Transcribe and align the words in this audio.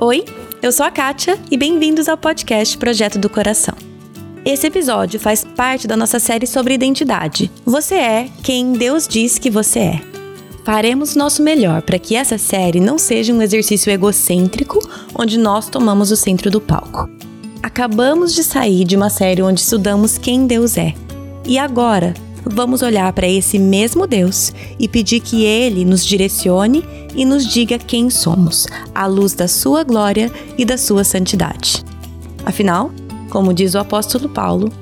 Oi, 0.00 0.24
eu 0.62 0.70
sou 0.70 0.86
a 0.86 0.92
Kátia 0.92 1.36
e 1.50 1.56
bem-vindos 1.56 2.08
ao 2.08 2.16
podcast 2.16 2.78
Projeto 2.78 3.18
do 3.18 3.28
Coração. 3.28 3.74
Esse 4.44 4.68
episódio 4.68 5.18
faz 5.18 5.42
parte 5.42 5.88
da 5.88 5.96
nossa 5.96 6.20
série 6.20 6.46
sobre 6.46 6.72
identidade. 6.72 7.50
Você 7.66 7.96
é 7.96 8.28
quem 8.44 8.74
Deus 8.74 9.08
diz 9.08 9.40
que 9.40 9.50
você 9.50 9.78
é. 9.80 10.00
Faremos 10.64 11.16
nosso 11.16 11.42
melhor 11.42 11.82
para 11.82 11.98
que 11.98 12.14
essa 12.14 12.38
série 12.38 12.78
não 12.78 12.96
seja 12.96 13.34
um 13.34 13.42
exercício 13.42 13.90
egocêntrico 13.90 14.78
onde 15.16 15.36
nós 15.36 15.68
tomamos 15.68 16.12
o 16.12 16.16
centro 16.16 16.48
do 16.48 16.60
palco. 16.60 17.10
Acabamos 17.60 18.32
de 18.32 18.44
sair 18.44 18.84
de 18.84 18.94
uma 18.94 19.10
série 19.10 19.42
onde 19.42 19.62
estudamos 19.62 20.16
quem 20.16 20.46
Deus 20.46 20.76
é. 20.78 20.94
E 21.44 21.58
agora 21.58 22.14
vamos 22.50 22.82
olhar 22.82 23.12
para 23.12 23.28
esse 23.28 23.58
mesmo 23.58 24.06
Deus 24.06 24.52
e 24.78 24.88
pedir 24.88 25.20
que 25.20 25.44
Ele 25.44 25.84
nos 25.84 26.04
direcione 26.04 26.84
e 27.14 27.24
nos 27.24 27.46
diga 27.46 27.78
quem 27.78 28.10
somos, 28.10 28.66
à 28.94 29.06
luz 29.06 29.34
da 29.34 29.48
Sua 29.48 29.82
glória 29.84 30.30
e 30.56 30.64
da 30.64 30.76
Sua 30.78 31.04
santidade. 31.04 31.84
Afinal, 32.44 32.90
como 33.30 33.52
diz 33.52 33.74
o 33.74 33.78
apóstolo 33.78 34.28
Paulo, 34.28 34.72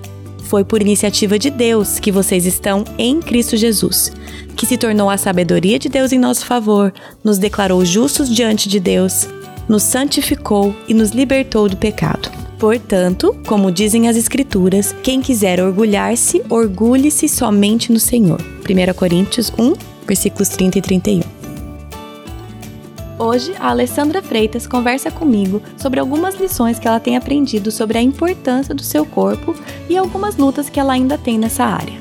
foi 0.44 0.64
por 0.64 0.80
iniciativa 0.80 1.38
de 1.38 1.50
Deus 1.50 1.98
que 1.98 2.12
vocês 2.12 2.46
estão 2.46 2.84
em 2.96 3.20
Cristo 3.20 3.56
Jesus, 3.56 4.12
que 4.56 4.64
se 4.64 4.78
tornou 4.78 5.10
a 5.10 5.16
sabedoria 5.16 5.78
de 5.78 5.88
Deus 5.88 6.12
em 6.12 6.18
nosso 6.18 6.46
favor, 6.46 6.92
nos 7.22 7.38
declarou 7.38 7.84
justos 7.84 8.32
diante 8.32 8.68
de 8.68 8.78
Deus, 8.78 9.28
nos 9.68 9.82
santificou 9.82 10.74
e 10.86 10.94
nos 10.94 11.10
libertou 11.10 11.68
do 11.68 11.76
pecado. 11.76 12.45
Portanto, 12.58 13.36
como 13.46 13.70
dizem 13.70 14.08
as 14.08 14.16
Escrituras, 14.16 14.94
quem 15.02 15.20
quiser 15.20 15.60
orgulhar-se, 15.60 16.42
orgulhe-se 16.48 17.28
somente 17.28 17.92
no 17.92 18.00
Senhor. 18.00 18.40
1 18.40 18.94
Coríntios 18.94 19.52
1, 19.58 19.74
versículos 20.06 20.48
30 20.48 20.78
e 20.78 20.82
31. 20.82 21.20
Hoje, 23.18 23.54
a 23.58 23.70
Alessandra 23.70 24.22
Freitas 24.22 24.66
conversa 24.66 25.10
comigo 25.10 25.62
sobre 25.76 26.00
algumas 26.00 26.34
lições 26.34 26.78
que 26.78 26.88
ela 26.88 27.00
tem 27.00 27.16
aprendido 27.16 27.70
sobre 27.70 27.98
a 27.98 28.02
importância 28.02 28.74
do 28.74 28.82
seu 28.82 29.04
corpo 29.04 29.54
e 29.88 29.96
algumas 29.96 30.36
lutas 30.36 30.70
que 30.70 30.80
ela 30.80 30.94
ainda 30.94 31.18
tem 31.18 31.38
nessa 31.38 31.64
área. 31.64 31.98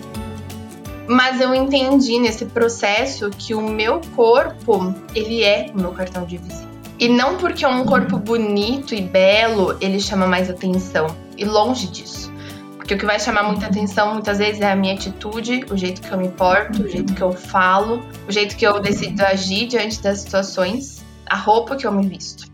Mas 1.08 1.40
eu 1.40 1.54
entendi 1.54 2.20
nesse 2.20 2.46
processo 2.46 3.30
que 3.30 3.54
o 3.54 3.62
meu 3.62 4.02
corpo, 4.16 4.94
ele 5.14 5.44
é 5.44 5.70
o 5.74 5.78
meu 5.78 5.92
cartão 5.92 6.26
de 6.26 6.38
visita. 6.38 6.75
E 6.98 7.10
não 7.10 7.38
porque 7.38 7.66
é 7.66 7.68
um 7.68 7.86
corpo 7.86 8.18
bonito 8.18 8.96
e 8.96 9.02
belo, 9.02 9.78
ele 9.82 10.00
chama 10.00 10.26
mais 10.26 10.50
atenção. 10.50 11.08
E 11.38 11.44
longe 11.44 11.88
disso. 11.88 12.32
Porque 12.78 12.94
o 12.94 12.98
que 12.98 13.06
vai 13.06 13.20
chamar 13.20 13.44
muita 13.44 13.66
atenção 13.66 14.14
muitas 14.14 14.38
vezes 14.38 14.62
é 14.62 14.72
a 14.72 14.76
minha 14.76 14.94
atitude, 14.94 15.66
o 15.70 15.76
jeito 15.76 16.02
que 16.02 16.12
eu 16.12 16.18
me 16.18 16.30
porto, 16.30 16.84
o 16.84 16.88
jeito 16.88 17.14
que 17.14 17.22
eu 17.22 17.34
falo, 17.34 18.02
o 18.28 18.32
jeito 18.32 18.56
que 18.56 18.66
eu 18.66 18.80
decido 18.80 19.26
agir 19.26 19.68
diante 19.68 20.02
das 20.02 20.20
situações, 20.20 21.04
a 21.26 21.36
roupa 21.36 21.76
que 21.76 21.86
eu 21.86 21.92
me 21.92 22.08
visto. 22.08 22.48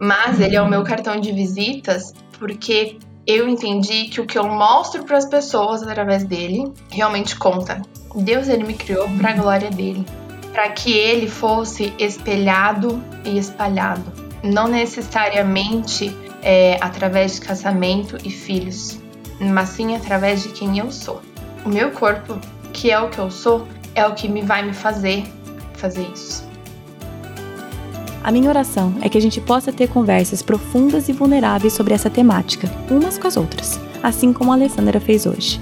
Mas 0.00 0.40
ele 0.40 0.56
é 0.56 0.62
o 0.62 0.68
meu 0.68 0.82
cartão 0.82 1.20
de 1.20 1.30
visitas 1.30 2.14
porque 2.38 2.98
eu 3.26 3.46
entendi 3.46 4.06
que 4.06 4.20
o 4.20 4.26
que 4.26 4.38
eu 4.38 4.48
mostro 4.48 5.04
para 5.04 5.18
as 5.18 5.26
pessoas 5.26 5.82
através 5.82 6.24
dele 6.24 6.72
realmente 6.90 7.36
conta. 7.36 7.82
Deus 8.16 8.48
ele 8.48 8.64
me 8.64 8.74
criou 8.74 9.08
para 9.10 9.30
a 9.30 9.34
glória 9.34 9.70
dele 9.70 10.04
para 10.52 10.68
que 10.70 10.92
ele 10.92 11.28
fosse 11.28 11.92
espelhado 11.98 13.02
e 13.24 13.38
espalhado, 13.38 14.12
não 14.42 14.66
necessariamente 14.66 16.16
é, 16.42 16.78
através 16.80 17.34
de 17.34 17.42
casamento 17.42 18.16
e 18.24 18.30
filhos, 18.30 18.98
mas 19.40 19.70
sim 19.70 19.94
através 19.94 20.42
de 20.42 20.48
quem 20.50 20.78
eu 20.78 20.90
sou. 20.90 21.20
O 21.64 21.68
meu 21.68 21.90
corpo, 21.90 22.38
que 22.72 22.90
é 22.90 22.98
o 22.98 23.08
que 23.10 23.18
eu 23.18 23.30
sou, 23.30 23.66
é 23.94 24.06
o 24.06 24.14
que 24.14 24.28
me 24.28 24.42
vai 24.42 24.62
me 24.62 24.72
fazer 24.72 25.24
fazer 25.74 26.06
isso. 26.14 26.48
A 28.22 28.30
minha 28.30 28.50
oração 28.50 28.94
é 29.00 29.08
que 29.08 29.16
a 29.16 29.20
gente 29.20 29.40
possa 29.40 29.72
ter 29.72 29.88
conversas 29.88 30.42
profundas 30.42 31.08
e 31.08 31.12
vulneráveis 31.12 31.72
sobre 31.72 31.94
essa 31.94 32.10
temática, 32.10 32.70
umas 32.90 33.16
com 33.16 33.26
as 33.26 33.36
outras, 33.36 33.80
assim 34.02 34.30
como 34.30 34.52
a 34.52 34.54
Alessandra 34.54 35.00
fez 35.00 35.24
hoje. 35.24 35.58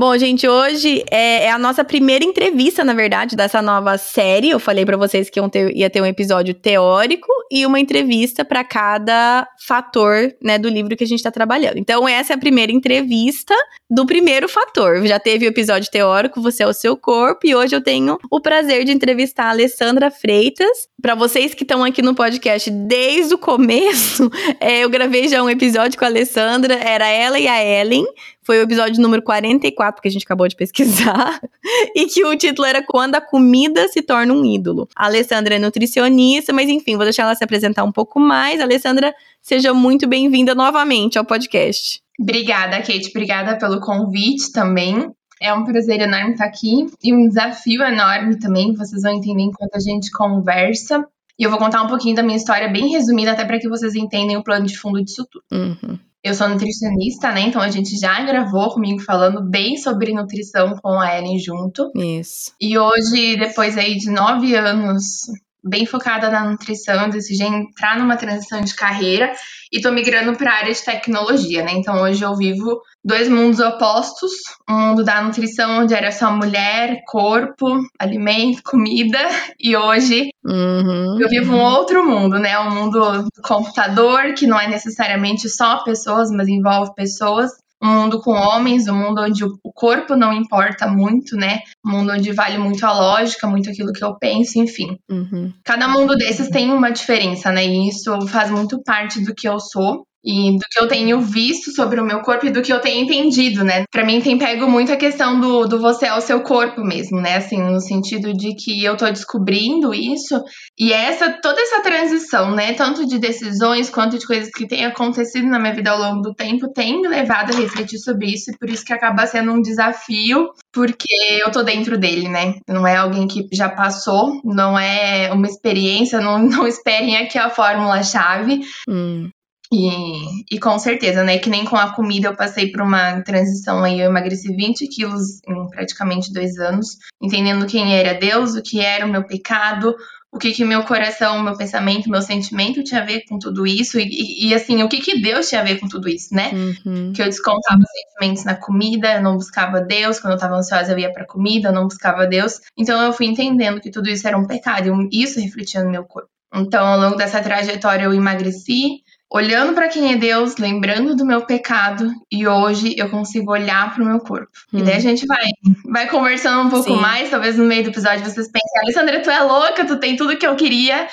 Bom, 0.00 0.16
gente, 0.16 0.48
hoje 0.48 1.04
é, 1.10 1.44
é, 1.44 1.50
a 1.50 1.58
nossa 1.58 1.84
primeira 1.84 2.24
entrevista, 2.24 2.82
na 2.82 2.94
verdade, 2.94 3.36
dessa 3.36 3.60
nova 3.60 3.98
série. 3.98 4.48
Eu 4.48 4.58
falei 4.58 4.86
para 4.86 4.96
vocês 4.96 5.28
que 5.28 5.38
ter, 5.50 5.76
ia 5.76 5.90
ter 5.90 6.00
um 6.00 6.06
episódio 6.06 6.54
teórico 6.54 7.28
e 7.50 7.66
uma 7.66 7.78
entrevista 7.78 8.42
para 8.42 8.64
cada 8.64 9.46
fator, 9.66 10.34
né, 10.42 10.58
do 10.58 10.70
livro 10.70 10.96
que 10.96 11.04
a 11.04 11.06
gente 11.06 11.18
está 11.18 11.30
trabalhando. 11.30 11.76
Então, 11.76 12.08
essa 12.08 12.32
é 12.32 12.36
a 12.36 12.38
primeira 12.38 12.72
entrevista 12.72 13.54
do 13.90 14.06
primeiro 14.06 14.48
fator. 14.48 15.06
Já 15.06 15.20
teve 15.20 15.44
o 15.44 15.50
episódio 15.50 15.90
teórico, 15.90 16.40
Você 16.40 16.62
é 16.62 16.66
o 16.66 16.72
seu 16.72 16.96
corpo, 16.96 17.46
e 17.46 17.54
hoje 17.54 17.76
eu 17.76 17.82
tenho 17.82 18.18
o 18.30 18.40
prazer 18.40 18.86
de 18.86 18.92
entrevistar 18.92 19.48
a 19.48 19.50
Alessandra 19.50 20.10
Freitas. 20.10 20.88
Para 21.00 21.14
vocês 21.14 21.54
que 21.54 21.64
estão 21.64 21.82
aqui 21.82 22.02
no 22.02 22.14
podcast 22.14 22.70
desde 22.70 23.34
o 23.34 23.38
começo, 23.38 24.30
é, 24.60 24.84
eu 24.84 24.90
gravei 24.90 25.28
já 25.28 25.42
um 25.42 25.48
episódio 25.48 25.98
com 25.98 26.04
a 26.04 26.08
Alessandra, 26.08 26.74
era 26.74 27.08
ela 27.08 27.38
e 27.38 27.48
a 27.48 27.64
Ellen 27.64 28.04
foi 28.42 28.58
o 28.58 28.62
episódio 28.62 29.00
número 29.00 29.22
44 29.22 30.02
que 30.02 30.08
a 30.08 30.10
gente 30.10 30.24
acabou 30.24 30.48
de 30.48 30.56
pesquisar, 30.56 31.40
e 31.94 32.06
que 32.06 32.24
o 32.24 32.36
título 32.36 32.66
era 32.66 32.82
Quando 32.84 33.14
a 33.14 33.20
Comida 33.20 33.86
se 33.88 34.02
Torna 34.02 34.34
um 34.34 34.44
Ídolo. 34.44 34.88
A 34.96 35.06
Alessandra 35.06 35.54
é 35.54 35.58
nutricionista, 35.58 36.52
mas 36.52 36.68
enfim, 36.68 36.96
vou 36.96 37.04
deixar 37.04 37.22
ela 37.22 37.34
se 37.34 37.44
apresentar 37.44 37.84
um 37.84 37.92
pouco 37.92 38.18
mais. 38.18 38.60
Alessandra, 38.60 39.14
seja 39.40 39.72
muito 39.72 40.08
bem-vinda 40.08 40.54
novamente 40.54 41.16
ao 41.16 41.24
podcast. 41.24 42.02
Obrigada, 42.18 42.78
Kate. 42.78 43.08
Obrigada 43.10 43.56
pelo 43.56 43.80
convite 43.80 44.52
também. 44.52 45.10
É 45.40 45.52
um 45.54 45.64
prazer 45.64 46.00
enorme 46.00 46.32
estar 46.32 46.44
aqui 46.44 46.86
e 47.02 47.14
um 47.14 47.26
desafio 47.26 47.82
enorme 47.82 48.38
também. 48.38 48.74
Vocês 48.74 49.02
vão 49.02 49.12
entender 49.12 49.42
enquanto 49.42 49.74
a 49.74 49.80
gente 49.80 50.10
conversa. 50.10 51.06
E 51.38 51.42
eu 51.42 51.48
vou 51.48 51.58
contar 51.58 51.82
um 51.82 51.86
pouquinho 51.86 52.14
da 52.14 52.22
minha 52.22 52.36
história 52.36 52.68
bem 52.68 52.90
resumida, 52.90 53.32
até 53.32 53.46
para 53.46 53.58
que 53.58 53.68
vocês 53.68 53.94
entendam 53.94 54.38
o 54.38 54.44
plano 54.44 54.66
de 54.66 54.76
fundo 54.76 55.02
disso 55.02 55.26
tudo. 55.30 55.42
Uhum. 55.50 55.98
Eu 56.22 56.34
sou 56.34 56.46
nutricionista, 56.46 57.32
né? 57.32 57.40
Então 57.40 57.62
a 57.62 57.70
gente 57.70 57.98
já 57.98 58.22
gravou 58.22 58.68
comigo 58.74 59.00
falando 59.00 59.42
bem 59.42 59.78
sobre 59.78 60.12
nutrição 60.12 60.76
com 60.82 61.00
a 61.00 61.16
Ellen 61.16 61.38
junto. 61.38 61.90
Isso. 61.96 62.52
E 62.60 62.76
hoje, 62.76 63.38
depois 63.38 63.78
aí 63.78 63.96
de 63.96 64.10
nove 64.10 64.54
anos 64.54 65.22
bem 65.62 65.86
focada 65.86 66.30
na 66.30 66.44
nutrição, 66.44 67.04
eu 67.04 67.10
decidi 67.10 67.42
entrar 67.44 67.98
numa 67.98 68.16
transição 68.16 68.60
de 68.60 68.74
carreira 68.74 69.32
e 69.72 69.80
tô 69.80 69.92
migrando 69.92 70.36
para 70.36 70.50
a 70.52 70.56
área 70.56 70.72
de 70.72 70.84
tecnologia, 70.84 71.62
né? 71.62 71.72
Então 71.72 72.02
hoje 72.02 72.22
eu 72.22 72.34
vivo 72.34 72.80
dois 73.04 73.28
mundos 73.28 73.60
opostos, 73.60 74.32
um 74.68 74.74
mundo 74.74 75.04
da 75.04 75.22
nutrição 75.22 75.82
onde 75.82 75.94
era 75.94 76.10
só 76.10 76.30
mulher, 76.30 77.02
corpo, 77.06 77.80
alimento, 77.98 78.62
comida, 78.62 79.18
e 79.58 79.76
hoje 79.76 80.30
uhum. 80.44 81.20
eu 81.20 81.28
vivo 81.28 81.54
um 81.54 81.60
outro 81.60 82.04
mundo, 82.04 82.38
né? 82.38 82.58
Um 82.58 82.70
mundo 82.70 83.22
do 83.22 83.42
computador 83.42 84.34
que 84.34 84.46
não 84.46 84.58
é 84.58 84.66
necessariamente 84.66 85.48
só 85.48 85.84
pessoas, 85.84 86.30
mas 86.30 86.48
envolve 86.48 86.94
pessoas 86.94 87.52
um 87.82 87.88
mundo 87.88 88.20
com 88.20 88.32
homens, 88.32 88.86
um 88.88 88.94
mundo 88.94 89.22
onde 89.22 89.44
o 89.44 89.72
corpo 89.74 90.14
não 90.14 90.32
importa 90.32 90.86
muito, 90.86 91.36
né? 91.36 91.60
Um 91.84 91.90
mundo 91.92 92.12
onde 92.12 92.32
vale 92.32 92.58
muito 92.58 92.84
a 92.84 92.92
lógica, 92.92 93.46
muito 93.46 93.70
aquilo 93.70 93.92
que 93.92 94.04
eu 94.04 94.16
penso, 94.18 94.58
enfim. 94.58 94.98
Uhum. 95.10 95.52
Cada 95.64 95.88
mundo 95.88 96.14
desses 96.16 96.48
tem 96.48 96.70
uma 96.70 96.90
diferença, 96.90 97.50
né? 97.50 97.64
E 97.64 97.88
isso 97.88 98.26
faz 98.28 98.50
muito 98.50 98.82
parte 98.82 99.24
do 99.24 99.34
que 99.34 99.48
eu 99.48 99.58
sou 99.58 100.04
e 100.24 100.52
do 100.52 100.64
que 100.70 100.80
eu 100.80 100.88
tenho 100.88 101.20
visto 101.20 101.70
sobre 101.74 102.00
o 102.00 102.04
meu 102.04 102.20
corpo 102.20 102.46
e 102.46 102.50
do 102.50 102.62
que 102.62 102.72
eu 102.72 102.80
tenho 102.80 103.04
entendido, 103.04 103.64
né? 103.64 103.84
Para 103.90 104.04
mim 104.04 104.20
tem 104.20 104.38
pego 104.38 104.68
muito 104.68 104.92
a 104.92 104.96
questão 104.96 105.40
do, 105.40 105.66
do 105.66 105.80
você 105.80 106.06
ao 106.06 106.20
seu 106.20 106.40
corpo 106.42 106.82
mesmo, 106.82 107.20
né? 107.20 107.36
Assim, 107.36 107.60
no 107.60 107.80
sentido 107.80 108.32
de 108.32 108.54
que 108.54 108.84
eu 108.84 108.96
tô 108.96 109.06
descobrindo 109.06 109.94
isso 109.94 110.42
e 110.78 110.92
essa 110.92 111.30
toda 111.42 111.60
essa 111.60 111.82
transição, 111.82 112.54
né, 112.54 112.72
tanto 112.74 113.06
de 113.06 113.18
decisões 113.18 113.90
quanto 113.90 114.18
de 114.18 114.26
coisas 114.26 114.50
que 114.50 114.66
têm 114.66 114.84
acontecido 114.84 115.46
na 115.46 115.58
minha 115.58 115.74
vida 115.74 115.90
ao 115.90 115.98
longo 115.98 116.22
do 116.22 116.34
tempo, 116.34 116.72
tem 116.72 117.00
me 117.00 117.08
levado 117.08 117.52
a 117.52 117.56
refletir 117.56 117.98
sobre 117.98 118.28
isso 118.32 118.50
e 118.50 118.58
por 118.58 118.68
isso 118.68 118.84
que 118.84 118.92
acaba 118.92 119.26
sendo 119.26 119.52
um 119.52 119.60
desafio, 119.60 120.50
porque 120.72 121.14
eu 121.42 121.50
tô 121.50 121.62
dentro 121.62 121.98
dele, 121.98 122.28
né? 122.28 122.54
Não 122.68 122.86
é 122.86 122.96
alguém 122.96 123.26
que 123.26 123.46
já 123.52 123.68
passou, 123.68 124.40
não 124.44 124.78
é 124.78 125.32
uma 125.32 125.46
experiência, 125.46 126.20
não, 126.20 126.38
não 126.46 126.66
esperem 126.66 127.16
aqui 127.16 127.38
a 127.38 127.50
fórmula 127.50 128.02
chave. 128.02 128.60
Hum. 128.88 129.30
E, 129.72 130.54
e 130.54 130.58
com 130.58 130.78
certeza, 130.78 131.22
né? 131.22 131.38
Que 131.38 131.48
nem 131.48 131.64
com 131.64 131.76
a 131.76 131.94
comida 131.94 132.28
eu 132.28 132.36
passei 132.36 132.72
por 132.72 132.82
uma 132.82 133.20
transição 133.22 133.84
aí, 133.84 134.00
eu 134.00 134.10
emagreci 134.10 134.54
20 134.54 134.88
quilos 134.88 135.40
em 135.46 135.68
praticamente 135.68 136.32
dois 136.32 136.58
anos, 136.58 136.98
entendendo 137.22 137.66
quem 137.66 137.94
era 137.94 138.18
Deus, 138.18 138.56
o 138.56 138.62
que 138.62 138.80
era 138.80 139.06
o 139.06 139.08
meu 139.08 139.22
pecado, 139.22 139.94
o 140.32 140.38
que 140.38 140.52
que 140.52 140.64
meu 140.64 140.84
coração, 140.84 141.42
meu 141.42 141.56
pensamento, 141.56 142.10
meu 142.10 142.22
sentimento 142.22 142.84
tinha 142.84 143.02
a 143.02 143.04
ver 143.04 143.24
com 143.28 143.38
tudo 143.38 143.66
isso 143.66 143.98
e, 143.98 144.48
e, 144.48 144.54
assim, 144.54 144.82
o 144.82 144.88
que 144.88 145.00
que 145.00 145.20
Deus 145.20 145.48
tinha 145.48 145.60
a 145.60 145.64
ver 145.64 145.78
com 145.78 145.88
tudo 145.88 146.08
isso, 146.08 146.34
né? 146.34 146.50
Uhum. 146.52 147.12
Que 147.12 147.22
eu 147.22 147.26
descontava 147.26 147.80
os 147.80 147.90
sentimentos 147.90 148.44
na 148.44 148.54
comida, 148.54 149.14
eu 149.14 149.22
não 149.22 149.36
buscava 149.36 149.80
Deus, 149.80 150.20
quando 150.20 150.34
eu 150.34 150.38
tava 150.38 150.56
ansiosa 150.56 150.92
eu 150.92 150.98
ia 150.98 151.12
pra 151.12 151.26
comida, 151.26 151.68
eu 151.68 151.72
não 151.72 151.84
buscava 151.84 152.26
Deus. 152.26 152.60
Então 152.76 153.00
eu 153.02 153.12
fui 153.12 153.26
entendendo 153.26 153.80
que 153.80 153.90
tudo 153.90 154.08
isso 154.08 154.26
era 154.26 154.38
um 154.38 154.46
pecado 154.46 155.08
e 155.12 155.22
isso 155.22 155.40
refletia 155.40 155.82
no 155.82 155.90
meu 155.90 156.04
corpo. 156.04 156.28
Então, 156.54 156.84
ao 156.84 157.00
longo 157.00 157.16
dessa 157.16 157.40
trajetória 157.40 158.04
eu 158.04 158.14
emagreci, 158.14 159.02
olhando 159.30 159.74
para 159.74 159.88
quem 159.88 160.12
é 160.12 160.16
Deus, 160.16 160.56
lembrando 160.56 161.14
do 161.14 161.24
meu 161.24 161.42
pecado 161.46 162.12
e 162.30 162.48
hoje 162.48 162.96
eu 162.98 163.08
consigo 163.08 163.52
olhar 163.52 163.94
para 163.94 164.02
o 164.02 164.06
meu 164.06 164.18
corpo. 164.18 164.50
Hum. 164.72 164.80
E 164.80 164.82
daí 164.82 164.94
a 164.94 164.98
hum. 164.98 165.00
gente 165.00 165.26
vai, 165.26 165.44
vai 165.84 166.08
conversando 166.08 166.66
um 166.66 166.70
pouco 166.70 166.90
Sim. 166.90 167.00
mais, 167.00 167.30
talvez 167.30 167.56
no 167.56 167.64
meio 167.64 167.84
do 167.84 167.90
episódio 167.90 168.24
vocês 168.24 168.50
pensem, 168.50 168.80
Alessandra, 168.82 169.22
tu 169.22 169.30
é 169.30 169.40
louca, 169.42 169.86
tu 169.86 169.98
tem 169.98 170.16
tudo 170.16 170.36
que 170.36 170.46
eu 170.46 170.56
queria 170.56 171.06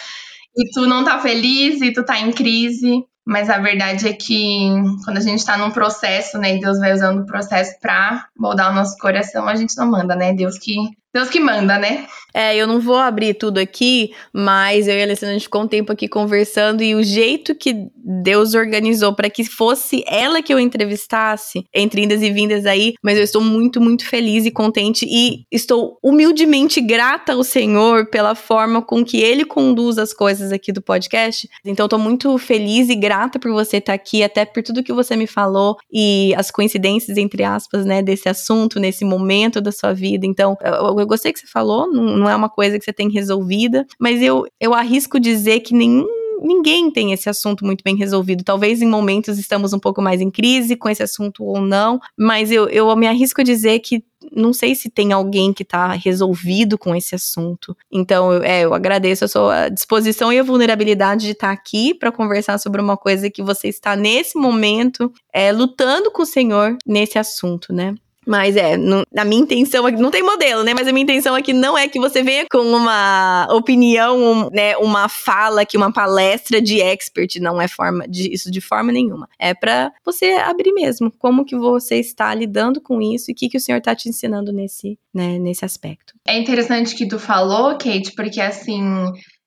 e 0.55 0.71
tu 0.71 0.87
não 0.87 1.03
tá 1.03 1.19
feliz 1.19 1.79
e 1.81 1.93
tu 1.93 2.03
tá 2.03 2.19
em 2.19 2.31
crise. 2.31 3.05
Mas 3.23 3.49
a 3.49 3.57
verdade 3.57 4.07
é 4.07 4.13
que 4.13 4.69
quando 5.03 5.17
a 5.17 5.21
gente 5.21 5.39
está 5.39 5.57
num 5.57 5.69
processo, 5.69 6.37
né, 6.37 6.55
e 6.55 6.61
Deus 6.61 6.79
vai 6.79 6.93
usando 6.93 7.23
o 7.23 7.25
processo 7.25 7.77
para 7.81 8.25
moldar 8.37 8.71
o 8.71 8.73
nosso 8.73 8.97
coração, 8.97 9.49
a 9.49 9.55
gente 9.55 9.75
não 9.75 9.85
manda, 9.85 10.15
né? 10.15 10.31
Deus 10.31 10.57
que 10.57 10.75
Deus 11.17 11.29
que 11.29 11.39
manda, 11.39 11.77
né? 11.77 12.07
É, 12.37 12.55
eu 12.55 12.67
não 12.67 12.79
vou 12.79 12.97
abrir 12.97 13.33
tudo 13.33 13.57
aqui, 13.57 14.11
mas 14.31 14.87
eu 14.87 14.95
e 14.95 15.01
a 15.01 15.03
Alessandra, 15.05 15.31
a 15.31 15.33
gente 15.33 15.45
ficou 15.45 15.63
um 15.63 15.67
tempo 15.67 15.91
aqui 15.91 16.07
conversando 16.07 16.83
e 16.83 16.93
o 16.93 17.01
jeito 17.01 17.55
que 17.55 17.87
Deus 17.95 18.53
organizou 18.53 19.11
para 19.15 19.27
que 19.27 19.43
fosse 19.43 20.03
ela 20.07 20.39
que 20.41 20.53
eu 20.53 20.59
entrevistasse, 20.59 21.65
entre 21.73 22.03
indas 22.03 22.21
e 22.21 22.29
vindas 22.29 22.67
aí, 22.67 22.93
mas 23.01 23.17
eu 23.17 23.23
estou 23.23 23.41
muito, 23.41 23.81
muito 23.81 24.05
feliz 24.05 24.45
e 24.45 24.51
contente 24.51 25.03
e 25.09 25.45
estou 25.51 25.97
humildemente 26.03 26.79
grata 26.79 27.33
ao 27.33 27.43
Senhor 27.43 28.07
pela 28.11 28.35
forma 28.35 28.83
com 28.83 29.03
que 29.03 29.17
Ele 29.17 29.43
conduz 29.43 29.97
as 29.97 30.13
coisas 30.13 30.51
aqui 30.51 30.71
do 30.71 30.81
podcast. 30.81 31.49
Então, 31.65 31.87
estou 31.87 31.97
muito 31.97 32.37
feliz 32.37 32.87
e 32.89 32.95
grata 32.95 33.39
por 33.39 33.51
você 33.51 33.77
estar 33.77 33.93
aqui, 33.93 34.21
até 34.21 34.45
por 34.45 34.61
tudo 34.61 34.83
que 34.83 34.93
você 34.93 35.15
me 35.15 35.25
falou 35.25 35.75
e 35.91 36.35
as 36.35 36.51
coincidências, 36.51 37.17
entre 37.17 37.43
aspas, 37.43 37.83
né, 37.83 38.03
desse 38.03 38.29
assunto, 38.29 38.79
nesse 38.79 39.03
momento 39.03 39.59
da 39.59 39.71
sua 39.71 39.91
vida. 39.91 40.27
Então, 40.27 40.55
eu, 40.61 41.06
eu 41.07 41.09
gostei 41.09 41.31
que 41.31 41.39
você 41.39 41.47
falou, 41.47 41.89
não, 41.89 42.17
não 42.17 42.29
é 42.29 42.35
uma 42.35 42.49
coisa 42.49 42.77
que 42.77 42.83
você 42.83 42.91
tem 42.91 43.09
resolvida, 43.09 43.87
mas 43.97 44.21
eu, 44.21 44.45
eu 44.59 44.73
arrisco 44.73 45.19
dizer 45.19 45.61
que 45.61 45.73
nenhum 45.73 46.05
ninguém 46.39 46.91
tem 46.91 47.13
esse 47.13 47.27
assunto 47.27 47.65
muito 47.65 47.83
bem 47.83 47.95
resolvido. 47.95 48.43
Talvez 48.43 48.79
em 48.79 48.87
momentos 48.87 49.39
estamos 49.39 49.73
um 49.73 49.79
pouco 49.79 50.03
mais 50.03 50.21
em 50.21 50.29
crise 50.29 50.75
com 50.75 50.87
esse 50.87 51.01
assunto 51.01 51.43
ou 51.43 51.59
não, 51.59 51.99
mas 52.15 52.51
eu, 52.51 52.69
eu 52.69 52.95
me 52.95 53.07
arrisco 53.07 53.41
a 53.41 53.43
dizer 53.43 53.79
que 53.79 54.03
não 54.31 54.53
sei 54.53 54.75
se 54.75 54.87
tem 54.87 55.13
alguém 55.13 55.51
que 55.51 55.63
está 55.63 55.93
resolvido 55.93 56.77
com 56.77 56.95
esse 56.95 57.15
assunto. 57.15 57.75
Então, 57.91 58.31
eu, 58.33 58.43
é, 58.43 58.65
eu 58.65 58.73
agradeço 58.73 59.25
a 59.25 59.27
sua 59.27 59.69
disposição 59.69 60.31
e 60.31 60.37
a 60.37 60.43
vulnerabilidade 60.43 61.25
de 61.25 61.31
estar 61.31 61.47
tá 61.47 61.53
aqui 61.53 61.95
para 61.95 62.11
conversar 62.11 62.59
sobre 62.59 62.81
uma 62.81 62.97
coisa 62.97 63.31
que 63.31 63.41
você 63.41 63.67
está 63.67 63.95
nesse 63.95 64.37
momento 64.37 65.11
é, 65.33 65.51
lutando 65.51 66.11
com 66.11 66.21
o 66.21 66.25
Senhor 66.25 66.77
nesse 66.85 67.17
assunto, 67.17 67.73
né? 67.73 67.95
Mas 68.27 68.57
é, 68.57 68.75
não, 68.75 69.03
a 69.15 69.23
minha 69.23 69.41
intenção 69.41 69.85
aqui, 69.85 69.97
não 70.01 70.11
tem 70.11 70.21
modelo, 70.21 70.63
né? 70.63 70.73
Mas 70.73 70.87
a 70.87 70.91
minha 70.91 71.03
intenção 71.03 71.33
aqui 71.33 71.53
não 71.53 71.77
é 71.77 71.87
que 71.87 71.99
você 71.99 72.21
venha 72.21 72.45
com 72.51 72.59
uma 72.59 73.47
opinião, 73.51 74.17
um, 74.17 74.49
né, 74.49 74.75
uma 74.77 75.07
fala, 75.07 75.65
que 75.65 75.77
uma 75.77 75.93
palestra 75.93 76.61
de 76.61 76.81
expert, 76.81 77.39
não 77.39 77.61
é 77.61 77.67
forma 77.67 78.07
de, 78.07 78.33
isso 78.33 78.51
de 78.51 78.59
forma 78.59 78.91
nenhuma. 78.91 79.29
É 79.39 79.53
para 79.53 79.93
você 80.05 80.31
abrir 80.31 80.73
mesmo 80.73 81.11
como 81.17 81.45
que 81.45 81.55
você 81.55 81.95
está 81.95 82.35
lidando 82.35 82.81
com 82.81 83.01
isso 83.01 83.31
e 83.31 83.33
o 83.33 83.35
que, 83.35 83.47
que 83.47 83.57
o 83.57 83.61
senhor 83.61 83.77
está 83.77 83.95
te 83.95 84.09
ensinando 84.09 84.51
nesse, 84.51 84.99
né, 85.13 85.39
nesse 85.39 85.63
aspecto. 85.63 86.13
É 86.27 86.37
interessante 86.37 86.95
que 86.95 87.07
tu 87.07 87.17
falou, 87.17 87.77
Kate, 87.77 88.11
porque 88.13 88.41
assim, 88.41 88.83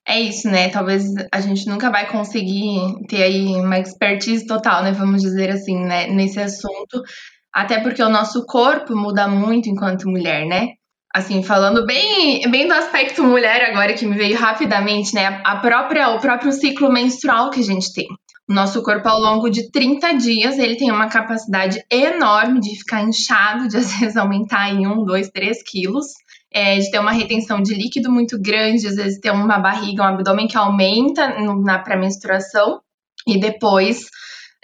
é 0.08 0.18
isso, 0.20 0.48
né? 0.48 0.68
Talvez 0.70 1.04
a 1.30 1.40
gente 1.40 1.68
nunca 1.68 1.90
vai 1.90 2.10
conseguir 2.10 2.80
ter 3.08 3.22
aí 3.22 3.46
uma 3.56 3.78
expertise 3.78 4.46
total, 4.46 4.82
né? 4.82 4.92
Vamos 4.92 5.22
dizer 5.22 5.50
assim, 5.50 5.78
né? 5.78 6.06
Nesse 6.08 6.40
assunto. 6.40 7.02
Até 7.52 7.80
porque 7.80 8.02
o 8.02 8.08
nosso 8.08 8.44
corpo 8.46 8.94
muda 8.96 9.26
muito 9.26 9.68
enquanto 9.68 10.08
mulher, 10.08 10.46
né? 10.46 10.74
Assim, 11.12 11.42
falando 11.42 11.84
bem, 11.84 12.48
bem 12.50 12.68
do 12.68 12.74
aspecto 12.74 13.24
mulher 13.24 13.68
agora 13.68 13.94
que 13.94 14.06
me 14.06 14.16
veio 14.16 14.38
rapidamente, 14.38 15.14
né? 15.14 15.40
A 15.44 15.56
própria, 15.56 16.10
o 16.10 16.20
próprio 16.20 16.52
ciclo 16.52 16.92
menstrual 16.92 17.50
que 17.50 17.60
a 17.60 17.64
gente 17.64 17.92
tem. 17.92 18.06
O 18.48 18.54
nosso 18.54 18.82
corpo, 18.82 19.08
ao 19.08 19.20
longo 19.20 19.48
de 19.48 19.70
30 19.70 20.12
dias, 20.14 20.58
ele 20.58 20.76
tem 20.76 20.90
uma 20.90 21.08
capacidade 21.08 21.80
enorme 21.90 22.60
de 22.60 22.76
ficar 22.76 23.02
inchado, 23.02 23.68
de 23.68 23.76
às 23.76 23.98
vezes 23.98 24.16
aumentar 24.16 24.70
em 24.70 24.86
1, 24.86 25.04
2, 25.04 25.30
3 25.30 25.62
quilos, 25.64 26.06
é, 26.52 26.78
de 26.78 26.90
ter 26.90 26.98
uma 26.98 27.12
retenção 27.12 27.60
de 27.60 27.74
líquido 27.74 28.10
muito 28.10 28.40
grande, 28.40 28.86
às 28.86 28.96
vezes 28.96 29.20
ter 29.20 29.30
uma 29.30 29.58
barriga, 29.58 30.02
um 30.02 30.06
abdômen 30.06 30.48
que 30.48 30.56
aumenta 30.56 31.40
no, 31.40 31.62
na 31.62 31.78
pré-menstruação, 31.78 32.80
e 33.26 33.38
depois 33.38 34.06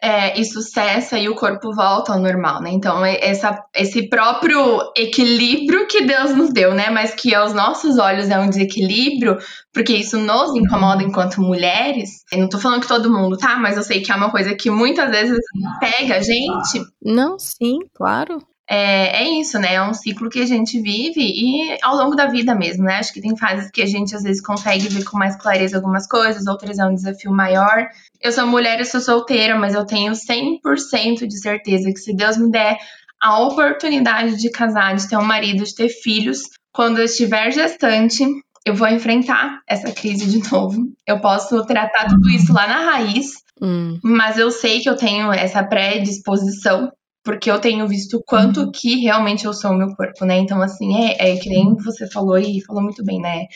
é, 0.00 0.38
isso 0.38 0.60
cessa 0.60 1.18
e 1.18 1.28
o 1.28 1.34
corpo 1.34 1.74
volta 1.74 2.12
ao 2.12 2.20
normal, 2.20 2.60
né? 2.60 2.70
Então, 2.70 3.04
essa, 3.04 3.58
esse 3.74 4.08
próprio 4.08 4.92
equilíbrio 4.96 5.86
que 5.86 6.04
Deus 6.04 6.34
nos 6.34 6.52
deu, 6.52 6.74
né? 6.74 6.90
Mas 6.90 7.14
que 7.14 7.34
aos 7.34 7.52
nossos 7.54 7.98
olhos 7.98 8.28
é 8.28 8.38
um 8.38 8.48
desequilíbrio, 8.48 9.38
porque 9.72 9.94
isso 9.94 10.18
nos 10.18 10.54
incomoda 10.54 11.02
enquanto 11.02 11.40
mulheres. 11.40 12.24
Eu 12.30 12.40
não 12.40 12.48
tô 12.48 12.58
falando 12.58 12.82
que 12.82 12.88
todo 12.88 13.12
mundo, 13.12 13.36
tá? 13.38 13.56
Mas 13.56 13.76
eu 13.76 13.82
sei 13.82 14.02
que 14.02 14.12
é 14.12 14.14
uma 14.14 14.30
coisa 14.30 14.54
que 14.54 14.70
muitas 14.70 15.10
vezes 15.10 15.38
pega 15.80 16.16
a 16.16 16.20
gente. 16.20 16.84
Não, 17.02 17.38
sim, 17.38 17.78
claro. 17.94 18.38
É, 18.68 19.22
é, 19.22 19.28
isso, 19.40 19.58
né? 19.58 19.74
É 19.74 19.82
um 19.82 19.94
ciclo 19.94 20.28
que 20.28 20.40
a 20.40 20.46
gente 20.46 20.80
vive 20.80 21.20
e 21.20 21.78
ao 21.82 21.96
longo 21.96 22.16
da 22.16 22.26
vida 22.26 22.54
mesmo, 22.54 22.84
né? 22.84 22.96
Acho 22.96 23.12
que 23.12 23.20
tem 23.20 23.36
fases 23.36 23.70
que 23.70 23.80
a 23.80 23.86
gente 23.86 24.14
às 24.14 24.24
vezes 24.24 24.42
consegue 24.42 24.88
ver 24.88 25.04
com 25.04 25.16
mais 25.16 25.36
clareza 25.36 25.76
algumas 25.76 26.06
coisas, 26.06 26.46
outras 26.46 26.78
é 26.78 26.84
um 26.84 26.94
desafio 26.94 27.30
maior. 27.30 27.88
Eu 28.20 28.32
sou 28.32 28.46
mulher, 28.46 28.80
eu 28.80 28.84
sou 28.84 29.00
solteira, 29.00 29.56
mas 29.56 29.74
eu 29.74 29.86
tenho 29.86 30.12
100% 30.12 31.26
de 31.26 31.38
certeza 31.38 31.92
que 31.92 32.00
se 32.00 32.14
Deus 32.14 32.36
me 32.36 32.50
der 32.50 32.76
a 33.22 33.40
oportunidade 33.40 34.36
de 34.36 34.50
casar, 34.50 34.96
de 34.96 35.08
ter 35.08 35.16
um 35.16 35.24
marido, 35.24 35.64
de 35.64 35.74
ter 35.74 35.88
filhos, 35.88 36.42
quando 36.72 36.98
eu 36.98 37.04
estiver 37.04 37.50
gestante, 37.52 38.24
eu 38.64 38.74
vou 38.74 38.88
enfrentar 38.88 39.60
essa 39.66 39.92
crise 39.92 40.26
de 40.26 40.50
novo. 40.50 40.92
Eu 41.06 41.20
posso 41.20 41.64
tratar 41.64 42.08
tudo 42.08 42.28
isso 42.28 42.52
lá 42.52 42.66
na 42.66 42.80
raiz, 42.80 43.44
hum. 43.62 43.98
mas 44.02 44.36
eu 44.36 44.50
sei 44.50 44.80
que 44.80 44.90
eu 44.90 44.96
tenho 44.96 45.32
essa 45.32 45.62
predisposição 45.62 46.90
porque 47.26 47.50
eu 47.50 47.58
tenho 47.58 47.88
visto 47.88 48.22
quanto 48.24 48.60
uhum. 48.60 48.70
que 48.70 49.00
realmente 49.00 49.44
eu 49.44 49.52
sou 49.52 49.72
o 49.72 49.74
meu 49.74 49.88
corpo, 49.96 50.24
né? 50.24 50.38
Então, 50.38 50.62
assim, 50.62 51.04
é, 51.04 51.32
é 51.32 51.36
que 51.36 51.50
nem 51.50 51.74
você 51.74 52.08
falou 52.08 52.38
e 52.38 52.62
falou 52.64 52.80
muito 52.80 53.04
bem, 53.04 53.20
né? 53.20 53.46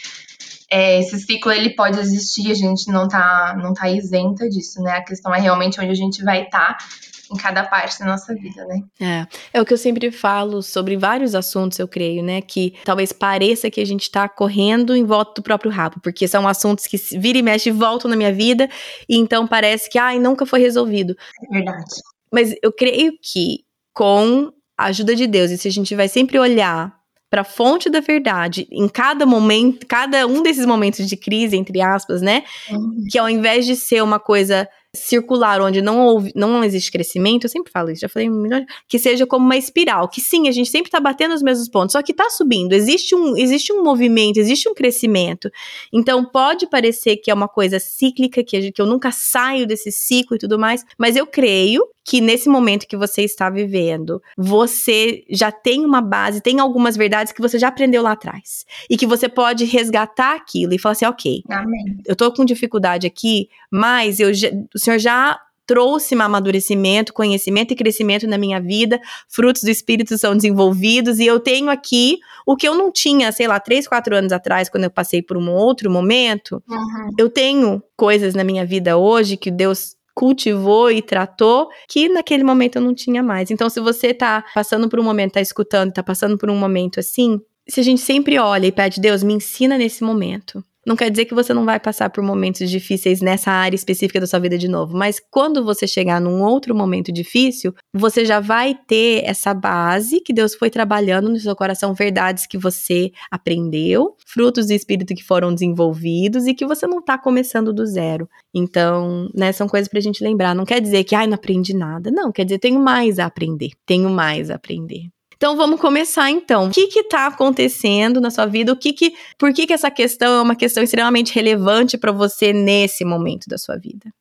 É, 0.69 0.99
esse 0.99 1.17
ciclo 1.20 1.52
ele 1.52 1.70
pode 1.70 1.99
existir, 2.00 2.50
a 2.50 2.55
gente 2.55 2.90
não 2.90 3.06
tá, 3.06 3.56
não 3.62 3.72
tá 3.72 3.88
isenta 3.88 4.49
disso, 4.49 4.82
né? 4.82 4.94
A 4.94 5.05
questão 5.05 5.32
é 5.32 5.38
realmente 5.40 5.81
onde 5.81 5.90
a 5.90 5.94
gente 5.94 6.22
vai 6.25 6.43
estar 6.43 6.76
tá 6.76 6.84
em 7.32 7.37
cada 7.37 7.62
parte 7.62 8.00
da 8.00 8.06
nossa 8.06 8.34
vida, 8.34 8.64
né? 8.67 8.81
É, 9.00 9.58
é 9.58 9.62
o 9.62 9.64
que 9.64 9.73
eu 9.73 9.78
sempre 9.78 10.11
falo 10.11 10.62
sobre 10.62 10.96
vários 10.96 11.37
assuntos, 11.37 11.78
eu 11.78 11.87
creio, 11.87 12.25
né? 12.25 12.43
Que 12.43 12.75
talvez 12.84 13.12
pareça 13.12 13.70
que 13.70 13.81
a 13.81 13.87
gente 13.87 14.11
tá 14.11 14.28
correndo 14.28 14.96
em 14.96 15.05
volta 15.05 15.34
do 15.37 15.44
próprio 15.44 15.70
rabo, 15.70 16.00
porque 16.02 16.26
são 16.26 16.49
assuntos 16.49 16.88
que 16.88 16.96
vira 17.16 17.38
e 17.38 17.43
mexe 17.43 17.69
e 17.69 17.73
voltam 17.73 18.11
na 18.11 18.16
minha 18.16 18.32
vida, 18.32 18.69
e 19.08 19.16
então 19.16 19.46
parece 19.46 19.88
que, 19.88 19.96
ai, 19.96 20.19
nunca 20.19 20.44
foi 20.44 20.58
resolvido. 20.58 21.16
É 21.40 21.55
verdade. 21.55 21.94
Mas 22.32 22.54
eu 22.62 22.72
creio 22.72 23.12
que 23.22 23.64
com 23.92 24.52
a 24.78 24.86
ajuda 24.86 25.14
de 25.14 25.26
Deus, 25.26 25.50
e 25.50 25.58
se 25.58 25.68
a 25.68 25.70
gente 25.70 25.94
vai 25.94 26.08
sempre 26.08 26.38
olhar 26.38 26.98
para 27.30 27.42
a 27.42 27.44
fonte 27.44 27.88
da 27.88 28.00
verdade 28.00 28.66
em 28.72 28.88
cada 28.88 29.24
momento, 29.24 29.86
cada 29.86 30.26
um 30.26 30.42
desses 30.42 30.66
momentos 30.66 31.08
de 31.08 31.16
crise, 31.16 31.56
entre 31.56 31.80
aspas, 31.80 32.20
né? 32.20 32.42
Uhum. 32.68 33.04
Que 33.08 33.18
ao 33.18 33.30
invés 33.30 33.64
de 33.64 33.76
ser 33.76 34.02
uma 34.02 34.18
coisa 34.18 34.68
circular, 34.94 35.60
onde 35.60 35.80
não, 35.80 36.04
houve, 36.04 36.32
não 36.34 36.64
existe 36.64 36.90
crescimento, 36.90 37.44
eu 37.44 37.49
sempre 37.49 37.70
falo 37.70 37.90
isso, 37.90 38.00
já 38.00 38.08
falei 38.08 38.28
melhor, 38.28 38.64
que 38.88 38.99
seja 38.99 39.25
como 39.25 39.44
uma 39.44 39.56
espiral, 39.56 40.08
que 40.08 40.20
sim, 40.20 40.49
a 40.49 40.50
gente 40.50 40.68
sempre 40.68 40.88
está 40.88 40.99
batendo 40.99 41.30
nos 41.30 41.42
mesmos 41.42 41.68
pontos, 41.68 41.92
só 41.92 42.02
que 42.02 42.10
está 42.10 42.28
subindo, 42.28 42.72
existe 42.72 43.14
um, 43.14 43.37
existe 43.37 43.72
um 43.72 43.84
movimento, 43.84 44.38
existe 44.38 44.68
um 44.68 44.75
crescimento. 44.75 45.49
Então 45.92 46.25
pode 46.25 46.66
parecer 46.66 47.18
que 47.18 47.30
é 47.30 47.34
uma 47.34 47.46
coisa 47.46 47.78
cíclica, 47.78 48.42
que, 48.42 48.72
que 48.72 48.82
eu 48.82 48.87
nunca 48.87 49.12
saio 49.12 49.64
desse 49.64 49.92
ciclo 49.92 50.37
e 50.37 50.40
tudo 50.40 50.58
mais, 50.58 50.84
mas 50.99 51.14
eu 51.14 51.26
creio 51.26 51.87
que 52.11 52.21
nesse 52.21 52.49
momento 52.49 52.88
que 52.88 52.97
você 52.97 53.23
está 53.23 53.49
vivendo, 53.49 54.21
você 54.37 55.23
já 55.31 55.52
tem 55.52 55.85
uma 55.85 56.00
base, 56.00 56.40
tem 56.40 56.59
algumas 56.59 56.97
verdades 56.97 57.33
que 57.33 57.40
você 57.40 57.57
já 57.57 57.69
aprendeu 57.69 58.02
lá 58.02 58.11
atrás. 58.11 58.67
E 58.90 58.97
que 58.97 59.07
você 59.07 59.29
pode 59.29 59.64
resgatar 59.64 60.35
aquilo 60.35 60.75
e 60.75 60.79
falar 60.79 60.95
assim, 60.95 61.07
ok, 61.07 61.45
Amém. 61.49 61.99
eu 62.05 62.17
tô 62.17 62.33
com 62.33 62.45
dificuldade 62.45 63.07
aqui, 63.07 63.49
mas 63.71 64.19
eu 64.19 64.31
o 64.75 64.79
senhor 64.79 64.99
já 64.99 65.38
trouxe 65.64 66.17
um 66.17 66.23
amadurecimento, 66.23 67.12
conhecimento 67.12 67.73
e 67.73 67.76
crescimento 67.76 68.26
na 68.26 68.37
minha 68.37 68.61
vida, 68.61 69.00
frutos 69.29 69.62
do 69.62 69.71
Espírito 69.71 70.19
são 70.19 70.35
desenvolvidos, 70.35 71.21
e 71.21 71.26
eu 71.26 71.38
tenho 71.38 71.71
aqui 71.71 72.19
o 72.45 72.57
que 72.57 72.67
eu 72.67 72.75
não 72.75 72.90
tinha, 72.90 73.31
sei 73.31 73.47
lá, 73.47 73.61
três, 73.61 73.87
quatro 73.87 74.17
anos 74.17 74.33
atrás, 74.33 74.69
quando 74.69 74.83
eu 74.83 74.90
passei 74.90 75.23
por 75.23 75.37
um 75.37 75.49
outro 75.49 75.88
momento. 75.88 76.61
Uhum. 76.69 77.11
Eu 77.17 77.31
tenho 77.31 77.81
coisas 77.97 78.35
na 78.35 78.43
minha 78.43 78.67
vida 78.67 78.97
hoje 78.97 79.37
que 79.37 79.49
Deus 79.49 79.95
cultivou 80.14 80.90
e 80.90 81.02
tratou 81.02 81.69
que 81.88 82.09
naquele 82.09 82.45
momento 82.45 82.76
eu 82.76 82.83
não 82.83 82.95
tinha 82.95 83.23
mais. 83.23 83.50
Então, 83.50 83.69
se 83.69 83.81
você 83.81 84.12
tá 84.12 84.45
passando 84.55 84.88
por 84.88 84.99
um 85.00 85.05
momento, 85.05 85.33
tá 85.33 85.40
escutando, 85.40 85.93
tá 85.93 86.02
passando 86.02 86.37
por 86.37 86.50
um 86.50 86.57
momento 86.57 87.00
assim, 87.00 87.40
se 87.69 87.81
a 87.81 87.83
gente 87.83 88.00
sempre 88.00 88.38
olha 88.38 88.67
e 88.67 88.73
pede, 88.73 89.00
Deus, 89.00 89.23
me 89.23 89.35
ensina 89.35 89.79
nesse 89.79 90.02
momento. 90.02 90.64
Não 90.87 90.96
quer 90.96 91.10
dizer 91.10 91.26
que 91.26 91.34
você 91.34 91.52
não 91.52 91.64
vai 91.64 91.78
passar 91.78 92.08
por 92.08 92.25
momentos 92.25 92.70
difíceis 92.70 93.20
nessa 93.20 93.50
área 93.50 93.76
específica 93.76 94.18
da 94.18 94.26
sua 94.26 94.38
vida 94.38 94.56
de 94.56 94.66
novo, 94.66 94.96
mas 94.96 95.20
quando 95.30 95.64
você 95.64 95.87
chegar 95.87 96.20
num 96.20 96.42
outro 96.42 96.75
momento 96.75 97.12
difícil, 97.12 97.75
você 97.92 98.25
já 98.25 98.40
vai 98.40 98.75
ter 98.87 99.22
essa 99.25 99.52
base 99.52 100.20
que 100.20 100.32
Deus 100.32 100.54
foi 100.54 100.70
trabalhando 100.70 101.28
no 101.28 101.38
seu 101.38 101.54
coração, 101.54 101.92
verdades 101.92 102.46
que 102.46 102.56
você 102.56 103.12
aprendeu, 103.30 104.16
frutos 104.26 104.66
do 104.66 104.72
espírito 104.72 105.14
que 105.14 105.22
foram 105.22 105.52
desenvolvidos 105.52 106.46
e 106.46 106.54
que 106.54 106.66
você 106.66 106.87
não 106.87 107.02
tá 107.02 107.18
começando 107.18 107.72
do 107.72 107.84
zero. 107.87 108.28
Então, 108.54 109.28
né, 109.34 109.52
são 109.52 109.68
coisas 109.68 109.88
pra 109.88 110.00
gente 110.00 110.25
lembrar. 110.25 110.54
Não 110.54 110.64
quer 110.64 110.80
dizer 110.80 111.04
que, 111.04 111.14
ai, 111.14 111.26
não 111.26 111.34
aprendi 111.34 111.75
nada. 111.75 112.10
Não, 112.10 112.32
quer 112.32 112.44
dizer, 112.44 112.58
tenho 112.58 112.80
mais 112.80 113.18
a 113.18 113.26
aprender. 113.26 113.70
Tenho 113.84 114.08
mais 114.08 114.50
a 114.50 114.54
aprender. 114.54 115.10
Então 115.40 115.56
vamos 115.56 115.80
começar 115.80 116.30
então. 116.30 116.66
O 116.66 116.70
que 116.70 116.88
que 116.88 117.04
tá 117.04 117.26
acontecendo 117.26 118.20
na 118.20 118.30
sua 118.30 118.44
vida? 118.44 118.70
O 118.75 118.76
que 118.76 118.92
que, 118.92 119.14
por 119.38 119.54
que 119.54 119.66
que 119.66 119.73
essa 119.73 119.90
questão 119.90 120.38
é 120.38 120.42
uma 120.42 120.54
questão 120.54 120.82
extremamente 120.82 121.35
relevante 121.35 121.97
para 121.97 122.12
você 122.12 122.52
nesse 122.52 123.06
momento 123.06 123.49
da 123.49 123.56
sua 123.56 123.78
vida? 123.78 124.12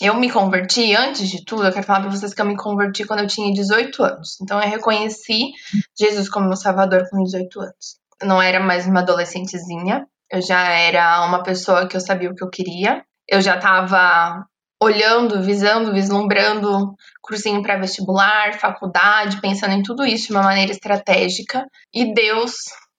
Eu 0.00 0.14
me 0.14 0.30
converti, 0.30 0.94
antes 0.94 1.28
de 1.28 1.44
tudo, 1.44 1.64
eu 1.64 1.72
quero 1.72 1.84
falar 1.84 2.02
para 2.02 2.10
vocês 2.10 2.32
que 2.32 2.40
eu 2.40 2.46
me 2.46 2.56
converti 2.56 3.04
quando 3.04 3.18
eu 3.18 3.26
tinha 3.26 3.52
18 3.52 4.04
anos. 4.04 4.40
Então 4.40 4.62
eu 4.62 4.70
reconheci 4.70 5.50
Jesus 5.98 6.28
como 6.28 6.46
meu 6.46 6.56
salvador 6.56 7.08
com 7.10 7.24
18 7.24 7.60
anos. 7.60 7.98
Eu 8.22 8.28
não 8.28 8.40
era 8.40 8.60
mais 8.60 8.86
uma 8.86 9.00
adolescentezinha, 9.00 10.06
eu 10.30 10.40
já 10.40 10.62
era 10.62 11.26
uma 11.26 11.42
pessoa 11.42 11.88
que 11.88 11.96
eu 11.96 12.00
sabia 12.00 12.30
o 12.30 12.36
que 12.36 12.44
eu 12.44 12.50
queria. 12.50 13.02
Eu 13.28 13.40
já 13.40 13.56
estava 13.56 14.46
olhando, 14.80 15.42
visando, 15.42 15.92
vislumbrando 15.92 16.94
cursinho 17.20 17.62
para 17.62 17.78
vestibular, 17.78 18.58
faculdade, 18.58 19.40
pensando 19.40 19.74
em 19.74 19.82
tudo 19.82 20.06
isso 20.06 20.28
de 20.28 20.32
uma 20.32 20.42
maneira 20.42 20.72
estratégica. 20.72 21.66
E 21.92 22.12
Deus, 22.14 22.52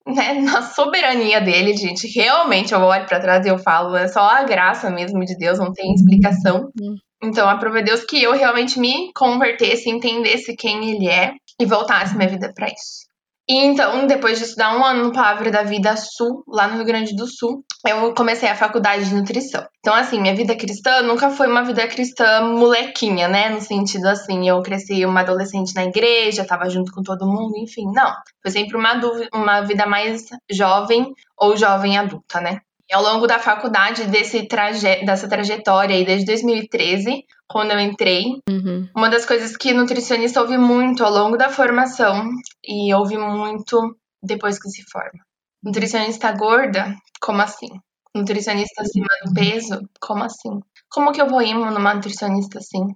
né, 0.05 0.33
na 0.41 0.61
soberania 0.61 1.41
dele, 1.41 1.75
gente, 1.75 2.07
realmente 2.07 2.73
eu 2.73 2.79
olho 2.81 3.05
para 3.05 3.19
trás 3.19 3.45
e 3.45 3.49
eu 3.49 3.57
falo, 3.57 3.95
é 3.95 4.07
só 4.07 4.21
a 4.21 4.43
graça 4.43 4.89
mesmo 4.89 5.23
de 5.25 5.37
Deus, 5.37 5.57
não 5.57 5.71
tem 5.71 5.93
explicação. 5.93 6.69
Uhum. 6.79 6.95
Então, 7.21 7.49
aprove 7.49 7.81
Deus 7.81 8.03
que 8.05 8.21
eu 8.21 8.31
realmente 8.31 8.79
me 8.79 9.11
convertesse, 9.13 9.89
entendesse 9.89 10.55
quem 10.55 10.89
ele 10.91 11.09
é 11.09 11.33
e 11.59 11.65
voltasse 11.65 12.15
minha 12.15 12.29
vida 12.29 12.51
para 12.55 12.67
isso. 12.67 13.08
E 13.49 13.55
então, 13.55 14.05
depois 14.05 14.37
de 14.37 14.45
estudar 14.45 14.77
um 14.77 14.85
ano 14.85 15.05
no 15.05 15.11
Palavra 15.11 15.49
da 15.49 15.63
Vida 15.63 15.95
Sul, 15.97 16.43
lá 16.47 16.67
no 16.67 16.75
Rio 16.75 16.85
Grande 16.85 17.15
do 17.15 17.25
Sul, 17.25 17.65
eu 17.83 18.13
comecei 18.13 18.47
a 18.47 18.55
faculdade 18.55 19.09
de 19.09 19.15
nutrição. 19.15 19.65
Então, 19.79 19.91
assim, 19.91 20.21
minha 20.21 20.35
vida 20.35 20.55
cristã 20.55 21.01
nunca 21.01 21.31
foi 21.31 21.47
uma 21.47 21.63
vida 21.63 21.87
cristã 21.87 22.41
molequinha, 22.41 23.27
né? 23.27 23.49
No 23.49 23.59
sentido 23.59 24.05
assim, 24.05 24.47
eu 24.47 24.61
cresci 24.61 25.03
uma 25.03 25.21
adolescente 25.21 25.73
na 25.73 25.85
igreja, 25.85 26.45
tava 26.45 26.69
junto 26.69 26.91
com 26.91 27.01
todo 27.01 27.25
mundo, 27.25 27.57
enfim, 27.57 27.85
não. 27.91 28.13
Foi 28.43 28.51
sempre 28.51 28.77
uma, 28.77 28.93
uma 29.33 29.61
vida 29.61 29.87
mais 29.87 30.25
jovem 30.51 31.11
ou 31.35 31.57
jovem 31.57 31.97
adulta, 31.97 32.39
né? 32.39 32.59
E 32.89 32.95
ao 32.95 33.03
longo 33.03 33.27
da 33.27 33.37
faculdade, 33.37 34.05
desse 34.07 34.47
traje 34.47 35.05
dessa 35.05 35.27
trajetória 35.27 35.95
aí, 35.95 36.03
desde 36.03 36.25
2013, 36.25 37.23
quando 37.47 37.71
eu 37.71 37.79
entrei, 37.79 38.41
uhum. 38.49 38.89
uma 38.95 39.09
das 39.09 39.25
coisas 39.25 39.55
que 39.55 39.73
nutricionista 39.73 40.41
ouve 40.41 40.57
muito 40.57 41.03
ao 41.03 41.11
longo 41.11 41.37
da 41.37 41.49
formação 41.49 42.29
e 42.63 42.93
ouve 42.93 43.17
muito 43.17 43.95
depois 44.23 44.59
que 44.59 44.69
se 44.69 44.83
forma. 44.91 45.19
Nutricionista 45.63 46.31
gorda? 46.31 46.95
Como 47.21 47.41
assim? 47.41 47.69
Nutricionista 48.15 48.81
acima 48.81 49.07
do 49.23 49.33
peso? 49.33 49.87
Como 49.99 50.23
assim? 50.23 50.59
Como 50.89 51.11
que 51.11 51.21
eu 51.21 51.27
vou 51.27 51.41
ir 51.41 51.53
numa 51.53 51.93
nutricionista 51.93 52.57
assim? 52.57 52.87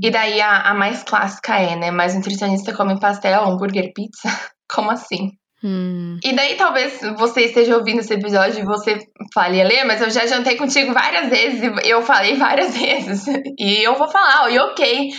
E 0.00 0.10
daí 0.10 0.40
a, 0.40 0.70
a 0.70 0.74
mais 0.74 1.02
clássica 1.02 1.58
é, 1.58 1.74
né? 1.74 1.90
Mas 1.90 2.14
nutricionista 2.14 2.72
come 2.72 3.00
pastel, 3.00 3.44
hambúrguer, 3.44 3.92
pizza? 3.92 4.28
Como 4.72 4.90
assim? 4.90 5.32
Hum. 5.62 6.18
E 6.24 6.32
daí 6.34 6.56
talvez 6.56 7.00
você 7.18 7.42
esteja 7.42 7.76
ouvindo 7.76 8.00
esse 8.00 8.14
episódio 8.14 8.60
e 8.60 8.64
você 8.64 8.98
fale, 9.34 9.62
Lê, 9.62 9.84
mas 9.84 10.00
eu 10.00 10.10
já 10.10 10.26
jantei 10.26 10.56
contigo 10.56 10.92
várias 10.92 11.28
vezes 11.28 11.62
e 11.62 11.88
eu 11.88 12.02
falei 12.02 12.36
várias 12.36 12.74
vezes. 12.76 13.26
E 13.58 13.82
eu 13.82 13.94
vou 13.96 14.08
falar, 14.08 14.50
e 14.50 14.58
ok. 14.58 15.10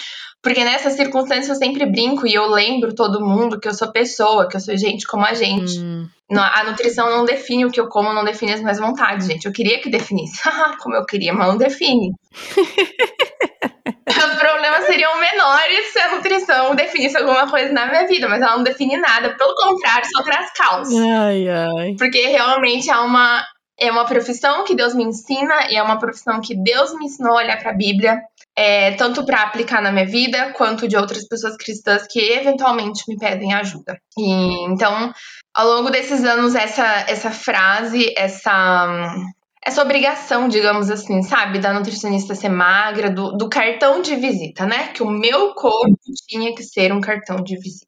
Porque 0.42 0.64
nessas 0.64 0.94
circunstâncias 0.94 1.50
eu 1.50 1.56
sempre 1.56 1.86
brinco 1.86 2.26
e 2.26 2.34
eu 2.34 2.48
lembro 2.48 2.96
todo 2.96 3.24
mundo 3.24 3.60
que 3.60 3.68
eu 3.68 3.74
sou 3.76 3.92
pessoa, 3.92 4.50
que 4.50 4.56
eu 4.56 4.60
sou 4.60 4.76
gente 4.76 5.06
como 5.06 5.24
a 5.24 5.36
gente. 5.36 5.80
Hum. 5.80 6.08
A 6.36 6.64
nutrição 6.64 7.10
não 7.10 7.26
define 7.26 7.66
o 7.66 7.70
que 7.70 7.80
eu 7.80 7.88
como, 7.88 8.14
não 8.14 8.24
define 8.24 8.54
as 8.54 8.62
minhas 8.62 8.80
vontades, 8.80 9.28
gente. 9.28 9.46
Eu 9.46 9.52
queria 9.52 9.80
que 9.80 9.90
definisse. 9.90 10.42
como 10.82 10.96
eu 10.96 11.06
queria, 11.06 11.34
mas 11.34 11.48
não 11.48 11.58
define. 11.58 12.12
Os 13.86 14.36
problemas 14.40 14.86
seriam 14.86 15.20
menores 15.20 15.92
se 15.92 16.00
a 16.00 16.16
nutrição 16.16 16.76
definisse 16.76 17.18
alguma 17.18 17.50
coisa 17.50 17.72
na 17.72 17.86
minha 17.88 18.08
vida, 18.08 18.28
mas 18.28 18.42
ela 18.42 18.58
não 18.58 18.64
define 18.64 18.98
nada. 18.98 19.36
Pelo 19.36 19.56
contrário, 19.56 20.08
só 20.12 20.24
traz 20.24 20.52
caos. 20.54 20.90
Ai, 20.94 21.48
ai. 21.48 21.96
Porque 21.98 22.28
realmente 22.28 22.90
é 22.90 22.98
uma, 22.98 23.44
é 23.80 23.92
uma 23.92 24.06
profissão 24.06 24.64
que 24.64 24.76
Deus 24.76 24.94
me 24.94 25.04
ensina 25.04 25.70
e 25.70 25.76
é 25.76 25.84
uma 25.84 25.98
profissão 25.98 26.40
que 26.40 26.56
Deus 26.56 26.94
me 26.94 27.06
ensinou 27.06 27.34
a 27.34 27.38
olhar 27.38 27.60
para 27.60 27.72
a 27.72 27.76
Bíblia, 27.76 28.22
é, 28.56 28.92
tanto 28.92 29.26
para 29.26 29.42
aplicar 29.42 29.82
na 29.82 29.92
minha 29.92 30.06
vida 30.06 30.54
quanto 30.54 30.88
de 30.88 30.96
outras 30.96 31.28
pessoas 31.28 31.58
cristãs 31.58 32.06
que 32.08 32.20
eventualmente 32.20 33.04
me 33.08 33.18
pedem 33.18 33.54
ajuda. 33.54 33.98
E 34.18 34.66
então, 34.66 35.12
ao 35.56 35.68
longo 35.68 35.90
desses 35.90 36.24
anos, 36.24 36.54
essa, 36.54 36.86
essa 37.08 37.32
frase, 37.32 38.14
essa 38.16 39.16
essa 39.64 39.82
obrigação, 39.82 40.48
digamos 40.48 40.90
assim, 40.90 41.22
sabe, 41.22 41.60
da 41.60 41.74
nutricionista 41.74 42.34
ser 42.34 42.50
magra, 42.50 43.12
do, 43.12 43.32
do, 43.34 43.48
cartão 43.48 44.02
de 44.02 44.16
visita, 44.16 44.66
né? 44.66 44.88
Que 44.88 45.04
o 45.04 45.10
meu 45.10 45.54
corpo 45.54 45.98
tinha 46.28 46.54
que 46.56 46.64
ser 46.64 46.92
um 46.92 47.00
cartão 47.00 47.38
de 47.38 47.56
visitas. 47.58 47.88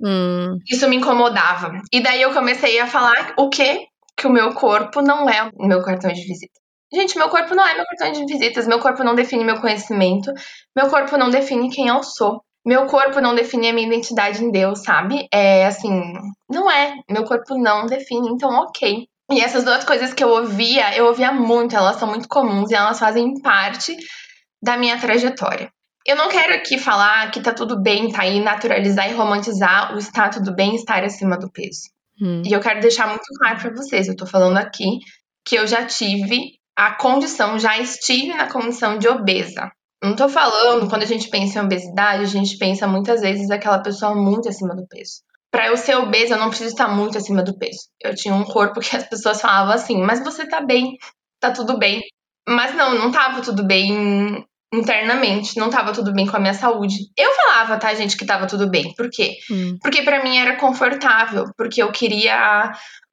Hum. 0.00 0.58
Isso 0.70 0.88
me 0.88 0.96
incomodava. 0.96 1.72
E 1.90 2.02
daí 2.02 2.20
eu 2.20 2.34
comecei 2.34 2.78
a 2.78 2.86
falar 2.86 3.34
o 3.38 3.48
quê? 3.48 3.86
Que 4.16 4.26
o 4.26 4.30
meu 4.30 4.52
corpo 4.52 5.00
não 5.00 5.28
é 5.28 5.50
o 5.54 5.66
meu 5.66 5.82
cartão 5.82 6.12
de 6.12 6.20
visita. 6.20 6.60
Gente, 6.92 7.16
meu 7.16 7.28
corpo 7.28 7.54
não 7.54 7.66
é 7.66 7.74
meu 7.74 7.84
cartão 7.86 8.12
de 8.12 8.32
visitas, 8.32 8.66
meu 8.66 8.78
corpo 8.78 9.02
não 9.02 9.14
define 9.14 9.44
meu 9.44 9.60
conhecimento, 9.60 10.32
meu 10.76 10.88
corpo 10.88 11.16
não 11.16 11.30
define 11.30 11.70
quem 11.70 11.88
eu 11.88 12.02
sou. 12.02 12.42
Meu 12.66 12.86
corpo 12.86 13.20
não 13.20 13.34
define 13.34 13.68
a 13.68 13.72
minha 13.74 13.86
identidade 13.86 14.42
em 14.42 14.50
Deus, 14.50 14.82
sabe? 14.82 15.28
É 15.30 15.66
assim, 15.66 16.14
não 16.48 16.70
é. 16.70 16.94
Meu 17.10 17.24
corpo 17.24 17.58
não 17.58 17.86
define, 17.86 18.28
então 18.28 18.50
ok. 18.50 19.06
E 19.30 19.40
essas 19.40 19.64
duas 19.64 19.84
coisas 19.84 20.12
que 20.12 20.22
eu 20.22 20.28
ouvia, 20.28 20.96
eu 20.96 21.06
ouvia 21.06 21.32
muito, 21.32 21.74
elas 21.74 21.96
são 21.96 22.08
muito 22.08 22.28
comuns 22.28 22.70
e 22.70 22.74
elas 22.74 22.98
fazem 22.98 23.40
parte 23.40 23.96
da 24.62 24.76
minha 24.76 24.98
trajetória. 24.98 25.70
Eu 26.06 26.16
não 26.16 26.28
quero 26.28 26.54
aqui 26.54 26.78
falar 26.78 27.30
que 27.30 27.40
tá 27.40 27.54
tudo 27.54 27.80
bem, 27.80 28.12
tá 28.12 28.22
aí 28.22 28.38
naturalizar 28.40 29.10
e 29.10 29.14
romantizar 29.14 29.94
o 29.94 29.98
estar 29.98 30.28
tudo 30.28 30.54
bem 30.54 30.74
estar 30.74 31.02
acima 31.02 31.38
do 31.38 31.50
peso. 31.50 31.88
Hum. 32.20 32.42
E 32.44 32.52
eu 32.52 32.60
quero 32.60 32.80
deixar 32.80 33.08
muito 33.08 33.24
claro 33.38 33.58
para 33.58 33.74
vocês, 33.74 34.06
eu 34.06 34.16
tô 34.16 34.26
falando 34.26 34.58
aqui 34.58 34.98
que 35.44 35.56
eu 35.56 35.66
já 35.66 35.86
tive 35.86 36.58
a 36.76 36.94
condição, 36.94 37.58
já 37.58 37.78
estive 37.78 38.34
na 38.34 38.50
condição 38.50 38.98
de 38.98 39.08
obesa. 39.08 39.70
Não 40.02 40.14
tô 40.14 40.28
falando, 40.28 40.88
quando 40.90 41.02
a 41.02 41.06
gente 41.06 41.30
pensa 41.30 41.58
em 41.58 41.64
obesidade, 41.64 42.24
a 42.24 42.26
gente 42.26 42.58
pensa 42.58 42.86
muitas 42.86 43.22
vezes 43.22 43.50
aquela 43.50 43.78
pessoa 43.78 44.14
muito 44.14 44.50
acima 44.50 44.76
do 44.76 44.86
peso 44.86 45.23
para 45.54 45.68
eu 45.68 45.76
ser 45.76 45.94
obesa, 45.94 46.34
eu 46.34 46.38
não 46.38 46.48
preciso 46.48 46.70
estar 46.70 46.88
muito 46.88 47.16
acima 47.16 47.40
do 47.40 47.56
peso. 47.56 47.82
Eu 48.02 48.12
tinha 48.12 48.34
um 48.34 48.42
corpo 48.42 48.80
que 48.80 48.96
as 48.96 49.08
pessoas 49.08 49.40
falavam 49.40 49.72
assim, 49.72 50.02
mas 50.02 50.18
você 50.18 50.48
tá 50.48 50.60
bem, 50.60 50.98
tá 51.38 51.52
tudo 51.52 51.78
bem. 51.78 52.02
Mas 52.48 52.74
não, 52.74 52.98
não 52.98 53.12
tava 53.12 53.40
tudo 53.40 53.64
bem 53.64 54.44
internamente, 54.74 55.56
não 55.56 55.70
tava 55.70 55.92
tudo 55.92 56.12
bem 56.12 56.26
com 56.26 56.36
a 56.36 56.40
minha 56.40 56.54
saúde. 56.54 56.96
Eu 57.16 57.30
falava, 57.34 57.78
tá, 57.78 57.94
gente, 57.94 58.16
que 58.16 58.26
tava 58.26 58.48
tudo 58.48 58.68
bem. 58.68 58.92
Por 58.96 59.08
quê? 59.08 59.36
Hum. 59.48 59.78
Porque 59.80 60.02
para 60.02 60.24
mim 60.24 60.36
era 60.36 60.56
confortável, 60.56 61.44
porque 61.56 61.80
eu 61.80 61.92
queria 61.92 62.72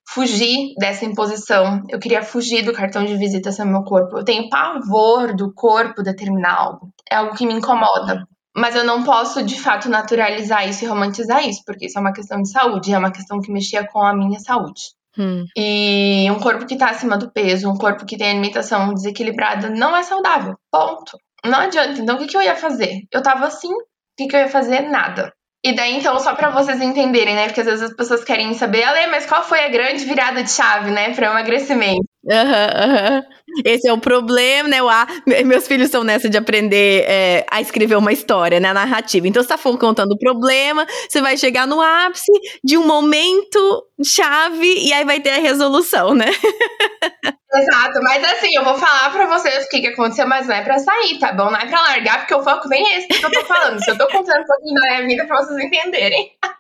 fugir 0.09 0.73
dessa 0.79 1.05
imposição. 1.05 1.83
Eu 1.89 1.99
queria 1.99 2.23
fugir 2.23 2.65
do 2.65 2.73
cartão 2.73 3.05
de 3.05 3.17
visita 3.17 3.51
no 3.63 3.71
meu 3.71 3.83
corpo. 3.83 4.17
Eu 4.17 4.25
tenho 4.25 4.49
pavor 4.49 5.35
do 5.35 5.53
corpo 5.53 6.01
determinar 6.01 6.55
algo. 6.55 6.91
É 7.07 7.17
algo 7.17 7.35
que 7.35 7.45
me 7.45 7.53
incomoda. 7.53 8.27
Mas 8.55 8.75
eu 8.75 8.83
não 8.83 9.03
posso, 9.03 9.43
de 9.43 9.59
fato, 9.59 9.89
naturalizar 9.89 10.67
isso 10.67 10.83
e 10.83 10.87
romantizar 10.87 11.47
isso, 11.47 11.61
porque 11.65 11.85
isso 11.85 11.97
é 11.97 12.01
uma 12.01 12.13
questão 12.13 12.41
de 12.41 12.51
saúde, 12.51 12.93
é 12.93 12.97
uma 12.97 13.11
questão 13.11 13.39
que 13.39 13.51
mexia 13.51 13.87
com 13.87 14.01
a 14.01 14.13
minha 14.13 14.39
saúde. 14.39 14.81
Hum. 15.17 15.45
E 15.57 16.29
um 16.31 16.39
corpo 16.39 16.65
que 16.65 16.77
tá 16.77 16.89
acima 16.89 17.17
do 17.17 17.31
peso, 17.31 17.69
um 17.69 17.77
corpo 17.77 18.05
que 18.05 18.17
tem 18.17 18.29
alimentação 18.29 18.93
desequilibrada, 18.93 19.69
não 19.69 19.95
é 19.95 20.03
saudável. 20.03 20.55
Ponto. 20.71 21.17
Não 21.45 21.59
adianta. 21.59 21.99
Então, 22.01 22.15
o 22.15 22.19
que, 22.19 22.27
que 22.27 22.37
eu 22.37 22.41
ia 22.41 22.55
fazer? 22.55 23.01
Eu 23.11 23.21
tava 23.21 23.47
assim, 23.47 23.73
o 23.73 23.83
que, 24.17 24.27
que 24.27 24.35
eu 24.35 24.41
ia 24.41 24.49
fazer? 24.49 24.81
Nada. 24.81 25.33
E 25.63 25.73
daí, 25.73 25.95
então, 25.97 26.17
só 26.19 26.33
para 26.35 26.49
vocês 26.49 26.81
entenderem, 26.81 27.35
né? 27.35 27.45
Porque 27.45 27.61
às 27.61 27.67
vezes 27.67 27.83
as 27.83 27.95
pessoas 27.95 28.23
querem 28.23 28.53
saber, 28.53 28.83
Ale, 28.83 29.07
mas 29.07 29.25
qual 29.25 29.43
foi 29.43 29.63
a 29.63 29.69
grande 29.69 30.05
virada 30.05 30.43
de 30.43 30.51
chave, 30.51 30.89
né, 30.89 31.13
para 31.13 31.27
emagrecimento? 31.27 32.10
Uhum, 32.23 32.35
uhum. 32.35 33.23
Esse 33.65 33.87
é 33.87 33.93
o 33.93 33.97
problema, 33.97 34.69
né? 34.69 34.81
O 34.81 34.89
A, 34.89 35.07
meus 35.45 35.67
filhos 35.67 35.85
estão 35.85 36.03
nessa 36.03 36.29
de 36.29 36.37
aprender 36.37 37.03
é, 37.07 37.45
a 37.49 37.59
escrever 37.59 37.95
uma 37.95 38.13
história, 38.13 38.59
né? 38.59 38.71
narrativa. 38.71 39.27
Então, 39.27 39.41
você 39.41 39.49
tá 39.49 39.57
contando 39.57 40.11
o 40.11 40.17
problema, 40.17 40.85
você 41.09 41.19
vai 41.19 41.35
chegar 41.35 41.67
no 41.67 41.81
ápice 41.81 42.31
de 42.63 42.77
um 42.77 42.85
momento 42.85 43.85
chave 44.03 44.87
e 44.87 44.93
aí 44.93 45.03
vai 45.03 45.19
ter 45.19 45.31
a 45.31 45.39
resolução, 45.39 46.13
né? 46.13 46.25
Exato, 47.53 47.99
mas 48.01 48.23
assim, 48.23 48.47
eu 48.55 48.63
vou 48.63 48.75
falar 48.75 49.11
pra 49.11 49.25
vocês 49.25 49.65
o 49.65 49.69
que, 49.69 49.81
que 49.81 49.87
aconteceu, 49.87 50.25
mas 50.25 50.47
não 50.47 50.55
é 50.55 50.63
pra 50.63 50.79
sair, 50.79 51.19
tá 51.19 51.33
bom? 51.33 51.51
Não 51.51 51.59
é 51.59 51.65
pra 51.65 51.81
largar, 51.81 52.19
porque 52.19 52.33
o 52.33 52.43
foco 52.43 52.69
vem 52.69 52.81
esse 52.95 53.07
que 53.07 53.25
eu 53.25 53.31
tô 53.31 53.43
falando. 53.43 53.83
Se 53.83 53.91
eu 53.91 53.97
tô 53.97 54.07
contando 54.07 54.41
um 54.41 54.45
pouquinho 54.45 54.75
da 54.75 54.87
minha 54.87 55.07
vida 55.07 55.25
pra 55.25 55.37
vocês 55.37 55.59
entenderem. 55.59 56.31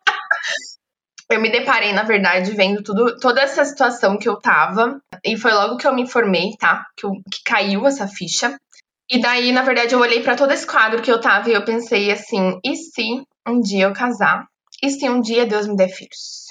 eu 1.33 1.41
me 1.41 1.49
deparei, 1.49 1.93
na 1.93 2.03
verdade, 2.03 2.51
vendo 2.51 2.83
tudo, 2.83 3.17
toda 3.17 3.41
essa 3.41 3.63
situação 3.65 4.17
que 4.17 4.27
eu 4.27 4.39
tava 4.39 5.01
E 5.23 5.37
foi 5.37 5.51
logo 5.51 5.77
que 5.77 5.87
eu 5.87 5.93
me 5.93 6.07
formei, 6.07 6.55
tá? 6.59 6.85
Que, 6.95 7.05
eu, 7.05 7.11
que 7.31 7.43
caiu 7.45 7.85
essa 7.85 8.07
ficha. 8.07 8.57
E 9.09 9.19
daí, 9.19 9.51
na 9.51 9.61
verdade, 9.61 9.93
eu 9.93 9.99
olhei 9.99 10.21
para 10.21 10.35
todo 10.35 10.51
esse 10.51 10.65
quadro 10.65 11.01
que 11.01 11.11
eu 11.11 11.19
tava 11.19 11.49
e 11.49 11.53
eu 11.53 11.65
pensei 11.65 12.11
assim: 12.11 12.59
e 12.63 12.75
se 12.75 13.23
um 13.47 13.59
dia 13.59 13.85
eu 13.85 13.93
casar? 13.93 14.45
E 14.81 14.89
se 14.89 15.09
um 15.09 15.21
dia 15.21 15.45
Deus 15.45 15.67
me 15.67 15.75
der 15.75 15.89
filhos? 15.89 16.47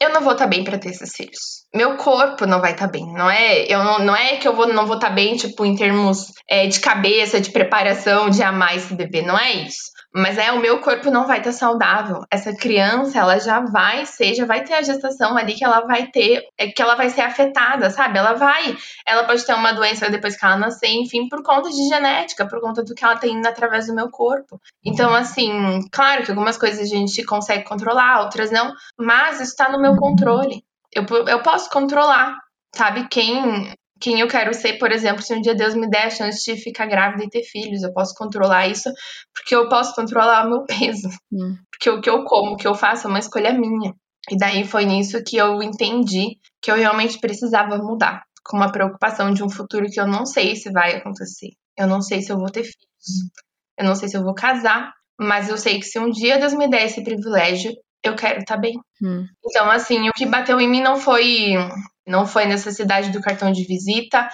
Eu 0.00 0.10
não 0.10 0.20
vou 0.20 0.32
estar 0.32 0.44
tá 0.44 0.50
bem 0.50 0.64
para 0.64 0.76
ter 0.76 0.90
esses 0.90 1.14
filhos. 1.14 1.64
Meu 1.72 1.96
corpo 1.96 2.46
não 2.46 2.60
vai 2.60 2.72
estar 2.72 2.86
tá 2.86 2.92
bem. 2.92 3.06
Não 3.12 3.30
é, 3.30 3.64
eu 3.72 3.82
não, 3.82 3.98
não 4.00 4.16
é 4.16 4.36
que 4.36 4.46
eu 4.46 4.54
vou, 4.54 4.66
não 4.66 4.86
vou 4.86 4.96
estar 4.96 5.08
tá 5.08 5.14
bem, 5.14 5.36
tipo, 5.36 5.64
em 5.64 5.76
termos 5.76 6.32
é, 6.48 6.66
de 6.66 6.80
cabeça, 6.80 7.40
de 7.40 7.52
preparação, 7.52 8.28
de 8.28 8.42
amar 8.42 8.76
esse 8.76 8.94
bebê. 8.94 9.22
Não 9.22 9.38
é 9.38 9.52
isso. 9.52 9.93
Mas 10.16 10.38
é, 10.38 10.52
o 10.52 10.60
meu 10.60 10.78
corpo 10.80 11.10
não 11.10 11.26
vai 11.26 11.38
estar 11.38 11.50
tá 11.50 11.56
saudável. 11.56 12.24
Essa 12.30 12.54
criança, 12.54 13.18
ela 13.18 13.36
já 13.40 13.58
vai 13.60 14.06
ser, 14.06 14.34
já 14.34 14.46
vai 14.46 14.62
ter 14.62 14.74
a 14.74 14.82
gestação 14.82 15.36
ali 15.36 15.54
que 15.54 15.64
ela 15.64 15.80
vai 15.80 16.06
ter, 16.06 16.44
é, 16.56 16.68
que 16.68 16.80
ela 16.80 16.94
vai 16.94 17.10
ser 17.10 17.22
afetada, 17.22 17.90
sabe? 17.90 18.16
Ela 18.16 18.34
vai, 18.34 18.76
ela 19.04 19.24
pode 19.24 19.44
ter 19.44 19.54
uma 19.54 19.72
doença 19.72 20.08
depois 20.08 20.36
que 20.36 20.44
ela 20.44 20.56
nascer, 20.56 20.86
enfim, 20.88 21.28
por 21.28 21.42
conta 21.42 21.68
de 21.68 21.88
genética, 21.88 22.46
por 22.46 22.60
conta 22.60 22.84
do 22.84 22.94
que 22.94 23.04
ela 23.04 23.16
tem 23.16 23.44
através 23.44 23.88
do 23.88 23.94
meu 23.94 24.08
corpo. 24.08 24.60
Então, 24.84 25.12
assim, 25.12 25.80
claro 25.90 26.22
que 26.22 26.30
algumas 26.30 26.56
coisas 26.56 26.80
a 26.80 26.84
gente 26.96 27.24
consegue 27.24 27.64
controlar, 27.64 28.20
outras 28.22 28.52
não, 28.52 28.72
mas 28.96 29.40
isso 29.40 29.50
está 29.50 29.68
no 29.68 29.80
meu 29.80 29.96
controle. 29.96 30.64
Eu, 30.92 31.04
eu 31.26 31.42
posso 31.42 31.68
controlar, 31.70 32.38
sabe? 32.72 33.08
Quem 33.08 33.74
quem 34.00 34.20
eu 34.20 34.28
quero 34.28 34.52
ser, 34.52 34.78
por 34.78 34.90
exemplo, 34.90 35.22
se 35.22 35.34
um 35.34 35.40
dia 35.40 35.54
Deus 35.54 35.74
me 35.74 35.88
der 35.88 36.06
a 36.06 36.10
chance 36.10 36.44
de 36.44 36.60
ficar 36.60 36.86
grávida 36.86 37.24
e 37.24 37.30
ter 37.30 37.42
filhos, 37.42 37.82
eu 37.82 37.92
posso 37.92 38.14
controlar 38.14 38.66
isso, 38.66 38.90
porque 39.34 39.54
eu 39.54 39.68
posso 39.68 39.94
controlar 39.94 40.46
o 40.46 40.50
meu 40.50 40.64
peso. 40.66 41.08
Hum. 41.32 41.56
Porque 41.70 41.90
o 41.90 42.00
que 42.00 42.10
eu 42.10 42.24
como, 42.24 42.52
o 42.52 42.56
que 42.56 42.66
eu 42.66 42.74
faço 42.74 43.06
é 43.06 43.10
uma 43.10 43.18
escolha 43.18 43.52
minha. 43.52 43.94
E 44.30 44.36
daí 44.36 44.64
foi 44.66 44.84
nisso 44.86 45.22
que 45.24 45.36
eu 45.36 45.62
entendi 45.62 46.38
que 46.62 46.70
eu 46.70 46.76
realmente 46.76 47.18
precisava 47.18 47.76
mudar, 47.78 48.22
com 48.44 48.56
uma 48.56 48.72
preocupação 48.72 49.32
de 49.32 49.42
um 49.42 49.50
futuro 49.50 49.86
que 49.86 50.00
eu 50.00 50.06
não 50.06 50.24
sei 50.24 50.56
se 50.56 50.70
vai 50.70 50.96
acontecer. 50.96 51.50
Eu 51.78 51.86
não 51.86 52.00
sei 52.00 52.22
se 52.22 52.32
eu 52.32 52.38
vou 52.38 52.50
ter 52.50 52.62
filhos. 52.62 53.30
Eu 53.78 53.84
não 53.84 53.94
sei 53.94 54.08
se 54.08 54.16
eu 54.16 54.22
vou 54.22 54.34
casar, 54.34 54.92
mas 55.18 55.48
eu 55.48 55.58
sei 55.58 55.78
que 55.78 55.84
se 55.84 55.98
um 55.98 56.10
dia 56.10 56.38
Deus 56.38 56.54
me 56.54 56.68
der 56.68 56.84
esse 56.84 57.02
privilégio, 57.02 57.72
eu 58.02 58.14
quero 58.14 58.40
estar 58.40 58.54
tá 58.54 58.60
bem. 58.60 58.74
Hum. 59.02 59.26
Então, 59.44 59.70
assim, 59.70 60.08
o 60.08 60.12
que 60.12 60.26
bateu 60.26 60.60
em 60.60 60.68
mim 60.68 60.80
não 60.80 60.96
foi 60.96 61.54
não 62.06 62.26
foi 62.26 62.46
necessidade 62.46 63.10
do 63.10 63.20
cartão 63.20 63.50
de 63.52 63.64
visita, 63.64 64.28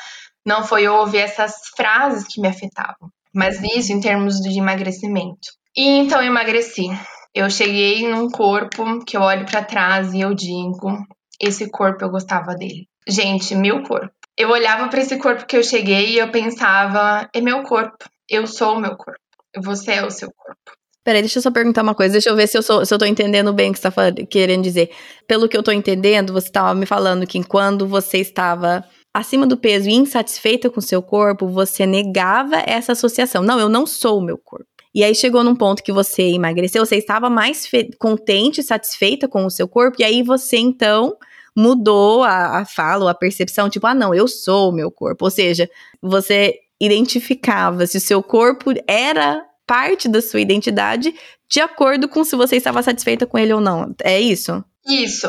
não 0.45 0.65
foi 0.65 0.89
ouvir 0.89 1.19
essas 1.19 1.55
frases 1.77 2.27
que 2.27 2.41
me 2.41 2.49
afetavam, 2.49 3.11
mas 3.35 3.63
isso 3.63 3.93
em 3.93 4.01
termos 4.01 4.41
de 4.41 4.59
emagrecimento. 4.59 5.49
E 5.77 5.99
então 5.99 6.21
eu 6.21 6.27
emagreci. 6.27 6.89
Eu 7.33 7.49
cheguei 7.49 8.09
num 8.09 8.29
corpo 8.29 9.05
que 9.05 9.17
eu 9.17 9.21
olho 9.21 9.47
para 9.47 9.63
trás 9.63 10.13
e 10.13 10.21
eu 10.21 10.35
digo: 10.35 11.07
esse 11.41 11.71
corpo 11.71 12.05
eu 12.05 12.11
gostava 12.11 12.55
dele. 12.55 12.89
Gente, 13.07 13.55
meu 13.55 13.83
corpo. 13.83 14.13
Eu 14.37 14.51
olhava 14.51 14.89
para 14.89 15.01
esse 15.01 15.17
corpo 15.19 15.47
que 15.47 15.57
eu 15.57 15.63
cheguei 15.63 16.15
e 16.15 16.19
eu 16.19 16.31
pensava: 16.31 17.29
é 17.33 17.41
meu 17.41 17.63
corpo. 17.63 18.05
Eu 18.29 18.47
sou 18.47 18.77
o 18.77 18.81
meu 18.81 18.97
corpo. 18.97 19.21
Você 19.63 19.93
é 19.93 20.05
o 20.05 20.11
seu 20.11 20.33
corpo. 20.33 20.73
Peraí, 21.03 21.23
deixa 21.23 21.39
eu 21.39 21.43
só 21.43 21.51
perguntar 21.51 21.83
uma 21.83 21.95
coisa. 21.95 22.13
Deixa 22.13 22.29
eu 22.29 22.37
ver 22.37 22.47
se 22.47 22.59
eu, 22.59 22.63
sou, 22.63 22.85
se 22.85 22.93
eu 22.93 22.99
tô 22.99 23.05
entendendo 23.05 23.53
bem 23.53 23.71
o 23.71 23.73
que 23.73 23.81
você 23.81 23.91
tá 23.91 24.13
querendo 24.29 24.63
dizer. 24.63 24.91
Pelo 25.27 25.49
que 25.49 25.57
eu 25.57 25.63
tô 25.63 25.73
entendendo, 25.73 26.33
você 26.33 26.49
estava 26.49 26.75
me 26.75 26.85
falando 26.85 27.27
que 27.27 27.43
quando 27.45 27.87
você 27.87 28.19
estava 28.19 28.85
acima 29.13 29.47
do 29.47 29.57
peso 29.57 29.89
e 29.89 29.95
insatisfeita 29.95 30.69
com 30.69 30.81
seu 30.81 31.03
corpo, 31.03 31.49
você 31.49 31.87
negava 31.87 32.57
essa 32.67 32.93
associação. 32.93 33.43
Não, 33.43 33.59
eu 33.59 33.69
não 33.69 33.87
sou 33.87 34.19
o 34.19 34.23
meu 34.23 34.39
corpo. 34.39 34.67
E 34.95 35.05
aí 35.05 35.15
chegou 35.15 35.45
num 35.45 35.55
ponto 35.55 35.83
que 35.83 35.93
você 35.93 36.23
emagreceu, 36.23 36.85
você 36.85 36.97
estava 36.97 37.31
mais 37.31 37.69
contente, 37.99 38.63
satisfeita 38.63 39.29
com 39.29 39.47
o 39.47 39.51
seu 39.51 39.69
corpo, 39.69 39.97
e 40.01 40.05
aí 40.05 40.21
você 40.23 40.57
então 40.57 41.17
mudou 41.57 42.25
a, 42.25 42.59
a 42.59 42.65
fala, 42.65 43.11
a 43.11 43.15
percepção, 43.15 43.71
tipo, 43.71 43.87
ah, 43.87 43.95
não, 43.95 44.15
eu 44.15 44.27
sou 44.27 44.71
o 44.71 44.73
meu 44.73 44.91
corpo. 44.91 45.25
Ou 45.25 45.31
seja, 45.31 45.69
você 46.03 46.57
identificava 46.81 47.87
se 47.87 47.99
o 47.99 48.01
seu 48.01 48.23
corpo 48.23 48.73
era 48.87 49.45
parte 49.71 50.09
da 50.09 50.21
sua 50.21 50.41
identidade 50.41 51.15
de 51.49 51.61
acordo 51.61 52.09
com 52.09 52.25
se 52.25 52.35
você 52.35 52.57
estava 52.57 52.83
satisfeita 52.83 53.25
com 53.25 53.39
ele 53.39 53.53
ou 53.53 53.61
não. 53.61 53.95
É 54.03 54.19
isso? 54.19 54.65
Isso. 54.85 55.29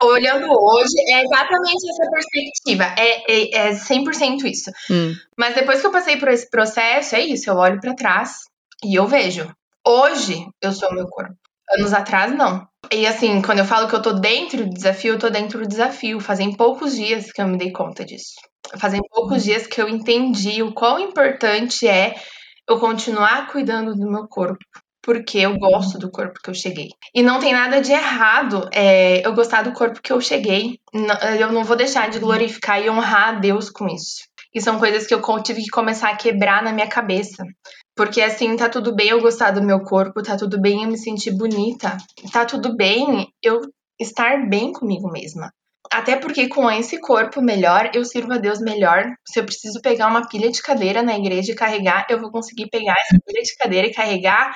Olhando 0.00 0.46
hoje, 0.48 0.94
é 1.08 1.24
exatamente 1.24 1.90
essa 1.90 2.08
perspectiva. 2.08 2.84
É, 2.96 3.32
é, 3.32 3.68
é 3.68 3.72
100% 3.72 4.44
isso. 4.44 4.70
Hum. 4.88 5.12
Mas 5.36 5.56
depois 5.56 5.80
que 5.80 5.86
eu 5.88 5.90
passei 5.90 6.16
por 6.18 6.28
esse 6.28 6.48
processo, 6.48 7.16
é 7.16 7.20
isso. 7.20 7.50
Eu 7.50 7.56
olho 7.56 7.80
para 7.80 7.96
trás 7.96 8.36
e 8.84 8.94
eu 8.94 9.08
vejo. 9.08 9.52
Hoje, 9.84 10.46
eu 10.62 10.70
sou 10.70 10.88
o 10.90 10.94
meu 10.94 11.08
corpo. 11.08 11.34
Anos 11.76 11.92
atrás, 11.92 12.32
não. 12.32 12.64
E 12.92 13.08
assim, 13.08 13.42
quando 13.42 13.58
eu 13.58 13.64
falo 13.64 13.88
que 13.88 13.94
eu 13.96 14.02
tô 14.02 14.12
dentro 14.12 14.66
do 14.66 14.70
desafio, 14.70 15.14
eu 15.14 15.18
tô 15.18 15.30
dentro 15.30 15.58
do 15.58 15.68
desafio. 15.68 16.20
Fazem 16.20 16.54
poucos 16.56 16.94
dias 16.94 17.32
que 17.32 17.42
eu 17.42 17.48
me 17.48 17.58
dei 17.58 17.72
conta 17.72 18.04
disso. 18.04 18.34
Fazem 18.78 19.00
poucos 19.10 19.42
dias 19.42 19.66
que 19.66 19.82
eu 19.82 19.88
entendi 19.88 20.62
o 20.62 20.72
quão 20.72 21.00
importante 21.00 21.88
é 21.88 22.14
eu 22.70 22.78
continuar 22.78 23.48
cuidando 23.50 23.96
do 23.96 24.08
meu 24.08 24.28
corpo, 24.28 24.64
porque 25.02 25.38
eu 25.38 25.58
gosto 25.58 25.98
do 25.98 26.10
corpo 26.10 26.40
que 26.40 26.48
eu 26.48 26.54
cheguei. 26.54 26.90
E 27.12 27.20
não 27.20 27.40
tem 27.40 27.52
nada 27.52 27.80
de 27.80 27.90
errado 27.90 28.68
é, 28.72 29.26
eu 29.26 29.34
gostar 29.34 29.62
do 29.62 29.72
corpo 29.72 30.00
que 30.00 30.12
eu 30.12 30.20
cheguei. 30.20 30.78
Eu 31.38 31.52
não 31.52 31.64
vou 31.64 31.76
deixar 31.76 32.08
de 32.10 32.20
glorificar 32.20 32.80
e 32.80 32.88
honrar 32.88 33.28
a 33.30 33.32
Deus 33.32 33.68
com 33.70 33.88
isso. 33.88 34.22
E 34.54 34.60
são 34.60 34.78
coisas 34.78 35.06
que 35.06 35.12
eu 35.14 35.20
tive 35.42 35.62
que 35.62 35.70
começar 35.70 36.10
a 36.10 36.16
quebrar 36.16 36.62
na 36.62 36.72
minha 36.72 36.88
cabeça. 36.88 37.44
Porque 37.96 38.22
assim, 38.22 38.56
tá 38.56 38.68
tudo 38.68 38.94
bem 38.94 39.08
eu 39.08 39.20
gostar 39.20 39.50
do 39.50 39.62
meu 39.62 39.80
corpo, 39.80 40.22
tá 40.22 40.36
tudo 40.36 40.60
bem 40.60 40.84
eu 40.84 40.88
me 40.88 40.96
sentir 40.96 41.32
bonita, 41.32 41.96
tá 42.32 42.44
tudo 42.44 42.76
bem 42.76 43.28
eu 43.42 43.60
estar 43.98 44.48
bem 44.48 44.72
comigo 44.72 45.10
mesma. 45.10 45.52
Até 45.92 46.16
porque 46.16 46.48
com 46.48 46.70
esse 46.70 47.00
corpo 47.00 47.42
melhor, 47.42 47.90
eu 47.92 48.04
sirvo 48.04 48.34
a 48.34 48.38
Deus 48.38 48.60
melhor. 48.60 49.04
Se 49.26 49.40
eu 49.40 49.44
preciso 49.44 49.80
pegar 49.80 50.06
uma 50.06 50.28
pilha 50.28 50.50
de 50.50 50.62
cadeira 50.62 51.02
na 51.02 51.18
igreja 51.18 51.50
e 51.50 51.54
carregar, 51.54 52.06
eu 52.08 52.20
vou 52.20 52.30
conseguir 52.30 52.68
pegar 52.68 52.94
essa 52.94 53.18
pilha 53.26 53.42
de 53.42 53.56
cadeira 53.56 53.86
e 53.88 53.92
carregar 53.92 54.54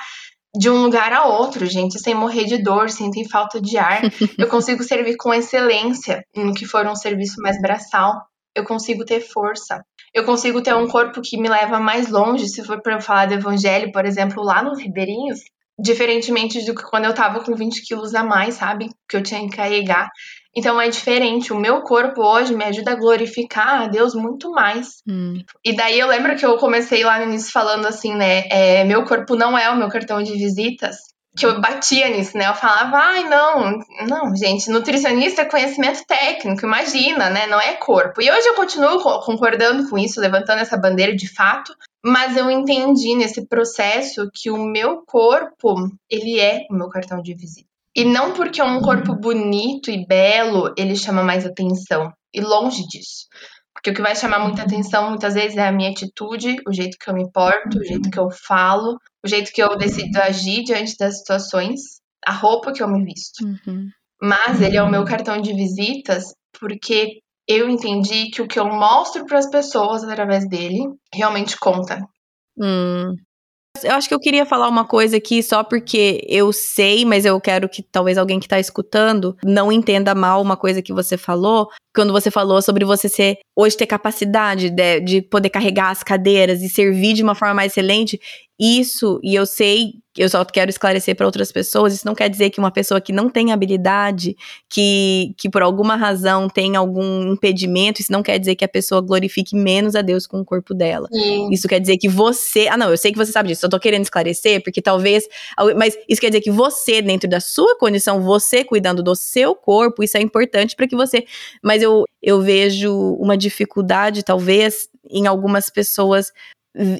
de 0.57 0.69
um 0.69 0.83
lugar 0.83 1.11
a 1.11 1.25
outro, 1.25 1.65
gente, 1.65 1.99
sem 1.99 2.15
morrer 2.15 2.45
de 2.45 2.57
dor, 2.57 2.89
sem 2.89 3.11
ter 3.11 3.27
falta 3.27 3.59
de 3.59 3.77
ar. 3.77 4.01
Eu 4.39 4.47
consigo 4.47 4.83
servir 4.83 5.17
com 5.17 5.33
excelência 5.33 6.23
no 6.35 6.53
que 6.53 6.65
for 6.65 6.87
um 6.87 6.95
serviço 6.95 7.41
mais 7.41 7.59
braçal. 7.61 8.13
Eu 8.55 8.63
consigo 8.63 9.03
ter 9.03 9.19
força. 9.19 9.83
Eu 10.13 10.23
consigo 10.23 10.61
ter 10.61 10.73
um 10.73 10.87
corpo 10.87 11.21
que 11.21 11.37
me 11.37 11.49
leva 11.49 11.77
mais 11.77 12.09
longe, 12.09 12.47
se 12.47 12.63
for 12.63 12.81
para 12.81 12.93
eu 12.93 13.01
falar 13.01 13.25
do 13.25 13.33
evangelho, 13.33 13.91
por 13.91 14.05
exemplo, 14.05 14.41
lá 14.41 14.63
nos 14.63 14.81
Ribeirinhos, 14.81 15.39
diferentemente 15.77 16.65
do 16.65 16.73
que 16.73 16.83
quando 16.83 17.03
eu 17.03 17.13
tava 17.13 17.43
com 17.43 17.53
20 17.53 17.81
quilos 17.85 18.15
a 18.15 18.23
mais, 18.23 18.55
sabe? 18.55 18.89
Que 19.09 19.17
eu 19.17 19.23
tinha 19.23 19.41
que 19.41 19.57
carregar. 19.57 20.07
Então 20.55 20.79
é 20.79 20.87
diferente. 20.87 21.51
O 21.51 21.59
meu 21.59 21.81
corpo 21.81 22.21
hoje 22.21 22.55
me 22.55 22.63
ajuda 22.63 22.91
a 22.91 22.95
glorificar 22.95 23.81
a 23.81 23.87
Deus 23.87 24.15
muito 24.15 24.51
mais. 24.51 25.01
Hum. 25.07 25.41
E 25.63 25.75
daí 25.75 25.99
eu 25.99 26.07
lembro 26.07 26.35
que 26.35 26.45
eu 26.45 26.57
comecei 26.57 27.03
lá 27.03 27.19
no 27.19 27.25
início 27.25 27.51
falando 27.51 27.85
assim, 27.85 28.15
né? 28.15 28.47
É, 28.49 28.83
meu 28.85 29.03
corpo 29.03 29.35
não 29.35 29.57
é 29.57 29.69
o 29.69 29.75
meu 29.75 29.89
cartão 29.89 30.23
de 30.23 30.33
visitas. 30.33 30.95
Que 31.37 31.45
eu 31.45 31.59
batia 31.59 32.07
nisso, 32.07 32.37
né? 32.37 32.47
Eu 32.47 32.55
falava, 32.55 32.95
ai, 32.95 33.27
não, 33.27 33.77
não, 34.07 34.33
gente, 34.33 34.69
nutricionista 34.69 35.41
é 35.41 35.45
conhecimento 35.45 36.05
técnico, 36.07 36.65
imagina, 36.65 37.29
né? 37.29 37.45
Não 37.47 37.59
é 37.59 37.73
corpo. 37.73 38.21
E 38.21 38.31
hoje 38.31 38.47
eu 38.47 38.55
continuo 38.55 39.01
concordando 39.01 39.89
com 39.89 39.97
isso, 39.97 40.21
levantando 40.21 40.61
essa 40.61 40.77
bandeira 40.77 41.13
de 41.13 41.27
fato, 41.27 41.75
mas 42.01 42.37
eu 42.37 42.49
entendi 42.49 43.15
nesse 43.15 43.45
processo 43.47 44.29
que 44.33 44.49
o 44.49 44.57
meu 44.57 45.03
corpo, 45.05 45.75
ele 46.09 46.39
é 46.39 46.65
o 46.69 46.73
meu 46.73 46.87
cartão 46.87 47.21
de 47.21 47.33
visita. 47.33 47.74
E 47.95 48.03
não 48.03 48.33
porque 48.33 48.59
é 48.59 48.63
um 48.63 48.81
corpo 48.81 49.15
bonito 49.15 49.89
e 49.89 50.05
belo, 50.05 50.73
ele 50.77 50.95
chama 50.95 51.23
mais 51.23 51.45
atenção. 51.45 52.11
E 52.33 52.41
longe 52.41 52.85
disso. 52.87 53.27
Porque 53.73 53.91
o 53.91 53.93
que 53.93 54.01
vai 54.01 54.15
chamar 54.15 54.39
muita 54.39 54.63
atenção 54.63 55.09
muitas 55.09 55.33
vezes 55.33 55.57
é 55.57 55.67
a 55.67 55.71
minha 55.71 55.91
atitude, 55.91 56.57
o 56.67 56.73
jeito 56.73 56.97
que 56.97 57.09
eu 57.09 57.13
me 57.13 57.31
porto, 57.31 57.77
o 57.77 57.83
jeito 57.83 58.09
que 58.09 58.19
eu 58.19 58.29
falo, 58.31 58.97
o 59.23 59.27
jeito 59.27 59.51
que 59.51 59.61
eu 59.61 59.77
decido 59.77 60.17
agir 60.17 60.63
diante 60.63 60.97
das 60.97 61.19
situações, 61.19 61.81
a 62.25 62.31
roupa 62.31 62.73
que 62.73 62.81
eu 62.81 62.87
me 62.87 63.03
visto. 63.03 63.45
Uhum. 63.45 63.89
Mas 64.21 64.61
ele 64.61 64.77
é 64.77 64.83
o 64.83 64.89
meu 64.89 65.05
cartão 65.05 65.39
de 65.39 65.53
visitas 65.53 66.33
porque 66.59 67.19
eu 67.47 67.69
entendi 67.69 68.29
que 68.31 68.41
o 68.41 68.47
que 68.47 68.59
eu 68.59 68.65
mostro 68.65 69.25
para 69.25 69.37
as 69.37 69.49
pessoas 69.49 70.03
através 70.03 70.47
dele 70.47 70.79
realmente 71.13 71.57
conta. 71.59 71.99
Hum. 72.57 73.13
Eu 73.83 73.91
acho 73.93 74.07
que 74.07 74.13
eu 74.13 74.19
queria 74.19 74.45
falar 74.45 74.67
uma 74.67 74.85
coisa 74.85 75.17
aqui 75.17 75.43
só 75.43 75.63
porque 75.63 76.25
eu 76.27 76.51
sei, 76.53 77.05
mas 77.05 77.25
eu 77.25 77.39
quero 77.39 77.67
que 77.67 77.83
talvez 77.83 78.17
alguém 78.17 78.39
que 78.39 78.47
tá 78.47 78.59
escutando 78.59 79.35
não 79.43 79.71
entenda 79.71 80.15
mal 80.15 80.41
uma 80.41 80.57
coisa 80.57 80.81
que 80.81 80.93
você 80.93 81.17
falou. 81.17 81.69
Quando 81.93 82.13
você 82.13 82.29
falou 82.29 82.61
sobre 82.61 82.85
você 82.85 83.07
ser, 83.07 83.37
hoje 83.55 83.77
ter 83.77 83.85
capacidade 83.85 84.69
de, 84.69 84.99
de 84.99 85.21
poder 85.21 85.49
carregar 85.49 85.89
as 85.89 86.03
cadeiras 86.03 86.61
e 86.61 86.69
servir 86.69 87.13
de 87.13 87.23
uma 87.23 87.35
forma 87.35 87.55
mais 87.55 87.71
excelente. 87.71 88.19
isso, 88.59 89.19
e 89.23 89.35
eu 89.35 89.45
sei 89.45 90.04
eu 90.17 90.29
só 90.29 90.43
quero 90.45 90.69
esclarecer 90.69 91.15
para 91.15 91.25
outras 91.25 91.51
pessoas, 91.51 91.93
isso 91.93 92.05
não 92.05 92.15
quer 92.15 92.29
dizer 92.29 92.49
que 92.49 92.59
uma 92.59 92.71
pessoa 92.71 93.01
que 93.01 93.11
não 93.11 93.29
tem 93.29 93.51
habilidade, 93.51 94.35
que, 94.69 95.33
que 95.37 95.49
por 95.49 95.61
alguma 95.61 95.95
razão 95.95 96.47
tem 96.47 96.75
algum 96.75 97.33
impedimento, 97.33 98.01
isso 98.01 98.11
não 98.11 98.23
quer 98.23 98.39
dizer 98.39 98.55
que 98.55 98.63
a 98.63 98.67
pessoa 98.67 99.01
glorifique 99.01 99.55
menos 99.55 99.95
a 99.95 100.01
Deus 100.01 100.25
com 100.25 100.39
o 100.39 100.45
corpo 100.45 100.73
dela. 100.73 101.07
Sim. 101.11 101.49
Isso 101.51 101.67
quer 101.67 101.79
dizer 101.79 101.97
que 101.97 102.07
você. 102.07 102.67
Ah, 102.67 102.77
não, 102.77 102.89
eu 102.89 102.97
sei 102.97 103.11
que 103.11 103.17
você 103.17 103.31
sabe 103.31 103.49
disso, 103.49 103.65
eu 103.65 103.69
tô 103.69 103.79
querendo 103.79 104.03
esclarecer, 104.03 104.63
porque 104.63 104.81
talvez. 104.81 105.27
Mas 105.75 105.97
isso 106.07 106.21
quer 106.21 106.29
dizer 106.29 106.41
que 106.41 106.51
você, 106.51 107.01
dentro 107.01 107.29
da 107.29 107.39
sua 107.39 107.77
condição, 107.77 108.21
você 108.21 108.63
cuidando 108.63 109.03
do 109.03 109.15
seu 109.15 109.53
corpo, 109.53 110.03
isso 110.03 110.17
é 110.17 110.21
importante 110.21 110.75
para 110.75 110.87
que 110.87 110.95
você. 110.95 111.25
Mas 111.61 111.81
eu, 111.81 112.05
eu 112.21 112.41
vejo 112.41 113.15
uma 113.19 113.37
dificuldade, 113.37 114.23
talvez, 114.23 114.87
em 115.09 115.27
algumas 115.27 115.69
pessoas 115.69 116.31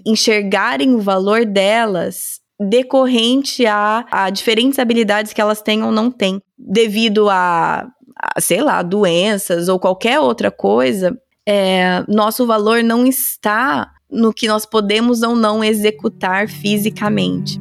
enxergarem 0.06 0.96
o 0.96 1.00
valor 1.00 1.46
delas 1.46 2.40
decorrente 2.60 3.66
a, 3.66 4.06
a 4.12 4.30
diferentes 4.30 4.80
habilidades 4.80 5.34
que 5.34 5.42
elas 5.42 5.62
têm 5.62 5.84
ou 5.84 5.92
não 5.92 6.10
têm, 6.10 6.42
devido 6.58 7.30
a, 7.30 7.88
a 8.18 8.42
sei 8.42 8.62
lá, 8.62 8.82
doenças 8.82 9.68
ou 9.68 9.80
qualquer 9.80 10.20
outra 10.20 10.50
coisa, 10.50 11.18
é, 11.46 12.04
nosso 12.08 12.46
valor 12.46 12.82
não 12.84 13.06
está 13.06 13.92
no 14.10 14.34
que 14.34 14.48
nós 14.48 14.66
podemos 14.66 15.22
ou 15.22 15.36
não 15.36 15.64
executar 15.64 16.48
fisicamente. 16.48 17.60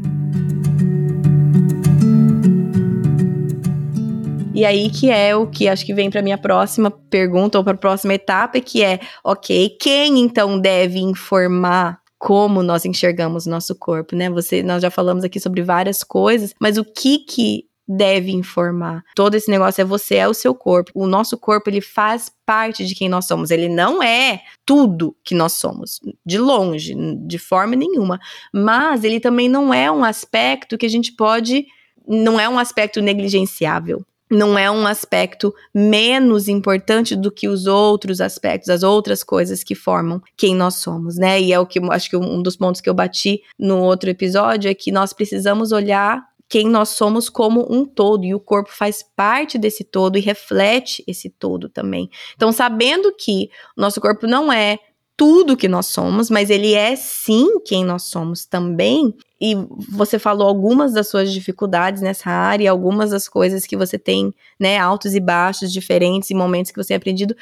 E 4.55 4.65
aí 4.65 4.89
que 4.89 5.11
é 5.11 5.35
o 5.35 5.49
que 5.49 5.67
acho 5.67 5.85
que 5.85 5.93
vem 5.93 6.09
para 6.09 6.23
minha 6.23 6.39
próxima 6.39 6.89
pergunta 6.89 7.59
ou 7.59 7.65
para 7.65 7.73
a 7.73 7.77
próxima 7.77 8.15
etapa, 8.15 8.61
que 8.61 8.85
é, 8.85 9.01
OK, 9.25 9.77
quem 9.81 10.21
então 10.21 10.61
deve 10.61 11.01
informar 11.01 11.99
como 12.25 12.63
nós 12.63 12.87
enxergamos 12.87 13.45
nosso 13.45 13.75
corpo, 13.75 14.17
né? 14.17 14.31
Você, 14.31 14.63
nós 14.63 14.81
já 14.81 14.91
falamos 14.91 15.25
aqui 15.25 15.39
sobre 15.39 15.61
várias 15.61 16.03
coisas, 16.03 16.55
mas 16.59 16.79
o 16.79 16.85
que 16.85 17.19
que 17.19 17.67
deve 17.87 18.33
informar. 18.33 19.05
Todo 19.15 19.35
esse 19.35 19.51
negócio 19.51 19.83
é 19.83 19.85
você, 19.85 20.15
é 20.15 20.27
o 20.27 20.33
seu 20.33 20.55
corpo. 20.55 20.91
O 20.95 21.07
nosso 21.07 21.37
corpo, 21.37 21.69
ele 21.69 21.83
faz 21.83 22.33
parte 22.47 22.87
de 22.87 22.95
quem 22.95 23.11
nós 23.11 23.27
somos. 23.27 23.51
Ele 23.51 23.69
não 23.69 24.03
é 24.03 24.41
tudo 24.65 25.15
que 25.23 25.35
nós 25.35 25.53
somos, 25.53 26.01
de 26.25 26.39
longe, 26.39 26.95
de 27.27 27.39
forma 27.39 27.77
nenhuma. 27.77 28.19
Mas 28.51 29.05
ele 29.05 29.21
também 29.21 29.47
não 29.47 29.75
é 29.75 29.93
um 29.93 30.03
aspecto 30.03 30.79
que 30.79 30.87
a 30.87 30.91
gente 30.91 31.13
pode. 31.13 31.67
Não 32.09 32.41
é 32.41 32.49
um 32.49 32.59
aspecto 32.59 33.03
negligenciável 33.03 34.03
não 34.31 34.59
é 34.59 34.71
um 34.71 34.87
aspecto 34.87 35.55
menos 35.75 36.49
importante 36.49 37.15
do 37.15 37.31
que 37.31 37.49
os 37.49 37.67
outros 37.67 38.21
aspectos, 38.21 38.69
as 38.69 38.83
outras 38.83 39.23
coisas 39.23 39.63
que 39.63 39.75
formam 39.75 40.21
quem 40.37 40.55
nós 40.55 40.77
somos, 40.77 41.17
né? 41.17 41.41
E 41.41 41.53
é 41.53 41.59
o 41.59 41.67
que 41.67 41.81
acho 41.91 42.11
que 42.11 42.17
um 42.17 42.43
dos 42.43 42.57
pontos 42.57 42.81
que 42.81 42.89
eu 42.89 42.95
bati 42.95 43.43
no 43.59 43.79
outro 43.79 44.11
episódio 44.11 44.71
é 44.71 44.75
que 44.75 44.91
nós 44.91 45.13
precisamos 45.13 45.73
olhar 45.73 46.23
quem 46.49 46.69
nós 46.69 46.91
somos 46.91 47.29
como 47.29 47.67
um 47.69 47.85
todo, 47.85 48.25
e 48.25 48.35
o 48.35 48.41
corpo 48.41 48.71
faz 48.71 49.03
parte 49.17 49.59
desse 49.59 49.83
todo 49.83 50.17
e 50.17 50.21
reflete 50.21 51.03
esse 51.07 51.31
todo 51.31 51.69
também. 51.69 52.09
Então, 52.37 52.53
sabendo 52.53 53.13
que 53.17 53.51
o 53.77 53.81
nosso 53.81 54.01
corpo 54.01 54.27
não 54.27 54.53
é 54.53 54.79
tudo 55.17 55.57
que 55.57 55.69
nós 55.69 55.87
somos, 55.87 56.29
mas 56.29 56.51
ele 56.51 56.75
é 56.75 56.97
sim 56.97 57.61
quem 57.65 57.85
nós 57.85 58.05
somos 58.05 58.45
também. 58.45 59.15
E 59.41 59.55
você 59.91 60.19
falou 60.19 60.49
algumas 60.49 60.93
das 60.93 61.09
suas 61.09 61.33
dificuldades 61.33 62.03
nessa 62.03 62.31
área, 62.31 62.71
algumas 62.71 63.11
das 63.11 63.29
coisas 63.29 63.67
que 63.67 63.77
você 63.77 63.99
tem, 63.99 64.33
né, 64.59 64.79
altos 64.79 65.15
e 65.15 65.21
baixos 65.21 65.73
diferentes 65.73 66.31
e 66.31 66.35
momentos 66.35 66.73
que 66.73 66.83
você 66.83 66.89
tem 66.89 66.97
aprendido. 66.97 67.37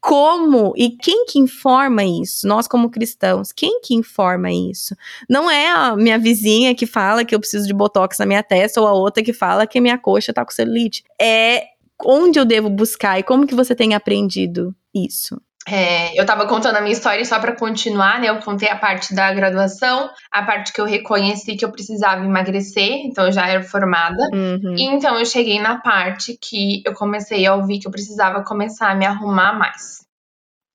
Como 0.00 0.72
e 0.76 0.90
quem 0.90 1.26
que 1.26 1.38
informa 1.38 2.04
isso? 2.04 2.46
Nós 2.46 2.68
como 2.68 2.88
cristãos, 2.88 3.50
quem 3.52 3.80
que 3.82 3.94
informa 3.94 4.50
isso? 4.52 4.94
Não 5.28 5.50
é 5.50 5.68
a 5.70 5.96
minha 5.96 6.18
vizinha 6.18 6.74
que 6.74 6.86
fala 6.86 7.24
que 7.24 7.34
eu 7.34 7.40
preciso 7.40 7.66
de 7.66 7.74
botox 7.74 8.18
na 8.18 8.26
minha 8.26 8.42
testa 8.42 8.80
ou 8.80 8.86
a 8.86 8.92
outra 8.92 9.22
que 9.22 9.32
fala 9.32 9.66
que 9.66 9.80
minha 9.80 9.98
coxa 9.98 10.32
tá 10.32 10.44
com 10.44 10.52
celulite. 10.52 11.02
É 11.20 11.64
onde 12.04 12.38
eu 12.38 12.44
devo 12.44 12.70
buscar 12.70 13.18
e 13.18 13.24
como 13.24 13.46
que 13.46 13.56
você 13.56 13.74
tem 13.74 13.92
aprendido 13.94 14.74
isso? 14.94 15.40
É, 15.70 16.18
eu 16.18 16.22
estava 16.22 16.46
contando 16.46 16.76
a 16.76 16.80
minha 16.80 16.92
história 16.92 17.24
só 17.24 17.38
para 17.38 17.54
continuar, 17.54 18.20
né? 18.20 18.30
Eu 18.30 18.38
contei 18.38 18.68
a 18.70 18.76
parte 18.76 19.14
da 19.14 19.32
graduação, 19.32 20.10
a 20.30 20.42
parte 20.42 20.72
que 20.72 20.80
eu 20.80 20.86
reconheci 20.86 21.56
que 21.56 21.64
eu 21.64 21.70
precisava 21.70 22.24
emagrecer, 22.24 23.04
então 23.04 23.26
eu 23.26 23.32
já 23.32 23.46
era 23.46 23.62
formada. 23.62 24.16
Uhum. 24.32 24.74
E 24.76 24.84
então 24.84 25.18
eu 25.18 25.26
cheguei 25.26 25.60
na 25.60 25.78
parte 25.78 26.38
que 26.40 26.82
eu 26.86 26.94
comecei 26.94 27.46
a 27.46 27.54
ouvir 27.54 27.78
que 27.80 27.86
eu 27.86 27.92
precisava 27.92 28.42
começar 28.42 28.90
a 28.90 28.94
me 28.94 29.04
arrumar 29.04 29.52
mais. 29.58 30.06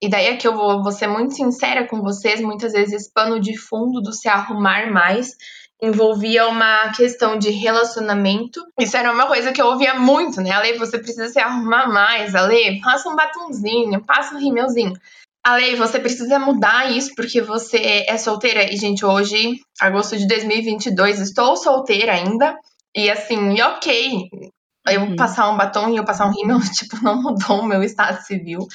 E 0.01 0.09
daí 0.09 0.27
é 0.27 0.35
que 0.35 0.47
eu 0.47 0.53
vou, 0.53 0.83
vou 0.83 0.91
ser 0.91 1.07
muito 1.07 1.33
sincera 1.33 1.87
com 1.87 2.01
vocês, 2.01 2.41
muitas 2.41 2.73
vezes 2.73 2.93
esse 2.93 3.13
pano 3.13 3.39
de 3.39 3.57
fundo 3.57 4.01
do 4.01 4.11
se 4.11 4.27
arrumar 4.27 4.91
mais 4.91 5.35
envolvia 5.83 6.47
uma 6.47 6.93
questão 6.93 7.37
de 7.37 7.49
relacionamento. 7.49 8.65
Isso 8.79 8.95
era 8.95 9.11
uma 9.11 9.27
coisa 9.27 9.51
que 9.51 9.61
eu 9.61 9.67
ouvia 9.67 9.93
muito, 9.95 10.39
né? 10.39 10.51
Ale, 10.51 10.77
você 10.77 10.97
precisa 10.97 11.27
se 11.27 11.39
arrumar 11.39 11.87
mais. 11.89 12.33
Ale, 12.33 12.79
passa 12.79 13.09
um 13.09 13.15
batonzinho, 13.17 14.01
passa 14.05 14.33
um 14.33 14.39
rímelzinho. 14.39 14.93
Ale, 15.45 15.75
você 15.75 15.99
precisa 15.99 16.39
mudar 16.39 16.89
isso 16.89 17.13
porque 17.15 17.41
você 17.41 18.05
é 18.07 18.17
solteira. 18.17 18.63
E, 18.71 18.77
gente, 18.77 19.05
hoje, 19.05 19.59
agosto 19.77 20.17
de 20.17 20.25
2022, 20.25 21.19
estou 21.19 21.57
solteira 21.57 22.13
ainda. 22.13 22.55
E 22.95 23.09
assim, 23.09 23.61
ok, 23.61 24.29
eu 24.91 25.01
uhum. 25.01 25.15
passar 25.15 25.49
um 25.49 25.55
batom 25.55 25.89
e 25.89 25.97
eu 25.97 26.03
passar 26.03 26.27
um 26.27 26.31
rímel, 26.31 26.59
tipo, 26.73 27.01
não 27.01 27.21
mudou 27.21 27.61
o 27.61 27.65
meu 27.65 27.81
estado 27.81 28.21
civil. 28.21 28.67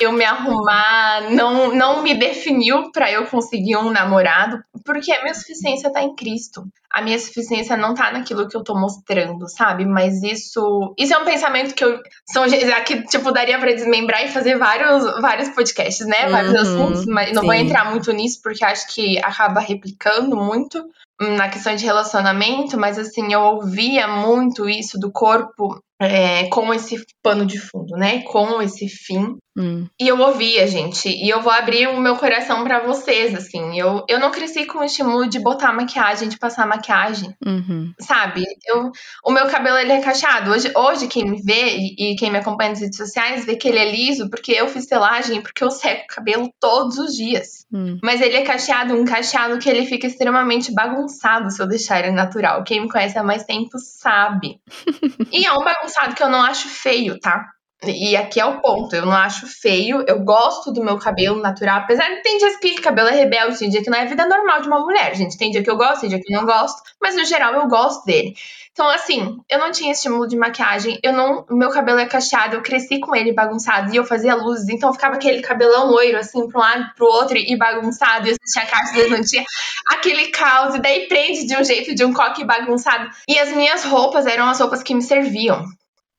Eu 0.00 0.12
me 0.12 0.24
arrumar 0.24 1.30
não, 1.30 1.74
não 1.74 2.02
me 2.02 2.14
definiu 2.14 2.90
para 2.90 3.10
eu 3.10 3.26
conseguir 3.26 3.76
um 3.76 3.90
namorado, 3.90 4.62
porque 4.84 5.12
a 5.12 5.22
minha 5.22 5.34
suficiência 5.34 5.92
tá 5.92 6.02
em 6.02 6.14
Cristo. 6.14 6.64
A 6.90 7.00
minha 7.00 7.18
suficiência 7.18 7.76
não 7.76 7.94
tá 7.94 8.12
naquilo 8.12 8.48
que 8.48 8.56
eu 8.56 8.62
tô 8.62 8.74
mostrando, 8.74 9.48
sabe? 9.48 9.84
Mas 9.84 10.22
isso, 10.22 10.94
isso 10.98 11.14
é 11.14 11.18
um 11.18 11.24
pensamento 11.24 11.74
que 11.74 11.84
eu 11.84 11.98
são 12.26 12.44
que 12.84 13.02
tipo 13.04 13.32
daria 13.32 13.58
para 13.58 13.72
desmembrar 13.72 14.24
e 14.24 14.28
fazer 14.28 14.58
vários 14.58 15.04
vários 15.20 15.48
podcasts, 15.50 16.06
né? 16.06 16.28
Vários 16.28 16.52
uhum, 16.52 16.60
assuntos, 16.60 17.06
mas 17.06 17.32
não 17.32 17.40
sim. 17.40 17.46
vou 17.46 17.54
entrar 17.54 17.90
muito 17.90 18.12
nisso 18.12 18.40
porque 18.42 18.64
acho 18.64 18.86
que 18.94 19.18
acaba 19.18 19.60
replicando 19.60 20.36
muito 20.36 20.84
na 21.30 21.48
questão 21.48 21.74
de 21.74 21.84
relacionamento, 21.84 22.78
mas 22.78 22.98
assim, 22.98 23.32
eu 23.32 23.40
ouvia 23.40 24.06
muito 24.06 24.68
isso 24.68 24.98
do 24.98 25.10
corpo 25.10 25.82
é, 26.02 26.48
com 26.48 26.72
esse 26.74 27.04
pano 27.22 27.46
de 27.46 27.58
fundo, 27.58 27.96
né? 27.96 28.22
Com 28.22 28.60
esse 28.60 28.88
fim. 28.88 29.36
Hum. 29.56 29.86
E 30.00 30.08
eu 30.08 30.18
ouvia, 30.18 30.66
gente. 30.66 31.08
E 31.08 31.28
eu 31.28 31.42
vou 31.42 31.52
abrir 31.52 31.86
o 31.86 32.00
meu 32.00 32.16
coração 32.16 32.64
para 32.64 32.80
vocês, 32.80 33.34
assim. 33.34 33.78
Eu, 33.78 34.04
eu 34.08 34.18
não 34.18 34.30
cresci 34.30 34.64
com 34.64 34.78
o 34.78 34.84
estímulo 34.84 35.28
de 35.28 35.38
botar 35.38 35.72
maquiagem, 35.72 36.28
de 36.28 36.38
passar 36.38 36.66
maquiagem. 36.66 37.34
Uhum. 37.44 37.92
Sabe? 38.00 38.44
Eu, 38.66 38.90
o 39.24 39.30
meu 39.30 39.46
cabelo, 39.48 39.76
ele 39.76 39.92
é 39.92 40.00
cacheado. 40.00 40.50
Hoje, 40.50 40.72
hoje 40.74 41.06
quem 41.06 41.30
me 41.30 41.42
vê 41.42 41.76
e, 41.76 42.12
e, 42.12 42.16
quem 42.16 42.30
me 42.30 42.38
acompanha 42.38 42.70
nas 42.70 42.80
redes 42.80 42.96
sociais 42.96 43.44
vê 43.44 43.54
que 43.54 43.68
ele 43.68 43.78
é 43.78 43.90
liso 43.90 44.30
porque 44.30 44.52
eu 44.52 44.68
fiz 44.68 44.86
selagem, 44.86 45.42
porque 45.42 45.62
eu 45.62 45.70
seco 45.70 46.04
o 46.04 46.14
cabelo 46.14 46.50
todos 46.58 46.96
os 46.96 47.14
dias. 47.14 47.66
Hum. 47.70 47.98
Mas 48.02 48.22
ele 48.22 48.36
é 48.36 48.42
cacheado, 48.42 48.94
um 48.94 49.04
cacheado 49.04 49.58
que 49.58 49.68
ele 49.68 49.84
fica 49.84 50.06
extremamente 50.06 50.72
bagunçado 50.72 51.50
se 51.50 51.60
eu 51.62 51.66
deixar 51.66 51.98
ele 52.00 52.12
natural. 52.12 52.64
Quem 52.64 52.80
me 52.80 52.88
conhece 52.88 53.18
há 53.18 53.22
mais 53.22 53.44
tempo 53.44 53.78
sabe. 53.78 54.60
e 55.30 55.44
é 55.44 55.52
um 55.52 55.62
bagunçado 55.62 55.91
bagunçado 55.92 56.14
que 56.14 56.22
eu 56.22 56.28
não 56.28 56.42
acho 56.42 56.68
feio, 56.68 57.18
tá? 57.20 57.46
E 57.84 58.16
aqui 58.16 58.40
é 58.40 58.44
o 58.46 58.60
ponto, 58.60 58.94
eu 58.94 59.04
não 59.04 59.12
acho 59.12 59.44
feio, 59.44 60.04
eu 60.06 60.20
gosto 60.20 60.72
do 60.72 60.84
meu 60.84 60.98
cabelo 60.98 61.42
natural, 61.42 61.78
apesar 61.78 62.08
de 62.08 62.22
tem 62.22 62.38
dias 62.38 62.56
que 62.56 62.80
cabelo 62.80 63.08
é 63.08 63.12
rebelde, 63.12 63.58
tem 63.58 63.68
dia 63.68 63.82
que 63.82 63.90
não 63.90 63.98
é 63.98 64.06
vida 64.06 64.24
normal 64.24 64.60
de 64.60 64.68
uma 64.68 64.78
mulher, 64.78 65.16
gente. 65.16 65.36
Tem 65.36 65.50
dia 65.50 65.64
que 65.64 65.70
eu 65.70 65.76
gosto, 65.76 66.02
tem 66.02 66.10
dia 66.10 66.20
que 66.20 66.32
eu 66.32 66.38
não 66.38 66.46
gosto, 66.46 66.80
mas 67.00 67.16
no 67.16 67.24
geral 67.24 67.54
eu 67.54 67.66
gosto 67.66 68.04
dele. 68.04 68.34
Então, 68.70 68.88
assim, 68.88 69.36
eu 69.50 69.58
não 69.58 69.72
tinha 69.72 69.92
estímulo 69.92 70.28
de 70.28 70.36
maquiagem, 70.36 70.98
eu 71.02 71.12
não. 71.12 71.44
Meu 71.50 71.70
cabelo 71.70 71.98
é 71.98 72.06
cacheado, 72.06 72.54
eu 72.54 72.62
cresci 72.62 73.00
com 73.00 73.14
ele 73.16 73.32
bagunçado 73.32 73.92
e 73.92 73.96
eu 73.96 74.04
fazia 74.04 74.34
luzes, 74.34 74.68
então 74.68 74.92
ficava 74.92 75.16
aquele 75.16 75.42
cabelão 75.42 75.90
loiro, 75.90 76.16
assim, 76.16 76.48
pra 76.48 76.58
um 76.58 76.62
lado 76.62 76.94
pro 76.94 77.06
outro 77.06 77.36
e 77.36 77.56
bagunçado, 77.56 78.28
e 78.28 78.36
tinha 78.46 78.64
caixa, 78.64 79.02
às 79.02 79.10
não 79.10 79.20
tinha 79.22 79.44
aquele 79.90 80.28
caos, 80.28 80.76
e 80.76 80.78
daí 80.78 81.06
prende 81.08 81.46
de 81.46 81.56
um 81.56 81.64
jeito, 81.64 81.94
de 81.94 82.04
um 82.04 82.12
coque 82.14 82.44
bagunçado. 82.44 83.10
E 83.28 83.38
as 83.38 83.50
minhas 83.50 83.84
roupas 83.84 84.24
eram 84.24 84.48
as 84.48 84.60
roupas 84.60 84.82
que 84.82 84.94
me 84.94 85.02
serviam. 85.02 85.66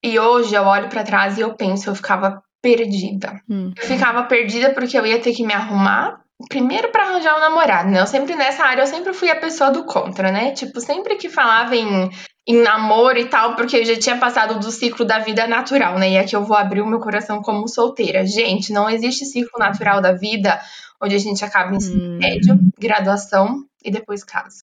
E 0.04 0.20
hoje 0.20 0.54
eu 0.54 0.64
olho 0.64 0.90
para 0.90 1.04
trás 1.04 1.38
e 1.38 1.42
eu 1.42 1.56
penso, 1.56 1.90
eu 1.90 1.96
ficava 1.96 2.44
perdida. 2.62 3.42
Hum. 3.50 3.72
Eu 3.76 3.88
ficava 3.88 4.24
perdida 4.24 4.74
porque 4.74 4.98
eu 4.98 5.06
ia 5.06 5.20
ter 5.20 5.34
que 5.34 5.46
me 5.46 5.54
arrumar. 5.54 6.22
Primeiro 6.50 6.92
para 6.92 7.04
arranjar 7.08 7.38
um 7.38 7.40
namorado, 7.40 7.90
né? 7.90 8.02
Eu 8.02 8.08
sempre 8.08 8.36
nessa 8.36 8.66
área, 8.66 8.82
eu 8.82 8.88
sempre 8.88 9.14
fui 9.14 9.30
a 9.30 9.40
pessoa 9.40 9.72
do 9.72 9.86
contra, 9.86 10.30
né? 10.30 10.52
Tipo, 10.52 10.82
sempre 10.82 11.16
que 11.16 11.30
falava 11.30 11.74
em, 11.74 12.10
em 12.46 12.62
namoro 12.62 13.18
e 13.18 13.30
tal, 13.30 13.56
porque 13.56 13.78
eu 13.78 13.86
já 13.86 13.98
tinha 13.98 14.18
passado 14.18 14.60
do 14.60 14.70
ciclo 14.70 15.06
da 15.06 15.20
vida 15.20 15.48
natural, 15.48 15.98
né? 15.98 16.12
E 16.12 16.18
aqui 16.18 16.36
eu 16.36 16.44
vou 16.44 16.58
abrir 16.58 16.82
o 16.82 16.88
meu 16.88 17.00
coração 17.00 17.42
como 17.42 17.68
solteira. 17.70 18.26
Gente, 18.26 18.74
não 18.74 18.90
existe 18.90 19.26
ciclo 19.26 19.58
natural 19.58 20.02
da 20.02 20.12
vida 20.12 20.60
onde 21.02 21.16
a 21.16 21.20
gente 21.20 21.46
acaba 21.46 21.72
em 21.72 21.78
ensino 21.78 22.16
hum. 22.16 22.18
médio, 22.18 22.60
graduação 22.78 23.64
e 23.84 23.90
depois 23.90 24.24
casa. 24.24 24.64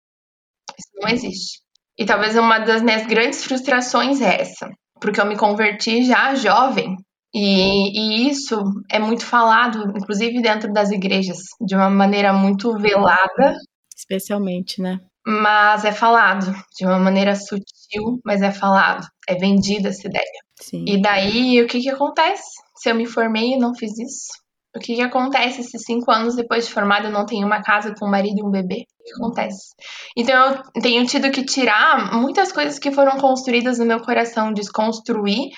Isso 0.79 0.91
não 0.95 1.11
existe. 1.11 1.61
E 1.99 2.07
talvez 2.07 2.37
uma 2.37 2.59
das 2.59 2.81
minhas 2.81 3.07
grandes 3.07 3.45
frustrações 3.45 4.21
é 4.23 4.41
essa 4.41 4.71
porque 5.01 5.21
eu 5.21 5.27
me 5.27 5.37
converti 5.37 6.05
já 6.05 6.35
jovem. 6.35 6.97
E, 7.35 7.99
e, 7.99 8.31
isso 8.31 8.57
é 8.91 8.99
muito 8.99 9.25
falado, 9.25 9.93
inclusive 9.97 10.41
dentro 10.41 10.73
das 10.73 10.91
igrejas, 10.91 11.39
de 11.61 11.75
uma 11.75 11.91
maneira 11.91 12.33
muito 12.33 12.73
velada. 12.79 13.57
Especialmente, 13.95 14.81
né? 14.81 14.99
Mas 15.27 15.85
é 15.85 15.93
falado 15.93 16.55
de 16.79 16.87
uma 16.87 16.99
maneira 16.99 17.35
sutil, 17.35 18.21
mas 18.25 18.41
é 18.43 18.53
falado. 18.53 19.07
É 19.29 19.35
vendida 19.35 19.89
essa 19.89 20.07
ideia. 20.07 20.25
Sim. 20.61 20.85
E 20.87 21.03
daí, 21.03 21.61
o 21.61 21.67
que 21.67 21.81
que 21.81 21.91
acontece? 21.91 22.49
Se 22.77 22.91
eu 22.91 22.95
me 22.95 23.07
formei 23.07 23.55
e 23.55 23.59
não 23.59 23.75
fiz 23.75 23.99
isso? 23.99 24.46
O 24.77 24.79
que 24.79 24.95
que 24.95 25.01
acontece 25.01 25.63
se 25.63 25.79
cinco 25.79 26.11
anos 26.11 26.37
depois 26.37 26.67
de 26.67 26.73
formada 26.73 27.09
eu 27.09 27.13
não 27.13 27.25
tenho 27.25 27.47
uma 27.47 27.63
casa 27.63 27.95
com 27.99 28.07
um 28.07 28.11
marido 28.11 28.41
e 28.41 28.43
um 28.43 28.51
bebê? 28.51 28.85
O 29.01 29.05
que 29.05 29.15
acontece? 29.15 29.75
Então, 30.15 30.63
eu 30.75 30.83
tenho 30.83 31.07
tido 31.07 31.31
que 31.31 31.47
tirar 31.47 32.13
muitas 32.13 32.53
coisas 32.53 32.79
que 32.79 32.93
foram 32.93 33.17
construídas 33.17 33.79
no 33.79 33.87
meu 33.87 34.01
coração, 34.01 34.53
desconstruir 34.53 35.49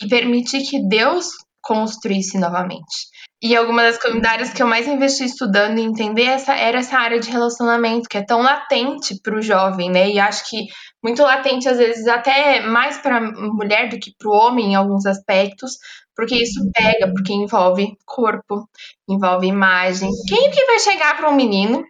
e 0.00 0.06
permitir 0.08 0.62
que 0.62 0.80
Deus 0.86 1.30
construísse 1.60 2.38
novamente. 2.38 3.08
E 3.40 3.54
alguma 3.54 3.82
das 3.82 3.98
comunidades 3.98 4.52
que 4.52 4.60
eu 4.60 4.66
mais 4.66 4.88
investi 4.88 5.24
estudando 5.24 5.78
e 5.78 5.82
entender 5.82 6.24
essa, 6.24 6.54
era 6.54 6.78
essa 6.78 6.98
área 6.98 7.20
de 7.20 7.30
relacionamento, 7.30 8.08
que 8.08 8.18
é 8.18 8.24
tão 8.24 8.42
latente 8.42 9.20
para 9.22 9.36
o 9.36 9.42
jovem, 9.42 9.88
né? 9.90 10.10
E 10.10 10.18
acho 10.18 10.48
que 10.50 10.66
muito 11.02 11.22
latente, 11.22 11.68
às 11.68 11.78
vezes, 11.78 12.08
até 12.08 12.60
mais 12.60 12.98
para 12.98 13.20
mulher 13.20 13.88
do 13.88 13.98
que 13.98 14.12
para 14.18 14.28
o 14.28 14.32
homem 14.32 14.72
em 14.72 14.74
alguns 14.74 15.06
aspectos, 15.06 15.78
porque 16.16 16.34
isso 16.34 16.68
pega, 16.74 17.12
porque 17.12 17.32
envolve 17.32 17.96
corpo, 18.04 18.68
envolve 19.08 19.46
imagem. 19.46 20.10
Quem 20.28 20.50
que 20.50 20.64
vai 20.64 20.80
chegar 20.80 21.16
para 21.16 21.30
um 21.30 21.36
menino? 21.36 21.84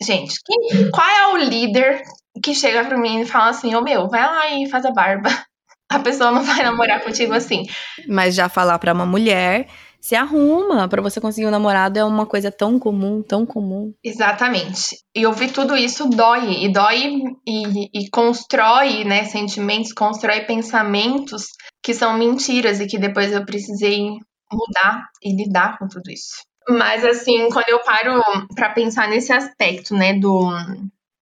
Gente, 0.00 0.36
quem, 0.44 0.88
qual 0.92 1.08
é 1.08 1.32
o 1.34 1.36
líder 1.36 2.00
que 2.40 2.54
chega 2.54 2.84
para 2.84 2.96
o 2.96 3.00
menino 3.00 3.22
e 3.22 3.26
fala 3.26 3.50
assim: 3.50 3.74
Ô 3.74 3.78
oh, 3.78 3.82
meu, 3.82 4.08
vai 4.08 4.22
lá 4.22 4.48
e 4.50 4.68
faz 4.68 4.84
a 4.84 4.92
barba? 4.92 5.28
A 5.90 5.98
pessoa 5.98 6.30
não 6.30 6.42
vai 6.42 6.62
namorar 6.62 7.02
contigo 7.02 7.34
assim. 7.34 7.66
Mas 8.08 8.34
já 8.34 8.48
falar 8.48 8.78
para 8.78 8.94
uma 8.94 9.04
mulher 9.04 9.68
se 10.02 10.16
arruma 10.16 10.88
para 10.88 11.00
você 11.00 11.20
conseguir 11.20 11.46
um 11.46 11.50
namorado 11.50 11.96
é 11.96 12.04
uma 12.04 12.26
coisa 12.26 12.50
tão 12.50 12.76
comum, 12.76 13.22
tão 13.22 13.46
comum. 13.46 13.94
Exatamente. 14.02 14.96
E 15.14 15.24
ouvir 15.24 15.52
tudo 15.52 15.76
isso 15.76 16.10
dói, 16.10 16.64
e 16.64 16.72
dói 16.72 17.22
e, 17.46 18.00
e 18.00 18.10
constrói, 18.10 19.04
né, 19.04 19.24
sentimentos, 19.24 19.92
constrói 19.92 20.40
pensamentos 20.40 21.44
que 21.80 21.94
são 21.94 22.18
mentiras 22.18 22.80
e 22.80 22.86
que 22.86 22.98
depois 22.98 23.32
eu 23.32 23.46
precisei 23.46 24.10
mudar 24.52 25.04
e 25.22 25.36
lidar 25.36 25.78
com 25.78 25.86
tudo 25.86 26.10
isso. 26.10 26.42
Mas 26.68 27.04
assim, 27.04 27.48
quando 27.48 27.68
eu 27.68 27.78
paro 27.84 28.20
para 28.56 28.70
pensar 28.70 29.08
nesse 29.08 29.32
aspecto, 29.32 29.94
né, 29.94 30.14
do, 30.14 30.50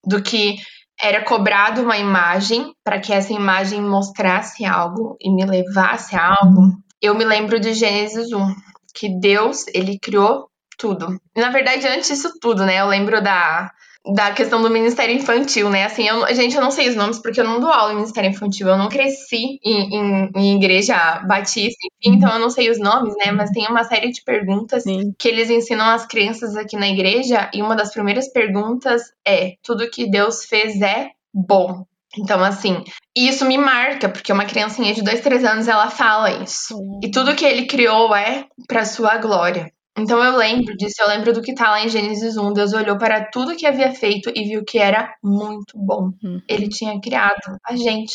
do 0.06 0.22
que 0.22 0.56
era 0.98 1.22
cobrado 1.22 1.82
uma 1.82 1.98
imagem 1.98 2.72
para 2.82 2.98
que 2.98 3.12
essa 3.12 3.32
imagem 3.32 3.82
mostrasse 3.82 4.64
algo 4.64 5.16
e 5.20 5.30
me 5.30 5.44
levasse 5.44 6.16
a 6.16 6.34
algo, 6.40 6.78
eu 7.00 7.14
me 7.14 7.24
lembro 7.24 7.58
de 7.58 7.72
Gênesis 7.72 8.30
1, 8.30 8.54
que 8.94 9.08
Deus, 9.08 9.66
ele 9.68 9.98
criou 9.98 10.48
tudo. 10.78 11.20
Na 11.36 11.50
verdade, 11.50 11.86
antes 11.86 12.08
disso 12.08 12.32
tudo, 12.40 12.64
né? 12.64 12.80
Eu 12.80 12.86
lembro 12.86 13.22
da, 13.22 13.70
da 14.14 14.32
questão 14.32 14.62
do 14.62 14.70
Ministério 14.70 15.14
Infantil, 15.14 15.68
né? 15.68 15.84
Assim, 15.84 16.08
eu, 16.08 16.26
gente, 16.34 16.56
eu 16.56 16.62
não 16.62 16.70
sei 16.70 16.88
os 16.88 16.96
nomes 16.96 17.18
porque 17.18 17.40
eu 17.40 17.44
não 17.44 17.60
dou 17.60 17.70
aula 17.70 17.92
em 17.92 17.96
Ministério 17.96 18.30
Infantil. 18.30 18.66
Eu 18.66 18.78
não 18.78 18.88
cresci 18.88 19.58
em, 19.62 19.94
em, 19.94 20.30
em 20.34 20.56
igreja 20.56 21.20
batista, 21.26 21.78
enfim, 21.84 22.16
então 22.16 22.32
eu 22.32 22.38
não 22.38 22.48
sei 22.48 22.70
os 22.70 22.78
nomes, 22.78 23.14
né? 23.16 23.30
Mas 23.30 23.50
tem 23.50 23.66
uma 23.68 23.84
série 23.84 24.10
de 24.10 24.22
perguntas 24.22 24.84
Sim. 24.84 25.12
que 25.18 25.28
eles 25.28 25.50
ensinam 25.50 25.84
às 25.84 26.06
crianças 26.06 26.56
aqui 26.56 26.76
na 26.76 26.88
igreja. 26.88 27.50
E 27.52 27.60
uma 27.60 27.76
das 27.76 27.92
primeiras 27.92 28.32
perguntas 28.32 29.02
é: 29.26 29.54
tudo 29.62 29.90
que 29.90 30.10
Deus 30.10 30.46
fez 30.46 30.80
é 30.80 31.10
bom. 31.32 31.84
Então, 32.18 32.42
assim, 32.42 32.82
isso 33.16 33.44
me 33.44 33.56
marca, 33.56 34.08
porque 34.08 34.32
uma 34.32 34.44
criancinha 34.44 34.92
de 34.92 35.02
2, 35.02 35.20
3 35.20 35.44
anos 35.44 35.68
ela 35.68 35.90
fala 35.90 36.42
isso. 36.42 36.74
E 37.02 37.10
tudo 37.10 37.36
que 37.36 37.44
ele 37.44 37.66
criou 37.66 38.14
é 38.14 38.46
para 38.66 38.84
sua 38.84 39.16
glória. 39.18 39.72
Então 39.98 40.22
eu 40.22 40.36
lembro 40.36 40.76
disso, 40.76 40.94
eu 41.00 41.08
lembro 41.08 41.32
do 41.32 41.42
que 41.42 41.54
tá 41.54 41.70
lá 41.70 41.84
em 41.84 41.88
Gênesis 41.88 42.36
1. 42.36 42.52
Deus 42.52 42.72
olhou 42.72 42.96
para 42.96 43.28
tudo 43.30 43.56
que 43.56 43.66
havia 43.66 43.92
feito 43.92 44.30
e 44.34 44.44
viu 44.44 44.64
que 44.64 44.78
era 44.78 45.14
muito 45.22 45.76
bom. 45.76 46.10
Uhum. 46.22 46.40
Ele 46.48 46.68
tinha 46.68 46.98
criado 47.00 47.58
a 47.66 47.76
gente, 47.76 48.14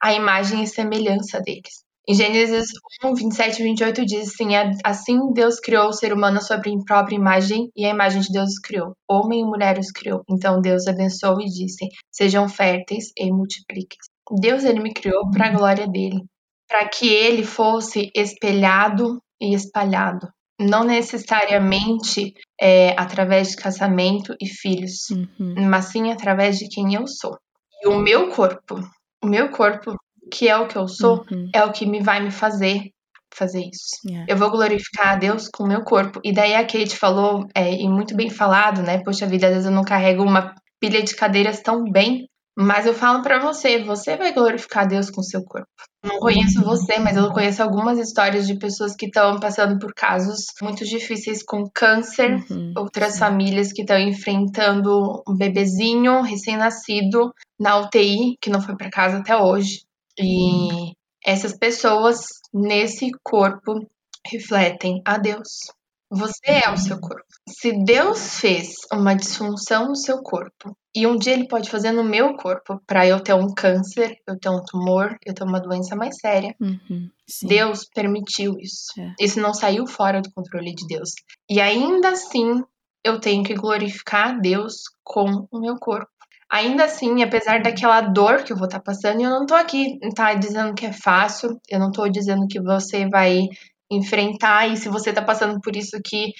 a 0.00 0.12
imagem 0.12 0.62
e 0.62 0.66
semelhança 0.66 1.40
deles. 1.40 1.84
Em 2.08 2.14
Gênesis 2.14 2.66
1, 3.04 3.14
27 3.14 3.60
e 3.60 3.62
28 3.62 4.04
diz 4.04 4.28
assim: 4.28 4.48
Assim 4.82 5.32
Deus 5.32 5.60
criou 5.60 5.88
o 5.88 5.92
ser 5.92 6.12
humano 6.12 6.42
sobre 6.42 6.70
a 6.70 6.84
própria 6.84 7.14
imagem, 7.14 7.70
e 7.76 7.86
a 7.86 7.90
imagem 7.90 8.20
de 8.20 8.32
Deus 8.32 8.50
os 8.50 8.58
criou. 8.58 8.96
Homem 9.08 9.42
e 9.42 9.44
mulher 9.44 9.78
os 9.78 9.92
criou. 9.92 10.24
Então 10.28 10.60
Deus 10.60 10.88
abençoou 10.88 11.40
e 11.40 11.44
disse: 11.44 11.88
Sejam 12.10 12.48
férteis 12.48 13.12
e 13.16 13.30
multipliquem. 13.30 13.98
Deus 14.40 14.64
ele 14.64 14.80
me 14.80 14.92
criou 14.92 15.30
para 15.30 15.46
a 15.46 15.52
glória 15.52 15.86
dele, 15.86 16.24
para 16.68 16.88
que 16.88 17.08
ele 17.08 17.44
fosse 17.44 18.10
espelhado 18.16 19.22
e 19.40 19.54
espalhado. 19.54 20.28
Não 20.60 20.82
necessariamente 20.82 22.34
é, 22.60 22.90
através 22.98 23.50
de 23.50 23.56
casamento 23.56 24.34
e 24.40 24.48
filhos, 24.48 25.10
uhum. 25.10 25.68
mas 25.68 25.86
sim 25.86 26.10
através 26.10 26.58
de 26.58 26.68
quem 26.68 26.94
eu 26.94 27.06
sou. 27.06 27.38
E 27.80 27.88
o 27.88 27.98
meu 27.98 28.30
corpo, 28.30 28.80
o 29.22 29.26
meu 29.26 29.50
corpo 29.50 29.96
que 30.32 30.48
é 30.48 30.56
o 30.56 30.66
que 30.66 30.76
eu 30.76 30.88
sou, 30.88 31.24
uhum. 31.30 31.50
é 31.54 31.62
o 31.64 31.72
que 31.72 31.84
me 31.84 32.02
vai 32.02 32.22
me 32.22 32.30
fazer 32.30 32.90
fazer 33.34 33.60
isso. 33.60 33.96
Yeah. 34.06 34.26
Eu 34.28 34.36
vou 34.36 34.50
glorificar 34.50 35.14
a 35.14 35.16
Deus 35.16 35.48
com 35.48 35.64
o 35.64 35.66
meu 35.66 35.82
corpo. 35.82 36.20
E 36.22 36.34
daí 36.34 36.54
a 36.54 36.66
Kate 36.66 36.94
falou, 36.94 37.46
é, 37.54 37.72
e 37.72 37.88
muito 37.88 38.14
bem 38.14 38.28
falado, 38.28 38.82
né? 38.82 39.02
Poxa 39.02 39.26
vida, 39.26 39.46
às 39.46 39.52
vezes 39.54 39.66
eu 39.66 39.72
não 39.72 39.84
carrego 39.84 40.22
uma 40.22 40.54
pilha 40.78 41.02
de 41.02 41.16
cadeiras 41.16 41.62
tão 41.62 41.82
bem, 41.90 42.28
mas 42.56 42.84
eu 42.84 42.92
falo 42.92 43.22
para 43.22 43.38
você, 43.38 43.82
você 43.82 44.16
vai 44.16 44.32
glorificar 44.34 44.86
Deus 44.86 45.10
com 45.10 45.22
o 45.22 45.24
seu 45.24 45.42
corpo. 45.42 45.66
Não 46.04 46.18
conheço 46.18 46.62
você, 46.62 46.98
mas 46.98 47.16
eu 47.16 47.30
conheço 47.30 47.62
algumas 47.62 47.98
histórias 47.98 48.46
de 48.46 48.58
pessoas 48.58 48.94
que 48.94 49.06
estão 49.06 49.38
passando 49.38 49.78
por 49.78 49.94
casos 49.94 50.46
muito 50.60 50.84
difíceis 50.84 51.42
com 51.42 51.64
câncer, 51.72 52.44
uhum, 52.50 52.74
outras 52.76 53.18
famílias 53.18 53.72
que 53.72 53.82
estão 53.82 53.98
enfrentando 53.98 55.22
um 55.26 55.34
bebezinho 55.34 56.20
recém-nascido 56.20 57.32
na 57.58 57.78
UTI, 57.78 58.36
que 58.40 58.50
não 58.50 58.60
foi 58.60 58.76
para 58.76 58.90
casa 58.90 59.18
até 59.18 59.36
hoje. 59.36 59.82
E 60.18 60.92
essas 61.24 61.56
pessoas 61.56 62.26
nesse 62.52 63.10
corpo 63.22 63.86
refletem 64.26 65.02
a 65.04 65.18
Deus. 65.18 65.72
Você 66.10 66.50
é 66.50 66.70
o 66.70 66.76
seu 66.76 67.00
corpo. 67.00 67.24
Se 67.48 67.72
Deus 67.84 68.38
fez 68.38 68.74
uma 68.92 69.14
disfunção 69.14 69.88
no 69.88 69.96
seu 69.96 70.22
corpo 70.22 70.76
e 70.94 71.06
um 71.06 71.16
dia 71.16 71.32
ele 71.32 71.48
pode 71.48 71.70
fazer 71.70 71.90
no 71.90 72.04
meu 72.04 72.36
corpo 72.36 72.78
para 72.86 73.06
eu 73.06 73.18
ter 73.18 73.32
um 73.32 73.52
câncer, 73.54 74.18
eu 74.28 74.38
ter 74.38 74.50
um 74.50 74.62
tumor, 74.62 75.16
eu 75.24 75.32
ter 75.32 75.42
uma 75.42 75.58
doença 75.58 75.96
mais 75.96 76.16
séria, 76.18 76.54
uhum, 76.60 77.08
Deus 77.44 77.88
permitiu 77.94 78.58
isso. 78.58 78.92
É. 78.98 79.14
Isso 79.18 79.40
não 79.40 79.54
saiu 79.54 79.86
fora 79.86 80.20
do 80.20 80.30
controle 80.32 80.74
de 80.74 80.86
Deus. 80.86 81.12
E 81.48 81.62
ainda 81.62 82.10
assim, 82.10 82.62
eu 83.02 83.18
tenho 83.18 83.42
que 83.42 83.54
glorificar 83.54 84.34
a 84.34 84.38
Deus 84.38 84.82
com 85.02 85.48
o 85.50 85.60
meu 85.60 85.76
corpo. 85.78 86.11
Ainda 86.52 86.84
assim, 86.84 87.22
apesar 87.22 87.62
daquela 87.62 88.02
dor 88.02 88.44
que 88.44 88.52
eu 88.52 88.56
vou 88.58 88.66
estar 88.66 88.78
tá 88.78 88.84
passando, 88.84 89.22
eu 89.22 89.30
não 89.30 89.46
tô 89.46 89.54
aqui 89.54 89.98
tá 90.14 90.34
dizendo 90.34 90.74
que 90.74 90.84
é 90.84 90.92
fácil, 90.92 91.58
eu 91.66 91.80
não 91.80 91.90
tô 91.90 92.06
dizendo 92.08 92.46
que 92.46 92.60
você 92.60 93.08
vai 93.08 93.48
enfrentar 93.90 94.68
e 94.68 94.76
se 94.76 94.90
você 94.90 95.14
tá 95.14 95.22
passando 95.22 95.58
por 95.62 95.74
isso 95.74 95.98
que 96.04 96.32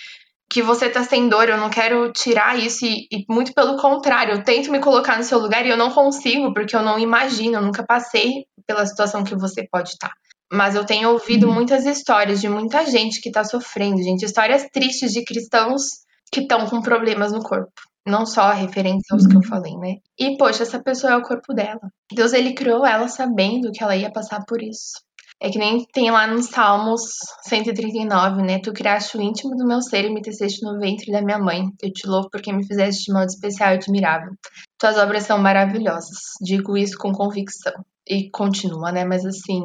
que 0.50 0.62
você 0.62 0.90
tá 0.90 1.02
sem 1.02 1.30
dor, 1.30 1.48
eu 1.48 1.56
não 1.56 1.70
quero 1.70 2.12
tirar 2.12 2.58
isso 2.58 2.84
e, 2.84 3.06
e, 3.10 3.24
muito 3.26 3.54
pelo 3.54 3.78
contrário, 3.78 4.34
eu 4.34 4.44
tento 4.44 4.70
me 4.70 4.80
colocar 4.80 5.16
no 5.16 5.24
seu 5.24 5.38
lugar 5.38 5.64
e 5.64 5.70
eu 5.70 5.78
não 5.78 5.90
consigo 5.90 6.52
porque 6.52 6.76
eu 6.76 6.82
não 6.82 6.98
imagino, 6.98 7.56
eu 7.56 7.62
nunca 7.62 7.82
passei 7.82 8.44
pela 8.66 8.84
situação 8.84 9.24
que 9.24 9.34
você 9.34 9.66
pode 9.72 9.88
estar. 9.88 10.08
Tá. 10.08 10.14
Mas 10.52 10.74
eu 10.74 10.84
tenho 10.84 11.08
ouvido 11.08 11.46
uhum. 11.46 11.54
muitas 11.54 11.86
histórias 11.86 12.38
de 12.38 12.50
muita 12.50 12.84
gente 12.84 13.18
que 13.22 13.30
tá 13.30 13.42
sofrendo, 13.42 14.02
gente, 14.02 14.26
histórias 14.26 14.68
tristes 14.70 15.10
de 15.12 15.24
cristãos 15.24 15.84
que 16.30 16.40
estão 16.40 16.66
com 16.66 16.82
problemas 16.82 17.32
no 17.32 17.42
corpo. 17.42 17.72
Não 18.06 18.26
só 18.26 18.50
referentes 18.52 19.10
aos 19.10 19.26
que 19.26 19.34
eu 19.34 19.40
uhum. 19.40 19.46
falei, 19.46 19.76
né? 19.76 19.96
E, 20.18 20.36
poxa, 20.36 20.64
essa 20.64 20.82
pessoa 20.82 21.12
é 21.12 21.16
o 21.16 21.22
corpo 21.22 21.54
dela. 21.54 21.80
Deus, 22.12 22.32
ele 22.32 22.54
criou 22.54 22.84
ela 22.84 23.08
sabendo 23.08 23.70
que 23.72 23.82
ela 23.82 23.96
ia 23.96 24.10
passar 24.10 24.44
por 24.46 24.60
isso. 24.60 24.92
É 25.40 25.50
que 25.50 25.58
nem 25.58 25.84
tem 25.92 26.08
lá 26.10 26.26
nos 26.26 26.46
Salmos 26.46 27.02
139, 27.48 28.42
né? 28.42 28.60
Tu 28.60 28.72
criaste 28.72 29.16
o 29.16 29.20
íntimo 29.20 29.56
do 29.56 29.66
meu 29.66 29.82
ser 29.82 30.04
e 30.04 30.14
me 30.14 30.22
teceste 30.22 30.64
no 30.64 30.78
ventre 30.78 31.10
da 31.10 31.20
minha 31.20 31.38
mãe. 31.38 31.64
Eu 31.82 31.92
te 31.92 32.06
louvo 32.06 32.28
porque 32.30 32.52
me 32.52 32.64
fizeste 32.64 33.06
de 33.06 33.12
modo 33.12 33.26
especial 33.26 33.72
e 33.72 33.74
admirável. 33.74 34.32
Tuas 34.78 34.96
obras 34.96 35.24
são 35.24 35.38
maravilhosas. 35.38 36.18
Digo 36.40 36.76
isso 36.76 36.96
com 36.96 37.10
convicção. 37.10 37.72
E 38.08 38.30
continua, 38.30 38.92
né? 38.92 39.04
Mas 39.04 39.26
assim, 39.26 39.62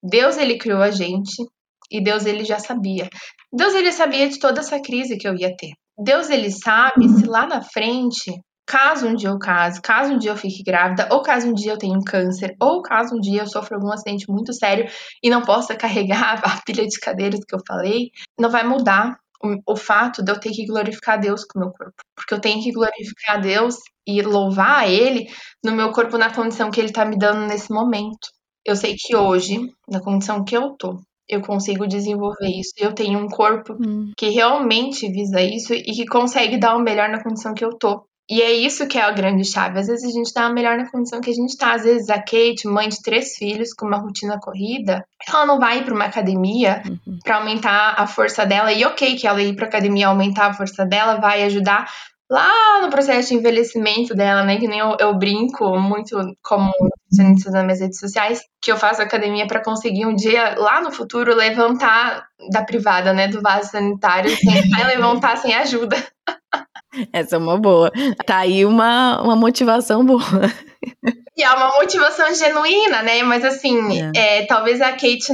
Deus, 0.00 0.36
ele 0.36 0.58
criou 0.58 0.80
a 0.80 0.92
gente 0.92 1.42
e 1.90 2.00
Deus, 2.00 2.24
ele 2.24 2.44
já 2.44 2.60
sabia. 2.60 3.08
Deus, 3.52 3.74
ele 3.74 3.90
sabia 3.90 4.28
de 4.28 4.38
toda 4.38 4.60
essa 4.60 4.80
crise 4.80 5.16
que 5.16 5.26
eu 5.26 5.34
ia 5.34 5.56
ter. 5.56 5.72
Deus 5.98 6.30
ele 6.30 6.50
sabe 6.50 7.08
se 7.08 7.26
lá 7.26 7.46
na 7.46 7.62
frente, 7.62 8.32
caso 8.66 9.06
um 9.06 9.14
dia 9.14 9.30
eu 9.30 9.38
case, 9.38 9.80
caso 9.80 10.12
um 10.12 10.18
dia 10.18 10.32
eu 10.32 10.36
fique 10.36 10.62
grávida, 10.62 11.08
ou 11.10 11.22
caso 11.22 11.48
um 11.48 11.54
dia 11.54 11.72
eu 11.72 11.78
tenha 11.78 11.96
um 11.96 12.02
câncer, 12.02 12.54
ou 12.60 12.82
caso 12.82 13.14
um 13.14 13.20
dia 13.20 13.42
eu 13.42 13.46
sofra 13.46 13.76
algum 13.76 13.92
acidente 13.92 14.26
muito 14.28 14.52
sério 14.52 14.86
e 15.22 15.30
não 15.30 15.42
possa 15.42 15.74
carregar 15.76 16.40
a 16.44 16.60
pilha 16.64 16.86
de 16.86 16.98
cadeiras 16.98 17.40
que 17.46 17.54
eu 17.54 17.60
falei, 17.66 18.10
não 18.38 18.50
vai 18.50 18.66
mudar 18.66 19.16
o, 19.42 19.72
o 19.72 19.76
fato 19.76 20.22
de 20.22 20.30
eu 20.30 20.40
ter 20.40 20.50
que 20.50 20.66
glorificar 20.66 21.20
Deus 21.20 21.44
com 21.44 21.58
o 21.58 21.62
meu 21.62 21.72
corpo. 21.72 21.94
Porque 22.14 22.34
eu 22.34 22.40
tenho 22.40 22.62
que 22.62 22.72
glorificar 22.72 23.40
Deus 23.40 23.76
e 24.06 24.22
louvar 24.22 24.80
a 24.80 24.88
Ele 24.88 25.26
no 25.64 25.72
meu 25.72 25.92
corpo 25.92 26.18
na 26.18 26.32
condição 26.34 26.70
que 26.70 26.80
Ele 26.80 26.88
está 26.88 27.04
me 27.04 27.18
dando 27.18 27.46
nesse 27.46 27.72
momento. 27.72 28.28
Eu 28.64 28.74
sei 28.76 28.96
que 28.98 29.14
hoje, 29.14 29.60
na 29.88 30.00
condição 30.00 30.44
que 30.44 30.56
eu 30.56 30.74
tô, 30.76 31.00
eu 31.28 31.40
consigo 31.40 31.86
desenvolver 31.86 32.48
isso. 32.48 32.72
Eu 32.76 32.92
tenho 32.92 33.18
um 33.18 33.28
corpo 33.28 33.74
hum. 33.74 34.12
que 34.16 34.28
realmente 34.28 35.10
visa 35.10 35.40
isso 35.40 35.74
e 35.74 35.82
que 35.82 36.06
consegue 36.06 36.58
dar 36.58 36.76
o 36.76 36.80
melhor 36.80 37.08
na 37.08 37.22
condição 37.22 37.54
que 37.54 37.64
eu 37.64 37.70
tô. 37.70 38.04
E 38.28 38.42
é 38.42 38.52
isso 38.52 38.88
que 38.88 38.98
é 38.98 39.02
a 39.02 39.12
grande 39.12 39.44
chave. 39.44 39.78
Às 39.78 39.86
vezes 39.86 40.04
a 40.04 40.12
gente 40.12 40.32
tá 40.32 40.50
melhor 40.50 40.76
na 40.76 40.90
condição 40.90 41.20
que 41.20 41.30
a 41.30 41.34
gente 41.34 41.56
tá. 41.56 41.74
Às 41.74 41.84
vezes 41.84 42.10
a 42.10 42.18
Kate, 42.18 42.66
mãe 42.66 42.88
de 42.88 43.00
três 43.00 43.36
filhos, 43.36 43.72
com 43.72 43.86
uma 43.86 43.98
rotina 43.98 44.38
corrida, 44.40 45.04
ela 45.28 45.46
não 45.46 45.60
vai 45.60 45.84
para 45.84 45.94
uma 45.94 46.06
academia 46.06 46.82
uhum. 46.84 47.18
para 47.22 47.36
aumentar 47.36 47.94
a 47.96 48.06
força 48.06 48.44
dela. 48.44 48.72
E 48.72 48.84
ok 48.84 49.14
que 49.14 49.28
ela 49.28 49.40
ir 49.40 49.54
para 49.54 49.66
academia 49.66 50.08
aumentar 50.08 50.46
a 50.48 50.52
força 50.52 50.84
dela 50.84 51.20
vai 51.20 51.44
ajudar 51.44 51.88
lá 52.30 52.80
no 52.82 52.90
processo 52.90 53.28
de 53.28 53.34
envelhecimento 53.36 54.14
dela, 54.14 54.44
né? 54.44 54.58
Que 54.58 54.66
nem 54.66 54.78
eu, 54.78 54.96
eu 54.98 55.14
brinco 55.14 55.78
muito 55.78 56.16
como 56.42 56.72
nas 57.16 57.64
minhas 57.64 57.80
redes 57.80 57.98
sociais, 57.98 58.42
que 58.60 58.70
eu 58.70 58.76
faço 58.76 59.00
academia 59.00 59.46
para 59.46 59.62
conseguir 59.62 60.06
um 60.06 60.14
dia 60.14 60.54
lá 60.58 60.80
no 60.80 60.90
futuro 60.90 61.34
levantar 61.34 62.26
da 62.50 62.64
privada, 62.64 63.12
né? 63.12 63.28
Do 63.28 63.40
vaso 63.40 63.70
sanitário, 63.70 64.30
sem 64.30 64.62
levantar 64.86 65.36
sem 65.36 65.54
ajuda. 65.54 65.96
Essa 67.12 67.36
é 67.36 67.38
uma 67.38 67.58
boa. 67.58 67.90
Tá 68.24 68.38
aí 68.38 68.64
uma, 68.64 69.20
uma 69.22 69.36
motivação 69.36 70.04
boa. 70.04 70.22
E 71.36 71.42
é 71.42 71.50
uma 71.52 71.68
motivação 71.78 72.34
genuína, 72.34 73.02
né? 73.02 73.22
Mas 73.22 73.44
assim, 73.44 74.10
é. 74.16 74.38
É, 74.38 74.46
talvez 74.46 74.80
a 74.80 74.92
Kate, 74.92 75.32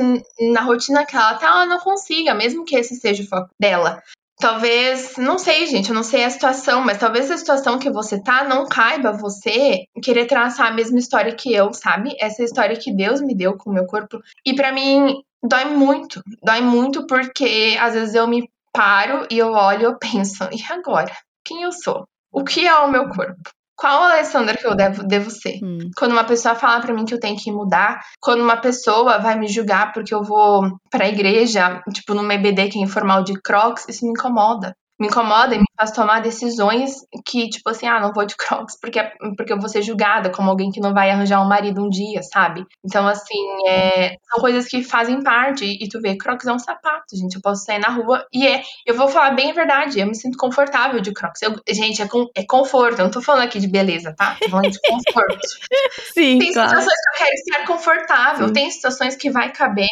na 0.52 0.60
rotina 0.60 1.06
que 1.06 1.14
ela 1.14 1.34
tá, 1.34 1.46
ela 1.46 1.66
não 1.66 1.78
consiga, 1.78 2.34
mesmo 2.34 2.64
que 2.64 2.76
esse 2.76 2.96
seja 2.96 3.22
o 3.22 3.26
foco 3.26 3.48
dela. 3.60 4.02
Talvez, 4.42 5.16
não 5.18 5.38
sei, 5.38 5.66
gente, 5.66 5.90
eu 5.90 5.94
não 5.94 6.02
sei 6.02 6.24
a 6.24 6.30
situação, 6.30 6.84
mas 6.84 6.98
talvez 6.98 7.30
a 7.30 7.38
situação 7.38 7.78
que 7.78 7.88
você 7.88 8.20
tá 8.20 8.42
não 8.42 8.66
caiba 8.66 9.12
você 9.12 9.84
querer 10.02 10.26
traçar 10.26 10.66
a 10.66 10.74
mesma 10.74 10.98
história 10.98 11.32
que 11.32 11.54
eu, 11.54 11.72
sabe? 11.72 12.16
Essa 12.18 12.42
história 12.42 12.76
que 12.76 12.92
Deus 12.92 13.20
me 13.20 13.36
deu 13.36 13.56
com 13.56 13.70
o 13.70 13.72
meu 13.72 13.86
corpo. 13.86 14.20
E 14.44 14.52
para 14.52 14.72
mim, 14.72 15.22
dói 15.40 15.66
muito. 15.66 16.20
Dói 16.42 16.60
muito 16.60 17.06
porque 17.06 17.76
às 17.78 17.94
vezes 17.94 18.16
eu 18.16 18.26
me 18.26 18.50
paro 18.72 19.28
e 19.30 19.38
eu 19.38 19.52
olho 19.52 19.84
eu 19.84 19.96
penso, 19.96 20.42
e 20.50 20.60
agora? 20.72 21.12
quem 21.44 21.62
eu 21.62 21.70
sou, 21.70 22.08
o 22.32 22.42
que 22.42 22.66
é 22.66 22.74
o 22.74 22.90
meu 22.90 23.08
corpo. 23.10 23.50
Qual 23.76 24.02
a 24.02 24.12
Alessandra 24.12 24.56
que 24.56 24.66
eu 24.66 24.76
devo, 24.76 25.02
devo 25.02 25.30
ser? 25.30 25.58
Hum. 25.62 25.90
Quando 25.96 26.12
uma 26.12 26.24
pessoa 26.24 26.54
fala 26.54 26.80
para 26.80 26.94
mim 26.94 27.04
que 27.04 27.14
eu 27.14 27.20
tenho 27.20 27.36
que 27.36 27.50
mudar, 27.50 28.00
quando 28.20 28.42
uma 28.42 28.56
pessoa 28.56 29.18
vai 29.18 29.38
me 29.38 29.48
julgar 29.48 29.92
porque 29.92 30.14
eu 30.14 30.22
vou 30.22 30.62
pra 30.90 31.08
igreja, 31.08 31.82
tipo 31.92 32.14
numa 32.14 32.34
EBD 32.34 32.68
que 32.68 32.78
é 32.78 32.82
informal 32.82 33.24
de 33.24 33.34
crocs, 33.40 33.86
isso 33.88 34.04
me 34.04 34.12
incomoda 34.12 34.74
me 35.00 35.08
incomoda 35.08 35.54
e 35.54 35.58
me 35.58 35.64
faz 35.76 35.90
tomar 35.90 36.20
decisões 36.20 36.96
que, 37.26 37.48
tipo 37.48 37.68
assim, 37.68 37.86
ah, 37.86 37.98
não 37.98 38.12
vou 38.12 38.24
de 38.24 38.36
crocs 38.36 38.78
porque, 38.80 39.00
é, 39.00 39.12
porque 39.36 39.52
eu 39.52 39.58
vou 39.58 39.68
ser 39.68 39.82
julgada 39.82 40.30
como 40.30 40.48
alguém 40.48 40.70
que 40.70 40.80
não 40.80 40.94
vai 40.94 41.10
arranjar 41.10 41.42
um 41.42 41.48
marido 41.48 41.82
um 41.82 41.88
dia, 41.88 42.22
sabe? 42.22 42.64
Então, 42.84 43.06
assim, 43.08 43.38
é, 43.66 44.16
são 44.30 44.40
coisas 44.40 44.68
que 44.68 44.82
fazem 44.82 45.22
parte. 45.22 45.64
E 45.64 45.88
tu 45.88 46.00
vê, 46.00 46.16
crocs 46.16 46.46
é 46.46 46.52
um 46.52 46.58
sapato, 46.58 47.16
gente. 47.16 47.34
Eu 47.34 47.42
posso 47.42 47.64
sair 47.64 47.80
na 47.80 47.88
rua 47.88 48.24
e 48.32 48.46
é. 48.46 48.62
Eu 48.86 48.94
vou 48.94 49.08
falar 49.08 49.32
bem 49.32 49.50
a 49.50 49.54
verdade, 49.54 49.98
eu 49.98 50.06
me 50.06 50.14
sinto 50.14 50.38
confortável 50.38 51.00
de 51.00 51.12
crocs. 51.12 51.42
Eu, 51.42 51.56
gente, 51.68 52.00
é, 52.00 52.06
com, 52.06 52.28
é 52.34 52.44
conforto. 52.44 53.00
Eu 53.00 53.04
não 53.04 53.10
tô 53.10 53.20
falando 53.20 53.44
aqui 53.44 53.58
de 53.58 53.68
beleza, 53.68 54.14
tá? 54.16 54.36
Tô 54.40 54.48
falando 54.50 54.70
de 54.70 54.78
conforto. 54.80 55.48
Sim, 56.14 56.38
Tem 56.38 56.52
claro. 56.52 56.68
situações 56.68 56.96
que 56.96 57.10
eu 57.10 57.18
quero 57.18 57.34
estar 57.34 57.66
confortável, 57.66 58.48
Sim. 58.48 58.52
tem 58.54 58.70
situações 58.70 59.16
que 59.16 59.30
vai 59.30 59.52
caber, 59.52 59.88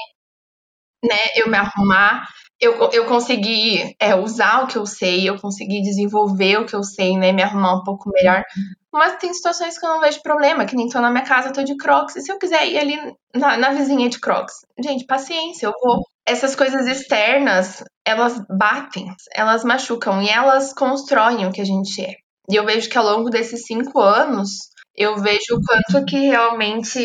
né? 1.02 1.18
Eu 1.34 1.48
me 1.48 1.56
arrumar 1.56 2.28
eu, 2.60 2.90
eu 2.92 3.06
consegui 3.06 3.96
é, 3.98 4.14
usar 4.14 4.62
o 4.62 4.66
que 4.66 4.76
eu 4.76 4.84
sei, 4.84 5.28
eu 5.28 5.40
consegui 5.40 5.80
desenvolver 5.80 6.58
o 6.58 6.66
que 6.66 6.74
eu 6.74 6.82
sei, 6.82 7.16
né? 7.16 7.32
Me 7.32 7.42
arrumar 7.42 7.76
um 7.76 7.82
pouco 7.82 8.10
melhor. 8.10 8.44
Mas 8.92 9.16
tem 9.16 9.32
situações 9.32 9.78
que 9.78 9.86
eu 9.86 9.88
não 9.88 10.00
vejo 10.00 10.20
problema, 10.22 10.66
que 10.66 10.76
nem 10.76 10.88
tô 10.88 11.00
na 11.00 11.10
minha 11.10 11.24
casa, 11.24 11.52
tô 11.52 11.62
de 11.62 11.76
crocs. 11.76 12.16
E 12.16 12.20
se 12.20 12.30
eu 12.30 12.38
quiser 12.38 12.68
ir 12.68 12.78
ali 12.78 13.16
na, 13.34 13.56
na 13.56 13.70
vizinha 13.70 14.10
de 14.10 14.18
crocs? 14.20 14.54
Gente, 14.82 15.06
paciência, 15.06 15.66
eu 15.66 15.72
vou. 15.82 16.02
Essas 16.26 16.54
coisas 16.54 16.86
externas, 16.86 17.82
elas 18.04 18.40
batem, 18.48 19.06
elas 19.32 19.64
machucam 19.64 20.22
e 20.22 20.28
elas 20.28 20.74
constroem 20.74 21.46
o 21.46 21.52
que 21.52 21.60
a 21.60 21.64
gente 21.64 22.04
é. 22.04 22.16
E 22.48 22.56
eu 22.56 22.66
vejo 22.66 22.90
que 22.90 22.98
ao 22.98 23.04
longo 23.04 23.30
desses 23.30 23.64
cinco 23.64 24.00
anos, 24.00 24.70
eu 24.96 25.16
vejo 25.18 25.54
o 25.54 25.60
quanto 25.62 26.04
que 26.06 26.18
realmente 26.28 26.98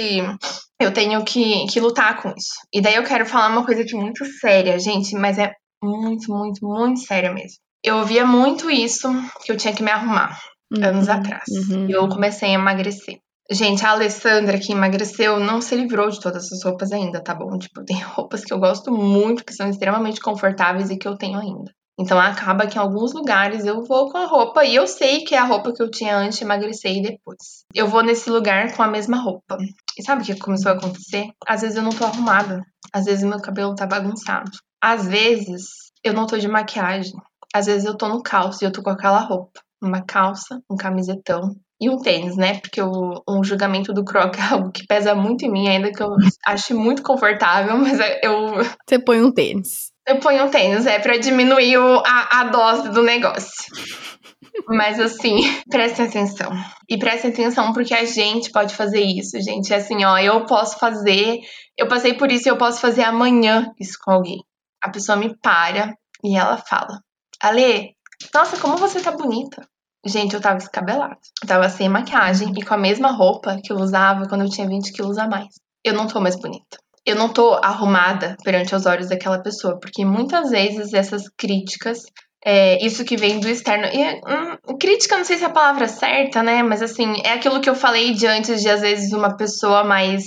eu 0.79 0.91
tenho 0.93 1.23
que, 1.23 1.65
que 1.67 1.79
lutar 1.79 2.21
com 2.21 2.29
isso. 2.29 2.55
E 2.73 2.81
daí 2.81 2.95
eu 2.95 3.03
quero 3.03 3.25
falar 3.25 3.49
uma 3.49 3.65
coisa 3.65 3.81
aqui 3.81 3.95
muito 3.95 4.25
séria, 4.39 4.77
gente, 4.79 5.15
mas 5.15 5.37
é 5.37 5.51
muito, 5.83 6.31
muito, 6.31 6.65
muito 6.65 6.99
séria 7.01 7.31
mesmo. 7.31 7.57
Eu 7.83 7.97
ouvia 7.97 8.25
muito 8.25 8.69
isso, 8.69 9.07
que 9.43 9.51
eu 9.51 9.57
tinha 9.57 9.73
que 9.73 9.83
me 9.83 9.91
arrumar, 9.91 10.39
uhum, 10.73 10.83
anos 10.83 11.07
atrás. 11.07 11.43
Uhum. 11.69 11.87
Eu 11.89 12.09
comecei 12.09 12.49
a 12.49 12.53
emagrecer. 12.53 13.19
Gente, 13.51 13.85
a 13.85 13.91
Alessandra 13.91 14.59
que 14.59 14.71
emagreceu 14.71 15.39
não 15.39 15.61
se 15.61 15.75
livrou 15.75 16.09
de 16.09 16.19
todas 16.19 16.51
as 16.51 16.63
roupas 16.63 16.91
ainda, 16.91 17.21
tá 17.21 17.35
bom? 17.35 17.57
Tipo, 17.59 17.85
tem 17.85 17.97
roupas 18.01 18.43
que 18.43 18.51
eu 18.51 18.59
gosto 18.59 18.91
muito, 18.91 19.45
que 19.45 19.53
são 19.53 19.69
extremamente 19.69 20.19
confortáveis 20.19 20.89
e 20.89 20.97
que 20.97 21.07
eu 21.07 21.15
tenho 21.15 21.37
ainda. 21.37 21.71
Então 21.97 22.19
acaba 22.19 22.67
que 22.67 22.77
em 22.77 22.81
alguns 22.81 23.13
lugares 23.13 23.65
eu 23.65 23.83
vou 23.83 24.11
com 24.11 24.17
a 24.17 24.25
roupa 24.25 24.65
e 24.65 24.75
eu 24.75 24.85
sei 24.85 25.23
que 25.23 25.33
é 25.33 25.37
a 25.37 25.45
roupa 25.45 25.71
que 25.73 25.81
eu 25.81 25.89
tinha 25.89 26.17
antes 26.17 26.37
de 26.37 26.43
emagrecer 26.43 26.97
e 26.97 27.01
depois. 27.01 27.63
Eu 27.73 27.87
vou 27.87 28.03
nesse 28.03 28.29
lugar 28.29 28.75
com 28.75 28.83
a 28.83 28.87
mesma 28.87 29.17
roupa. 29.17 29.57
E 29.97 30.03
sabe 30.03 30.21
o 30.21 30.25
que 30.25 30.37
começou 30.37 30.71
a 30.71 30.75
acontecer? 30.75 31.29
Às 31.47 31.61
vezes 31.61 31.77
eu 31.77 31.83
não 31.83 31.91
tô 31.91 32.03
arrumada. 32.03 32.61
Às 32.93 33.05
vezes 33.05 33.23
meu 33.23 33.41
cabelo 33.41 33.75
tá 33.75 33.85
bagunçado. 33.85 34.51
Às 34.81 35.07
vezes 35.07 35.63
eu 36.03 36.13
não 36.13 36.27
tô 36.27 36.37
de 36.37 36.47
maquiagem. 36.47 37.13
Às 37.53 37.67
vezes 37.67 37.85
eu 37.85 37.95
tô 37.95 38.09
no 38.09 38.21
calço 38.21 38.63
e 38.63 38.67
eu 38.67 38.71
tô 38.71 38.83
com 38.83 38.89
aquela 38.89 39.19
roupa. 39.19 39.61
Uma 39.81 40.03
calça, 40.03 40.61
um 40.69 40.75
camisetão 40.75 41.55
e 41.79 41.89
um 41.89 41.97
tênis, 41.97 42.35
né? 42.35 42.59
Porque 42.59 42.81
o, 42.81 43.23
um 43.27 43.43
julgamento 43.43 43.93
do 43.93 44.03
croc 44.03 44.37
é 44.37 44.53
algo 44.53 44.71
que 44.71 44.85
pesa 44.85 45.15
muito 45.15 45.45
em 45.45 45.51
mim, 45.51 45.67
ainda 45.67 45.91
que 45.91 46.01
eu 46.01 46.09
ache 46.45 46.73
muito 46.73 47.03
confortável, 47.03 47.77
mas 47.79 47.99
eu. 48.21 48.63
Você 48.87 48.99
põe 48.99 49.21
um 49.21 49.31
tênis. 49.31 49.94
Eu 50.07 50.19
ponho 50.19 50.45
um 50.45 50.51
tênis, 50.51 50.85
é 50.85 50.99
para 50.99 51.17
diminuir 51.17 51.77
o, 51.79 52.03
a, 52.05 52.41
a 52.41 52.43
dose 52.45 52.89
do 52.89 53.01
negócio. 53.01 53.73
Mas 54.69 54.99
assim, 54.99 55.39
prestem 55.67 56.05
atenção. 56.05 56.51
E 56.87 56.97
prestem 56.97 57.31
atenção 57.31 57.73
porque 57.73 57.93
a 57.93 58.05
gente 58.05 58.51
pode 58.51 58.75
fazer 58.75 59.01
isso, 59.01 59.41
gente. 59.41 59.73
É 59.73 59.77
assim, 59.77 60.05
ó, 60.05 60.17
eu 60.19 60.45
posso 60.45 60.77
fazer, 60.77 61.39
eu 61.75 61.87
passei 61.87 62.13
por 62.13 62.31
isso 62.31 62.47
e 62.47 62.51
eu 62.51 62.57
posso 62.57 62.79
fazer 62.79 63.03
amanhã 63.03 63.73
isso 63.79 63.97
com 63.99 64.11
alguém. 64.11 64.43
A 64.79 64.91
pessoa 64.91 65.17
me 65.17 65.35
para 65.39 65.95
e 66.23 66.37
ela 66.37 66.57
fala: 66.57 66.99
Ale, 67.41 67.95
nossa, 68.33 68.57
como 68.57 68.77
você 68.77 69.01
tá 69.01 69.11
bonita. 69.11 69.67
Gente, 70.05 70.35
eu 70.35 70.41
tava 70.41 70.57
descabelada. 70.57 71.17
Eu 71.41 71.47
tava 71.47 71.67
sem 71.67 71.89
maquiagem 71.89 72.53
e 72.55 72.63
com 72.63 72.75
a 72.75 72.77
mesma 72.77 73.09
roupa 73.11 73.59
que 73.63 73.73
eu 73.73 73.77
usava 73.77 74.27
quando 74.27 74.41
eu 74.41 74.49
tinha 74.49 74.67
20 74.67 74.93
quilos 74.93 75.17
a 75.17 75.27
mais. 75.27 75.55
Eu 75.83 75.95
não 75.95 76.05
tô 76.05 76.21
mais 76.21 76.35
bonita 76.35 76.77
eu 77.05 77.15
não 77.15 77.29
tô 77.29 77.53
arrumada 77.61 78.35
perante 78.43 78.73
os 78.73 78.85
olhos 78.85 79.09
daquela 79.09 79.41
pessoa, 79.41 79.79
porque 79.79 80.03
muitas 80.03 80.49
vezes 80.49 80.93
essas 80.93 81.29
críticas, 81.37 81.99
é, 82.43 82.83
isso 82.83 83.05
que 83.05 83.15
vem 83.15 83.39
do 83.39 83.47
externo, 83.47 83.85
e 83.85 84.21
hum, 84.27 84.77
crítica 84.79 85.17
não 85.17 85.23
sei 85.23 85.37
se 85.37 85.43
é 85.43 85.47
a 85.47 85.51
palavra 85.51 85.87
certa, 85.87 86.41
né, 86.41 86.63
mas 86.63 86.81
assim, 86.81 87.21
é 87.23 87.33
aquilo 87.33 87.61
que 87.61 87.69
eu 87.69 87.75
falei 87.75 88.13
de 88.13 88.25
antes 88.25 88.61
de 88.61 88.69
às 88.69 88.81
vezes 88.81 89.13
uma 89.13 89.37
pessoa 89.37 89.83
mais 89.83 90.23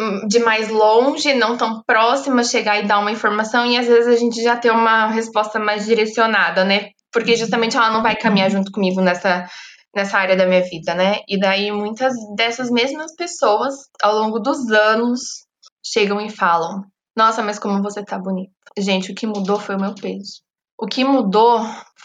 hum, 0.00 0.26
de 0.26 0.40
mais 0.40 0.68
longe, 0.68 1.32
não 1.34 1.56
tão 1.56 1.82
próxima, 1.86 2.42
chegar 2.42 2.78
e 2.78 2.86
dar 2.86 2.98
uma 2.98 3.12
informação 3.12 3.64
e 3.64 3.78
às 3.78 3.86
vezes 3.86 4.08
a 4.08 4.16
gente 4.16 4.42
já 4.42 4.56
tem 4.56 4.70
uma 4.70 5.06
resposta 5.08 5.60
mais 5.60 5.86
direcionada, 5.86 6.64
né? 6.64 6.90
Porque 7.12 7.36
justamente 7.36 7.76
ela 7.76 7.90
não 7.90 8.02
vai 8.02 8.16
caminhar 8.16 8.50
junto 8.50 8.70
comigo 8.72 9.00
nessa 9.00 9.46
nessa 9.94 10.18
área 10.18 10.36
da 10.36 10.44
minha 10.44 10.62
vida, 10.62 10.94
né? 10.94 11.20
E 11.26 11.40
daí 11.40 11.72
muitas 11.72 12.12
dessas 12.36 12.70
mesmas 12.70 13.14
pessoas, 13.16 13.74
ao 14.02 14.14
longo 14.14 14.38
dos 14.38 14.70
anos, 14.70 15.45
chegam 15.92 16.20
e 16.20 16.30
falam: 16.30 16.84
Nossa, 17.16 17.42
mas 17.42 17.58
como 17.58 17.82
você 17.82 18.04
tá 18.04 18.18
bonita. 18.18 18.52
Gente, 18.78 19.12
o 19.12 19.14
que 19.14 19.26
mudou 19.26 19.58
foi 19.58 19.76
o 19.76 19.80
meu 19.80 19.94
peso. 19.94 20.42
O 20.78 20.86
que 20.86 21.04
mudou 21.04 21.60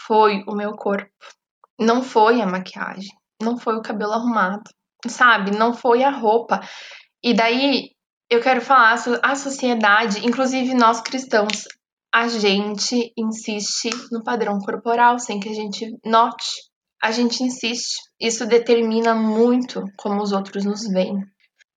foi 0.06 0.42
o 0.46 0.54
meu 0.54 0.72
corpo. 0.72 1.10
Não 1.78 2.02
foi 2.02 2.40
a 2.40 2.46
maquiagem. 2.46 3.10
Não 3.42 3.58
foi 3.58 3.76
o 3.76 3.82
cabelo 3.82 4.12
arrumado. 4.12 4.70
Sabe? 5.06 5.50
Não 5.50 5.74
foi 5.74 6.02
a 6.02 6.10
roupa. 6.10 6.60
E 7.22 7.34
daí 7.34 7.90
eu 8.30 8.40
quero 8.40 8.60
falar, 8.60 8.94
a 9.22 9.36
sociedade, 9.36 10.26
inclusive 10.26 10.72
nós 10.74 11.02
cristãos, 11.02 11.64
a 12.14 12.28
gente 12.28 13.12
insiste 13.16 13.90
no 14.10 14.22
padrão 14.22 14.58
corporal 14.58 15.18
sem 15.18 15.38
que 15.40 15.48
a 15.48 15.54
gente 15.54 15.98
note. 16.04 16.46
A 17.02 17.10
gente 17.10 17.42
insiste. 17.42 18.00
Isso 18.20 18.46
determina 18.46 19.14
muito 19.14 19.82
como 19.98 20.22
os 20.22 20.32
outros 20.32 20.64
nos 20.64 20.86
veem. 20.88 21.18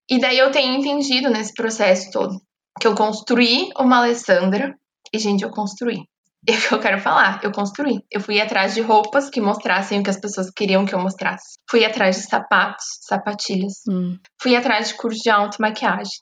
E 0.10 0.20
daí 0.20 0.38
eu 0.38 0.52
tenho 0.52 0.76
entendido 0.76 1.30
nesse 1.30 1.54
processo 1.54 2.12
todo 2.12 2.40
que 2.80 2.88
eu 2.88 2.96
construí 2.96 3.70
uma 3.78 4.00
Alessandra 4.00 4.76
e, 5.14 5.20
gente, 5.20 5.44
eu 5.44 5.52
construí. 5.52 6.00
É 6.48 6.52
o 6.54 6.62
que 6.62 6.74
eu 6.76 6.80
quero 6.80 7.02
falar, 7.02 7.40
eu 7.42 7.52
construí. 7.52 8.02
Eu 8.12 8.22
fui 8.22 8.40
atrás 8.40 8.76
de 8.76 8.82
roupas 8.82 9.32
que 9.32 9.42
mostrassem 9.42 10.00
o 10.00 10.04
que 10.04 10.12
as 10.12 10.20
pessoas 10.20 10.52
queriam 10.52 10.86
que 10.86 10.94
eu 10.94 11.00
mostrasse. 11.00 11.58
Fui 11.68 11.84
atrás 11.84 12.18
de 12.18 12.30
sapatos, 12.30 12.86
sapatilhas. 13.02 13.82
Hum. 13.90 14.20
Fui 14.40 14.56
atrás 14.56 14.90
de 14.90 14.94
curso 14.94 15.24
de 15.24 15.32
automaquiagem. 15.32 16.22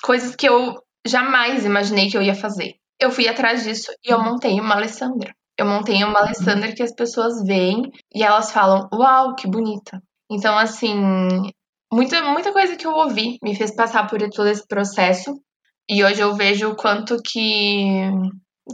Coisas 0.00 0.36
que 0.36 0.48
eu 0.48 0.76
jamais 1.04 1.64
imaginei 1.64 2.08
que 2.08 2.16
eu 2.16 2.22
ia 2.22 2.36
fazer. 2.36 2.74
Eu 3.00 3.10
fui 3.10 3.26
atrás 3.26 3.64
disso 3.64 3.90
e 4.04 4.12
eu 4.12 4.22
montei 4.22 4.60
uma 4.60 4.76
Alessandra. 4.76 5.34
Eu 5.58 5.66
montei 5.66 6.04
uma 6.04 6.20
Alessandra 6.20 6.72
que 6.72 6.82
as 6.82 6.94
pessoas 6.94 7.42
veem 7.44 7.90
e 8.14 8.22
elas 8.22 8.52
falam: 8.52 8.88
Uau, 8.94 9.34
que 9.34 9.48
bonita. 9.48 10.00
Então, 10.30 10.56
assim, 10.56 11.50
muita, 11.94 12.22
muita 12.22 12.52
coisa 12.52 12.76
que 12.76 12.86
eu 12.86 12.92
ouvi 12.92 13.38
me 13.42 13.54
fez 13.54 13.74
passar 13.74 14.06
por 14.08 14.18
todo 14.30 14.48
esse 14.48 14.66
processo. 14.66 15.40
E 15.88 16.02
hoje 16.02 16.20
eu 16.20 16.34
vejo 16.34 16.70
o 16.70 16.76
quanto 16.76 17.16
que. 17.22 18.10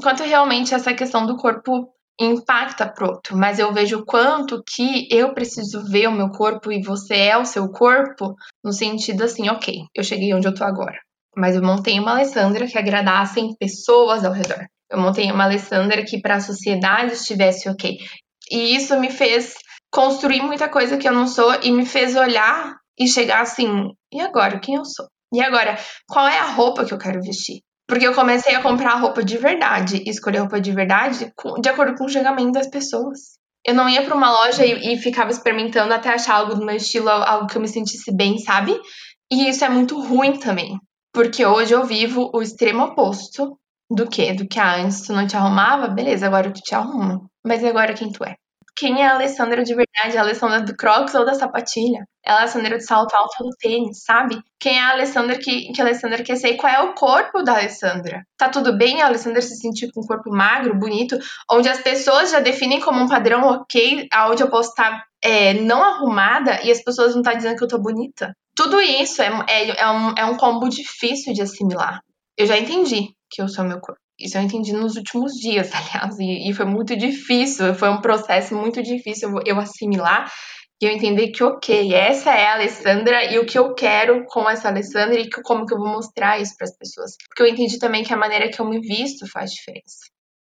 quanto 0.02 0.22
realmente 0.22 0.74
essa 0.74 0.94
questão 0.94 1.26
do 1.26 1.36
corpo 1.36 1.92
impacta 2.20 2.86
pro 2.86 3.08
outro, 3.08 3.36
mas 3.36 3.58
eu 3.58 3.72
vejo 3.72 3.98
o 3.98 4.04
quanto 4.04 4.62
que 4.62 5.08
eu 5.10 5.32
preciso 5.32 5.82
ver 5.86 6.06
o 6.06 6.12
meu 6.12 6.28
corpo 6.28 6.70
e 6.70 6.82
você 6.82 7.14
é 7.16 7.38
o 7.38 7.46
seu 7.46 7.70
corpo, 7.70 8.34
no 8.62 8.74
sentido 8.74 9.24
assim, 9.24 9.48
ok, 9.48 9.84
eu 9.94 10.04
cheguei 10.04 10.34
onde 10.34 10.46
eu 10.46 10.54
tô 10.54 10.62
agora, 10.62 10.98
mas 11.34 11.56
eu 11.56 11.62
montei 11.62 11.98
uma 11.98 12.12
Alessandra 12.12 12.66
que 12.66 12.76
agradassem 12.76 13.56
pessoas 13.58 14.22
ao 14.22 14.34
redor. 14.34 14.66
Eu 14.90 15.00
montei 15.00 15.32
uma 15.32 15.44
Alessandra 15.44 16.04
que 16.04 16.20
para 16.20 16.36
a 16.36 16.40
sociedade 16.40 17.14
estivesse 17.14 17.70
ok. 17.70 17.96
E 18.50 18.76
isso 18.76 19.00
me 19.00 19.10
fez 19.10 19.54
construir 19.90 20.42
muita 20.42 20.68
coisa 20.68 20.98
que 20.98 21.08
eu 21.08 21.12
não 21.12 21.26
sou 21.26 21.54
e 21.62 21.72
me 21.72 21.86
fez 21.86 22.16
olhar 22.16 22.79
e 23.00 23.08
chegar 23.08 23.40
assim, 23.40 23.88
e 24.12 24.20
agora, 24.20 24.60
quem 24.60 24.74
eu 24.74 24.84
sou? 24.84 25.06
E 25.32 25.40
agora, 25.40 25.78
qual 26.06 26.28
é 26.28 26.38
a 26.38 26.50
roupa 26.50 26.84
que 26.84 26.92
eu 26.92 26.98
quero 26.98 27.22
vestir? 27.22 27.60
Porque 27.88 28.06
eu 28.06 28.14
comecei 28.14 28.54
a 28.54 28.62
comprar 28.62 29.00
roupa 29.00 29.24
de 29.24 29.38
verdade, 29.38 30.02
escolher 30.06 30.40
roupa 30.40 30.60
de 30.60 30.70
verdade 30.70 31.32
de 31.60 31.68
acordo 31.68 31.96
com 31.96 32.04
o 32.04 32.08
julgamento 32.08 32.52
das 32.52 32.68
pessoas. 32.68 33.18
Eu 33.66 33.74
não 33.74 33.88
ia 33.88 34.04
para 34.04 34.14
uma 34.14 34.30
loja 34.30 34.64
e, 34.64 34.92
e, 34.92 34.98
ficava 34.98 35.30
experimentando 35.30 35.92
até 35.92 36.10
achar 36.10 36.36
algo 36.36 36.54
do 36.54 36.64
meu 36.64 36.76
estilo, 36.76 37.08
algo 37.08 37.46
que 37.46 37.56
eu 37.56 37.62
me 37.62 37.68
sentisse 37.68 38.14
bem, 38.14 38.38
sabe? 38.38 38.78
E 39.30 39.48
isso 39.48 39.64
é 39.64 39.68
muito 39.68 40.00
ruim 40.00 40.38
também. 40.38 40.78
Porque 41.12 41.44
hoje 41.44 41.74
eu 41.74 41.84
vivo 41.84 42.30
o 42.32 42.40
extremo 42.40 42.84
oposto 42.84 43.58
do 43.90 44.08
que? 44.08 44.32
Do 44.34 44.46
que 44.46 44.60
antes 44.60 45.02
tu 45.02 45.12
não 45.12 45.26
te 45.26 45.36
arrumava, 45.36 45.88
beleza, 45.88 46.26
agora 46.26 46.52
tu 46.52 46.60
te 46.60 46.74
arruma. 46.74 47.20
Mas 47.44 47.64
agora 47.64 47.94
quem 47.94 48.12
tu 48.12 48.24
é? 48.24 48.36
Quem 48.80 49.02
é 49.02 49.06
a 49.06 49.12
Alessandra 49.12 49.62
de 49.62 49.74
verdade? 49.74 50.16
A 50.16 50.22
Alessandra 50.22 50.62
do 50.62 50.74
Crocs 50.74 51.14
ou 51.14 51.22
da 51.22 51.34
sapatilha? 51.34 52.06
É 52.24 52.32
a 52.32 52.38
Alessandra 52.38 52.78
de 52.78 52.84
salto 52.86 53.14
alto 53.14 53.34
ou 53.40 53.50
do 53.50 53.56
tênis, 53.58 54.02
sabe? 54.02 54.40
Quem 54.58 54.78
é 54.78 54.80
a 54.80 54.92
Alessandra 54.92 55.36
que, 55.38 55.70
que 55.70 55.82
a 55.82 55.84
Alessandra 55.84 56.22
quer 56.22 56.36
ser? 56.36 56.54
Qual 56.54 56.72
é 56.72 56.80
o 56.80 56.94
corpo 56.94 57.42
da 57.42 57.56
Alessandra? 57.56 58.24
Tá 58.38 58.48
tudo 58.48 58.74
bem 58.78 59.02
a 59.02 59.06
Alessandra 59.06 59.42
se 59.42 59.54
sentir 59.56 59.92
com 59.92 60.00
um 60.00 60.06
corpo 60.06 60.30
magro, 60.30 60.74
bonito, 60.78 61.18
onde 61.50 61.68
as 61.68 61.78
pessoas 61.82 62.30
já 62.30 62.40
definem 62.40 62.80
como 62.80 62.98
um 62.98 63.06
padrão 63.06 63.42
ok, 63.50 64.08
aonde 64.10 64.42
eu 64.42 64.48
posso 64.48 64.70
estar 64.70 65.04
é, 65.22 65.52
não 65.52 65.84
arrumada 65.84 66.62
e 66.62 66.70
as 66.70 66.82
pessoas 66.82 67.12
não 67.12 67.20
estão 67.20 67.34
tá 67.34 67.36
dizendo 67.36 67.58
que 67.58 67.64
eu 67.64 67.68
tô 67.68 67.78
bonita? 67.78 68.34
Tudo 68.56 68.80
isso 68.80 69.20
é, 69.20 69.28
é, 69.46 69.80
é, 69.82 69.90
um, 69.90 70.14
é 70.16 70.24
um 70.24 70.38
combo 70.38 70.70
difícil 70.70 71.34
de 71.34 71.42
assimilar. 71.42 72.00
Eu 72.34 72.46
já 72.46 72.56
entendi 72.56 73.10
que 73.28 73.42
eu 73.42 73.48
sou 73.48 73.62
meu 73.62 73.78
corpo. 73.78 74.00
Isso 74.20 74.36
eu 74.36 74.42
entendi 74.42 74.72
nos 74.72 74.96
últimos 74.96 75.32
dias, 75.32 75.70
aliás, 75.72 76.18
e, 76.18 76.50
e 76.50 76.52
foi 76.52 76.66
muito 76.66 76.94
difícil, 76.96 77.74
foi 77.74 77.88
um 77.88 78.00
processo 78.00 78.54
muito 78.54 78.82
difícil 78.82 79.30
eu, 79.30 79.42
eu 79.46 79.58
assimilar 79.58 80.30
e 80.82 80.86
eu 80.86 80.90
entender 80.90 81.28
que, 81.28 81.44
ok, 81.44 81.92
essa 81.92 82.32
é 82.32 82.46
a 82.46 82.54
Alessandra 82.54 83.24
e 83.30 83.38
o 83.38 83.44
que 83.44 83.58
eu 83.58 83.74
quero 83.74 84.24
com 84.26 84.48
essa 84.48 84.68
Alessandra 84.68 85.20
e 85.20 85.28
que, 85.28 85.42
como 85.42 85.66
que 85.66 85.74
eu 85.74 85.78
vou 85.78 85.88
mostrar 85.88 86.40
isso 86.40 86.54
para 86.56 86.66
as 86.66 86.76
pessoas. 86.76 87.16
Porque 87.28 87.42
eu 87.42 87.46
entendi 87.46 87.78
também 87.78 88.02
que 88.02 88.14
a 88.14 88.16
maneira 88.16 88.50
que 88.50 88.60
eu 88.60 88.66
me 88.66 88.80
visto 88.80 89.30
faz 89.30 89.52
diferença. 89.52 89.98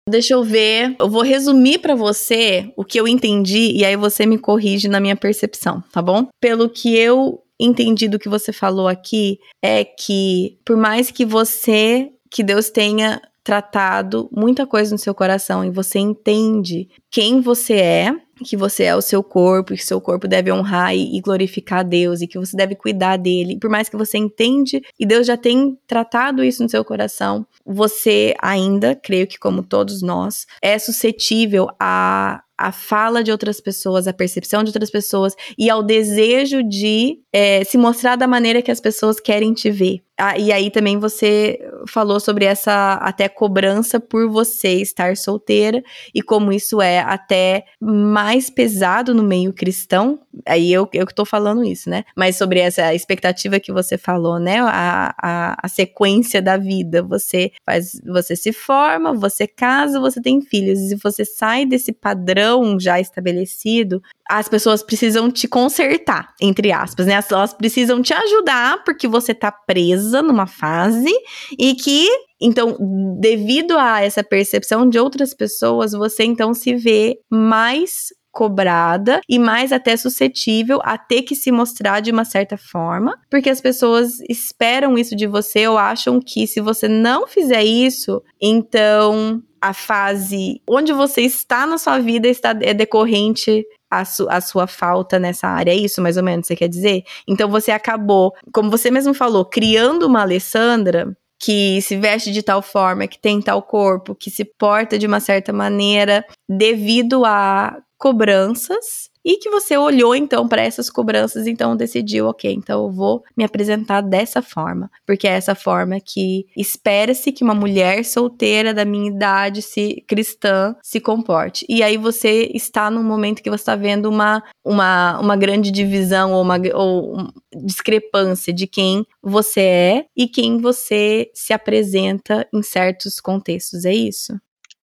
Deixa 0.09 0.35
eu 0.35 0.45
ver. 0.45 0.95
Eu 1.01 1.11
vou 1.11 1.23
resumir 1.23 1.79
para 1.79 1.97
você 1.97 2.73
o 2.77 2.85
que 2.85 2.99
eu 2.99 3.09
entendi 3.09 3.73
e 3.73 3.85
aí 3.85 3.97
você 3.97 4.25
me 4.25 4.39
corrige 4.39 4.89
na 4.89 5.01
minha 5.01 5.16
percepção, 5.16 5.83
tá 5.93 6.01
bom? 6.01 6.29
Pelo 6.41 6.68
que 6.68 6.97
eu 6.97 7.43
entendi 7.59 8.09
do 8.09 8.18
que 8.18 8.29
você 8.29 8.53
falou 8.53 8.87
aqui, 8.87 9.39
é 9.62 9.85
que 9.85 10.59
por 10.64 10.77
mais 10.77 11.11
que 11.11 11.25
você, 11.25 12.11
que 12.31 12.43
Deus 12.43 12.71
tenha 12.71 13.21
tratado 13.51 14.31
muita 14.31 14.65
coisa 14.65 14.93
no 14.93 14.99
seu 14.99 15.13
coração 15.13 15.65
e 15.65 15.71
você 15.71 15.99
entende 15.99 16.89
quem 17.11 17.41
você 17.41 17.75
é, 17.75 18.15
que 18.45 18.57
você 18.57 18.85
é 18.85 18.95
o 18.95 19.03
seu 19.03 19.25
corpo, 19.25 19.75
que 19.75 19.85
seu 19.85 20.01
corpo 20.01 20.29
deve 20.29 20.53
honrar 20.53 20.95
e, 20.95 21.21
glorificar 21.21 21.81
a 21.81 21.83
Deus 21.83 22.21
e 22.21 22.29
que 22.29 22.39
você 22.39 22.57
deve 22.57 22.77
cuidar 22.77 23.17
dele. 23.17 23.59
Por 23.59 23.69
mais 23.69 23.89
que 23.89 23.97
você 23.97 24.17
entende 24.17 24.81
e 24.97 25.05
Deus 25.05 25.27
já 25.27 25.37
tem 25.37 25.77
tratado 25.85 26.45
isso 26.45 26.63
no 26.63 26.69
seu 26.69 26.85
coração, 26.85 27.45
você 27.67 28.37
ainda, 28.41 28.95
creio 28.95 29.27
que 29.27 29.37
como 29.37 29.65
todos 29.65 30.01
nós, 30.01 30.47
é 30.63 30.79
suscetível 30.79 31.67
a 31.81 32.45
a 32.61 32.73
fala 32.73 33.25
de 33.25 33.33
outras 33.33 33.61
pessoas, 33.61 34.07
a 34.07 34.13
percepção 34.13 34.63
de 34.63 34.69
outras 34.69 34.91
pessoas 34.91 35.35
e 35.59 35.71
ao 35.71 35.83
desejo 35.83 36.63
de 36.63 37.19
é, 37.33 37.65
se 37.65 37.79
mostrar 37.79 38.17
da 38.17 38.27
maneira 38.27 38.61
que 38.61 38.71
as 38.71 38.81
pessoas 38.81 39.19
querem 39.19 39.55
te 39.55 39.71
ver. 39.71 40.03
Ah, 40.23 40.37
e 40.37 40.53
aí 40.53 40.71
também 40.71 40.99
você 40.99 41.59
falou 41.89 42.21
sobre 42.21 42.45
essa 42.45 42.93
até 42.97 43.27
cobrança 43.27 43.99
por 43.99 44.29
você 44.29 44.75
estar 44.75 45.17
solteira 45.17 45.83
e 46.15 46.21
como 46.21 46.53
isso 46.53 46.83
é 46.83 46.99
até 46.99 47.65
mais 47.81 48.51
pesado 48.51 49.15
no 49.15 49.23
meio 49.23 49.51
cristão. 49.51 50.21
Aí 50.47 50.71
eu, 50.71 50.87
eu 50.93 51.07
que 51.07 51.15
tô 51.15 51.25
falando 51.25 51.65
isso, 51.65 51.89
né? 51.89 52.05
Mas 52.15 52.37
sobre 52.37 52.61
essa 52.61 52.95
expectativa 52.95 53.59
que 53.59 53.73
você 53.73 53.97
falou, 53.97 54.39
né? 54.39 54.61
A, 54.61 55.15
a, 55.23 55.57
a 55.63 55.69
sequência 55.69 56.43
da 56.43 56.59
vida. 56.59 57.03
Você 57.03 57.51
faz, 57.65 57.93
você 58.07 58.37
se 58.37 58.53
forma, 58.53 59.15
você 59.15 59.47
casa, 59.47 59.99
você 59.99 60.21
tem 60.21 60.43
filhos. 60.43 60.79
E 60.81 60.89
se 60.91 60.97
você 60.97 61.25
sai 61.25 61.65
desse 61.65 61.93
padrão 61.93 62.50
já 62.79 63.01
estabelecido, 63.01 64.01
as 64.29 64.49
pessoas 64.49 64.83
precisam 64.83 65.31
te 65.31 65.49
consertar, 65.49 66.35
entre 66.41 66.73
aspas, 66.73 67.07
né? 67.07 67.19
Elas 67.31 67.53
precisam 67.53 68.01
te 68.01 68.15
ajudar 68.15 68.85
porque 68.85 69.09
você 69.09 69.35
tá 69.35 69.51
presa 69.51 70.23
numa 70.23 70.47
fase 70.47 71.13
e 71.59 71.75
que, 71.75 72.09
então, 72.41 72.77
devido 73.21 73.77
a 73.77 74.01
essa 74.03 74.23
percepção 74.23 74.89
de 74.89 74.99
outras 74.99 75.35
pessoas, 75.35 75.93
você 75.93 76.25
então 76.25 76.55
se 76.55 76.75
vê 76.75 77.19
mais 77.31 78.09
cobrada 78.31 79.20
e 79.28 79.39
mais 79.39 79.72
até 79.72 79.97
suscetível 79.97 80.81
a 80.83 80.97
ter 80.97 81.22
que 81.22 81.35
se 81.35 81.51
mostrar 81.51 82.01
de 82.01 82.11
uma 82.11 82.24
certa 82.24 82.57
forma, 82.57 83.18
porque 83.28 83.51
as 83.51 83.61
pessoas 83.61 84.20
esperam 84.28 84.97
isso 84.97 85.16
de 85.16 85.26
você 85.26 85.66
ou 85.66 85.76
acham 85.76 86.20
que 86.20 86.47
se 86.47 86.61
você 86.61 86.89
não 86.89 87.26
fizer 87.26 87.62
isso, 87.64 88.22
então 88.41 89.43
a 89.61 89.74
fase 89.74 90.62
onde 90.68 90.93
você 90.93 91.20
está 91.20 91.66
na 91.66 91.76
sua 91.76 91.99
vida 91.99 92.26
está 92.28 92.57
é 92.62 92.72
decorrente 92.72 93.64
a, 93.91 94.05
su, 94.05 94.26
a 94.31 94.41
sua 94.41 94.66
falta 94.66 95.18
nessa 95.18 95.49
área. 95.49 95.72
É 95.72 95.76
isso 95.76 96.01
mais 96.01 96.16
ou 96.16 96.22
menos 96.22 96.47
você 96.47 96.57
quer 96.57 96.68
dizer? 96.68 97.03
Então 97.28 97.51
você 97.51 97.70
acabou, 97.70 98.33
como 98.53 98.70
você 98.70 98.91
mesmo 98.91 99.12
falou, 99.12 99.45
criando 99.45 100.07
uma 100.07 100.22
Alessandra 100.22 101.14
que 101.43 101.81
se 101.81 101.97
veste 101.97 102.31
de 102.31 102.43
tal 102.43 102.61
forma, 102.61 103.07
que 103.07 103.18
tem 103.18 103.41
tal 103.41 103.62
corpo, 103.62 104.14
que 104.14 104.31
se 104.31 104.45
porta 104.45 104.99
de 104.99 105.07
uma 105.07 105.20
certa 105.20 105.53
maneira, 105.53 106.24
devido 106.49 107.24
a 107.24 107.78
cobranças 108.01 109.11
e 109.23 109.37
que 109.37 109.51
você 109.51 109.77
olhou 109.77 110.15
então 110.15 110.49
para 110.49 110.63
essas 110.63 110.89
cobranças, 110.89 111.47
então 111.47 111.77
decidiu, 111.77 112.27
ok, 112.29 112.51
então 112.51 112.85
eu 112.85 112.91
vou 112.91 113.23
me 113.37 113.45
apresentar 113.45 114.01
dessa 114.01 114.41
forma, 114.41 114.91
porque 115.07 115.29
é 115.29 115.33
essa 115.33 115.55
forma 115.55 116.01
que 116.01 116.47
espera-se 116.57 117.31
que 117.31 117.45
uma 117.45 117.55
mulher 117.55 118.03
solteira 118.03 118.73
da 118.73 118.87
minha 118.87 119.11
idade, 119.11 119.61
se 119.61 120.03
cristã, 120.09 120.75
se 120.83 120.99
comporte. 120.99 121.67
E 121.69 121.83
aí 121.83 121.99
você 121.99 122.51
está 122.55 122.91
num 122.91 123.03
momento 123.03 123.43
que 123.43 123.51
você 123.51 123.61
está 123.61 123.77
vendo 123.77 124.09
uma, 124.09 124.43
uma, 124.65 125.21
uma 125.21 125.37
grande 125.37 125.71
divisão 125.71 126.33
ou 126.33 126.41
uma 126.43 126.57
ou 126.75 127.29
discrepância 127.63 128.55
de 128.55 128.67
quem 128.67 129.05
você 129.23 129.61
é 129.61 130.05
e 130.17 130.27
quem 130.27 130.57
você 130.57 131.31
se 131.35 131.53
apresenta 131.53 132.49
em 132.55 132.63
certos 132.63 133.21
contextos, 133.21 133.85
é 133.85 133.93
isso? 133.93 134.33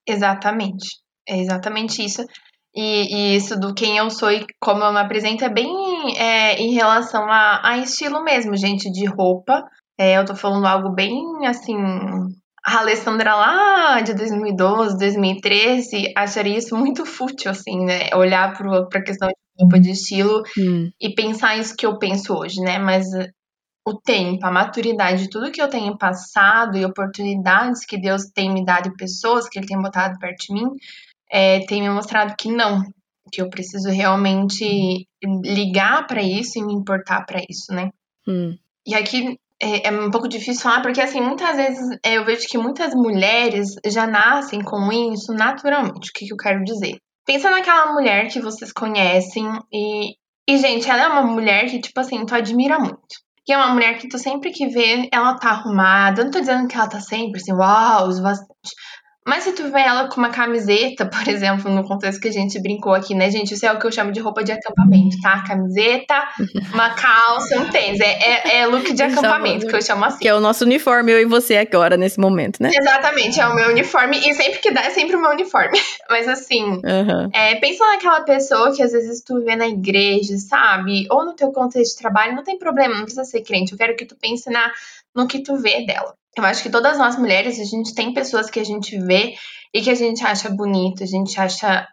Exatamente. 0.07 0.85
É 1.27 1.41
exatamente 1.41 2.05
isso. 2.05 2.23
E, 2.77 3.07
e, 3.11 3.35
isso 3.35 3.59
do 3.59 3.73
quem 3.73 3.97
eu 3.97 4.07
sou 4.11 4.31
e 4.31 4.45
como 4.61 4.83
eu 4.83 4.93
me 4.93 4.99
apresento 4.99 5.43
é 5.43 5.49
bem 5.49 5.67
é, 6.15 6.61
em 6.61 6.75
relação 6.75 7.23
a, 7.23 7.71
a, 7.71 7.77
estilo 7.79 8.23
mesmo, 8.23 8.55
gente, 8.55 8.91
de 8.91 9.03
roupa. 9.05 9.63
É, 9.99 10.15
eu 10.15 10.23
tô 10.23 10.35
falando 10.35 10.67
algo 10.67 10.93
bem 10.93 11.19
assim. 11.47 11.75
A 12.63 12.79
Alessandra 12.79 13.33
lá 13.33 14.01
de 14.01 14.13
2012, 14.13 14.95
2013 14.99 16.13
acharia 16.15 16.57
isso 16.57 16.77
muito 16.77 17.03
fútil, 17.03 17.49
assim, 17.49 17.83
né? 17.83 18.09
Olhar 18.13 18.55
pro, 18.55 18.87
pra 18.87 19.01
questão 19.01 19.27
de 19.27 19.33
roupa, 19.59 19.79
de 19.79 19.91
estilo 19.91 20.43
hum. 20.55 20.91
e 21.01 21.15
pensar 21.15 21.57
isso 21.57 21.75
que 21.75 21.85
eu 21.85 21.97
penso 21.97 22.35
hoje, 22.35 22.61
né? 22.61 22.77
Mas 22.77 23.07
o 23.87 23.99
tempo, 23.99 24.45
a 24.45 24.51
maturidade, 24.51 25.29
tudo 25.29 25.49
que 25.49 25.61
eu 25.61 25.69
tenho 25.69 25.97
passado 25.97 26.77
e 26.77 26.85
oportunidades 26.85 27.85
que 27.85 27.97
Deus 27.97 28.25
tem 28.35 28.53
me 28.53 28.63
dado 28.63 28.89
e 28.89 28.97
pessoas 28.97 29.47
que 29.47 29.57
Ele 29.57 29.65
tem 29.65 29.81
botado 29.81 30.19
perto 30.19 30.45
de 30.47 30.53
mim, 30.53 30.67
é, 31.31 31.65
tem 31.65 31.81
me 31.81 31.89
mostrado 31.89 32.35
que 32.37 32.49
não, 32.49 32.81
que 33.31 33.41
eu 33.41 33.49
preciso 33.49 33.89
realmente 33.89 35.07
ligar 35.43 36.07
para 36.07 36.21
isso 36.21 36.59
e 36.59 36.63
me 36.63 36.73
importar 36.73 37.25
para 37.25 37.41
isso, 37.49 37.73
né? 37.73 37.89
Hum. 38.27 38.55
E 38.85 38.95
aqui 38.95 39.37
é, 39.61 39.87
é, 39.87 39.91
um 39.91 40.11
pouco 40.11 40.27
difícil 40.27 40.61
falar, 40.61 40.81
porque 40.81 41.01
assim, 41.01 41.19
muitas 41.19 41.55
vezes 41.55 41.97
é, 42.03 42.17
eu 42.17 42.25
vejo 42.25 42.47
que 42.47 42.57
muitas 42.57 42.93
mulheres 42.93 43.75
já 43.85 44.05
nascem 44.05 44.61
com 44.61 44.91
isso 44.91 45.33
naturalmente. 45.33 46.09
O 46.09 46.13
que, 46.13 46.25
que 46.25 46.33
eu 46.33 46.37
quero 46.37 46.63
dizer? 46.63 46.97
Pensa 47.25 47.49
naquela 47.49 47.91
mulher 47.93 48.27
que 48.29 48.39
vocês 48.39 48.71
conhecem 48.71 49.45
e, 49.73 50.15
e, 50.47 50.57
gente, 50.57 50.89
ela 50.89 51.03
é 51.03 51.07
uma 51.07 51.23
mulher 51.23 51.69
que, 51.69 51.81
tipo 51.81 51.99
assim, 51.99 52.25
tu 52.25 52.33
admira 52.33 52.79
muito. 52.79 53.27
E 53.47 53.53
é 53.53 53.57
uma 53.57 53.73
mulher 53.73 53.97
que 53.97 54.07
tu 54.07 54.17
sempre 54.17 54.51
que 54.51 54.67
vê, 54.67 55.09
ela 55.11 55.35
tá 55.35 55.49
arrumada. 55.49 56.21
Eu 56.21 56.25
não 56.25 56.31
tô 56.31 56.39
dizendo 56.39 56.67
que 56.67 56.75
ela 56.75 56.87
tá 56.87 56.99
sempre 56.99 57.39
assim, 57.39 57.53
uau, 57.53 58.07
bastante. 58.21 58.75
Mas 59.27 59.43
se 59.43 59.51
tu 59.51 59.69
vê 59.69 59.81
ela 59.81 60.07
com 60.07 60.15
uma 60.15 60.29
camiseta, 60.29 61.05
por 61.11 61.27
exemplo, 61.27 61.69
no 61.69 61.83
contexto 61.83 62.21
que 62.21 62.29
a 62.29 62.31
gente 62.31 62.59
brincou 62.61 62.93
aqui, 62.93 63.13
né, 63.13 63.29
gente? 63.29 63.53
Isso 63.53 63.65
é 63.65 63.73
o 63.73 63.77
que 63.77 63.85
eu 63.85 63.91
chamo 63.91 64.13
de 64.13 64.21
roupa 64.21 64.41
de 64.43 64.53
acampamento, 64.53 65.19
tá? 65.21 65.43
Camiseta, 65.45 66.15
uma 66.73 66.91
calça, 66.91 67.59
um 67.59 67.69
tênis. 67.69 67.99
É, 67.99 68.05
é, 68.05 68.57
é 68.59 68.65
look 68.65 68.93
de 68.93 69.03
acampamento, 69.03 69.67
que 69.67 69.75
eu 69.75 69.81
chamo 69.81 70.05
assim. 70.05 70.19
Que 70.19 70.29
é 70.29 70.33
o 70.33 70.39
nosso 70.39 70.63
uniforme, 70.63 71.11
eu 71.11 71.19
e 71.19 71.25
você 71.25 71.57
agora, 71.57 71.97
nesse 71.97 72.19
momento, 72.19 72.63
né? 72.63 72.71
Exatamente, 72.73 73.39
é 73.39 73.47
o 73.47 73.53
meu 73.53 73.69
uniforme. 73.69 74.17
E 74.17 74.33
sempre 74.33 74.59
que 74.59 74.71
dá, 74.71 74.83
é 74.83 74.91
sempre 74.91 75.17
o 75.17 75.21
meu 75.21 75.31
uniforme. 75.31 75.77
Mas 76.09 76.27
assim, 76.27 76.63
uhum. 76.63 77.29
é, 77.33 77.55
pensa 77.55 77.85
naquela 77.85 78.21
pessoa 78.21 78.73
que 78.73 78.81
às 78.81 78.93
vezes 78.93 79.21
tu 79.21 79.43
vê 79.43 79.57
na 79.57 79.67
igreja, 79.67 80.37
sabe? 80.37 81.05
Ou 81.11 81.25
no 81.25 81.33
teu 81.33 81.51
contexto 81.51 81.95
de 81.95 82.01
trabalho, 82.01 82.35
não 82.35 82.43
tem 82.43 82.57
problema, 82.57 82.95
não 82.95 83.03
precisa 83.03 83.25
ser 83.25 83.41
crente. 83.41 83.73
Eu 83.73 83.77
quero 83.77 83.95
que 83.95 84.05
tu 84.05 84.15
pense 84.15 84.49
na, 84.49 84.71
no 85.13 85.27
que 85.27 85.39
tu 85.39 85.57
vê 85.57 85.85
dela. 85.85 86.13
Eu 86.39 86.45
acho 86.45 86.63
que 86.63 86.69
todas 86.69 86.97
nós 86.97 87.17
mulheres, 87.17 87.59
a 87.59 87.63
gente 87.63 87.93
tem 87.93 88.13
pessoas 88.13 88.49
que 88.49 88.59
a 88.59 88.63
gente 88.63 88.97
vê 88.99 89.35
e 89.73 89.81
que 89.81 89.89
a 89.89 89.95
gente 89.95 90.23
acha 90.23 90.49
bonito, 90.49 91.03
a 91.03 91.07
gente 91.07 91.39
acha, 91.39 91.87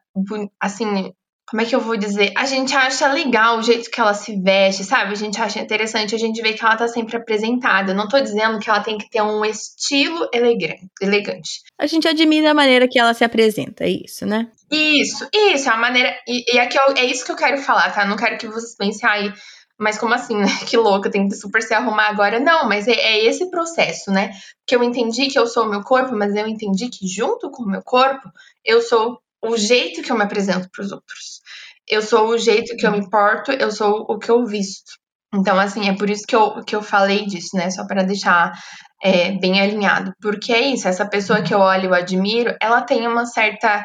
assim, 0.60 1.12
como 1.46 1.60
é 1.60 1.64
que 1.66 1.74
eu 1.74 1.80
vou 1.80 1.96
dizer? 1.96 2.32
A 2.36 2.46
gente 2.46 2.74
acha 2.74 3.12
legal 3.12 3.58
o 3.58 3.62
jeito 3.62 3.90
que 3.90 4.00
ela 4.00 4.14
se 4.14 4.40
veste, 4.40 4.82
sabe? 4.82 5.12
A 5.12 5.16
gente 5.16 5.40
acha 5.40 5.60
interessante, 5.60 6.14
a 6.14 6.18
gente 6.18 6.40
vê 6.40 6.54
que 6.54 6.64
ela 6.64 6.76
tá 6.76 6.88
sempre 6.88 7.16
apresentada. 7.16 7.92
Eu 7.92 7.96
não 7.96 8.08
tô 8.08 8.18
dizendo 8.18 8.58
que 8.58 8.68
ela 8.68 8.80
tem 8.80 8.96
que 8.96 9.10
ter 9.10 9.20
um 9.22 9.44
estilo 9.44 10.28
elegante. 10.32 11.60
A 11.78 11.86
gente 11.86 12.08
admira 12.08 12.50
a 12.50 12.54
maneira 12.54 12.88
que 12.88 12.98
ela 12.98 13.12
se 13.12 13.24
apresenta, 13.24 13.84
é 13.84 13.90
isso, 13.90 14.24
né? 14.24 14.48
Isso, 14.70 15.28
isso, 15.32 15.68
é 15.68 15.72
a 15.72 15.76
maneira. 15.76 16.16
E, 16.26 16.54
e 16.54 16.58
é, 16.58 16.66
que 16.66 16.78
eu, 16.78 16.94
é 16.96 17.04
isso 17.04 17.24
que 17.24 17.32
eu 17.32 17.36
quero 17.36 17.58
falar, 17.58 17.92
tá? 17.92 18.06
Não 18.06 18.16
quero 18.16 18.38
que 18.38 18.48
vocês 18.48 18.74
pensem, 18.76 19.08
ai, 19.08 19.32
mas 19.78 19.98
como 19.98 20.14
assim, 20.14 20.36
né? 20.36 20.46
Que 20.68 20.76
louca, 20.76 21.10
tem 21.10 21.28
que 21.28 21.34
super 21.34 21.62
se 21.62 21.74
arrumar 21.74 22.08
agora. 22.08 22.40
Não, 22.40 22.68
mas 22.68 22.86
é, 22.88 22.92
é, 22.92 23.24
esse 23.24 23.50
processo, 23.50 24.10
né? 24.10 24.30
Que 24.66 24.76
eu 24.76 24.82
entendi 24.82 25.28
que 25.28 25.38
eu 25.38 25.46
sou 25.46 25.64
o 25.64 25.70
meu 25.70 25.82
corpo, 25.82 26.14
mas 26.16 26.34
eu 26.34 26.46
entendi 26.46 26.88
que 26.88 27.06
junto 27.06 27.50
com 27.50 27.62
o 27.64 27.68
meu 27.68 27.82
corpo, 27.82 28.30
eu 28.64 28.80
sou 28.80 29.18
o 29.42 29.56
jeito 29.56 30.02
que 30.02 30.10
eu 30.10 30.16
me 30.16 30.22
apresento 30.24 30.68
para 30.70 30.84
os 30.84 30.92
outros. 30.92 31.40
Eu 31.86 32.00
sou 32.00 32.28
o 32.28 32.38
jeito 32.38 32.76
que 32.76 32.86
eu 32.86 32.92
me 32.92 32.98
importo, 32.98 33.52
eu 33.52 33.70
sou 33.70 34.06
o 34.08 34.18
que 34.18 34.30
eu 34.30 34.44
visto. 34.46 34.92
Então, 35.34 35.58
assim, 35.58 35.88
é 35.88 35.96
por 35.96 36.08
isso 36.08 36.24
que 36.26 36.34
eu, 36.34 36.64
que 36.64 36.76
eu 36.76 36.82
falei 36.82 37.26
disso, 37.26 37.56
né? 37.56 37.68
Só 37.70 37.86
para 37.86 38.04
deixar 38.04 38.52
é, 39.02 39.32
bem 39.32 39.60
alinhado. 39.60 40.14
Porque 40.20 40.52
é 40.52 40.60
isso, 40.60 40.88
essa 40.88 41.04
pessoa 41.04 41.42
que 41.42 41.52
eu 41.52 41.58
olho 41.58 41.92
e 41.92 41.96
admiro, 41.96 42.56
ela 42.60 42.80
tem 42.80 43.06
uma 43.06 43.26
certa 43.26 43.84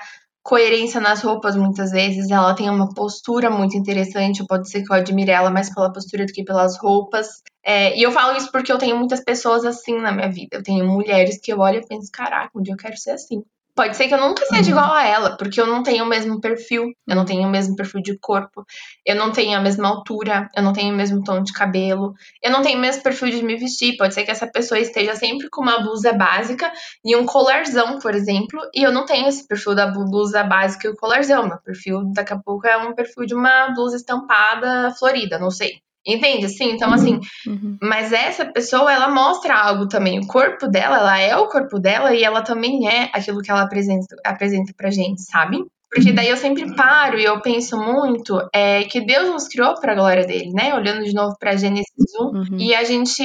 coerência 0.50 1.00
nas 1.00 1.22
roupas 1.22 1.56
muitas 1.56 1.91
vezes, 1.91 2.32
ela 2.32 2.56
tem 2.56 2.68
uma 2.68 2.91
postura 2.91 3.52
muito 3.52 3.78
interessante, 3.78 4.43
pode 4.47 4.68
ser 4.68 4.84
que 4.84 4.91
eu 4.91 4.95
admire 4.95 5.30
ela 5.30 5.52
mais 5.52 5.72
pela 5.72 5.93
postura 5.93 6.26
do 6.26 6.34
que 6.34 6.43
pelas 6.43 6.76
roupas. 6.76 7.43
É, 7.64 7.95
e 7.95 8.02
eu 8.02 8.12
falo 8.12 8.36
isso 8.36 8.52
porque 8.52 8.72
eu 8.72 8.80
tenho 8.80 8.97
muitas 8.97 9.24
pessoas 9.24 9.64
assim 9.64 10.02
na 10.02 10.12
minha 10.12 10.28
vida. 10.28 10.58
Eu 10.58 10.64
tenho 10.64 10.88
mulheres 10.88 11.39
que 11.39 11.54
eu 11.54 11.60
olho 11.60 11.78
e 11.78 11.88
penso, 11.88 12.10
caraca, 12.12 12.50
um 12.58 12.64
dia 12.64 12.74
eu 12.74 12.78
quero 12.78 12.97
ser 12.97 13.12
assim. 13.12 13.43
Pode 13.80 13.95
ser 13.95 14.09
que 14.09 14.13
eu 14.13 14.19
nunca 14.19 14.45
seja 14.45 14.73
uhum. 14.73 14.77
igual 14.77 14.93
a 14.93 15.05
ela, 15.05 15.38
porque 15.38 15.61
eu 15.61 15.65
não 15.65 15.82
tenho 15.82 16.03
o 16.03 16.07
mesmo 16.07 16.41
perfil, 16.41 16.91
eu 17.07 17.15
não 17.15 17.23
tenho 17.23 17.47
o 17.47 17.49
mesmo 17.49 17.77
perfil 17.77 18.01
de 18.01 18.19
corpo, 18.19 18.65
eu 19.05 19.15
não 19.15 19.32
tenho 19.32 19.57
a 19.57 19.61
mesma 19.61 19.88
altura, 19.88 20.49
eu 20.53 20.61
não 20.61 20.73
tenho 20.73 20.93
o 20.93 20.97
mesmo 20.97 21.23
tom 21.23 21.41
de 21.41 21.53
cabelo, 21.53 22.13
eu 22.43 22.51
não 22.51 22.61
tenho 22.61 22.77
o 22.77 22.82
mesmo 22.82 23.01
perfil 23.01 23.30
de 23.30 23.41
me 23.41 23.55
vestir. 23.55 23.95
Pode 23.95 24.13
ser 24.13 24.25
que 24.25 24.32
essa 24.32 24.45
pessoa 24.45 24.77
esteja 24.77 25.15
sempre 25.15 25.49
com 25.49 25.61
uma 25.61 25.80
blusa 25.80 26.11
básica 26.11 26.69
e 27.05 27.15
um 27.15 27.25
colarzão, 27.25 27.99
por 27.99 28.13
exemplo, 28.13 28.59
e 28.75 28.84
eu 28.84 28.91
não 28.91 29.05
tenho 29.05 29.30
esse 29.30 29.47
perfil 29.47 29.73
da 29.73 29.88
blusa 29.88 30.43
básica 30.43 30.86
e 30.86 30.91
o 30.91 30.97
colarzão. 30.97 31.47
Meu 31.47 31.61
perfil 31.61 32.11
daqui 32.13 32.34
a 32.34 32.38
pouco 32.38 32.67
é 32.67 32.75
um 32.75 32.93
perfil 32.93 33.25
de 33.25 33.34
uma 33.34 33.69
blusa 33.73 33.95
estampada 33.95 34.93
florida, 34.99 35.39
não 35.39 35.49
sei. 35.49 35.80
Entende? 36.06 36.45
Assim, 36.45 36.72
então, 36.72 36.93
assim, 36.93 37.20
uhum. 37.45 37.78
mas 37.82 38.14
essa 38.14 38.45
pessoa, 38.45 38.91
ela 38.91 39.10
mostra 39.10 39.56
algo 39.56 39.88
também. 39.88 40.20
O 40.20 40.28
corpo 40.28 40.68
dela, 40.68 40.97
ela 40.97 41.20
é 41.20 41.36
o 41.36 41.47
corpo 41.47 41.80
dela 41.80 42.16
e 42.16 42.24
ela 42.24 42.41
também 42.41 42.88
é 42.88 43.10
aquilo 43.14 43.41
que 43.41 43.52
ela 43.52 43.64
apresenta, 43.64 44.16
apresenta 44.26 44.74
pra 44.76 44.89
gente, 44.89 45.22
sabe? 45.22 45.64
Porque 45.91 46.12
daí 46.12 46.30
eu 46.30 46.38
sempre 46.38 46.76
paro 46.76 47.20
e 47.20 47.26
eu 47.26 47.41
penso 47.41 47.76
muito 47.76 48.39
é, 48.54 48.84
que 48.84 49.02
Deus 49.02 49.28
nos 49.30 49.47
criou 49.47 49.74
para 49.80 49.93
a 49.93 49.95
glória 49.95 50.26
dele, 50.26 50.52
né? 50.54 50.74
Olhando 50.76 51.04
de 51.04 51.14
novo 51.14 51.36
para 51.39 51.58
Gênesis 51.58 51.88
1. 52.20 52.24
Uhum. 52.24 52.45
E 52.60 52.76
a 52.76 52.84
gente 52.84 53.24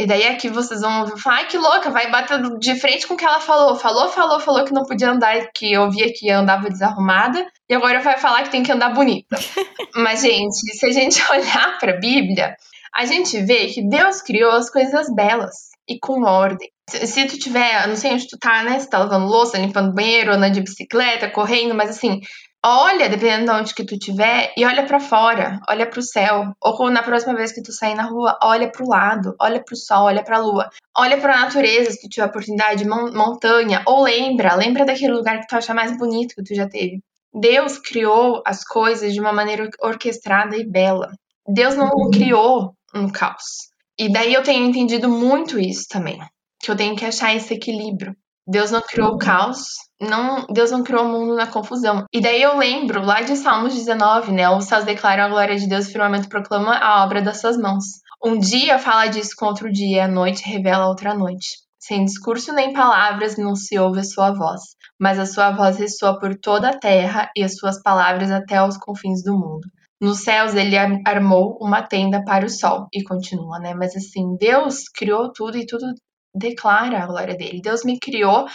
e 0.00 0.06
daí 0.06 0.26
aqui 0.26 0.48
vocês 0.48 0.80
vão 0.80 1.06
falar, 1.18 1.36
ai 1.36 1.46
que 1.46 1.58
louca, 1.58 1.90
vai 1.90 2.10
bater 2.10 2.40
de 2.58 2.74
frente 2.74 3.06
com 3.06 3.14
o 3.14 3.16
que 3.16 3.24
ela 3.24 3.40
falou. 3.40 3.76
Falou, 3.76 4.08
falou, 4.08 4.40
falou 4.40 4.64
que 4.64 4.72
não 4.72 4.84
podia 4.84 5.10
andar, 5.10 5.50
que 5.52 5.72
eu 5.72 5.90
via 5.90 6.10
que 6.12 6.30
andava 6.30 6.70
desarrumada, 6.70 7.46
e 7.68 7.74
agora 7.74 8.00
vai 8.00 8.16
falar 8.16 8.44
que 8.44 8.50
tem 8.50 8.62
que 8.62 8.72
andar 8.72 8.94
bonita. 8.94 9.36
Mas, 9.94 10.22
gente, 10.22 10.56
se 10.74 10.86
a 10.86 10.90
gente 10.90 11.22
olhar 11.30 11.78
para 11.78 11.92
a 11.92 12.00
Bíblia, 12.00 12.56
a 12.96 13.04
gente 13.04 13.40
vê 13.42 13.66
que 13.66 13.86
Deus 13.86 14.22
criou 14.22 14.52
as 14.52 14.70
coisas 14.70 15.14
belas 15.14 15.70
e 15.86 15.98
com 15.98 16.22
ordem. 16.22 16.70
Se, 16.88 17.06
se 17.06 17.26
tu 17.26 17.38
tiver, 17.38 17.86
não 17.86 17.96
sei 17.96 18.12
onde 18.12 18.26
tu 18.26 18.38
tá, 18.38 18.62
né? 18.62 18.78
Se 18.78 18.88
tá 18.88 18.98
lavando 18.98 19.26
louça, 19.26 19.58
limpando 19.58 19.92
banheiro, 19.92 20.32
andando 20.32 20.54
de 20.54 20.62
bicicleta, 20.62 21.28
correndo, 21.28 21.74
mas 21.74 21.90
assim, 21.90 22.20
olha, 22.64 23.08
dependendo 23.08 23.46
de 23.46 23.58
onde 23.58 23.74
que 23.74 23.84
tu 23.84 23.98
tiver, 23.98 24.52
e 24.56 24.64
olha 24.64 24.84
para 24.84 25.00
fora, 25.00 25.60
olha 25.68 25.86
para 25.88 26.00
o 26.00 26.02
céu. 26.02 26.52
Ou 26.60 26.90
na 26.90 27.02
próxima 27.02 27.34
vez 27.34 27.52
que 27.52 27.62
tu 27.62 27.72
sair 27.72 27.94
na 27.94 28.04
rua, 28.04 28.38
olha 28.42 28.70
para 28.70 28.84
o 28.84 28.88
lado, 28.88 29.34
olha 29.40 29.62
para 29.62 29.74
o 29.74 29.76
sol, 29.76 30.04
olha 30.04 30.22
para 30.22 30.36
a 30.36 30.40
lua. 30.40 30.70
Olha 30.96 31.18
para 31.18 31.34
a 31.34 31.40
natureza, 31.40 31.90
se 31.92 32.00
tu 32.00 32.08
tiver 32.08 32.26
oportunidade, 32.26 32.86
montanha, 32.86 33.82
ou 33.86 34.02
lembra, 34.02 34.54
lembra 34.54 34.84
daquele 34.84 35.12
lugar 35.12 35.40
que 35.40 35.46
tu 35.46 35.56
acha 35.56 35.72
mais 35.72 35.96
bonito 35.96 36.34
que 36.34 36.42
tu 36.42 36.54
já 36.54 36.68
teve. 36.68 37.00
Deus 37.32 37.78
criou 37.78 38.42
as 38.44 38.64
coisas 38.64 39.14
de 39.14 39.20
uma 39.20 39.32
maneira 39.32 39.68
orquestrada 39.80 40.56
e 40.56 40.66
bela. 40.66 41.12
Deus 41.46 41.76
não 41.76 41.88
uhum. 41.88 42.10
criou 42.10 42.74
um 42.94 43.08
caos. 43.08 43.70
E 43.98 44.10
daí 44.10 44.34
eu 44.34 44.42
tenho 44.42 44.66
entendido 44.66 45.08
muito 45.08 45.58
isso 45.58 45.86
também, 45.88 46.18
que 46.60 46.70
eu 46.70 46.76
tenho 46.76 46.96
que 46.96 47.04
achar 47.04 47.34
esse 47.34 47.54
equilíbrio. 47.54 48.16
Deus 48.50 48.72
não 48.72 48.82
criou 48.82 49.12
o 49.12 49.18
caos, 49.18 49.58
não, 50.00 50.44
Deus 50.50 50.72
não 50.72 50.82
criou 50.82 51.04
o 51.04 51.08
mundo 51.08 51.36
na 51.36 51.46
confusão. 51.46 52.04
E 52.12 52.20
daí 52.20 52.42
eu 52.42 52.58
lembro, 52.58 53.00
lá 53.00 53.20
de 53.20 53.36
Salmos 53.36 53.72
19, 53.74 54.32
né? 54.32 54.50
Os 54.50 54.64
céus 54.64 54.84
declaram 54.84 55.22
a 55.22 55.28
glória 55.28 55.56
de 55.56 55.68
Deus, 55.68 55.86
o 55.86 55.92
firmamento 55.92 56.28
proclama 56.28 56.76
a 56.76 57.04
obra 57.04 57.22
das 57.22 57.40
suas 57.40 57.56
mãos. 57.56 57.84
Um 58.24 58.36
dia 58.36 58.76
fala 58.80 59.06
disso 59.06 59.36
com 59.38 59.46
outro 59.46 59.70
dia, 59.70 60.06
a 60.06 60.08
noite 60.08 60.42
revela 60.44 60.88
outra 60.88 61.14
noite. 61.14 61.58
Sem 61.78 62.04
discurso 62.04 62.52
nem 62.52 62.72
palavras 62.72 63.38
não 63.38 63.54
se 63.54 63.78
ouve 63.78 64.00
a 64.00 64.04
sua 64.04 64.32
voz, 64.32 64.60
mas 64.98 65.20
a 65.20 65.26
sua 65.26 65.52
voz 65.52 65.78
ressoa 65.78 66.18
por 66.18 66.36
toda 66.36 66.70
a 66.70 66.76
terra 66.76 67.30
e 67.36 67.44
as 67.44 67.56
suas 67.56 67.80
palavras 67.80 68.32
até 68.32 68.56
aos 68.56 68.76
confins 68.76 69.22
do 69.22 69.32
mundo. 69.32 69.68
Nos 70.00 70.24
céus 70.24 70.56
ele 70.56 70.76
armou 71.06 71.56
uma 71.60 71.82
tenda 71.82 72.24
para 72.24 72.44
o 72.44 72.50
sol 72.50 72.88
e 72.92 73.04
continua, 73.04 73.60
né? 73.60 73.74
Mas 73.74 73.94
assim, 73.94 74.36
Deus 74.40 74.88
criou 74.92 75.32
tudo 75.32 75.56
e 75.56 75.64
tudo 75.64 75.86
declara 76.34 77.02
a 77.02 77.06
glória 77.06 77.36
dele. 77.36 77.60
Deus 77.62 77.84
me 77.84 77.98
criou 77.98 78.46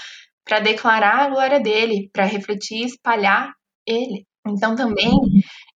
para 0.43 0.59
declarar 0.59 1.25
a 1.25 1.29
glória 1.29 1.59
dele, 1.59 2.09
para 2.13 2.25
refletir 2.25 2.83
e 2.83 2.85
espalhar 2.85 3.51
ele. 3.87 4.25
Então 4.47 4.75
também 4.75 5.11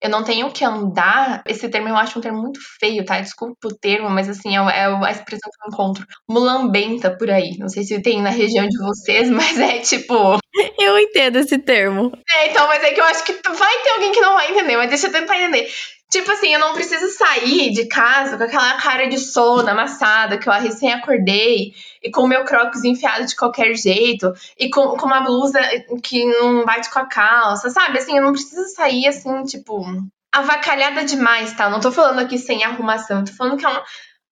eu 0.02 0.10
não 0.10 0.24
tenho 0.24 0.52
que 0.52 0.64
andar. 0.64 1.41
Esse 1.47 1.68
termo 1.70 1.89
eu 1.89 1.97
acho 1.97 2.20
um 2.20 2.22
termo 2.22 2.39
muito 2.39 2.60
feio, 2.80 3.04
tá? 3.04 3.20
Desculpa 3.20 3.68
o 3.68 3.76
termo, 3.76 4.10
mas 4.10 4.30
assim, 4.30 4.56
é, 4.56 4.62
é 4.62 4.86
a 4.86 5.12
expressão 5.12 5.50
que 5.52 5.68
eu 5.68 5.74
encontro. 5.74 6.06
Mulambenta 6.30 7.16
por 7.18 7.32
aí. 7.32 7.58
Não 7.58 7.68
sei 7.68 7.84
se 7.84 8.00
tem 8.02 8.22
na 8.22 8.30
região 8.30 8.68
de 8.68 8.78
vocês, 8.78 9.30
mas 9.32 9.60
é 9.60 9.80
tipo. 9.80 10.38
Eu 10.80 10.97
entendo 10.97 11.38
esse 11.38 11.58
termo. 11.60 12.12
É, 12.36 12.50
então, 12.50 12.68
mas 12.68 12.84
é 12.84 12.91
que 12.91 13.00
eu 13.00 13.06
acho 13.06 13.24
que 13.24 13.34
vai 13.34 13.84
ter 13.84 13.89
alguém 13.91 14.12
que 14.12 14.20
não 14.20 14.34
vai 14.34 14.50
entender, 14.50 14.78
mas 14.78 14.89
deixa 14.89 15.08
eu 15.08 15.12
tentar 15.12 15.38
entender. 15.38 15.70
Tipo 16.10 16.32
assim, 16.32 16.51
eu 16.51 16.60
não 16.60 16.74
preciso 16.74 17.07
sair 17.16 17.72
de 17.72 17.86
casa 17.88 18.36
com 18.36 18.43
aquela 18.43 18.78
cara 18.78 19.07
de 19.07 19.20
sono 19.20 19.70
amassada 19.70 20.39
que 20.39 20.49
eu 20.49 20.53
recém 20.53 20.91
acordei 20.91 21.74
e 22.01 22.10
com 22.10 22.22
o 22.22 22.28
meu 22.28 22.43
crocs 22.45 22.84
enfiado 22.84 23.28
de 23.28 23.36
qualquer 23.36 23.76
jeito 23.76 24.34
e 24.57 24.72
com, 24.72 24.97
com 24.97 25.05
uma 25.05 25.22
blusa 25.22 25.60
que 26.01 26.26
não 26.26 26.66
bate 26.66 26.89
com 26.89 26.97
a 26.97 27.05
calça, 27.05 27.70
sabe? 27.70 27.99
Assim, 27.99 28.18
eu 28.18 28.24
não 28.24 28.32
preciso 28.32 28.68
sair 28.74 29.07
assim, 29.07 29.43
tipo, 29.43 29.86
avacalhada 30.32 31.03
demais, 31.03 31.53
tá? 31.53 31.70
Não 31.70 31.80
tô 31.80 31.91
falando 31.91 32.20
aqui 32.20 32.39
sem 32.39 32.64
arrumação, 32.64 33.24
tô 33.24 33.34
falando 33.34 33.57
que 33.57 33.66
é 33.66 33.70
uma. 33.70 33.84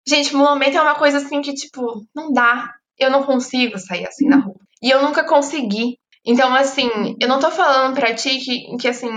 Gente, 0.08 0.34
momento 0.34 0.78
é 0.78 0.82
uma 0.82 0.96
coisa 0.96 1.18
assim 1.18 1.42
que, 1.42 1.54
tipo, 1.54 2.04
não 2.16 2.32
dá. 2.32 2.74
Eu 2.98 3.12
não 3.12 3.24
consigo 3.24 3.78
sair 3.78 4.08
assim 4.08 4.28
na 4.28 4.38
rua. 4.38 4.56
E 4.82 4.90
eu 4.90 5.02
nunca 5.02 5.24
consegui. 5.24 6.00
Então, 6.28 6.54
assim, 6.54 6.90
eu 7.22 7.28
não 7.28 7.40
tô 7.40 7.50
falando 7.50 7.96
pra 7.96 8.14
ti 8.14 8.38
que, 8.40 8.78
que 8.78 8.88
assim, 8.90 9.10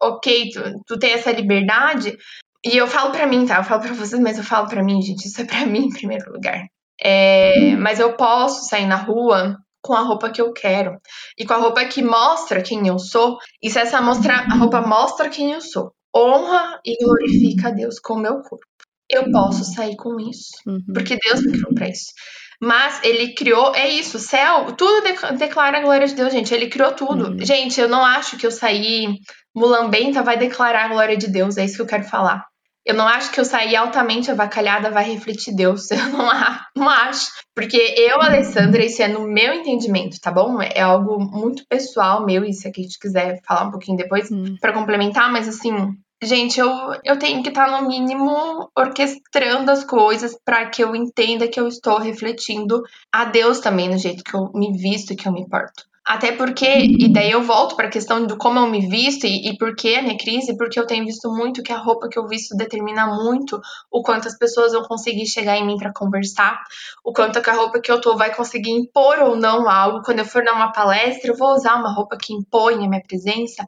ok, 0.00 0.50
tu, 0.50 0.60
tu 0.86 0.98
tem 0.98 1.12
essa 1.12 1.32
liberdade. 1.32 2.16
E 2.64 2.76
eu 2.76 2.86
falo 2.86 3.10
pra 3.10 3.26
mim, 3.26 3.46
tá? 3.46 3.56
Eu 3.56 3.64
falo 3.64 3.80
pra 3.80 3.94
vocês, 3.94 4.20
mas 4.20 4.36
eu 4.36 4.44
falo 4.44 4.68
pra 4.68 4.84
mim, 4.84 5.00
gente. 5.00 5.26
Isso 5.26 5.40
é 5.40 5.44
pra 5.44 5.64
mim 5.64 5.86
em 5.86 5.90
primeiro 5.90 6.30
lugar. 6.30 6.66
É, 7.00 7.74
mas 7.76 7.98
eu 7.98 8.16
posso 8.16 8.68
sair 8.68 8.86
na 8.86 8.96
rua 8.96 9.56
com 9.80 9.94
a 9.94 10.02
roupa 10.02 10.30
que 10.30 10.42
eu 10.42 10.52
quero. 10.52 11.00
E 11.38 11.46
com 11.46 11.54
a 11.54 11.58
roupa 11.58 11.84
que 11.86 12.02
mostra 12.02 12.60
quem 12.60 12.86
eu 12.86 12.98
sou. 12.98 13.38
E 13.62 13.70
se 13.70 13.78
essa 13.78 14.02
mostra, 14.02 14.34
a 14.34 14.56
roupa 14.56 14.82
mostra 14.82 15.30
quem 15.30 15.52
eu 15.52 15.62
sou, 15.62 15.92
honra 16.14 16.80
e 16.84 17.02
glorifica 17.02 17.68
a 17.68 17.70
Deus 17.70 17.98
com 17.98 18.14
o 18.14 18.18
meu 18.18 18.42
corpo. 18.42 18.66
Eu 19.10 19.30
posso 19.30 19.64
sair 19.64 19.96
com 19.96 20.20
isso. 20.20 20.50
Uhum. 20.66 20.82
Porque 20.92 21.16
Deus 21.16 21.40
me 21.40 21.52
criou 21.52 21.74
pra 21.74 21.88
isso. 21.88 22.12
Mas 22.60 23.00
ele 23.04 23.34
criou, 23.34 23.74
é 23.74 23.88
isso, 23.88 24.18
céu, 24.18 24.72
tudo 24.72 25.02
de, 25.02 25.38
declara 25.38 25.78
a 25.78 25.82
glória 25.82 26.06
de 26.06 26.14
Deus, 26.14 26.32
gente. 26.32 26.52
Ele 26.52 26.68
criou 26.68 26.92
tudo. 26.92 27.28
Uhum. 27.28 27.44
Gente, 27.44 27.80
eu 27.80 27.88
não 27.88 28.04
acho 28.04 28.36
que 28.36 28.46
eu 28.46 28.50
sair 28.50 29.08
mulambenta 29.54 30.22
vai 30.22 30.36
declarar 30.36 30.86
a 30.86 30.88
glória 30.88 31.16
de 31.16 31.28
Deus, 31.28 31.56
é 31.56 31.64
isso 31.64 31.76
que 31.76 31.82
eu 31.82 31.86
quero 31.86 32.04
falar. 32.04 32.44
Eu 32.84 32.94
não 32.94 33.06
acho 33.06 33.30
que 33.30 33.38
eu 33.38 33.44
sair 33.44 33.76
altamente 33.76 34.30
avacalhada 34.30 34.90
vai 34.90 35.04
refletir 35.04 35.54
Deus. 35.54 35.90
Eu 35.92 36.08
não, 36.08 36.26
não 36.74 36.88
acho. 36.88 37.30
Porque 37.54 37.76
eu, 37.76 38.22
Alessandra, 38.22 38.82
isso 38.82 39.02
é 39.02 39.08
no 39.08 39.28
meu 39.28 39.52
entendimento, 39.52 40.18
tá 40.22 40.30
bom? 40.30 40.62
É 40.62 40.80
algo 40.80 41.18
muito 41.20 41.66
pessoal 41.68 42.24
meu, 42.24 42.44
e 42.44 42.54
se 42.54 42.66
a 42.66 42.72
gente 42.74 42.98
quiser 42.98 43.42
falar 43.46 43.66
um 43.66 43.70
pouquinho 43.70 43.98
depois 43.98 44.30
hum. 44.30 44.56
para 44.58 44.72
complementar, 44.72 45.30
mas 45.30 45.46
assim, 45.46 45.72
Gente, 46.20 46.58
eu, 46.58 46.68
eu 47.04 47.16
tenho 47.16 47.42
que 47.44 47.48
estar, 47.48 47.70
tá, 47.70 47.80
no 47.80 47.88
mínimo, 47.88 48.68
orquestrando 48.76 49.70
as 49.70 49.84
coisas 49.84 50.36
para 50.44 50.68
que 50.68 50.82
eu 50.82 50.96
entenda 50.96 51.46
que 51.46 51.60
eu 51.60 51.68
estou 51.68 51.98
refletindo 51.98 52.82
a 53.12 53.24
Deus 53.24 53.60
também 53.60 53.88
no 53.88 53.96
jeito 53.96 54.24
que 54.24 54.34
eu 54.34 54.50
me 54.52 54.76
visto 54.76 55.12
e 55.12 55.16
que 55.16 55.28
eu 55.28 55.32
me 55.32 55.48
porto. 55.48 55.88
Até 56.08 56.32
porque, 56.32 56.66
e 56.66 57.12
daí 57.12 57.30
eu 57.30 57.42
volto 57.42 57.76
para 57.76 57.86
a 57.86 57.90
questão 57.90 58.26
do 58.26 58.38
como 58.38 58.58
eu 58.58 58.66
me 58.66 58.88
visto 58.88 59.26
e, 59.26 59.50
e 59.50 59.58
por 59.58 59.76
que 59.76 59.94
a 59.94 60.00
minha 60.00 60.16
crise, 60.16 60.56
porque 60.56 60.80
eu 60.80 60.86
tenho 60.86 61.04
visto 61.04 61.30
muito 61.30 61.62
que 61.62 61.70
a 61.70 61.76
roupa 61.76 62.08
que 62.08 62.18
eu 62.18 62.26
visto 62.26 62.56
determina 62.56 63.06
muito 63.22 63.60
o 63.90 64.02
quanto 64.02 64.26
as 64.26 64.36
pessoas 64.36 64.72
vão 64.72 64.84
conseguir 64.84 65.26
chegar 65.26 65.58
em 65.58 65.66
mim 65.66 65.76
para 65.76 65.92
conversar, 65.92 66.58
o 67.04 67.12
quanto 67.12 67.38
a 67.38 67.52
roupa 67.52 67.78
que 67.78 67.92
eu 67.92 68.00
tô 68.00 68.16
vai 68.16 68.34
conseguir 68.34 68.70
impor 68.70 69.18
ou 69.18 69.36
não 69.36 69.68
algo. 69.68 70.02
Quando 70.02 70.20
eu 70.20 70.24
for 70.24 70.42
dar 70.42 70.54
uma 70.54 70.72
palestra, 70.72 71.30
eu 71.30 71.36
vou 71.36 71.52
usar 71.52 71.74
uma 71.74 71.92
roupa 71.92 72.16
que 72.16 72.32
impõe 72.32 72.76
a 72.76 72.88
minha 72.88 73.02
presença 73.02 73.66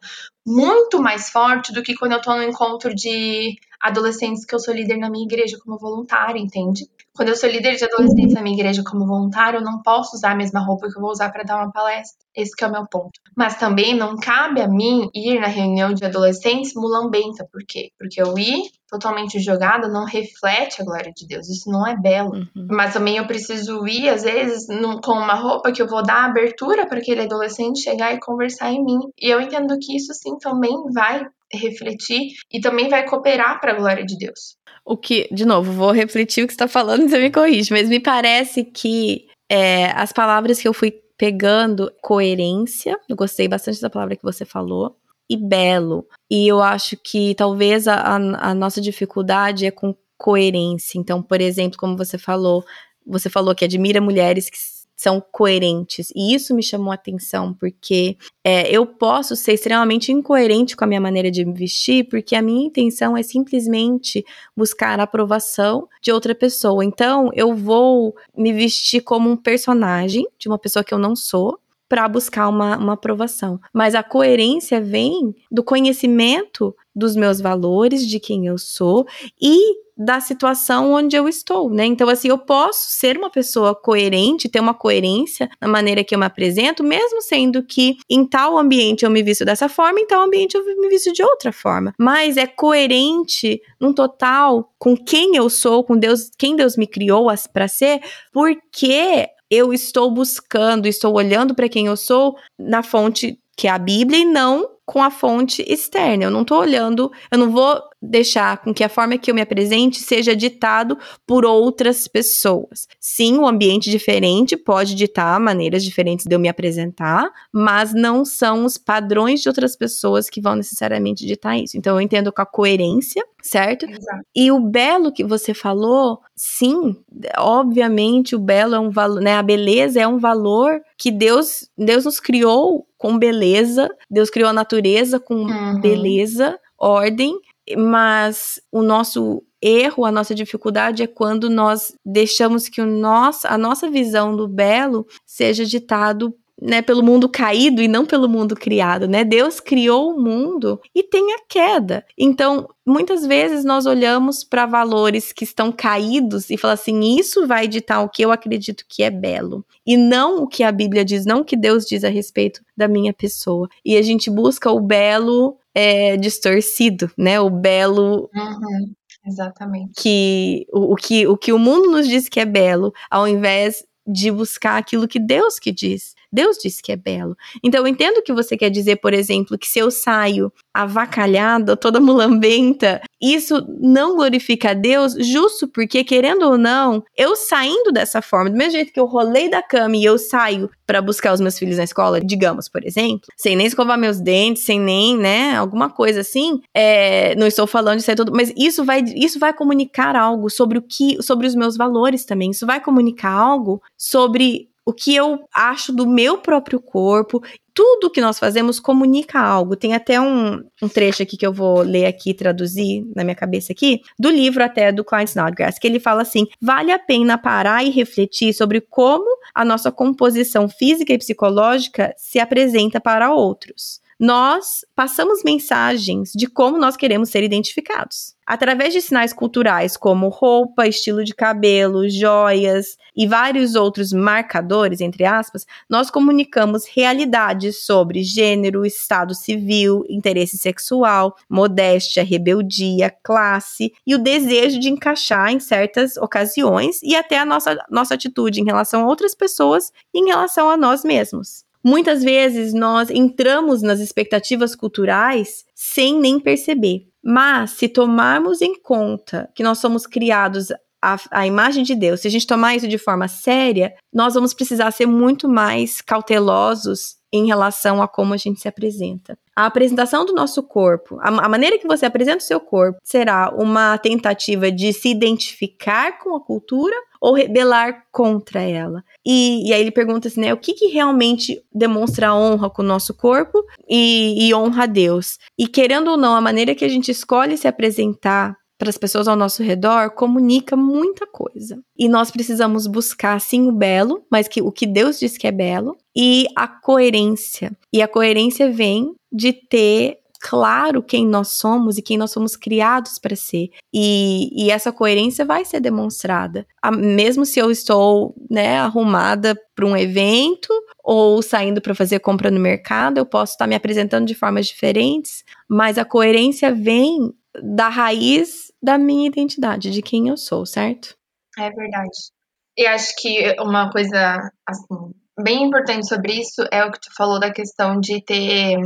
muito 0.50 1.00
mais 1.00 1.30
forte 1.30 1.72
do 1.72 1.82
que 1.82 1.94
quando 1.94 2.12
eu 2.12 2.20
tô 2.20 2.34
no 2.34 2.42
encontro 2.42 2.94
de 2.94 3.56
adolescentes 3.80 4.44
que 4.44 4.54
eu 4.54 4.58
sou 4.58 4.74
líder 4.74 4.96
na 4.98 5.08
minha 5.08 5.24
igreja 5.24 5.58
como 5.62 5.78
voluntária, 5.78 6.38
entende? 6.38 6.86
Quando 7.14 7.30
eu 7.30 7.36
sou 7.36 7.48
líder 7.48 7.76
de 7.76 7.84
adolescentes 7.84 8.34
na 8.34 8.42
minha 8.42 8.56
igreja 8.56 8.82
como 8.84 9.06
voluntária, 9.06 9.58
eu 9.58 9.64
não 9.64 9.82
posso 9.82 10.16
usar 10.16 10.32
a 10.32 10.36
mesma 10.36 10.60
roupa 10.60 10.88
que 10.88 10.96
eu 10.96 11.00
vou 11.00 11.10
usar 11.10 11.30
para 11.30 11.42
dar 11.42 11.56
uma 11.56 11.72
palestra. 11.72 12.24
Esse 12.34 12.52
é 12.60 12.66
o 12.66 12.72
meu 12.72 12.86
ponto. 12.86 13.20
Mas 13.36 13.56
também 13.56 13.94
não 13.94 14.16
cabe 14.16 14.60
a 14.60 14.68
mim 14.68 15.10
ir 15.14 15.40
na 15.40 15.48
reunião 15.48 15.92
de 15.92 16.04
adolescentes 16.04 16.74
mulambenta. 16.74 17.46
Por 17.50 17.62
quê? 17.66 17.90
Porque 17.98 18.22
eu 18.22 18.38
ir 18.38 18.70
totalmente 18.88 19.38
jogada 19.38 19.88
não 19.88 20.04
reflete 20.04 20.82
a 20.82 20.84
glória 20.84 21.12
de 21.14 21.26
Deus. 21.26 21.48
Isso 21.48 21.70
não 21.70 21.86
é 21.86 21.96
belo. 21.96 22.32
Uhum. 22.34 22.68
Mas 22.70 22.92
também 22.92 23.16
eu 23.16 23.26
preciso 23.26 23.86
ir, 23.86 24.08
às 24.08 24.22
vezes, 24.22 24.66
num, 24.68 25.00
com 25.00 25.12
uma 25.12 25.34
roupa 25.34 25.72
que 25.72 25.80
eu 25.80 25.86
vou 25.86 26.02
dar 26.02 26.24
abertura 26.24 26.86
para 26.86 26.98
aquele 26.98 27.22
adolescente 27.22 27.82
chegar 27.82 28.12
e 28.12 28.20
conversar 28.20 28.72
em 28.72 28.84
mim. 28.84 28.98
E 29.18 29.30
eu 29.30 29.40
entendo 29.40 29.78
que 29.78 29.96
isso 29.96 30.12
sim 30.12 30.36
também 30.38 30.74
vai 30.92 31.24
refletir 31.52 32.32
e 32.52 32.60
também 32.60 32.88
vai 32.88 33.06
cooperar 33.08 33.60
para 33.60 33.72
a 33.72 33.76
glória 33.76 34.04
de 34.04 34.16
Deus. 34.16 34.56
O 34.90 34.96
que, 34.96 35.28
de 35.30 35.44
novo, 35.44 35.70
vou 35.70 35.92
refletir 35.92 36.42
o 36.42 36.48
que 36.48 36.52
está 36.52 36.66
falando 36.66 37.04
e 37.04 37.08
você 37.08 37.20
me 37.20 37.30
corrige, 37.30 37.70
mas 37.70 37.88
me 37.88 38.00
parece 38.00 38.64
que 38.64 39.28
é, 39.48 39.92
as 39.92 40.12
palavras 40.12 40.60
que 40.60 40.66
eu 40.66 40.74
fui 40.74 40.90
pegando, 41.16 41.92
coerência, 42.02 42.98
eu 43.08 43.14
gostei 43.14 43.46
bastante 43.46 43.80
da 43.80 43.88
palavra 43.88 44.16
que 44.16 44.22
você 44.24 44.44
falou, 44.44 44.96
e 45.28 45.36
belo. 45.36 46.08
E 46.28 46.48
eu 46.48 46.60
acho 46.60 46.96
que 46.96 47.36
talvez 47.36 47.86
a, 47.86 48.16
a 48.16 48.52
nossa 48.52 48.80
dificuldade 48.80 49.64
é 49.64 49.70
com 49.70 49.94
coerência. 50.18 50.98
Então, 50.98 51.22
por 51.22 51.40
exemplo, 51.40 51.78
como 51.78 51.96
você 51.96 52.18
falou, 52.18 52.64
você 53.06 53.30
falou 53.30 53.54
que 53.54 53.64
admira 53.64 54.00
mulheres 54.00 54.50
que 54.50 54.58
são 55.00 55.18
coerentes. 55.32 56.12
E 56.14 56.34
isso 56.34 56.54
me 56.54 56.62
chamou 56.62 56.92
a 56.92 56.94
atenção, 56.94 57.54
porque 57.54 58.18
é, 58.44 58.70
eu 58.70 58.84
posso 58.84 59.34
ser 59.34 59.54
extremamente 59.54 60.12
incoerente 60.12 60.76
com 60.76 60.84
a 60.84 60.86
minha 60.86 61.00
maneira 61.00 61.30
de 61.30 61.42
me 61.42 61.54
vestir, 61.54 62.06
porque 62.10 62.36
a 62.36 62.42
minha 62.42 62.66
intenção 62.66 63.16
é 63.16 63.22
simplesmente 63.22 64.22
buscar 64.54 65.00
a 65.00 65.04
aprovação 65.04 65.88
de 66.02 66.12
outra 66.12 66.34
pessoa. 66.34 66.84
Então, 66.84 67.30
eu 67.32 67.54
vou 67.54 68.14
me 68.36 68.52
vestir 68.52 69.00
como 69.00 69.30
um 69.30 69.38
personagem 69.38 70.26
de 70.38 70.48
uma 70.48 70.58
pessoa 70.58 70.84
que 70.84 70.92
eu 70.92 70.98
não 70.98 71.16
sou, 71.16 71.58
para 71.88 72.06
buscar 72.06 72.48
uma, 72.48 72.76
uma 72.76 72.92
aprovação. 72.92 73.58
Mas 73.72 73.96
a 73.96 74.02
coerência 74.02 74.80
vem 74.80 75.34
do 75.50 75.64
conhecimento 75.64 76.76
dos 76.94 77.16
meus 77.16 77.40
valores, 77.40 78.06
de 78.06 78.20
quem 78.20 78.46
eu 78.46 78.58
sou 78.58 79.06
e 79.40 79.58
da 80.00 80.18
situação 80.18 80.92
onde 80.92 81.14
eu 81.14 81.28
estou, 81.28 81.68
né? 81.68 81.84
Então, 81.84 82.08
assim, 82.08 82.28
eu 82.28 82.38
posso 82.38 82.86
ser 82.88 83.18
uma 83.18 83.28
pessoa 83.28 83.74
coerente, 83.74 84.48
ter 84.48 84.58
uma 84.58 84.72
coerência 84.72 85.50
na 85.60 85.68
maneira 85.68 86.02
que 86.02 86.14
eu 86.14 86.18
me 86.18 86.24
apresento, 86.24 86.82
mesmo 86.82 87.20
sendo 87.20 87.62
que 87.62 87.98
em 88.08 88.24
tal 88.24 88.56
ambiente 88.56 89.04
eu 89.04 89.10
me 89.10 89.22
visto 89.22 89.44
dessa 89.44 89.68
forma, 89.68 90.00
em 90.00 90.06
tal 90.06 90.22
ambiente 90.22 90.56
eu 90.56 90.64
me 90.64 90.88
visto 90.88 91.12
de 91.12 91.22
outra 91.22 91.52
forma. 91.52 91.92
Mas 91.98 92.38
é 92.38 92.46
coerente 92.46 93.60
num 93.78 93.92
total 93.92 94.72
com 94.78 94.96
quem 94.96 95.36
eu 95.36 95.50
sou, 95.50 95.84
com 95.84 95.98
Deus, 95.98 96.30
quem 96.38 96.56
Deus 96.56 96.78
me 96.78 96.86
criou 96.86 97.26
para 97.52 97.68
ser, 97.68 98.00
porque 98.32 99.28
eu 99.50 99.70
estou 99.70 100.10
buscando, 100.10 100.88
estou 100.88 101.14
olhando 101.14 101.54
para 101.54 101.68
quem 101.68 101.88
eu 101.88 101.96
sou 101.96 102.36
na 102.58 102.82
fonte 102.82 103.38
que 103.54 103.68
é 103.68 103.70
a 103.70 103.78
Bíblia 103.78 104.20
e 104.20 104.24
não 104.24 104.66
com 104.86 105.02
a 105.02 105.10
fonte 105.10 105.62
externa. 105.68 106.24
Eu 106.24 106.30
não 106.30 106.42
estou 106.42 106.58
olhando, 106.58 107.12
eu 107.30 107.36
não 107.36 107.50
vou 107.50 107.80
deixar 108.00 108.58
com 108.58 108.72
que 108.72 108.82
a 108.82 108.88
forma 108.88 109.18
que 109.18 109.30
eu 109.30 109.34
me 109.34 109.42
apresente 109.42 110.00
seja 110.00 110.34
ditado 110.34 110.96
por 111.26 111.44
outras 111.44 112.08
pessoas. 112.08 112.88
Sim, 112.98 113.38
o 113.38 113.42
um 113.42 113.46
ambiente 113.46 113.90
diferente 113.90 114.56
pode 114.56 114.94
ditar 114.94 115.38
maneiras 115.38 115.84
diferentes 115.84 116.24
de 116.26 116.34
eu 116.34 116.40
me 116.40 116.48
apresentar, 116.48 117.30
mas 117.52 117.92
não 117.92 118.24
são 118.24 118.64
os 118.64 118.78
padrões 118.78 119.42
de 119.42 119.48
outras 119.48 119.76
pessoas 119.76 120.30
que 120.30 120.40
vão 120.40 120.54
necessariamente 120.54 121.26
ditar 121.26 121.58
isso. 121.58 121.76
Então 121.76 121.96
eu 121.96 122.00
entendo 122.00 122.32
com 122.32 122.40
a 122.40 122.46
coerência, 122.46 123.22
certo? 123.42 123.84
Exato. 123.84 124.24
E 124.34 124.50
o 124.50 124.60
belo 124.60 125.12
que 125.12 125.24
você 125.24 125.52
falou, 125.52 126.20
sim, 126.34 126.96
obviamente 127.36 128.34
o 128.34 128.38
belo 128.38 128.74
é 128.74 128.80
um 128.80 128.90
valor, 128.90 129.20
né? 129.20 129.36
A 129.36 129.42
beleza 129.42 130.00
é 130.00 130.06
um 130.06 130.18
valor 130.18 130.80
que 130.96 131.10
Deus, 131.10 131.68
Deus 131.76 132.04
nos 132.04 132.20
criou 132.20 132.86
com 132.96 133.18
beleza, 133.18 133.88
Deus 134.10 134.30
criou 134.30 134.50
a 134.50 134.52
natureza 134.52 135.18
com 135.18 135.34
uhum. 135.34 135.80
beleza, 135.80 136.58
ordem, 136.78 137.38
mas 137.76 138.60
o 138.70 138.82
nosso 138.82 139.42
erro, 139.62 140.04
a 140.04 140.12
nossa 140.12 140.34
dificuldade 140.34 141.02
é 141.02 141.06
quando 141.06 141.50
nós 141.50 141.92
deixamos 142.04 142.68
que 142.68 142.80
o 142.80 142.86
nosso, 142.86 143.46
a 143.46 143.58
nossa 143.58 143.90
visão 143.90 144.34
do 144.34 144.48
belo 144.48 145.06
seja 145.26 145.64
ditado 145.64 146.34
né, 146.60 146.82
pelo 146.82 147.02
mundo 147.02 147.28
caído 147.28 147.80
e 147.80 147.88
não 147.88 148.04
pelo 148.04 148.28
mundo 148.28 148.54
criado, 148.54 149.08
né? 149.08 149.24
Deus 149.24 149.60
criou 149.60 150.10
o 150.10 150.20
mundo 150.20 150.78
e 150.94 151.02
tem 151.02 151.32
a 151.32 151.38
queda. 151.48 152.04
Então, 152.18 152.68
muitas 152.86 153.24
vezes 153.24 153.64
nós 153.64 153.86
olhamos 153.86 154.44
para 154.44 154.66
valores 154.66 155.32
que 155.32 155.44
estão 155.44 155.72
caídos 155.72 156.50
e 156.50 156.58
falamos 156.58 156.82
assim, 156.82 157.18
isso 157.18 157.46
vai 157.46 157.66
ditar 157.66 158.02
o 158.02 158.08
que 158.08 158.22
eu 158.22 158.30
acredito 158.30 158.84
que 158.86 159.02
é 159.02 159.10
belo 159.10 159.64
e 159.86 159.96
não 159.96 160.42
o 160.42 160.46
que 160.46 160.62
a 160.62 160.70
Bíblia 160.70 161.04
diz, 161.04 161.24
não 161.24 161.40
o 161.40 161.44
que 161.44 161.56
Deus 161.56 161.86
diz 161.86 162.04
a 162.04 162.10
respeito 162.10 162.60
da 162.76 162.86
minha 162.86 163.14
pessoa. 163.14 163.66
E 163.82 163.96
a 163.96 164.02
gente 164.02 164.30
busca 164.30 164.70
o 164.70 164.80
belo 164.80 165.56
é, 165.74 166.16
distorcido, 166.16 167.10
né? 167.16 167.40
O 167.40 167.50
belo. 167.50 168.28
Uhum, 168.34 168.94
exatamente. 169.26 169.92
Que 170.00 170.66
o, 170.72 170.92
o, 170.92 170.96
que 170.96 171.26
o 171.26 171.36
que 171.36 171.52
o 171.52 171.58
mundo 171.58 171.90
nos 171.90 172.08
diz 172.08 172.28
que 172.28 172.40
é 172.40 172.44
belo, 172.44 172.92
ao 173.10 173.26
invés 173.26 173.84
de 174.06 174.30
buscar 174.30 174.76
aquilo 174.76 175.08
que 175.08 175.18
Deus 175.18 175.58
que 175.58 175.72
diz. 175.72 176.14
Deus 176.32 176.58
disse 176.58 176.82
que 176.82 176.92
é 176.92 176.96
belo. 176.96 177.36
Então 177.62 177.80
eu 177.80 177.86
entendo 177.86 178.22
que 178.22 178.32
você 178.32 178.56
quer 178.56 178.70
dizer, 178.70 178.96
por 178.96 179.12
exemplo, 179.12 179.58
que 179.58 179.66
se 179.66 179.78
eu 179.78 179.90
saio 179.90 180.52
avacalhada, 180.72 181.76
toda 181.76 181.98
mulambenta, 182.00 183.00
isso 183.20 183.66
não 183.80 184.16
glorifica 184.16 184.70
a 184.70 184.74
Deus, 184.74 185.14
justo 185.14 185.68
porque, 185.68 186.02
querendo 186.02 186.42
ou 186.42 186.56
não, 186.56 187.04
eu 187.16 187.36
saindo 187.36 187.92
dessa 187.92 188.22
forma, 188.22 188.50
do 188.50 188.56
mesmo 188.56 188.72
jeito 188.72 188.92
que 188.92 189.00
eu 189.00 189.04
rolei 189.04 189.50
da 189.50 189.62
cama 189.62 189.96
e 189.96 190.04
eu 190.04 190.16
saio 190.16 190.70
para 190.86 191.02
buscar 191.02 191.32
os 191.34 191.40
meus 191.40 191.58
filhos 191.58 191.76
na 191.76 191.84
escola, 191.84 192.20
digamos, 192.20 192.68
por 192.68 192.84
exemplo, 192.84 193.26
sem 193.36 193.54
nem 193.54 193.66
escovar 193.66 193.98
meus 193.98 194.20
dentes, 194.20 194.64
sem 194.64 194.80
nem, 194.80 195.16
né, 195.16 195.54
alguma 195.54 195.90
coisa 195.90 196.20
assim, 196.20 196.60
é, 196.74 197.34
não 197.36 197.46
estou 197.46 197.66
falando 197.66 197.98
de 197.98 198.04
sair 198.04 198.16
tudo, 198.16 198.32
mas 198.32 198.52
isso 198.56 198.84
vai, 198.84 199.04
isso 199.14 199.38
vai 199.38 199.52
comunicar 199.52 200.16
algo 200.16 200.48
sobre 200.48 200.78
o 200.78 200.82
que, 200.82 201.22
sobre 201.22 201.46
os 201.46 201.54
meus 201.54 201.76
valores 201.76 202.24
também, 202.24 202.50
isso 202.50 202.66
vai 202.66 202.80
comunicar 202.80 203.32
algo 203.32 203.82
sobre 203.96 204.69
o 204.84 204.92
que 204.92 205.14
eu 205.14 205.38
acho 205.54 205.92
do 205.92 206.06
meu 206.06 206.38
próprio 206.38 206.80
corpo. 206.80 207.42
Tudo 207.72 208.10
que 208.10 208.20
nós 208.20 208.38
fazemos 208.38 208.80
comunica 208.80 209.38
algo. 209.38 209.76
Tem 209.76 209.94
até 209.94 210.20
um, 210.20 210.62
um 210.82 210.88
trecho 210.88 211.22
aqui 211.22 211.36
que 211.36 211.46
eu 211.46 211.52
vou 211.52 211.80
ler 211.82 212.06
aqui, 212.06 212.34
traduzir 212.34 213.06
na 213.14 213.22
minha 213.22 213.36
cabeça 213.36 213.72
aqui, 213.72 214.00
do 214.18 214.28
livro 214.28 214.62
até 214.62 214.90
do 214.90 215.04
Klein 215.04 215.24
Snodgrass, 215.24 215.78
que 215.78 215.86
ele 215.86 216.00
fala 216.00 216.22
assim: 216.22 216.46
vale 216.60 216.90
a 216.90 216.98
pena 216.98 217.38
parar 217.38 217.84
e 217.84 217.90
refletir 217.90 218.52
sobre 218.52 218.80
como 218.80 219.28
a 219.54 219.64
nossa 219.64 219.92
composição 219.92 220.68
física 220.68 221.12
e 221.12 221.18
psicológica 221.18 222.12
se 222.16 222.38
apresenta 222.38 223.00
para 223.00 223.32
outros 223.32 223.99
nós 224.20 224.84
passamos 224.94 225.42
mensagens 225.42 226.32
de 226.34 226.46
como 226.46 226.76
nós 226.76 226.94
queremos 226.94 227.30
ser 227.30 227.42
identificados. 227.42 228.34
Através 228.46 228.92
de 228.92 229.00
sinais 229.00 229.32
culturais 229.32 229.96
como 229.96 230.28
roupa, 230.28 230.86
estilo 230.86 231.24
de 231.24 231.34
cabelo, 231.34 232.06
joias 232.06 232.98
e 233.16 233.26
vários 233.26 233.74
outros 233.76 234.12
marcadores, 234.12 235.00
entre 235.00 235.24
aspas, 235.24 235.64
nós 235.88 236.10
comunicamos 236.10 236.84
realidades 236.86 237.82
sobre 237.86 238.22
gênero, 238.22 238.84
estado 238.84 239.34
civil, 239.34 240.04
interesse 240.06 240.58
sexual, 240.58 241.34
modéstia, 241.48 242.22
rebeldia, 242.22 243.08
classe 243.22 243.90
e 244.06 244.14
o 244.14 244.18
desejo 244.18 244.78
de 244.78 244.90
encaixar 244.90 245.50
em 245.50 245.60
certas 245.60 246.18
ocasiões 246.18 247.02
e 247.02 247.16
até 247.16 247.38
a 247.38 247.46
nossa, 247.46 247.82
nossa 247.88 248.14
atitude 248.14 248.60
em 248.60 248.66
relação 248.66 249.04
a 249.04 249.06
outras 249.06 249.34
pessoas 249.34 249.90
e 250.12 250.20
em 250.20 250.26
relação 250.26 250.68
a 250.68 250.76
nós 250.76 251.04
mesmos. 251.04 251.69
Muitas 251.82 252.22
vezes 252.22 252.72
nós 252.74 253.10
entramos 253.10 253.82
nas 253.82 254.00
expectativas 254.00 254.74
culturais 254.74 255.64
sem 255.74 256.18
nem 256.18 256.38
perceber. 256.38 257.08
Mas 257.22 257.72
se 257.72 257.88
tomarmos 257.88 258.60
em 258.60 258.80
conta 258.80 259.50
que 259.54 259.62
nós 259.62 259.78
somos 259.78 260.06
criados 260.06 260.68
a, 261.02 261.46
imagem 261.46 261.82
de 261.82 261.94
Deus, 261.94 262.20
se 262.20 262.28
a 262.28 262.30
gente 262.30 262.46
tomar 262.46 262.76
isso 262.76 262.86
de 262.86 262.98
forma 262.98 263.26
séria, 263.26 263.94
nós 264.12 264.34
vamos 264.34 264.52
precisar 264.52 264.90
ser 264.90 265.06
muito 265.06 265.48
mais 265.48 266.02
cautelosos 266.02 267.16
em 267.32 267.46
relação 267.46 268.02
a 268.02 268.08
como 268.08 268.34
a 268.34 268.36
gente 268.36 268.60
se 268.60 268.68
apresenta. 268.68 269.38
A 269.54 269.66
apresentação 269.66 270.24
do 270.24 270.32
nosso 270.32 270.62
corpo, 270.62 271.18
a, 271.20 271.28
a, 271.28 271.48
maneira 271.48 271.78
que 271.78 271.86
você 271.86 272.06
apresenta 272.06 272.38
o 272.38 272.46
seu 272.46 272.60
corpo, 272.60 272.98
será 273.02 273.52
uma 273.54 273.98
tentativa 273.98 274.70
de 274.70 274.92
se 274.92 275.08
identificar 275.08 276.18
com 276.18 276.34
a 276.34 276.40
cultura 276.40 276.96
ou 277.20 277.34
rebelar 277.34 278.04
contra 278.10 278.62
ela. 278.62 279.04
E, 279.24 279.68
e 279.68 279.72
aí 279.72 279.80
ele 279.80 279.90
pergunta 279.90 280.28
assim, 280.28 280.40
né, 280.40 280.54
o 280.54 280.56
que, 280.56 280.72
que 280.72 280.86
realmente 280.86 281.62
demonstra 281.72 282.34
honra 282.34 282.70
com 282.70 282.82
o 282.82 282.86
nosso 282.86 283.12
corpo 283.12 283.62
e, 283.88 284.48
e 284.48 284.54
honra 284.54 284.84
a 284.84 284.86
Deus? 284.86 285.38
E 285.58 285.66
querendo 285.68 286.10
ou 286.10 286.16
não, 286.16 286.34
a 286.34 286.40
maneira 286.40 286.74
que 286.74 286.84
a 286.84 286.88
gente 286.88 287.10
escolhe 287.10 287.56
se 287.56 287.68
apresentar 287.68 288.56
para 288.80 288.88
as 288.88 288.96
pessoas 288.96 289.28
ao 289.28 289.36
nosso 289.36 289.62
redor 289.62 290.10
comunica 290.12 290.74
muita 290.74 291.26
coisa. 291.26 291.78
E 291.96 292.08
nós 292.08 292.30
precisamos 292.30 292.86
buscar 292.86 293.38
sim 293.38 293.68
o 293.68 293.72
belo, 293.72 294.24
mas 294.30 294.48
que 294.48 294.62
o 294.62 294.72
que 294.72 294.86
Deus 294.86 295.20
diz 295.20 295.36
que 295.36 295.46
é 295.46 295.52
belo, 295.52 295.98
e 296.16 296.46
a 296.56 296.66
coerência. 296.66 297.72
E 297.92 298.00
a 298.00 298.08
coerência 298.08 298.72
vem 298.72 299.14
de 299.30 299.52
ter 299.52 300.16
claro 300.40 301.02
quem 301.02 301.26
nós 301.26 301.48
somos 301.48 301.98
e 301.98 302.02
quem 302.02 302.16
nós 302.16 302.30
somos 302.30 302.56
criados 302.56 303.18
para 303.18 303.36
ser. 303.36 303.68
E, 303.92 304.48
e, 304.52 304.70
essa 304.70 304.90
coerência 304.90 305.44
vai 305.44 305.66
ser 305.66 305.80
demonstrada. 305.80 306.66
A, 306.80 306.90
mesmo 306.90 307.44
se 307.44 307.60
eu 307.60 307.70
estou 307.70 308.34
né, 308.50 308.78
arrumada 308.78 309.54
para 309.74 309.84
um 309.84 309.94
evento 309.94 310.72
ou 311.04 311.42
saindo 311.42 311.82
para 311.82 311.94
fazer 311.94 312.20
compra 312.20 312.50
no 312.50 312.58
mercado, 312.58 313.18
eu 313.18 313.26
posso 313.26 313.52
estar 313.52 313.66
me 313.66 313.74
apresentando 313.74 314.26
de 314.26 314.34
formas 314.34 314.66
diferentes, 314.66 315.44
mas 315.68 315.98
a 315.98 316.04
coerência 316.04 316.74
vem 316.74 317.34
da 317.62 317.88
raiz 317.88 318.72
da 318.82 318.96
minha 318.98 319.26
identidade, 319.26 319.90
de 319.90 320.02
quem 320.02 320.28
eu 320.28 320.36
sou, 320.36 320.64
certo? 320.64 321.16
É 321.58 321.70
verdade. 321.70 322.30
E 322.76 322.86
acho 322.86 323.14
que 323.16 323.54
uma 323.60 323.90
coisa 323.90 324.50
assim 324.66 325.12
bem 325.42 325.64
importante 325.64 326.06
sobre 326.06 326.34
isso 326.34 326.62
é 326.70 326.84
o 326.84 326.92
que 326.92 327.00
tu 327.00 327.08
falou 327.16 327.40
da 327.40 327.52
questão 327.52 327.98
de 327.98 328.22
ter 328.22 328.78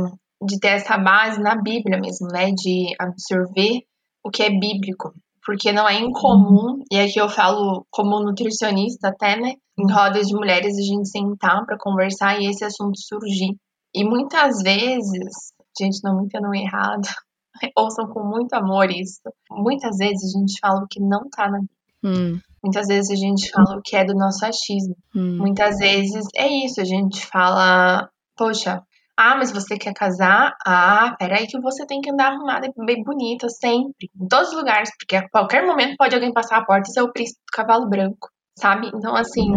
de 0.43 0.59
ter 0.59 0.69
essa 0.69 0.97
base 0.97 1.41
na 1.41 1.55
Bíblia 1.55 1.99
mesmo, 1.99 2.27
né? 2.27 2.51
De 2.51 2.93
absorver 2.99 3.81
o 4.23 4.29
que 4.29 4.43
é 4.43 4.49
bíblico. 4.49 5.13
Porque 5.45 5.71
não 5.71 5.87
é 5.87 5.99
incomum, 5.99 6.83
e 6.91 6.99
aqui 6.99 7.19
eu 7.19 7.29
falo 7.29 7.85
como 7.91 8.19
nutricionista 8.19 9.09
até, 9.09 9.39
né? 9.39 9.53
Em 9.77 9.91
rodas 9.91 10.27
de 10.27 10.33
mulheres 10.33 10.77
a 10.77 10.81
gente 10.81 11.07
sentar 11.07 11.65
para 11.65 11.77
conversar 11.79 12.41
e 12.41 12.47
esse 12.47 12.65
assunto 12.65 12.99
surgir. 12.99 13.55
E 13.93 14.03
muitas 14.03 14.61
vezes, 14.63 15.53
gente, 15.79 15.99
não 16.03 16.17
me 16.17 16.25
entendam 16.25 16.53
errado, 16.53 17.07
ouçam 17.77 18.07
com 18.07 18.23
muito 18.23 18.53
amor 18.53 18.89
isso. 18.91 19.21
Muitas 19.49 19.97
vezes 19.97 20.35
a 20.35 20.39
gente 20.39 20.59
fala 20.59 20.83
o 20.83 20.87
que 20.87 20.99
não 20.99 21.29
tá 21.29 21.49
na 21.49 21.59
Bíblia. 21.59 21.75
Hum. 22.03 22.39
Muitas 22.63 22.87
vezes 22.87 23.11
a 23.11 23.15
gente 23.15 23.51
fala 23.51 23.77
o 23.77 23.81
que 23.81 23.95
é 23.95 24.03
do 24.03 24.13
nosso 24.13 24.45
achismo. 24.45 24.95
Hum. 25.15 25.37
Muitas 25.37 25.77
vezes 25.77 26.25
é 26.35 26.47
isso, 26.47 26.81
a 26.81 26.85
gente 26.85 27.25
fala, 27.25 28.09
poxa, 28.35 28.83
ah, 29.17 29.35
mas 29.37 29.51
você 29.51 29.77
quer 29.77 29.93
casar? 29.93 30.55
Ah, 30.65 31.15
peraí 31.17 31.47
que 31.47 31.59
você 31.59 31.85
tem 31.85 32.01
que 32.01 32.11
andar 32.11 32.33
arrumada 32.33 32.67
e 32.67 32.85
bem 32.85 33.01
bonita 33.03 33.47
sempre, 33.49 34.11
em 34.19 34.27
todos 34.27 34.49
os 34.49 34.55
lugares, 34.55 34.91
porque 34.99 35.15
a 35.15 35.29
qualquer 35.29 35.65
momento 35.65 35.95
pode 35.97 36.13
alguém 36.13 36.33
passar 36.33 36.57
a 36.57 36.65
porta 36.65 36.89
e 36.89 36.93
ser 36.93 37.01
o 37.01 37.11
príncipe 37.11 37.39
do 37.39 37.55
cavalo 37.55 37.87
branco, 37.87 38.29
sabe? 38.57 38.91
Então, 38.93 39.15
assim, 39.15 39.47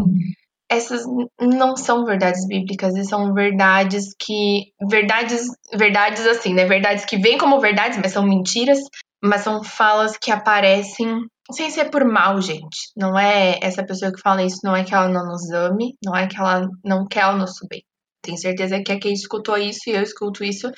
essas 0.70 1.02
não 1.40 1.76
são 1.76 2.04
verdades 2.04 2.46
bíblicas, 2.46 2.94
são 3.08 3.32
verdades 3.32 4.14
que. 4.18 4.72
Verdades, 4.88 5.46
verdades 5.74 6.26
assim, 6.26 6.52
né? 6.52 6.66
Verdades 6.66 7.04
que 7.04 7.16
vêm 7.16 7.38
como 7.38 7.60
verdades, 7.60 7.98
mas 7.98 8.12
são 8.12 8.22
mentiras, 8.22 8.78
mas 9.22 9.42
são 9.42 9.64
falas 9.64 10.16
que 10.16 10.30
aparecem 10.30 11.26
sem 11.50 11.70
ser 11.70 11.90
por 11.90 12.04
mal, 12.04 12.40
gente. 12.42 12.92
Não 12.94 13.18
é 13.18 13.58
essa 13.62 13.84
pessoa 13.84 14.12
que 14.12 14.20
fala 14.20 14.42
isso, 14.44 14.58
não 14.62 14.76
é 14.76 14.84
que 14.84 14.94
ela 14.94 15.08
não 15.08 15.24
nos 15.26 15.50
ame, 15.50 15.94
não 16.04 16.14
é 16.14 16.26
que 16.26 16.38
ela 16.38 16.68
não 16.84 17.06
quer 17.06 17.26
o 17.26 17.36
nosso 17.36 17.66
bem. 17.68 17.82
Tenho 18.22 18.36
certeza 18.36 18.82
que 18.82 18.92
a 18.92 18.96
Kate 18.96 19.12
escutou 19.12 19.56
isso 19.56 19.88
e 19.88 19.92
eu 19.92 20.02
escuto 20.02 20.44
isso 20.44 20.70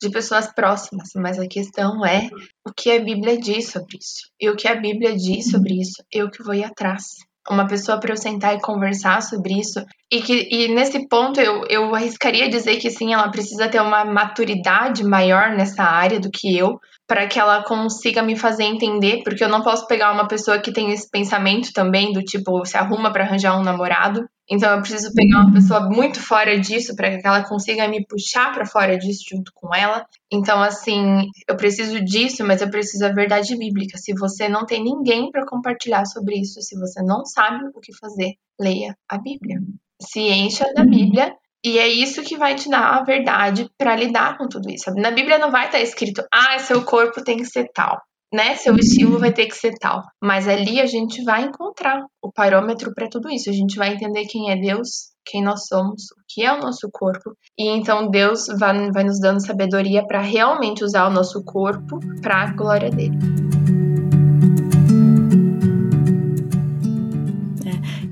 de 0.00 0.10
pessoas 0.10 0.52
próximas, 0.52 1.08
mas 1.16 1.38
a 1.38 1.48
questão 1.48 2.04
é 2.06 2.28
o 2.64 2.72
que 2.72 2.90
a 2.90 3.00
Bíblia 3.00 3.38
diz 3.38 3.70
sobre 3.70 3.96
isso. 3.98 4.28
E 4.40 4.48
o 4.48 4.56
que 4.56 4.68
a 4.68 4.76
Bíblia 4.76 5.16
diz 5.16 5.50
sobre 5.50 5.80
isso, 5.80 6.04
eu 6.12 6.30
que 6.30 6.42
vou 6.42 6.54
ir 6.54 6.64
atrás 6.64 7.04
uma 7.50 7.66
pessoa 7.66 7.98
para 7.98 8.12
eu 8.12 8.16
sentar 8.16 8.54
e 8.54 8.60
conversar 8.60 9.22
sobre 9.22 9.58
isso. 9.58 9.84
E 10.10 10.22
que 10.22 10.48
e 10.50 10.68
nesse 10.68 11.08
ponto 11.08 11.40
eu, 11.40 11.64
eu 11.68 11.94
arriscaria 11.94 12.48
dizer 12.48 12.76
que 12.76 12.90
sim, 12.90 13.12
ela 13.12 13.30
precisa 13.30 13.68
ter 13.68 13.80
uma 13.80 14.04
maturidade 14.04 15.04
maior 15.04 15.50
nessa 15.50 15.82
área 15.82 16.18
do 16.18 16.30
que 16.30 16.56
eu, 16.56 16.78
para 17.06 17.26
que 17.26 17.38
ela 17.38 17.62
consiga 17.64 18.22
me 18.22 18.36
fazer 18.36 18.64
entender, 18.64 19.22
porque 19.22 19.44
eu 19.44 19.48
não 19.48 19.62
posso 19.62 19.86
pegar 19.86 20.12
uma 20.12 20.26
pessoa 20.26 20.58
que 20.58 20.72
tem 20.72 20.90
esse 20.90 21.08
pensamento 21.10 21.72
também 21.72 22.12
do 22.12 22.22
tipo 22.22 22.64
se 22.64 22.76
arruma 22.76 23.12
para 23.12 23.24
arranjar 23.24 23.58
um 23.58 23.62
namorado. 23.62 24.26
Então 24.48 24.70
eu 24.74 24.80
preciso 24.80 25.12
pegar 25.14 25.40
uma 25.40 25.52
pessoa 25.52 25.88
muito 25.88 26.20
fora 26.20 26.58
disso 26.58 26.94
para 26.94 27.18
que 27.18 27.26
ela 27.26 27.46
consiga 27.46 27.88
me 27.88 28.06
puxar 28.06 28.52
para 28.52 28.66
fora 28.66 28.98
disso 28.98 29.24
junto 29.30 29.50
com 29.54 29.74
ela. 29.74 30.04
Então 30.32 30.62
assim, 30.62 31.26
eu 31.48 31.56
preciso 31.56 32.02
disso, 32.02 32.44
mas 32.44 32.62
eu 32.62 32.70
preciso 32.70 33.00
da 33.00 33.12
verdade 33.12 33.56
bíblica. 33.56 33.98
Se 33.98 34.14
você 34.14 34.48
não 34.48 34.64
tem 34.64 34.82
ninguém 34.82 35.30
para 35.30 35.46
compartilhar 35.46 36.04
sobre 36.06 36.36
isso, 36.40 36.60
se 36.62 36.78
você 36.78 37.02
não 37.02 37.24
sabe 37.24 37.64
o 37.74 37.80
que 37.80 37.94
fazer, 37.96 38.34
leia 38.58 38.96
a 39.08 39.18
Bíblia. 39.18 39.60
Se 40.00 40.20
encha 40.20 40.66
da 40.74 40.84
Bíblia 40.84 41.34
e 41.64 41.78
é 41.78 41.88
isso 41.88 42.22
que 42.22 42.36
vai 42.36 42.54
te 42.54 42.68
dar 42.68 42.98
a 42.98 43.02
verdade 43.02 43.70
para 43.78 43.96
lidar 43.96 44.36
com 44.36 44.46
tudo 44.46 44.70
isso. 44.70 44.92
Na 44.96 45.10
Bíblia 45.10 45.38
não 45.38 45.50
vai 45.50 45.64
estar 45.64 45.80
escrito, 45.80 46.22
ah, 46.30 46.58
seu 46.58 46.84
corpo 46.84 47.24
tem 47.24 47.38
que 47.38 47.46
ser 47.46 47.70
tal, 47.72 47.98
né? 48.30 48.54
Seu 48.56 48.76
estilo 48.76 49.18
vai 49.18 49.32
ter 49.32 49.46
que 49.46 49.56
ser 49.56 49.72
tal. 49.80 50.02
Mas 50.22 50.46
ali 50.46 50.78
a 50.78 50.84
gente 50.84 51.24
vai 51.24 51.44
encontrar 51.44 52.04
o 52.22 52.30
parâmetro 52.30 52.92
para 52.94 53.08
tudo 53.08 53.30
isso. 53.30 53.48
A 53.48 53.52
gente 53.54 53.76
vai 53.76 53.94
entender 53.94 54.26
quem 54.26 54.50
é 54.50 54.56
Deus, 54.56 55.14
quem 55.24 55.42
nós 55.42 55.66
somos, 55.66 56.02
o 56.12 56.22
que 56.28 56.42
é 56.42 56.52
o 56.52 56.60
nosso 56.60 56.90
corpo. 56.92 57.34
E 57.58 57.66
então 57.70 58.10
Deus 58.10 58.46
vai, 58.58 58.90
vai 58.90 59.04
nos 59.04 59.18
dando 59.18 59.44
sabedoria 59.44 60.06
para 60.06 60.20
realmente 60.20 60.84
usar 60.84 61.06
o 61.06 61.12
nosso 61.12 61.42
corpo 61.44 61.98
para 62.20 62.42
a 62.42 62.52
glória 62.52 62.90
dele. 62.90 63.53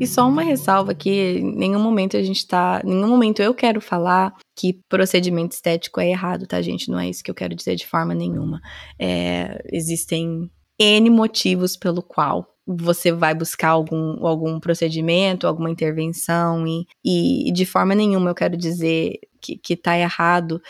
E 0.03 0.07
só 0.09 0.27
uma 0.29 0.43
ressalva 0.43 0.97
que 0.97 1.39
em 1.39 1.55
nenhum 1.55 1.79
momento 1.79 2.17
a 2.17 2.23
gente 2.25 2.45
tá. 2.45 2.83
Em 2.85 2.89
nenhum 2.89 3.07
momento 3.07 3.41
eu 3.41 3.55
quero 3.55 3.81
falar 3.81 4.35
que 4.57 4.81
procedimento 4.89 5.55
estético 5.55 6.01
é 6.01 6.11
errado, 6.11 6.45
tá, 6.45 6.61
gente? 6.61 6.91
Não 6.91 6.99
é 6.99 7.09
isso 7.09 7.23
que 7.23 7.31
eu 7.31 7.35
quero 7.37 7.55
dizer 7.55 7.77
de 7.77 7.87
forma 7.87 8.13
nenhuma. 8.13 8.61
É, 8.99 9.63
existem 9.73 10.51
N 10.77 11.09
motivos 11.09 11.77
pelo 11.77 12.03
qual 12.03 12.53
você 12.67 13.13
vai 13.13 13.33
buscar 13.33 13.69
algum, 13.69 14.27
algum 14.27 14.59
procedimento, 14.59 15.47
alguma 15.47 15.71
intervenção, 15.71 16.67
e, 16.67 16.85
e 17.05 17.53
de 17.53 17.65
forma 17.65 17.95
nenhuma 17.95 18.31
eu 18.31 18.35
quero 18.35 18.57
dizer 18.57 19.21
que, 19.41 19.57
que 19.57 19.77
tá 19.77 19.97
errado, 19.97 20.61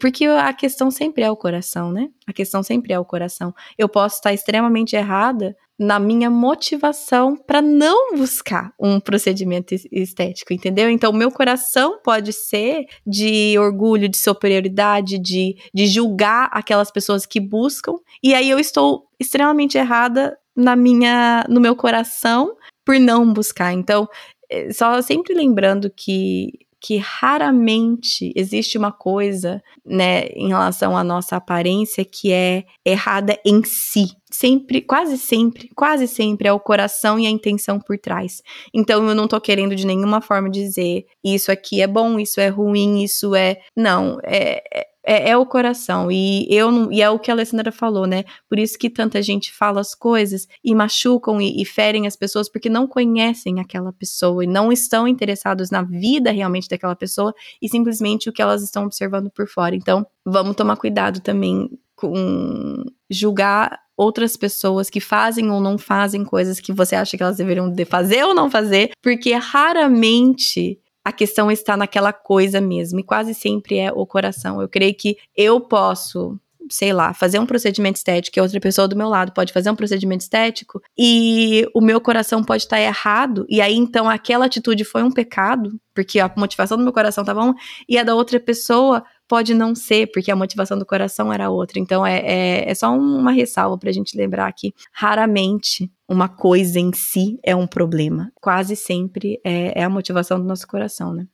porque 0.00 0.24
a 0.24 0.52
questão 0.54 0.90
sempre 0.90 1.22
é 1.22 1.30
o 1.30 1.36
coração, 1.36 1.92
né? 1.92 2.08
A 2.26 2.32
questão 2.32 2.62
sempre 2.62 2.94
é 2.94 2.98
o 2.98 3.04
coração. 3.04 3.54
Eu 3.76 3.88
posso 3.88 4.16
estar 4.16 4.32
extremamente 4.32 4.96
errada 4.96 5.54
na 5.78 6.00
minha 6.00 6.28
motivação 6.28 7.36
para 7.36 7.62
não 7.62 8.16
buscar 8.16 8.72
um 8.80 8.98
procedimento 8.98 9.74
estético, 9.92 10.52
entendeu? 10.52 10.90
Então, 10.90 11.12
meu 11.12 11.30
coração 11.30 12.00
pode 12.02 12.32
ser 12.32 12.86
de 13.06 13.56
orgulho, 13.58 14.08
de 14.08 14.18
superioridade, 14.18 15.18
de, 15.18 15.56
de 15.72 15.86
julgar 15.86 16.48
aquelas 16.52 16.90
pessoas 16.90 17.24
que 17.24 17.38
buscam, 17.38 17.94
e 18.22 18.34
aí 18.34 18.50
eu 18.50 18.58
estou 18.58 19.06
extremamente 19.20 19.78
errada 19.78 20.36
na 20.56 20.74
minha, 20.74 21.44
no 21.48 21.60
meu 21.60 21.76
coração 21.76 22.56
por 22.84 22.98
não 22.98 23.32
buscar. 23.32 23.72
Então, 23.72 24.08
eh, 24.50 24.72
só 24.72 25.00
sempre 25.00 25.34
lembrando 25.34 25.90
que 25.94 26.66
que 26.80 26.96
raramente 26.96 28.32
existe 28.36 28.78
uma 28.78 28.92
coisa, 28.92 29.62
né, 29.84 30.26
em 30.28 30.48
relação 30.48 30.96
à 30.96 31.02
nossa 31.02 31.36
aparência 31.36 32.04
que 32.04 32.32
é 32.32 32.64
errada 32.84 33.38
em 33.44 33.62
si. 33.64 34.08
Sempre, 34.30 34.82
quase 34.82 35.16
sempre, 35.16 35.70
quase 35.74 36.06
sempre 36.06 36.48
é 36.48 36.52
o 36.52 36.60
coração 36.60 37.18
e 37.18 37.26
a 37.26 37.30
intenção 37.30 37.80
por 37.80 37.98
trás. 37.98 38.42
Então 38.72 39.08
eu 39.08 39.14
não 39.14 39.26
tô 39.26 39.40
querendo 39.40 39.74
de 39.74 39.86
nenhuma 39.86 40.20
forma 40.20 40.50
dizer 40.50 41.06
isso 41.24 41.50
aqui 41.50 41.80
é 41.80 41.86
bom, 41.86 42.18
isso 42.18 42.40
é 42.40 42.48
ruim, 42.48 43.02
isso 43.02 43.34
é. 43.34 43.58
Não, 43.74 44.18
é, 44.22 44.62
é 45.08 45.30
é, 45.30 45.36
o 45.38 45.46
coração. 45.46 46.12
E 46.12 46.46
eu 46.50 46.92
e 46.92 47.00
é 47.00 47.08
o 47.08 47.18
que 47.18 47.30
a 47.30 47.34
Alessandra 47.34 47.72
falou, 47.72 48.06
né? 48.06 48.24
Por 48.46 48.58
isso 48.58 48.78
que 48.78 48.90
tanta 48.90 49.22
gente 49.22 49.50
fala 49.50 49.80
as 49.80 49.94
coisas 49.94 50.46
e 50.62 50.74
machucam 50.74 51.40
e, 51.40 51.62
e, 51.62 51.64
ferem 51.64 52.06
as 52.06 52.14
pessoas 52.14 52.46
porque 52.50 52.68
não 52.68 52.86
conhecem 52.86 53.58
aquela 53.58 53.90
pessoa 53.90 54.44
e 54.44 54.46
não 54.46 54.70
estão 54.70 55.08
interessados 55.08 55.70
na 55.70 55.82
vida 55.82 56.30
realmente 56.30 56.68
daquela 56.68 56.94
pessoa 56.94 57.32
e 57.62 57.68
simplesmente 57.70 58.28
o 58.28 58.32
que 58.32 58.42
elas 58.42 58.62
estão 58.62 58.84
observando 58.84 59.30
por 59.30 59.48
fora. 59.48 59.74
Então, 59.74 60.06
vamos 60.26 60.54
tomar 60.54 60.76
cuidado 60.76 61.20
também 61.20 61.70
com 61.96 62.84
julgar 63.10 63.80
outras 63.96 64.36
pessoas 64.36 64.90
que 64.90 65.00
fazem 65.00 65.50
ou 65.50 65.60
não 65.60 65.78
fazem 65.78 66.22
coisas 66.22 66.60
que 66.60 66.72
você 66.72 66.94
acha 66.94 67.16
que 67.16 67.22
elas 67.22 67.38
deveriam 67.38 67.74
fazer 67.86 68.24
ou 68.24 68.34
não 68.34 68.50
fazer, 68.50 68.90
porque 69.02 69.32
raramente 69.32 70.78
a 71.08 71.12
questão 71.12 71.50
está 71.50 71.76
naquela 71.76 72.12
coisa 72.12 72.60
mesmo, 72.60 73.00
e 73.00 73.02
quase 73.02 73.34
sempre 73.34 73.78
é 73.78 73.90
o 73.90 74.06
coração. 74.06 74.60
Eu 74.60 74.68
creio 74.68 74.94
que 74.94 75.16
eu 75.36 75.60
posso 75.60 76.38
sei 76.70 76.92
lá, 76.92 77.14
fazer 77.14 77.38
um 77.38 77.46
procedimento 77.46 77.96
estético 77.96 78.38
e 78.38 78.42
outra 78.42 78.60
pessoa 78.60 78.86
do 78.86 78.94
meu 78.94 79.08
lado 79.08 79.32
pode 79.32 79.54
fazer 79.54 79.70
um 79.70 79.74
procedimento 79.74 80.20
estético 80.20 80.82
e 80.98 81.66
o 81.74 81.80
meu 81.80 81.98
coração 81.98 82.44
pode 82.44 82.64
estar 82.64 82.78
errado, 82.78 83.46
e 83.48 83.62
aí 83.62 83.74
então 83.74 84.06
aquela 84.06 84.44
atitude 84.44 84.84
foi 84.84 85.02
um 85.02 85.10
pecado, 85.10 85.80
porque 85.94 86.20
a 86.20 86.30
motivação 86.36 86.76
do 86.76 86.84
meu 86.84 86.92
coração 86.92 87.22
estava 87.22 87.42
uma, 87.42 87.54
e 87.88 87.96
a 87.96 88.02
da 88.02 88.14
outra 88.14 88.38
pessoa 88.38 89.02
pode 89.28 89.54
não 89.54 89.74
ser, 89.74 90.10
porque 90.10 90.30
a 90.30 90.36
motivação 90.36 90.78
do 90.78 90.86
coração 90.86 91.32
era 91.32 91.50
outra. 91.50 91.78
Então 91.78 92.04
é, 92.04 92.18
é, 92.18 92.70
é 92.70 92.74
só 92.74 92.90
uma 92.90 93.30
ressalva 93.30 93.78
para 93.78 93.90
a 93.90 93.92
gente 93.92 94.16
lembrar 94.16 94.52
que 94.52 94.72
raramente 94.92 95.90
uma 96.08 96.28
coisa 96.28 96.80
em 96.80 96.92
si 96.92 97.38
é 97.44 97.54
um 97.54 97.66
problema. 97.66 98.32
Quase 98.40 98.74
sempre 98.74 99.38
é, 99.44 99.80
é 99.80 99.84
a 99.84 99.90
motivação 99.90 100.40
do 100.40 100.46
nosso 100.46 100.66
coração, 100.66 101.12
né? 101.12 101.26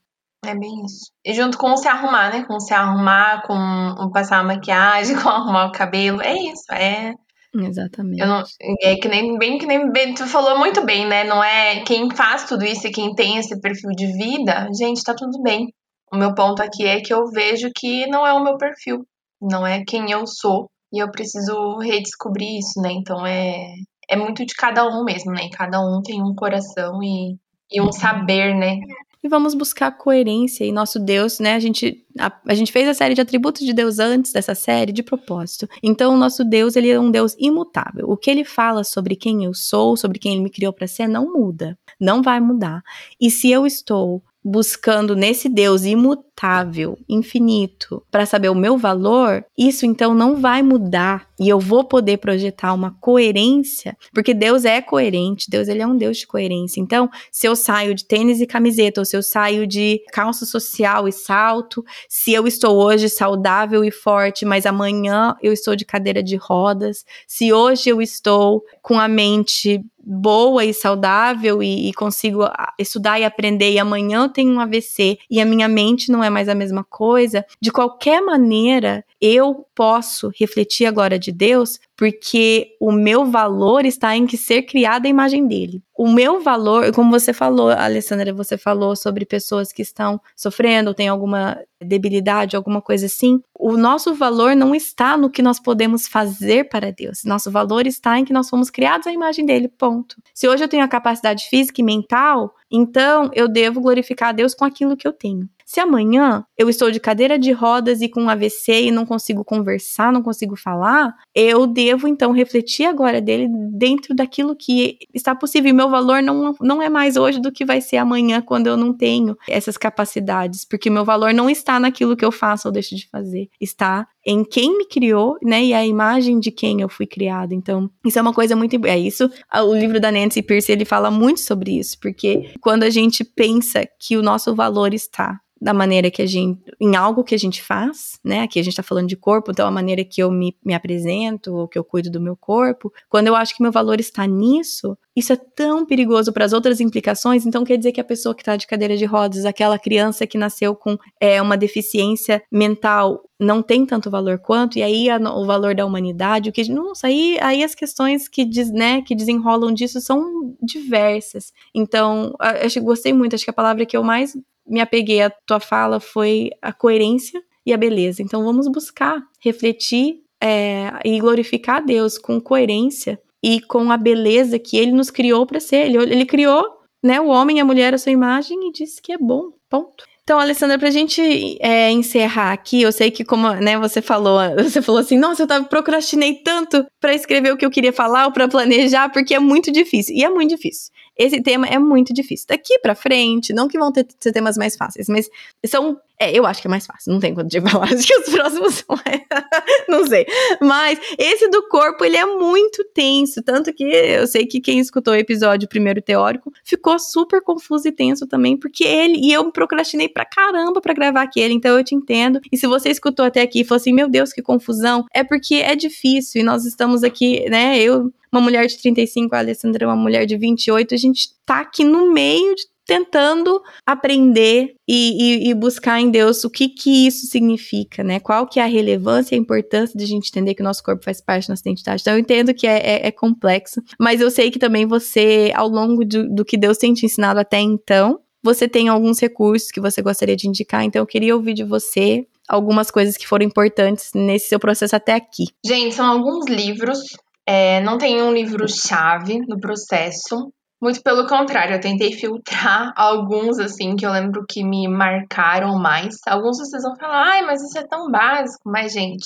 É 0.45 0.53
bem 0.53 0.85
isso. 0.85 1.11
E 1.25 1.33
junto 1.33 1.57
com 1.57 1.75
se 1.75 1.87
arrumar, 1.87 2.31
né? 2.31 2.43
Com 2.43 2.59
se 2.59 2.73
arrumar, 2.73 3.41
com 3.47 4.11
passar 4.11 4.39
a 4.39 4.43
maquiagem, 4.43 5.15
com 5.19 5.29
arrumar 5.29 5.67
o 5.67 5.71
cabelo. 5.71 6.21
É 6.21 6.33
isso, 6.33 6.71
é. 6.71 7.13
Exatamente. 7.53 8.19
Não, 8.19 8.43
é 8.81 8.95
que 8.97 9.07
nem 9.07 9.37
bem 9.37 9.57
que 9.57 9.65
nem 9.65 9.89
tu 10.13 10.27
falou 10.27 10.59
muito 10.59 10.85
bem, 10.85 11.07
né? 11.07 11.23
Não 11.23 11.41
é 11.41 11.79
quem 11.85 12.13
faz 12.13 12.43
tudo 12.43 12.65
isso 12.65 12.85
e 12.85 12.91
quem 12.91 13.15
tem 13.15 13.37
esse 13.37 13.59
perfil 13.61 13.91
de 13.91 14.07
vida, 14.07 14.67
gente, 14.77 15.01
tá 15.03 15.13
tudo 15.15 15.41
bem. 15.41 15.73
O 16.15 16.17
meu 16.17 16.33
ponto 16.33 16.61
aqui 16.61 16.85
é 16.85 17.01
que 17.01 17.13
eu 17.13 17.27
vejo 17.27 17.69
que 17.75 18.07
não 18.07 18.25
é 18.25 18.31
o 18.31 18.41
meu 18.41 18.57
perfil, 18.57 19.05
não 19.41 19.67
é 19.67 19.83
quem 19.83 20.09
eu 20.11 20.25
sou 20.25 20.69
e 20.93 21.03
eu 21.03 21.11
preciso 21.11 21.77
redescobrir 21.79 22.57
isso, 22.57 22.81
né? 22.81 22.93
Então 22.93 23.25
é 23.25 23.67
é 24.07 24.15
muito 24.15 24.45
de 24.45 24.53
cada 24.53 24.87
um 24.87 25.03
mesmo, 25.03 25.33
né? 25.33 25.49
Cada 25.51 25.81
um 25.81 26.01
tem 26.01 26.23
um 26.23 26.33
coração 26.33 27.03
e, 27.03 27.35
e 27.69 27.81
um 27.81 27.91
saber, 27.91 28.55
né? 28.55 28.79
e 29.25 29.27
vamos 29.27 29.55
buscar 29.55 29.91
coerência 29.91 30.63
e 30.63 30.71
nosso 30.71 30.99
Deus, 30.99 31.39
né? 31.39 31.55
A 31.55 31.59
gente, 31.59 32.05
a, 32.19 32.31
a, 32.47 32.53
gente 32.53 32.71
fez 32.71 32.87
a 32.87 32.93
série 32.93 33.15
de 33.15 33.21
atributos 33.21 33.65
de 33.65 33.73
Deus 33.73 33.97
antes 33.97 34.31
dessa 34.31 34.53
série 34.53 34.91
de 34.91 35.01
propósito. 35.01 35.67
Então, 35.81 36.13
o 36.13 36.17
nosso 36.17 36.45
Deus, 36.45 36.75
ele 36.75 36.91
é 36.91 36.99
um 36.99 37.09
Deus 37.09 37.35
imutável. 37.39 38.07
O 38.07 38.15
que 38.15 38.29
ele 38.29 38.45
fala 38.45 38.83
sobre 38.83 39.15
quem 39.15 39.43
eu 39.43 39.53
sou, 39.55 39.97
sobre 39.97 40.19
quem 40.19 40.33
ele 40.33 40.43
me 40.43 40.51
criou 40.51 40.71
para 40.71 40.85
ser, 40.85 41.07
não 41.07 41.33
muda. 41.33 41.75
Não 41.99 42.21
vai 42.21 42.39
mudar. 42.39 42.83
E 43.19 43.31
se 43.31 43.49
eu 43.49 43.65
estou 43.65 44.21
buscando 44.45 45.15
nesse 45.15 45.49
Deus 45.49 45.85
imutável, 45.85 46.99
infinito, 47.09 48.03
para 48.11 48.27
saber 48.27 48.49
o 48.49 48.55
meu 48.55 48.77
valor, 48.77 49.43
isso 49.57 49.87
então 49.87 50.13
não 50.13 50.35
vai 50.35 50.61
mudar 50.61 51.27
e 51.39 51.49
eu 51.49 51.59
vou 51.59 51.83
poder 51.83 52.17
projetar 52.17 52.71
uma 52.73 52.95
coerência, 53.01 53.97
porque 54.13 54.35
Deus 54.35 54.63
é 54.63 54.81
coerente, 54.81 55.49
Deus 55.49 55.67
ele 55.67 55.81
é 55.81 55.87
um 55.87 55.97
Deus 55.97 56.17
de 56.17 56.27
coerência. 56.27 56.79
Então, 56.79 57.09
se 57.31 57.47
eu 57.47 57.55
saio 57.55 57.95
de 57.95 58.05
tênis 58.05 58.39
e 58.39 58.45
camiseta, 58.45 59.01
ou 59.01 59.05
se 59.05 59.17
eu 59.17 59.23
saio 59.23 59.65
de 59.65 59.99
calça 60.11 60.45
social 60.45 61.07
e 61.07 61.11
salto, 61.11 61.83
se 62.07 62.31
eu 62.31 62.45
estou 62.45 62.77
hoje 62.77 63.09
saudável 63.09 63.83
e 63.83 63.89
forte, 63.89 64.45
mas 64.45 64.67
amanhã 64.67 65.35
eu 65.41 65.51
estou 65.51 65.75
de 65.75 65.83
cadeira 65.83 66.21
de 66.21 66.35
rodas, 66.35 67.03
se 67.27 67.51
hoje 67.51 67.89
eu 67.89 67.99
estou 67.99 68.63
com 68.81 68.99
a 68.99 69.07
mente 69.07 69.83
boa 70.05 70.63
e 70.63 70.73
saudável 70.73 71.63
e, 71.63 71.89
e, 71.89 71.93
consigo 71.93 72.43
ah, 72.43 72.73
estudar 72.77 73.19
e 73.19 73.25
aprender 73.25 73.71
e 73.71 73.79
amanhã 73.79 74.23
eu 74.23 74.29
tenho 74.29 74.53
um 74.53 74.59
AVC 74.59 75.17
e 75.29 75.41
a 75.41 75.45
minha 75.45 75.67
mente 75.67 76.11
não 76.11 76.23
é 76.23 76.29
mais 76.29 76.47
a 76.47 76.55
mesma 76.55 76.83
coisa, 76.83 77.43
de 77.59 77.71
qualquer 77.71 78.21
maneira 78.21 79.03
eu 79.19 79.65
posso 79.73 80.31
refletir 80.39 80.85
agora 80.85 81.17
de 81.17 81.31
Deus 81.31 81.79
porque 81.97 82.75
o 82.79 82.91
meu 82.91 83.25
valor 83.25 83.85
está 83.85 84.15
em 84.15 84.27
que 84.27 84.37
ser 84.37 84.63
criada 84.63 85.07
a 85.07 85.09
imagem 85.09 85.47
dele. 85.47 85.81
O 85.97 86.09
meu 86.09 86.41
valor, 86.41 86.91
como 86.93 87.09
você 87.09 87.31
falou, 87.31 87.69
Alessandra, 87.69 88.33
você 88.33 88.57
falou 88.57 88.97
sobre 88.97 89.25
pessoas 89.25 89.71
que 89.71 89.81
estão 89.81 90.19
sofrendo, 90.35 90.93
tem 90.93 91.07
alguma 91.07 91.57
debilidade, 91.79 92.55
alguma 92.55 92.81
coisa 92.81 93.05
assim. 93.05 93.41
O 93.57 93.77
nosso 93.77 94.13
valor 94.13 94.55
não 94.57 94.75
está 94.75 95.15
no 95.15 95.29
que 95.29 95.41
nós 95.41 95.57
podemos 95.57 96.05
fazer 96.05 96.67
para 96.67 96.91
Deus. 96.91 97.23
Nosso 97.23 97.49
valor 97.49 97.87
está 97.87 98.19
em 98.19 98.25
que 98.25 98.33
nós 98.33 98.49
fomos 98.49 98.69
criados 98.69 99.07
à 99.07 99.11
imagem 99.13 99.45
dele, 99.45 99.69
ponto. 99.69 100.17
Se 100.33 100.49
hoje 100.49 100.65
eu 100.65 100.67
tenho 100.67 100.83
a 100.83 100.89
capacidade 100.89 101.45
física 101.49 101.79
e 101.79 101.83
mental, 101.83 102.53
então 102.69 103.29
eu 103.33 103.47
devo 103.47 103.79
glorificar 103.79 104.29
a 104.29 104.33
Deus 104.33 104.53
com 104.53 104.65
aquilo 104.65 104.97
que 104.97 105.07
eu 105.07 105.13
tenho. 105.13 105.47
Se 105.75 105.81
amanhã 105.81 106.45
eu 106.57 106.69
estou 106.69 106.89
de 106.89 107.01
cadeira 107.01 107.37
de 107.37 107.51
rodas 107.51 107.99
e 107.99 108.07
com 108.07 108.29
AVC 108.29 108.83
e 108.83 108.91
não 108.91 109.05
consigo 109.05 109.43
conversar, 109.43 110.09
não 110.09 110.23
consigo 110.23 110.55
falar, 110.55 111.13
eu 111.35 111.67
devo 111.67 112.07
então 112.07 112.31
refletir 112.31 112.85
agora 112.85 113.19
dele 113.19 113.49
dentro 113.73 114.15
daquilo 114.15 114.55
que 114.55 114.97
está 115.13 115.35
possível. 115.35 115.69
E 115.69 115.73
meu 115.73 115.89
valor 115.89 116.23
não, 116.23 116.55
não 116.61 116.81
é 116.81 116.87
mais 116.87 117.17
hoje 117.17 117.41
do 117.41 117.51
que 117.51 117.65
vai 117.65 117.81
ser 117.81 117.97
amanhã 117.97 118.41
quando 118.41 118.67
eu 118.67 118.77
não 118.77 118.93
tenho 118.93 119.37
essas 119.49 119.75
capacidades, 119.75 120.63
porque 120.63 120.89
meu 120.89 121.03
valor 121.03 121.33
não 121.33 121.49
está 121.49 121.77
naquilo 121.77 122.15
que 122.15 122.23
eu 122.23 122.31
faço 122.31 122.69
ou 122.69 122.71
deixo 122.71 122.95
de 122.95 123.09
fazer, 123.09 123.49
está 123.59 124.07
em 124.25 124.43
quem 124.43 124.77
me 124.77 124.85
criou, 124.85 125.37
né, 125.43 125.63
e 125.63 125.73
a 125.73 125.85
imagem 125.85 126.39
de 126.39 126.51
quem 126.51 126.81
eu 126.81 126.89
fui 126.89 127.05
criada. 127.05 127.53
Então, 127.53 127.89
isso 128.03 128.17
é 128.17 128.21
uma 128.21 128.33
coisa 128.33 128.55
muito 128.55 128.75
é 128.85 128.97
isso. 128.97 129.29
O 129.53 129.73
livro 129.73 129.99
da 129.99 130.11
Nancy 130.11 130.41
Pierce 130.41 130.71
ele 130.71 130.85
fala 130.85 131.11
muito 131.11 131.41
sobre 131.41 131.77
isso, 131.77 131.97
porque 132.01 132.53
quando 132.59 132.83
a 132.83 132.89
gente 132.89 133.23
pensa 133.23 133.87
que 133.99 134.17
o 134.17 134.23
nosso 134.23 134.55
valor 134.55 134.93
está 134.93 135.39
da 135.61 135.73
maneira 135.73 136.11
que 136.11 136.21
a 136.21 136.25
gente, 136.25 136.61
em 136.79 136.95
algo 136.95 137.23
que 137.23 137.33
a 137.33 137.39
gente 137.39 137.61
faz, 137.61 138.19
né? 138.23 138.41
Aqui 138.41 138.59
a 138.59 138.63
gente 138.63 138.75
tá 138.75 138.83
falando 138.83 139.07
de 139.07 139.15
corpo, 139.15 139.51
então 139.51 139.67
a 139.67 139.71
maneira 139.71 140.03
que 140.03 140.21
eu 140.21 140.29
me, 140.29 140.55
me 140.63 140.73
apresento, 140.73 141.55
ou 141.55 141.67
que 141.67 141.79
eu 141.79 141.83
cuido 141.83 142.09
do 142.09 142.19
meu 142.19 142.35
corpo, 142.35 142.91
quando 143.09 143.27
eu 143.27 143.35
acho 143.35 143.55
que 143.55 143.63
meu 143.63 143.71
valor 143.71 143.99
está 143.99 144.27
nisso, 144.27 144.97
isso 145.15 145.31
é 145.31 145.35
tão 145.35 145.85
perigoso 145.85 146.33
para 146.33 146.43
as 146.43 146.53
outras 146.53 146.81
implicações, 146.81 147.45
então 147.45 147.63
quer 147.63 147.77
dizer 147.77 147.91
que 147.91 148.01
a 148.01 148.03
pessoa 148.03 148.35
que 148.35 148.41
está 148.41 148.55
de 148.55 148.67
cadeira 148.67 148.97
de 148.97 149.05
rodas, 149.05 149.45
aquela 149.45 149.79
criança 149.79 150.27
que 150.27 150.37
nasceu 150.37 150.75
com 150.75 150.97
é, 151.19 151.41
uma 151.41 151.55
deficiência 151.55 152.43
mental, 152.51 153.23
não 153.39 153.61
tem 153.61 153.85
tanto 153.85 154.09
valor 154.09 154.39
quanto, 154.39 154.77
e 154.77 154.83
aí 154.83 155.09
a, 155.09 155.17
o 155.17 155.45
valor 155.45 155.73
da 155.73 155.85
humanidade, 155.85 156.49
o 156.49 156.53
que. 156.53 156.69
Nossa, 156.69 157.07
aí, 157.07 157.37
aí 157.41 157.63
as 157.63 157.75
questões 157.75 158.27
que, 158.27 158.43
diz, 158.43 158.71
né, 158.71 159.01
que 159.01 159.15
desenrolam 159.15 159.73
disso 159.73 160.01
são 160.01 160.55
diversas. 160.61 161.53
Então, 161.73 162.33
acho 162.39 162.79
que 162.79 162.85
gostei 162.85 163.13
muito, 163.13 163.35
acho 163.35 163.43
que 163.43 163.49
a 163.49 163.53
palavra 163.53 163.85
que 163.85 163.95
eu 163.95 164.03
mais 164.03 164.37
me 164.67 164.81
apeguei 164.81 165.21
à 165.21 165.29
tua 165.29 165.59
fala 165.59 165.99
foi 165.99 166.49
a 166.61 166.73
coerência 166.73 167.41
e 167.65 167.73
a 167.73 167.77
beleza. 167.77 168.21
Então 168.21 168.43
vamos 168.43 168.67
buscar 168.67 169.21
refletir 169.39 170.21
é, 170.41 170.91
e 171.03 171.19
glorificar 171.19 171.83
Deus 171.83 172.17
com 172.17 172.39
coerência 172.39 173.19
e 173.45 173.61
com 173.61 173.91
a 173.91 173.97
beleza 173.97 174.57
que 174.57 174.75
Ele 174.75 174.91
nos 174.91 175.11
criou 175.11 175.45
para 175.45 175.59
ser. 175.59 175.85
Ele, 175.85 175.97
ele 175.97 176.25
criou 176.25 176.65
né, 177.03 177.21
o 177.21 177.27
homem 177.27 177.57
e 177.57 177.59
a 177.59 177.65
mulher 177.65 177.93
à 177.93 177.97
sua 177.99 178.11
imagem 178.11 178.57
e 178.67 178.71
disse 178.71 178.99
que 178.99 179.13
é 179.13 179.17
bom. 179.19 179.51
Ponto. 179.69 180.03
Então, 180.23 180.39
Alessandra, 180.39 180.79
pra 180.79 180.89
gente 180.89 181.21
é, 181.61 181.91
encerrar 181.91 182.51
aqui, 182.51 182.81
eu 182.81 182.91
sei 182.91 183.11
que 183.11 183.23
como 183.23 183.47
né, 183.53 183.77
você 183.77 184.01
falou, 184.01 184.39
você 184.57 184.81
falou 184.81 184.99
assim, 184.99 185.19
nossa, 185.19 185.43
eu 185.43 185.47
tava, 185.47 185.65
procrastinei 185.65 186.41
tanto 186.43 186.83
para 186.99 187.13
escrever 187.13 187.53
o 187.53 187.57
que 187.57 187.63
eu 187.63 187.69
queria 187.69 187.93
falar 187.93 188.25
ou 188.25 188.31
para 188.31 188.47
planejar, 188.47 189.09
porque 189.09 189.35
é 189.35 189.39
muito 189.39 189.71
difícil. 189.71 190.15
E 190.15 190.23
é 190.23 190.29
muito 190.29 190.49
difícil. 190.49 190.91
Esse 191.17 191.41
tema 191.41 191.67
é 191.67 191.79
muito 191.79 192.13
difícil. 192.13 192.47
Daqui 192.49 192.79
para 192.79 192.95
frente, 192.95 193.53
não 193.53 193.67
que 193.67 193.77
vão 193.77 193.91
ter, 193.91 194.03
ter 194.03 194.31
temas 194.31 194.57
mais 194.57 194.75
fáceis, 194.75 195.07
mas 195.07 195.29
são 195.65 195.99
é, 196.19 196.31
eu 196.31 196.45
acho 196.45 196.61
que 196.61 196.67
é 196.67 196.69
mais 196.69 196.85
fácil. 196.85 197.11
Não 197.11 197.19
tem 197.19 197.33
quanto 197.33 197.49
de 197.49 197.59
falar. 197.69 197.85
Acho 197.85 198.07
que 198.07 198.19
os 198.19 198.29
próximos 198.29 198.75
são. 198.75 198.97
não 199.87 200.07
sei. 200.07 200.25
Mas 200.61 200.99
esse 201.17 201.49
do 201.49 201.67
corpo, 201.67 202.05
ele 202.05 202.15
é 202.15 202.25
muito 202.25 202.83
tenso. 202.93 203.41
Tanto 203.41 203.73
que 203.73 203.83
eu 203.83 204.25
sei 204.27 204.45
que 204.45 204.61
quem 204.61 204.79
escutou 204.79 205.13
o 205.13 205.17
episódio 205.17 205.67
primeiro 205.67 206.01
teórico 206.01 206.53
ficou 206.63 206.97
super 206.99 207.41
confuso 207.41 207.87
e 207.87 207.91
tenso 207.91 208.25
também, 208.25 208.57
porque 208.57 208.83
ele. 208.83 209.17
E 209.17 209.33
eu 209.33 209.51
procrastinei 209.51 210.07
pra 210.07 210.25
caramba 210.25 210.79
pra 210.79 210.93
gravar 210.93 211.21
aquele, 211.21 211.53
então 211.53 211.77
eu 211.77 211.83
te 211.83 211.95
entendo. 211.95 212.39
E 212.51 212.57
se 212.57 212.65
você 212.65 212.89
escutou 212.89 213.25
até 213.25 213.41
aqui 213.41 213.61
e 213.61 213.65
falou 213.65 213.77
assim: 213.77 213.93
meu 213.93 214.07
Deus, 214.09 214.31
que 214.31 214.41
confusão, 214.41 215.05
é 215.13 215.23
porque 215.23 215.55
é 215.55 215.75
difícil. 215.75 216.41
E 216.41 216.43
nós 216.43 216.65
estamos 216.65 217.03
aqui, 217.03 217.49
né? 217.49 217.77
Eu, 217.79 218.11
uma 218.35 218.43
mulher 218.43 218.67
de 218.67 218.77
35, 218.77 219.35
a 219.35 219.39
Alessandra, 219.39 219.87
uma 219.87 219.95
mulher 219.95 220.25
de 220.25 220.37
28, 220.37 220.93
a 220.93 220.97
gente 220.97 221.29
tá 221.45 221.61
aqui 221.61 221.83
no 221.83 222.11
meio 222.11 222.55
de 222.55 222.63
tentando 222.85 223.61
aprender 223.85 224.75
e, 224.87 225.47
e, 225.47 225.49
e, 225.49 225.53
buscar 225.55 225.99
em 225.99 226.11
Deus 226.11 226.43
o 226.43 226.49
que 226.49 226.69
que 226.69 227.07
isso 227.07 227.25
significa, 227.25 228.03
né? 228.03 228.19
Qual 228.19 228.47
que 228.47 228.59
é 228.59 228.63
a 228.63 228.67
relevância 228.67 229.33
e 229.33 229.37
a 229.37 229.41
importância 229.41 229.97
de 229.97 230.03
a 230.03 230.07
gente 230.07 230.29
entender 230.29 230.53
que 230.53 230.61
o 230.61 230.63
nosso 230.63 230.83
corpo 230.83 231.03
faz 231.03 231.19
parte 231.19 231.47
da 231.47 231.53
nossa 231.53 231.63
identidade. 231.63 232.01
Então 232.01 232.13
eu 232.13 232.19
entendo 232.19 232.53
que 232.53 232.67
é, 232.67 232.77
é, 232.77 233.07
é 233.07 233.11
complexo, 233.11 233.81
mas 233.99 234.21
eu 234.21 234.29
sei 234.29 234.51
que 234.51 234.59
também 234.59 234.85
você, 234.85 235.51
ao 235.55 235.67
longo 235.67 236.05
do, 236.05 236.29
do 236.29 236.45
que 236.45 236.57
Deus 236.57 236.77
tem 236.77 236.93
te 236.93 237.05
ensinado 237.05 237.39
até 237.39 237.59
então, 237.59 238.19
você 238.43 238.67
tem 238.67 238.87
alguns 238.87 239.19
recursos 239.19 239.71
que 239.71 239.81
você 239.81 240.03
gostaria 240.03 240.35
de 240.35 240.47
indicar, 240.47 240.83
então 240.83 241.01
eu 241.01 241.07
queria 241.07 241.35
ouvir 241.35 241.55
de 241.55 241.63
você 241.63 242.27
algumas 242.47 242.91
coisas 242.91 243.17
que 243.17 243.27
foram 243.27 243.43
importantes 243.43 244.11
nesse 244.13 244.49
seu 244.49 244.59
processo 244.59 244.95
até 244.95 245.13
aqui. 245.13 245.45
Gente, 245.65 245.95
são 245.95 246.05
alguns 246.05 246.45
livros. 246.47 246.99
É, 247.47 247.79
não 247.81 247.97
tem 247.97 248.21
um 248.21 248.33
livro-chave 248.33 249.39
no 249.47 249.59
processo, 249.59 250.51
muito 250.81 251.01
pelo 251.01 251.27
contrário, 251.27 251.75
eu 251.75 251.81
tentei 251.81 252.11
filtrar 252.13 252.93
alguns, 252.97 253.59
assim, 253.59 253.95
que 253.95 254.05
eu 254.05 254.11
lembro 254.11 254.45
que 254.47 254.63
me 254.63 254.87
marcaram 254.87 255.77
mais. 255.79 256.15
Alguns 256.27 256.57
vocês 256.57 256.83
vão 256.83 256.95
falar, 256.95 257.23
ai, 257.31 257.41
mas 257.43 257.61
isso 257.63 257.77
é 257.77 257.87
tão 257.87 258.09
básico. 258.11 258.69
Mas, 258.69 258.93
gente, 258.93 259.25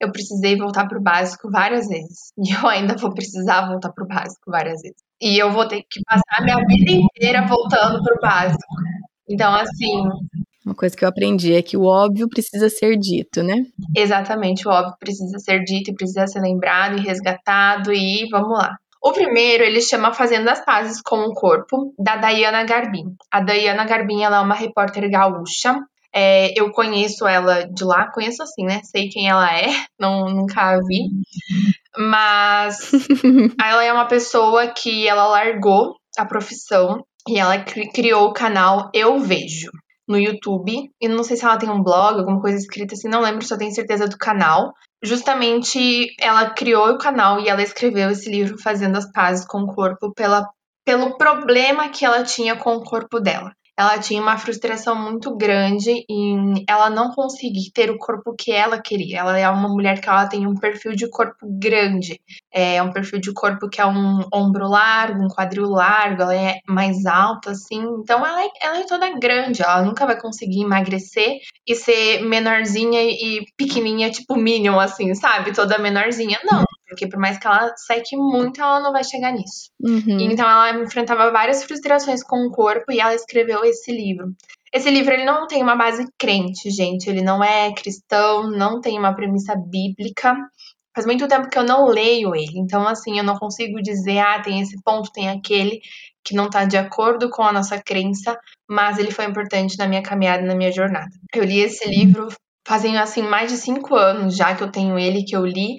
eu 0.00 0.12
precisei 0.12 0.56
voltar 0.56 0.86
pro 0.86 1.00
básico 1.02 1.50
várias 1.50 1.88
vezes. 1.88 2.32
E 2.38 2.52
eu 2.52 2.68
ainda 2.68 2.96
vou 2.96 3.12
precisar 3.12 3.66
voltar 3.68 3.92
pro 3.92 4.06
básico 4.06 4.50
várias 4.50 4.80
vezes. 4.82 4.98
E 5.20 5.38
eu 5.38 5.50
vou 5.52 5.66
ter 5.68 5.82
que 5.90 6.00
passar 6.04 6.42
minha 6.44 6.56
vida 6.66 6.92
inteira 6.92 7.46
voltando 7.46 8.02
pro 8.02 8.20
básico. 8.20 8.74
Então, 9.28 9.54
assim. 9.54 10.02
Uma 10.70 10.76
coisa 10.76 10.96
que 10.96 11.04
eu 11.04 11.08
aprendi 11.08 11.52
é 11.52 11.62
que 11.62 11.76
o 11.76 11.82
óbvio 11.82 12.28
precisa 12.28 12.68
ser 12.68 12.96
dito, 12.96 13.42
né? 13.42 13.56
Exatamente, 13.96 14.68
o 14.68 14.70
óbvio 14.70 14.94
precisa 15.00 15.36
ser 15.40 15.64
dito 15.64 15.90
e 15.90 15.94
precisa 15.94 16.28
ser 16.28 16.38
lembrado 16.38 16.96
e 16.96 17.00
resgatado 17.00 17.92
e 17.92 18.28
vamos 18.30 18.56
lá. 18.56 18.76
O 19.02 19.10
primeiro, 19.10 19.64
ele 19.64 19.80
chama 19.80 20.12
Fazendo 20.12 20.48
as 20.48 20.64
Pazes 20.64 21.02
com 21.02 21.16
o 21.22 21.34
Corpo, 21.34 21.92
da 21.98 22.14
Diana 22.14 22.62
Garbin. 22.62 23.16
A 23.32 23.40
Diana 23.40 23.84
Garbin, 23.84 24.22
ela 24.22 24.36
é 24.36 24.40
uma 24.40 24.54
repórter 24.54 25.10
gaúcha. 25.10 25.76
É, 26.14 26.52
eu 26.56 26.70
conheço 26.70 27.26
ela 27.26 27.64
de 27.64 27.82
lá, 27.82 28.08
conheço 28.12 28.40
assim, 28.40 28.64
né? 28.64 28.80
Sei 28.84 29.08
quem 29.08 29.28
ela 29.28 29.52
é, 29.52 29.66
não, 29.98 30.26
nunca 30.26 30.70
a 30.70 30.76
vi. 30.76 31.08
Mas 31.98 32.92
ela 33.60 33.82
é 33.82 33.92
uma 33.92 34.06
pessoa 34.06 34.68
que 34.68 35.08
ela 35.08 35.26
largou 35.26 35.96
a 36.16 36.24
profissão 36.24 37.04
e 37.26 37.40
ela 37.40 37.58
criou 37.92 38.28
o 38.28 38.32
canal 38.32 38.88
Eu 38.94 39.18
Vejo 39.18 39.70
no 40.10 40.18
YouTube. 40.18 40.90
E 41.00 41.08
não 41.08 41.22
sei 41.22 41.36
se 41.36 41.44
ela 41.44 41.56
tem 41.56 41.70
um 41.70 41.82
blog, 41.82 42.18
alguma 42.18 42.40
coisa 42.40 42.58
escrita 42.58 42.94
assim, 42.94 43.08
não 43.08 43.20
lembro, 43.20 43.44
só 43.44 43.56
tenho 43.56 43.74
certeza 43.74 44.08
do 44.08 44.18
canal. 44.18 44.72
Justamente 45.02 46.14
ela 46.20 46.50
criou 46.50 46.90
o 46.90 46.98
canal 46.98 47.40
e 47.40 47.48
ela 47.48 47.62
escreveu 47.62 48.10
esse 48.10 48.28
livro 48.28 48.58
Fazendo 48.58 48.96
as 48.96 49.10
Pazes 49.10 49.46
com 49.46 49.62
o 49.62 49.74
Corpo 49.74 50.12
pela, 50.12 50.48
pelo 50.84 51.16
problema 51.16 51.88
que 51.88 52.04
ela 52.04 52.24
tinha 52.24 52.56
com 52.56 52.74
o 52.74 52.84
corpo 52.84 53.20
dela 53.20 53.52
ela 53.80 53.98
tinha 53.98 54.20
uma 54.20 54.36
frustração 54.36 54.94
muito 54.94 55.34
grande 55.34 56.04
em 56.06 56.62
ela 56.68 56.90
não 56.90 57.12
conseguir 57.12 57.70
ter 57.72 57.90
o 57.90 57.96
corpo 57.96 58.34
que 58.36 58.52
ela 58.52 58.78
queria. 58.78 59.20
Ela 59.20 59.38
é 59.38 59.48
uma 59.48 59.70
mulher 59.70 60.02
que 60.02 60.08
ela 60.08 60.26
tem 60.26 60.46
um 60.46 60.54
perfil 60.54 60.92
de 60.92 61.08
corpo 61.08 61.46
grande, 61.58 62.20
é 62.52 62.82
um 62.82 62.92
perfil 62.92 63.18
de 63.18 63.32
corpo 63.32 63.70
que 63.70 63.80
é 63.80 63.86
um 63.86 64.20
ombro 64.34 64.68
largo, 64.68 65.24
um 65.24 65.28
quadril 65.28 65.70
largo, 65.70 66.22
ela 66.22 66.36
é 66.36 66.58
mais 66.68 67.06
alta 67.06 67.52
assim. 67.52 67.82
Então 68.02 68.18
ela 68.24 68.44
é, 68.44 68.48
ela 68.60 68.78
é 68.80 68.86
toda 68.86 69.18
grande, 69.18 69.62
ela 69.62 69.80
nunca 69.82 70.04
vai 70.04 70.20
conseguir 70.20 70.60
emagrecer 70.60 71.38
e 71.66 71.74
ser 71.74 72.20
menorzinha 72.20 73.00
e 73.02 73.46
pequenininha, 73.56 74.10
tipo 74.10 74.36
Minion 74.36 74.78
assim, 74.78 75.14
sabe? 75.14 75.54
Toda 75.54 75.78
menorzinha. 75.78 76.38
Não, 76.44 76.64
porque 76.90 77.08
por 77.08 77.20
mais 77.20 77.38
que 77.38 77.46
ela 77.46 77.72
seque 77.76 78.16
muito, 78.16 78.60
ela 78.60 78.80
não 78.80 78.92
vai 78.92 79.04
chegar 79.04 79.32
nisso. 79.32 79.70
Uhum. 79.80 80.18
Então 80.20 80.44
ela 80.44 80.82
enfrentava 80.82 81.30
várias 81.30 81.62
frustrações 81.62 82.22
com 82.24 82.46
o 82.46 82.50
corpo 82.50 82.90
e 82.90 82.98
ela 82.98 83.14
escreveu 83.14 83.64
esse 83.64 83.92
livro. 83.92 84.34
Esse 84.74 84.90
livro 84.90 85.14
ele 85.14 85.24
não 85.24 85.46
tem 85.46 85.62
uma 85.62 85.76
base 85.76 86.04
crente, 86.18 86.68
gente. 86.70 87.08
Ele 87.08 87.22
não 87.22 87.42
é 87.42 87.72
cristão, 87.72 88.50
não 88.50 88.80
tem 88.80 88.98
uma 88.98 89.14
premissa 89.14 89.54
bíblica. 89.54 90.36
Faz 90.92 91.06
muito 91.06 91.28
tempo 91.28 91.48
que 91.48 91.58
eu 91.58 91.64
não 91.64 91.86
leio 91.86 92.34
ele. 92.34 92.58
Então, 92.58 92.86
assim, 92.86 93.18
eu 93.18 93.24
não 93.24 93.38
consigo 93.38 93.80
dizer, 93.80 94.18
ah, 94.18 94.42
tem 94.42 94.60
esse 94.60 94.76
ponto, 94.82 95.12
tem 95.12 95.28
aquele, 95.28 95.80
que 96.24 96.34
não 96.34 96.46
está 96.46 96.64
de 96.64 96.76
acordo 96.76 97.30
com 97.30 97.42
a 97.42 97.52
nossa 97.52 97.80
crença, 97.80 98.36
mas 98.68 98.98
ele 98.98 99.12
foi 99.12 99.24
importante 99.24 99.78
na 99.78 99.86
minha 99.86 100.02
caminhada, 100.02 100.42
na 100.44 100.56
minha 100.56 100.72
jornada. 100.72 101.10
Eu 101.32 101.44
li 101.44 101.60
esse 101.60 101.88
livro 101.88 102.28
fazem, 102.66 102.98
assim, 102.98 103.22
mais 103.22 103.50
de 103.50 103.56
cinco 103.56 103.94
anos 103.94 104.36
já 104.36 104.54
que 104.54 104.62
eu 104.62 104.70
tenho 104.70 104.98
ele, 104.98 105.24
que 105.24 105.34
eu 105.34 105.46
li. 105.46 105.78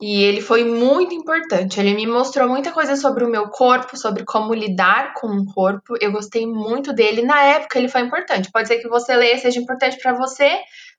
E 0.00 0.22
ele 0.22 0.40
foi 0.40 0.64
muito 0.64 1.14
importante. 1.14 1.78
Ele 1.78 1.94
me 1.94 2.06
mostrou 2.06 2.48
muita 2.48 2.72
coisa 2.72 2.96
sobre 2.96 3.24
o 3.24 3.28
meu 3.28 3.48
corpo, 3.48 3.96
sobre 3.96 4.24
como 4.24 4.52
lidar 4.52 5.14
com 5.14 5.28
o 5.28 5.46
corpo. 5.46 5.94
Eu 6.00 6.12
gostei 6.12 6.46
muito 6.46 6.92
dele. 6.92 7.22
Na 7.22 7.40
época, 7.42 7.78
ele 7.78 7.88
foi 7.88 8.00
importante. 8.00 8.50
Pode 8.50 8.68
ser 8.68 8.78
que 8.78 8.88
você 8.88 9.14
leia 9.14 9.38
seja 9.38 9.60
importante 9.60 9.96
para 10.02 10.12
você. 10.12 10.58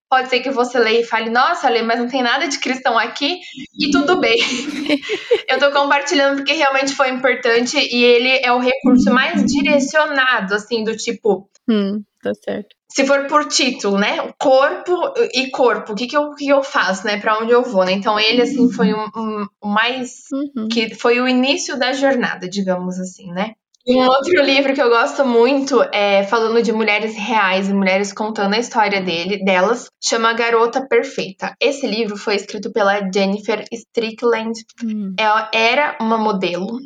Pode 0.09 0.29
ser 0.29 0.39
que 0.39 0.51
você 0.51 0.77
leia 0.77 1.01
e 1.01 1.05
fale, 1.05 1.29
nossa, 1.29 1.69
Lê, 1.69 1.81
mas 1.81 1.99
não 1.99 2.07
tem 2.07 2.21
nada 2.21 2.47
de 2.47 2.59
cristão 2.59 2.97
aqui. 2.97 3.39
E 3.77 3.89
tudo 3.91 4.19
bem. 4.19 4.37
eu 5.49 5.59
tô 5.59 5.71
compartilhando 5.71 6.37
porque 6.37 6.53
realmente 6.53 6.93
foi 6.93 7.09
importante. 7.09 7.77
E 7.77 8.03
ele 8.03 8.39
é 8.43 8.51
o 8.51 8.59
recurso 8.59 9.11
mais 9.11 9.43
direcionado, 9.45 10.53
assim, 10.53 10.83
do 10.83 10.95
tipo. 10.95 11.49
Hum, 11.67 12.03
tá 12.21 12.31
certo 12.33 12.75
se 12.95 13.05
for 13.05 13.27
por 13.27 13.49
título, 13.49 13.97
né? 13.97 14.31
Corpo 14.39 15.13
e 15.33 15.49
corpo, 15.49 15.91
o 15.91 15.95
que, 15.95 16.07
que, 16.07 16.15
eu, 16.15 16.33
que 16.33 16.47
eu 16.47 16.63
faço, 16.63 17.05
né? 17.05 17.19
Para 17.19 17.39
onde 17.39 17.51
eu 17.51 17.61
vou, 17.61 17.83
né? 17.83 17.91
Então, 17.91 18.17
ele, 18.17 18.41
assim, 18.41 18.71
foi 18.71 18.93
o 18.93 18.97
um, 18.97 19.45
um, 19.61 19.67
mais. 19.67 20.23
Uhum. 20.31 20.69
que 20.69 20.95
foi 20.95 21.19
o 21.19 21.27
início 21.27 21.77
da 21.77 21.91
jornada, 21.91 22.47
digamos 22.47 22.97
assim, 22.97 23.33
né? 23.33 23.55
Um 23.87 23.99
outro 23.99 24.41
livro 24.41 24.73
que 24.73 24.81
eu 24.81 24.89
gosto 24.89 25.23
muito 25.23 25.79
é 25.93 26.23
falando 26.23 26.61
de 26.61 26.71
mulheres 26.71 27.15
reais 27.15 27.69
e 27.69 27.73
mulheres 27.73 28.11
contando 28.11 28.55
a 28.55 28.59
história 28.59 28.99
dele, 28.99 29.43
delas, 29.43 29.87
chama 30.03 30.33
Garota 30.33 30.87
Perfeita. 30.87 31.53
Esse 31.61 31.85
livro 31.85 32.17
foi 32.17 32.35
escrito 32.35 32.71
pela 32.71 32.99
Jennifer 33.13 33.63
Strickland. 33.71 34.53
Hum. 34.83 35.13
Ela 35.19 35.51
era 35.53 35.97
uma 36.01 36.17
modelo. 36.17 36.79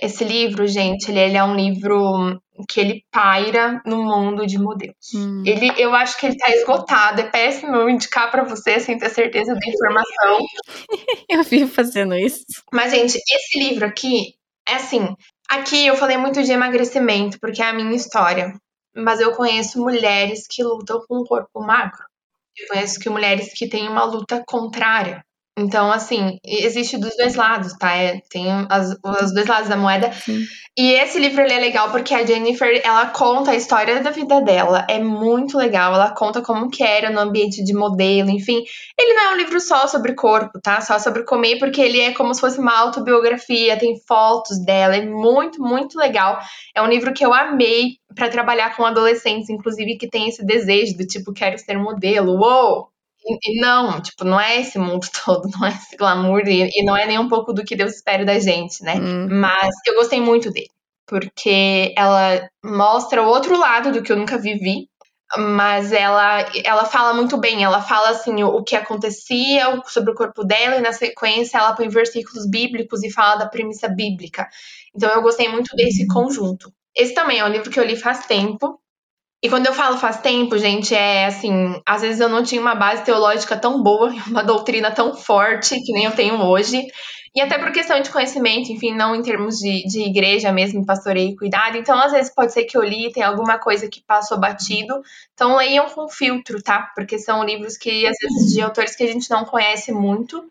Esse 0.00 0.24
livro, 0.24 0.66
gente, 0.66 1.10
ele, 1.10 1.20
ele 1.20 1.36
é 1.36 1.42
um 1.42 1.56
livro 1.56 2.40
que 2.68 2.78
ele 2.78 3.04
paira 3.10 3.82
no 3.84 4.04
mundo 4.04 4.46
de 4.46 4.58
modelos. 4.58 5.12
Hum. 5.14 5.42
Ele, 5.44 5.72
eu 5.76 5.92
acho 5.92 6.18
que 6.18 6.26
ele 6.26 6.36
tá 6.36 6.50
esgotado. 6.50 7.20
É 7.20 7.24
péssimo 7.24 7.74
eu 7.74 7.88
indicar 7.88 8.30
para 8.30 8.44
você 8.44 8.78
sem 8.78 8.96
ter 8.96 9.10
certeza 9.10 9.54
da 9.54 9.66
informação. 9.66 10.38
eu 11.28 11.42
vivo 11.42 11.72
fazendo 11.72 12.14
isso. 12.14 12.44
Mas, 12.72 12.92
gente, 12.92 13.16
esse 13.16 13.58
livro 13.58 13.84
aqui, 13.84 14.34
é 14.68 14.74
assim. 14.74 15.14
Aqui 15.48 15.86
eu 15.86 15.96
falei 15.96 16.16
muito 16.16 16.42
de 16.42 16.52
emagrecimento, 16.52 17.38
porque 17.38 17.62
é 17.62 17.66
a 17.66 17.72
minha 17.72 17.94
história. 17.94 18.54
Mas 18.94 19.20
eu 19.20 19.32
conheço 19.32 19.80
mulheres 19.80 20.46
que 20.48 20.62
lutam 20.62 21.04
com 21.06 21.20
um 21.20 21.24
corpo 21.24 21.60
magro. 21.60 22.02
Eu 22.56 22.68
conheço 22.68 23.00
que 23.00 23.10
mulheres 23.10 23.52
que 23.52 23.68
têm 23.68 23.88
uma 23.88 24.04
luta 24.04 24.42
contrária. 24.46 25.24
Então, 25.56 25.92
assim, 25.92 26.38
existe 26.44 26.98
dos 26.98 27.16
dois 27.16 27.36
lados, 27.36 27.72
tá? 27.74 27.94
É, 27.94 28.20
tem 28.28 28.46
as, 28.68 28.90
os 28.90 29.32
dois 29.32 29.46
lados 29.46 29.68
da 29.68 29.76
moeda. 29.76 30.12
Sim. 30.12 30.44
E 30.76 30.90
esse 30.94 31.20
livro 31.20 31.40
é 31.42 31.58
legal 31.58 31.92
porque 31.92 32.12
a 32.12 32.26
Jennifer, 32.26 32.80
ela 32.84 33.06
conta 33.06 33.52
a 33.52 33.54
história 33.54 34.02
da 34.02 34.10
vida 34.10 34.40
dela. 34.40 34.84
É 34.90 34.98
muito 34.98 35.56
legal. 35.56 35.94
Ela 35.94 36.10
conta 36.10 36.42
como 36.42 36.68
que 36.68 36.82
era 36.82 37.10
no 37.10 37.20
ambiente 37.20 37.62
de 37.62 37.72
modelo, 37.72 38.30
enfim. 38.30 38.64
Ele 38.98 39.14
não 39.14 39.22
é 39.22 39.34
um 39.34 39.36
livro 39.36 39.60
só 39.60 39.86
sobre 39.86 40.14
corpo, 40.14 40.58
tá? 40.60 40.80
Só 40.80 40.98
sobre 40.98 41.22
comer, 41.22 41.60
porque 41.60 41.80
ele 41.80 42.00
é 42.00 42.12
como 42.12 42.34
se 42.34 42.40
fosse 42.40 42.58
uma 42.58 42.76
autobiografia, 42.76 43.78
tem 43.78 43.94
fotos 44.08 44.58
dela. 44.64 44.96
É 44.96 45.06
muito, 45.06 45.62
muito 45.62 45.96
legal. 45.96 46.40
É 46.74 46.82
um 46.82 46.88
livro 46.88 47.14
que 47.14 47.24
eu 47.24 47.32
amei 47.32 47.98
para 48.12 48.28
trabalhar 48.28 48.76
com 48.76 48.84
adolescentes, 48.84 49.48
inclusive, 49.48 49.96
que 49.96 50.10
tem 50.10 50.28
esse 50.28 50.44
desejo 50.44 50.96
do 50.96 51.06
tipo, 51.06 51.32
quero 51.32 51.56
ser 51.58 51.78
modelo. 51.78 52.32
Uou! 52.32 52.93
E, 53.26 53.60
não, 53.60 54.00
tipo, 54.00 54.24
não 54.24 54.38
é 54.38 54.60
esse 54.60 54.78
mundo 54.78 55.06
todo, 55.24 55.48
não 55.48 55.66
é 55.66 55.70
esse 55.70 55.96
glamour 55.96 56.42
e, 56.46 56.68
e 56.74 56.84
não 56.84 56.96
é 56.96 57.06
nem 57.06 57.18
um 57.18 57.28
pouco 57.28 57.52
do 57.52 57.64
que 57.64 57.76
Deus 57.76 57.94
espera 57.94 58.24
da 58.24 58.38
gente, 58.38 58.82
né? 58.82 58.96
Hum. 58.96 59.28
Mas 59.30 59.74
eu 59.86 59.94
gostei 59.94 60.20
muito 60.20 60.50
dele, 60.50 60.68
porque 61.06 61.94
ela 61.96 62.48
mostra 62.64 63.22
o 63.22 63.26
outro 63.26 63.58
lado 63.58 63.92
do 63.92 64.02
que 64.02 64.12
eu 64.12 64.16
nunca 64.16 64.38
vivi, 64.38 64.88
mas 65.36 65.92
ela, 65.92 66.46
ela 66.64 66.84
fala 66.84 67.14
muito 67.14 67.36
bem, 67.38 67.64
ela 67.64 67.80
fala 67.82 68.10
assim 68.10 68.42
o, 68.42 68.48
o 68.48 68.62
que 68.62 68.76
acontecia 68.76 69.82
sobre 69.86 70.12
o 70.12 70.14
corpo 70.14 70.44
dela 70.44 70.76
e 70.76 70.80
na 70.80 70.92
sequência 70.92 71.58
ela 71.58 71.74
põe 71.74 71.88
versículos 71.88 72.48
bíblicos 72.48 73.02
e 73.02 73.10
fala 73.10 73.36
da 73.36 73.48
premissa 73.48 73.88
bíblica. 73.88 74.48
Então 74.94 75.10
eu 75.10 75.22
gostei 75.22 75.48
muito 75.48 75.74
desse 75.74 76.02
uhum. 76.02 76.08
conjunto. 76.08 76.72
Esse 76.94 77.14
também 77.14 77.38
é 77.38 77.44
um 77.44 77.48
livro 77.48 77.70
que 77.70 77.80
eu 77.80 77.84
li 77.84 77.96
faz 77.96 78.26
tempo, 78.26 78.78
e 79.44 79.48
quando 79.50 79.66
eu 79.66 79.74
falo 79.74 79.98
faz 79.98 80.22
tempo, 80.22 80.56
gente, 80.56 80.94
é 80.94 81.26
assim, 81.26 81.78
às 81.84 82.00
vezes 82.00 82.18
eu 82.18 82.30
não 82.30 82.42
tinha 82.42 82.62
uma 82.62 82.74
base 82.74 83.04
teológica 83.04 83.54
tão 83.54 83.82
boa, 83.82 84.08
uma 84.26 84.42
doutrina 84.42 84.90
tão 84.90 85.14
forte 85.14 85.78
que 85.82 85.92
nem 85.92 86.06
eu 86.06 86.12
tenho 86.12 86.40
hoje. 86.40 86.82
E 87.34 87.42
até 87.42 87.58
por 87.58 87.70
questão 87.70 88.00
de 88.00 88.08
conhecimento, 88.08 88.72
enfim, 88.72 88.94
não 88.94 89.14
em 89.14 89.20
termos 89.20 89.58
de, 89.58 89.84
de 89.86 90.00
igreja 90.00 90.50
mesmo, 90.50 90.86
pastoreio 90.86 91.32
e 91.32 91.36
cuidado. 91.36 91.76
Então, 91.76 91.98
às 91.98 92.12
vezes 92.12 92.34
pode 92.34 92.54
ser 92.54 92.64
que 92.64 92.74
eu 92.74 92.82
li, 92.82 93.12
tem 93.12 93.22
alguma 93.22 93.58
coisa 93.58 93.86
que 93.86 94.00
passou 94.00 94.40
batido. 94.40 95.02
Então, 95.34 95.56
leiam 95.56 95.90
com 95.90 96.08
filtro, 96.08 96.62
tá? 96.62 96.90
Porque 96.94 97.18
são 97.18 97.44
livros 97.44 97.76
que, 97.76 98.06
às 98.06 98.16
vezes, 98.18 98.50
de 98.50 98.62
autores 98.62 98.96
que 98.96 99.04
a 99.04 99.12
gente 99.12 99.28
não 99.30 99.44
conhece 99.44 99.92
muito 99.92 100.42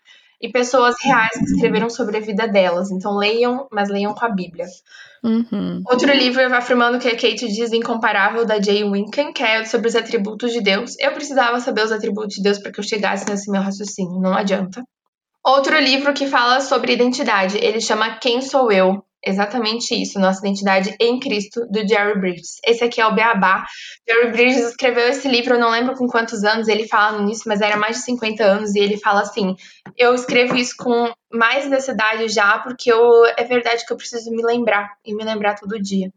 e 0.42 0.50
pessoas 0.50 0.96
reais 1.04 1.32
que 1.38 1.46
escreveram 1.46 1.90
sobre 1.90 2.18
a 2.18 2.20
vida 2.20 2.48
delas. 2.48 2.92
Então, 2.92 3.16
leiam, 3.16 3.68
mas 3.72 3.90
leiam 3.90 4.14
com 4.14 4.26
a 4.26 4.30
Bíblia. 4.30 4.66
Uhum. 5.24 5.82
Outro 5.90 6.12
livro 6.12 6.42
afirmando 6.54 7.00
que 7.00 7.08
a 7.08 7.16
Kate 7.16 7.48
diz 7.48 7.72
incomparável 7.72 8.46
da 8.46 8.62
Jay 8.62 8.84
Winken, 8.84 9.32
que 9.32 9.42
é 9.42 9.64
sobre 9.66 9.88
os 9.88 9.96
atributos 9.96 10.52
de 10.52 10.62
Deus. 10.62 10.96
Eu 11.00 11.14
precisava 11.14 11.60
saber 11.60 11.84
os 11.84 11.92
atributos 11.92 12.36
de 12.36 12.44
Deus 12.44 12.60
para 12.60 12.72
que 12.72 12.80
eu 12.80 12.84
chegasse 12.84 13.30
nesse 13.30 13.50
meu 13.50 13.62
raciocínio, 13.62 14.20
não 14.20 14.34
adianta. 14.34 14.84
Outro 15.46 15.78
livro 15.80 16.14
que 16.14 16.28
fala 16.28 16.62
sobre 16.62 16.94
identidade, 16.94 17.58
ele 17.58 17.80
chama 17.80 18.18
Quem 18.18 18.42
Sou 18.42 18.72
Eu? 18.72 19.04
Exatamente 19.26 19.96
isso, 19.96 20.20
nossa 20.20 20.40
identidade 20.40 20.94
em 21.00 21.18
Cristo, 21.18 21.66
do 21.70 21.88
Jerry 21.88 22.20
Bridges. 22.20 22.58
Esse 22.66 22.84
aqui 22.84 23.00
é 23.00 23.08
o 23.08 23.16
Beabá. 23.16 23.66
Jerry 24.08 24.32
Bridges 24.32 24.68
escreveu 24.68 25.08
esse 25.08 25.30
livro, 25.30 25.54
eu 25.54 25.60
não 25.60 25.72
lembro 25.72 25.96
com 25.96 26.08
quantos 26.08 26.44
anos 26.44 26.68
ele 26.68 26.88
fala 26.88 27.22
nisso, 27.22 27.44
mas 27.46 27.62
era 27.62 27.78
mais 27.78 27.98
de 27.98 28.04
50 28.04 28.44
anos, 28.44 28.76
e 28.76 28.80
ele 28.80 28.98
fala 28.98 29.22
assim: 29.22 29.56
Eu 29.98 30.14
escrevo 30.14 30.58
isso 30.58 30.76
com 30.78 31.10
mais 31.32 31.70
necessidade 31.70 32.28
já, 32.28 32.60
porque 32.60 32.92
eu, 32.92 33.26
é 33.38 33.44
verdade 33.46 33.86
que 33.86 33.94
eu 33.94 33.98
preciso 33.98 34.30
me 34.30 34.44
lembrar, 34.44 34.92
e 35.06 35.16
me 35.16 35.24
lembrar 35.24 35.56
todo 35.56 35.82
dia. 35.82 36.12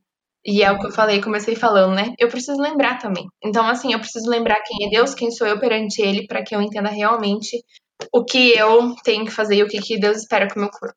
E 0.44 0.62
é 0.62 0.70
o 0.70 0.78
que 0.78 0.86
eu 0.86 0.92
falei, 0.92 1.20
comecei 1.20 1.54
falando, 1.56 1.94
né? 1.94 2.12
Eu 2.18 2.28
preciso 2.28 2.60
lembrar 2.60 2.98
também. 2.98 3.26
Então, 3.42 3.66
assim, 3.68 3.92
eu 3.92 3.98
preciso 3.98 4.28
lembrar 4.30 4.60
quem 4.64 4.86
é 4.86 4.90
Deus, 4.90 5.14
quem 5.14 5.30
sou 5.30 5.46
eu 5.46 5.58
perante 5.58 6.00
Ele, 6.00 6.26
para 6.26 6.42
que 6.42 6.54
eu 6.54 6.62
entenda 6.62 6.88
realmente 6.88 7.64
o 8.12 8.24
que 8.24 8.56
eu 8.56 8.94
tenho 9.02 9.24
que 9.24 9.30
fazer 9.32 9.56
e 9.56 9.62
o 9.62 9.68
que, 9.68 9.80
que 9.80 9.98
Deus 9.98 10.18
espera 10.18 10.48
com 10.48 10.60
o 10.60 10.62
meu 10.62 10.70
corpo. 10.70 10.96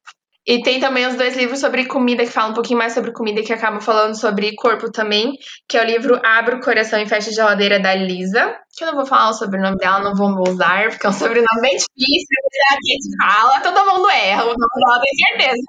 E 0.49 0.63
tem 0.63 0.79
também 0.79 1.05
os 1.05 1.15
dois 1.15 1.37
livros 1.37 1.59
sobre 1.59 1.85
comida, 1.85 2.25
que 2.25 2.31
falam 2.31 2.49
um 2.49 2.53
pouquinho 2.55 2.79
mais 2.79 2.93
sobre 2.93 3.13
comida, 3.13 3.43
que 3.43 3.53
acabam 3.53 3.79
falando 3.79 4.19
sobre 4.19 4.55
corpo 4.55 4.91
também, 4.91 5.37
que 5.67 5.77
é 5.77 5.83
o 5.83 5.85
livro 5.85 6.19
Abre 6.25 6.55
o 6.55 6.59
Coração 6.59 6.99
e 6.99 7.07
Fecha 7.07 7.29
a 7.29 7.33
Geladeira, 7.33 7.79
da 7.79 7.93
Lisa. 7.93 8.57
Que 8.75 8.83
eu 8.83 8.87
não 8.87 8.95
vou 8.95 9.05
falar 9.05 9.29
o 9.29 9.33
sobrenome 9.33 9.77
dela, 9.77 9.99
não 9.99 10.15
vou 10.15 10.41
usar, 10.49 10.89
porque 10.89 11.05
é 11.05 11.09
um 11.11 11.13
sobrenome 11.13 11.61
bem 11.61 11.77
difícil, 11.77 12.27
é 12.51 12.73
a 12.73 12.77
Kate 12.77 13.17
fala, 13.21 13.61
todo 13.61 13.93
mundo 13.93 14.09
erra, 14.09 14.45
o 14.45 14.47
nome 14.47 14.57
dela 14.57 15.01
tem 15.03 15.13
certeza. 15.27 15.63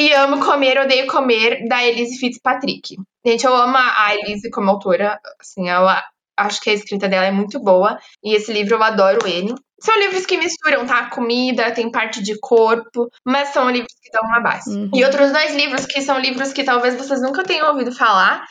e 0.00 0.12
Amo 0.14 0.42
Comer, 0.42 0.78
Odeio 0.78 1.06
Comer, 1.06 1.68
da 1.68 1.84
Elise 1.84 2.18
Fitzpatrick. 2.18 2.96
Gente, 3.26 3.44
eu 3.44 3.54
amo 3.54 3.76
a 3.76 4.14
Elise 4.14 4.48
como 4.48 4.70
autora, 4.70 5.20
assim, 5.38 5.68
ela 5.68 6.02
acho 6.38 6.60
que 6.60 6.70
a 6.70 6.74
escrita 6.74 7.08
dela 7.08 7.26
é 7.26 7.30
muito 7.30 7.58
boa. 7.60 7.98
E 8.22 8.34
esse 8.34 8.52
livro 8.52 8.76
eu 8.76 8.82
adoro 8.82 9.26
ele. 9.26 9.54
São 9.80 9.96
livros 9.98 10.26
que 10.26 10.36
misturam, 10.36 10.86
tá? 10.86 11.08
Comida, 11.10 11.70
tem 11.70 11.90
parte 11.90 12.22
de 12.22 12.38
corpo, 12.40 13.08
mas 13.24 13.50
são 13.50 13.70
livros 13.70 13.92
que 14.02 14.10
dão 14.10 14.28
uma 14.28 14.40
base. 14.40 14.70
Uhum. 14.70 14.90
E 14.92 15.04
outros 15.04 15.30
dois 15.30 15.54
livros 15.54 15.86
que 15.86 16.02
são 16.02 16.18
livros 16.18 16.52
que 16.52 16.64
talvez 16.64 16.96
vocês 16.96 17.20
nunca 17.20 17.44
tenham 17.44 17.68
ouvido 17.68 17.92
falar, 17.92 18.44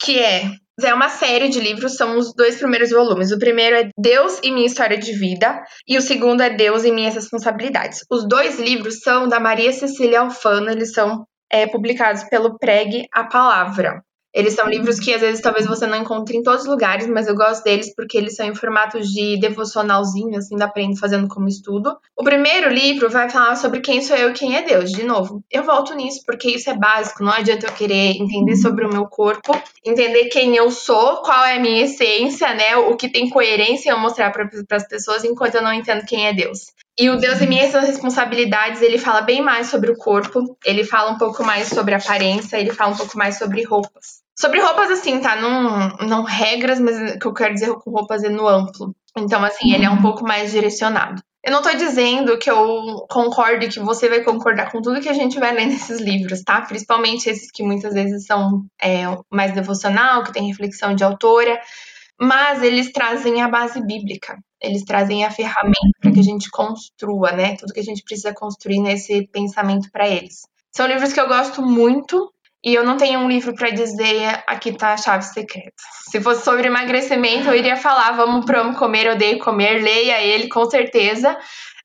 que 0.00 0.18
é 0.18 0.50
é 0.82 0.94
uma 0.94 1.08
série 1.08 1.48
de 1.48 1.60
livros, 1.60 1.96
são 1.96 2.18
os 2.18 2.34
dois 2.34 2.56
primeiros 2.56 2.90
volumes. 2.90 3.30
O 3.30 3.38
primeiro 3.38 3.76
é 3.76 3.88
Deus 3.96 4.40
e 4.42 4.50
Minha 4.50 4.66
História 4.66 4.98
de 4.98 5.12
Vida, 5.12 5.62
e 5.86 5.96
o 5.98 6.02
segundo 6.02 6.40
é 6.40 6.50
Deus 6.50 6.84
e 6.84 6.90
Minhas 6.90 7.14
Responsabilidades. 7.14 8.00
Os 8.10 8.26
dois 8.26 8.58
livros 8.58 9.00
são 9.00 9.28
da 9.28 9.38
Maria 9.38 9.72
Cecília 9.72 10.20
Alfano, 10.20 10.70
eles 10.70 10.92
são 10.92 11.24
é, 11.50 11.66
publicados 11.66 12.24
pelo 12.24 12.58
Pregue 12.58 13.06
a 13.12 13.24
Palavra. 13.24 14.02
Eles 14.34 14.54
são 14.54 14.66
livros 14.66 14.98
que 14.98 15.12
às 15.12 15.20
vezes 15.20 15.42
talvez 15.42 15.66
você 15.66 15.86
não 15.86 15.98
encontre 15.98 16.36
em 16.36 16.42
todos 16.42 16.62
os 16.62 16.68
lugares, 16.68 17.06
mas 17.06 17.28
eu 17.28 17.34
gosto 17.34 17.62
deles 17.62 17.94
porque 17.94 18.16
eles 18.16 18.34
são 18.34 18.46
em 18.46 18.54
formatos 18.54 19.08
de 19.08 19.38
devocionalzinho, 19.38 20.38
assim, 20.38 20.56
pra 20.56 20.82
ir 20.82 20.96
fazendo 20.96 21.28
como 21.28 21.48
estudo. 21.48 21.96
O 22.16 22.24
primeiro 22.24 22.70
livro 22.70 23.10
vai 23.10 23.28
falar 23.28 23.56
sobre 23.56 23.80
quem 23.80 24.00
sou 24.00 24.16
eu 24.16 24.30
e 24.30 24.34
quem 24.34 24.56
é 24.56 24.62
Deus. 24.62 24.90
De 24.90 25.02
novo, 25.02 25.44
eu 25.50 25.62
volto 25.62 25.94
nisso 25.94 26.22
porque 26.24 26.50
isso 26.50 26.70
é 26.70 26.76
básico, 26.76 27.22
não 27.22 27.32
adianta 27.32 27.66
eu 27.66 27.72
querer 27.72 28.16
entender 28.16 28.56
sobre 28.56 28.86
o 28.86 28.92
meu 28.92 29.06
corpo, 29.06 29.52
entender 29.84 30.26
quem 30.26 30.56
eu 30.56 30.70
sou, 30.70 31.18
qual 31.18 31.44
é 31.44 31.56
a 31.56 31.60
minha 31.60 31.84
essência, 31.84 32.54
né? 32.54 32.76
O 32.76 32.96
que 32.96 33.10
tem 33.10 33.28
coerência 33.28 33.90
eu 33.90 33.98
mostrar 33.98 34.30
para 34.30 34.48
as 34.70 34.88
pessoas 34.88 35.24
enquanto 35.24 35.56
eu 35.56 35.62
não 35.62 35.72
entendo 35.72 36.06
quem 36.06 36.26
é 36.26 36.32
Deus. 36.32 36.72
E 36.98 37.08
o 37.08 37.16
Deus 37.16 37.40
e 37.40 37.46
Minhas 37.46 37.72
Responsabilidades, 37.72 38.82
ele 38.82 38.98
fala 38.98 39.22
bem 39.22 39.40
mais 39.40 39.68
sobre 39.68 39.90
o 39.90 39.96
corpo, 39.96 40.56
ele 40.64 40.84
fala 40.84 41.10
um 41.10 41.18
pouco 41.18 41.42
mais 41.42 41.68
sobre 41.68 41.94
aparência, 41.94 42.58
ele 42.58 42.72
fala 42.72 42.92
um 42.92 42.96
pouco 42.96 43.16
mais 43.16 43.38
sobre 43.38 43.62
roupas. 43.64 44.21
Sobre 44.38 44.60
roupas, 44.60 44.90
assim, 44.90 45.20
tá? 45.20 45.36
Não, 45.36 45.88
não 46.06 46.22
regras, 46.22 46.80
mas 46.80 47.14
o 47.14 47.18
que 47.18 47.26
eu 47.26 47.34
quero 47.34 47.54
dizer 47.54 47.72
com 47.74 47.90
roupas 47.90 48.24
é 48.24 48.28
no 48.28 48.48
amplo. 48.48 48.94
Então, 49.16 49.44
assim, 49.44 49.72
ele 49.74 49.84
é 49.84 49.90
um 49.90 49.96
uhum. 49.96 50.02
pouco 50.02 50.24
mais 50.24 50.52
direcionado. 50.52 51.22
Eu 51.44 51.50
não 51.50 51.60
tô 51.60 51.70
dizendo 51.70 52.38
que 52.38 52.48
eu 52.48 53.04
concordo 53.10 53.64
e 53.64 53.68
que 53.68 53.80
você 53.80 54.08
vai 54.08 54.22
concordar 54.22 54.70
com 54.70 54.80
tudo 54.80 55.00
que 55.00 55.08
a 55.08 55.12
gente 55.12 55.40
vai 55.40 55.52
ler 55.52 55.66
nesses 55.68 56.00
livros, 56.00 56.42
tá? 56.42 56.60
Principalmente 56.62 57.28
esses 57.28 57.50
que 57.50 57.62
muitas 57.62 57.94
vezes 57.94 58.24
são 58.24 58.64
é, 58.80 59.02
mais 59.28 59.52
devocional, 59.52 60.22
que 60.22 60.32
tem 60.32 60.46
reflexão 60.46 60.94
de 60.94 61.02
autora, 61.02 61.60
mas 62.20 62.62
eles 62.62 62.92
trazem 62.92 63.42
a 63.42 63.48
base 63.48 63.84
bíblica, 63.84 64.38
eles 64.60 64.84
trazem 64.84 65.24
a 65.24 65.30
ferramenta 65.30 65.98
para 66.00 66.12
que 66.12 66.20
a 66.20 66.24
gente 66.24 66.48
construa, 66.50 67.32
né? 67.32 67.56
Tudo 67.56 67.72
que 67.72 67.80
a 67.80 67.84
gente 67.84 68.04
precisa 68.04 68.32
construir 68.32 68.78
nesse 68.78 69.26
pensamento 69.26 69.90
para 69.90 70.08
eles. 70.08 70.42
São 70.70 70.86
livros 70.86 71.12
que 71.12 71.20
eu 71.20 71.26
gosto 71.26 71.60
muito, 71.60 72.32
e 72.64 72.74
eu 72.74 72.84
não 72.84 72.96
tenho 72.96 73.20
um 73.20 73.28
livro 73.28 73.54
para 73.54 73.70
dizer 73.70 74.42
aqui 74.46 74.72
tá 74.72 74.92
a 74.92 74.96
chave 74.96 75.24
secreta. 75.24 75.74
Se 76.10 76.20
fosse 76.20 76.44
sobre 76.44 76.68
emagrecimento, 76.68 77.48
eu 77.48 77.56
iria 77.56 77.76
falar 77.76 78.12
vamos 78.12 78.44
pro 78.44 78.60
Amo 78.60 78.76
Comer, 78.76 79.10
Odeio 79.10 79.38
Comer, 79.38 79.82
leia 79.82 80.22
ele 80.22 80.48
com 80.48 80.64
certeza, 80.70 81.36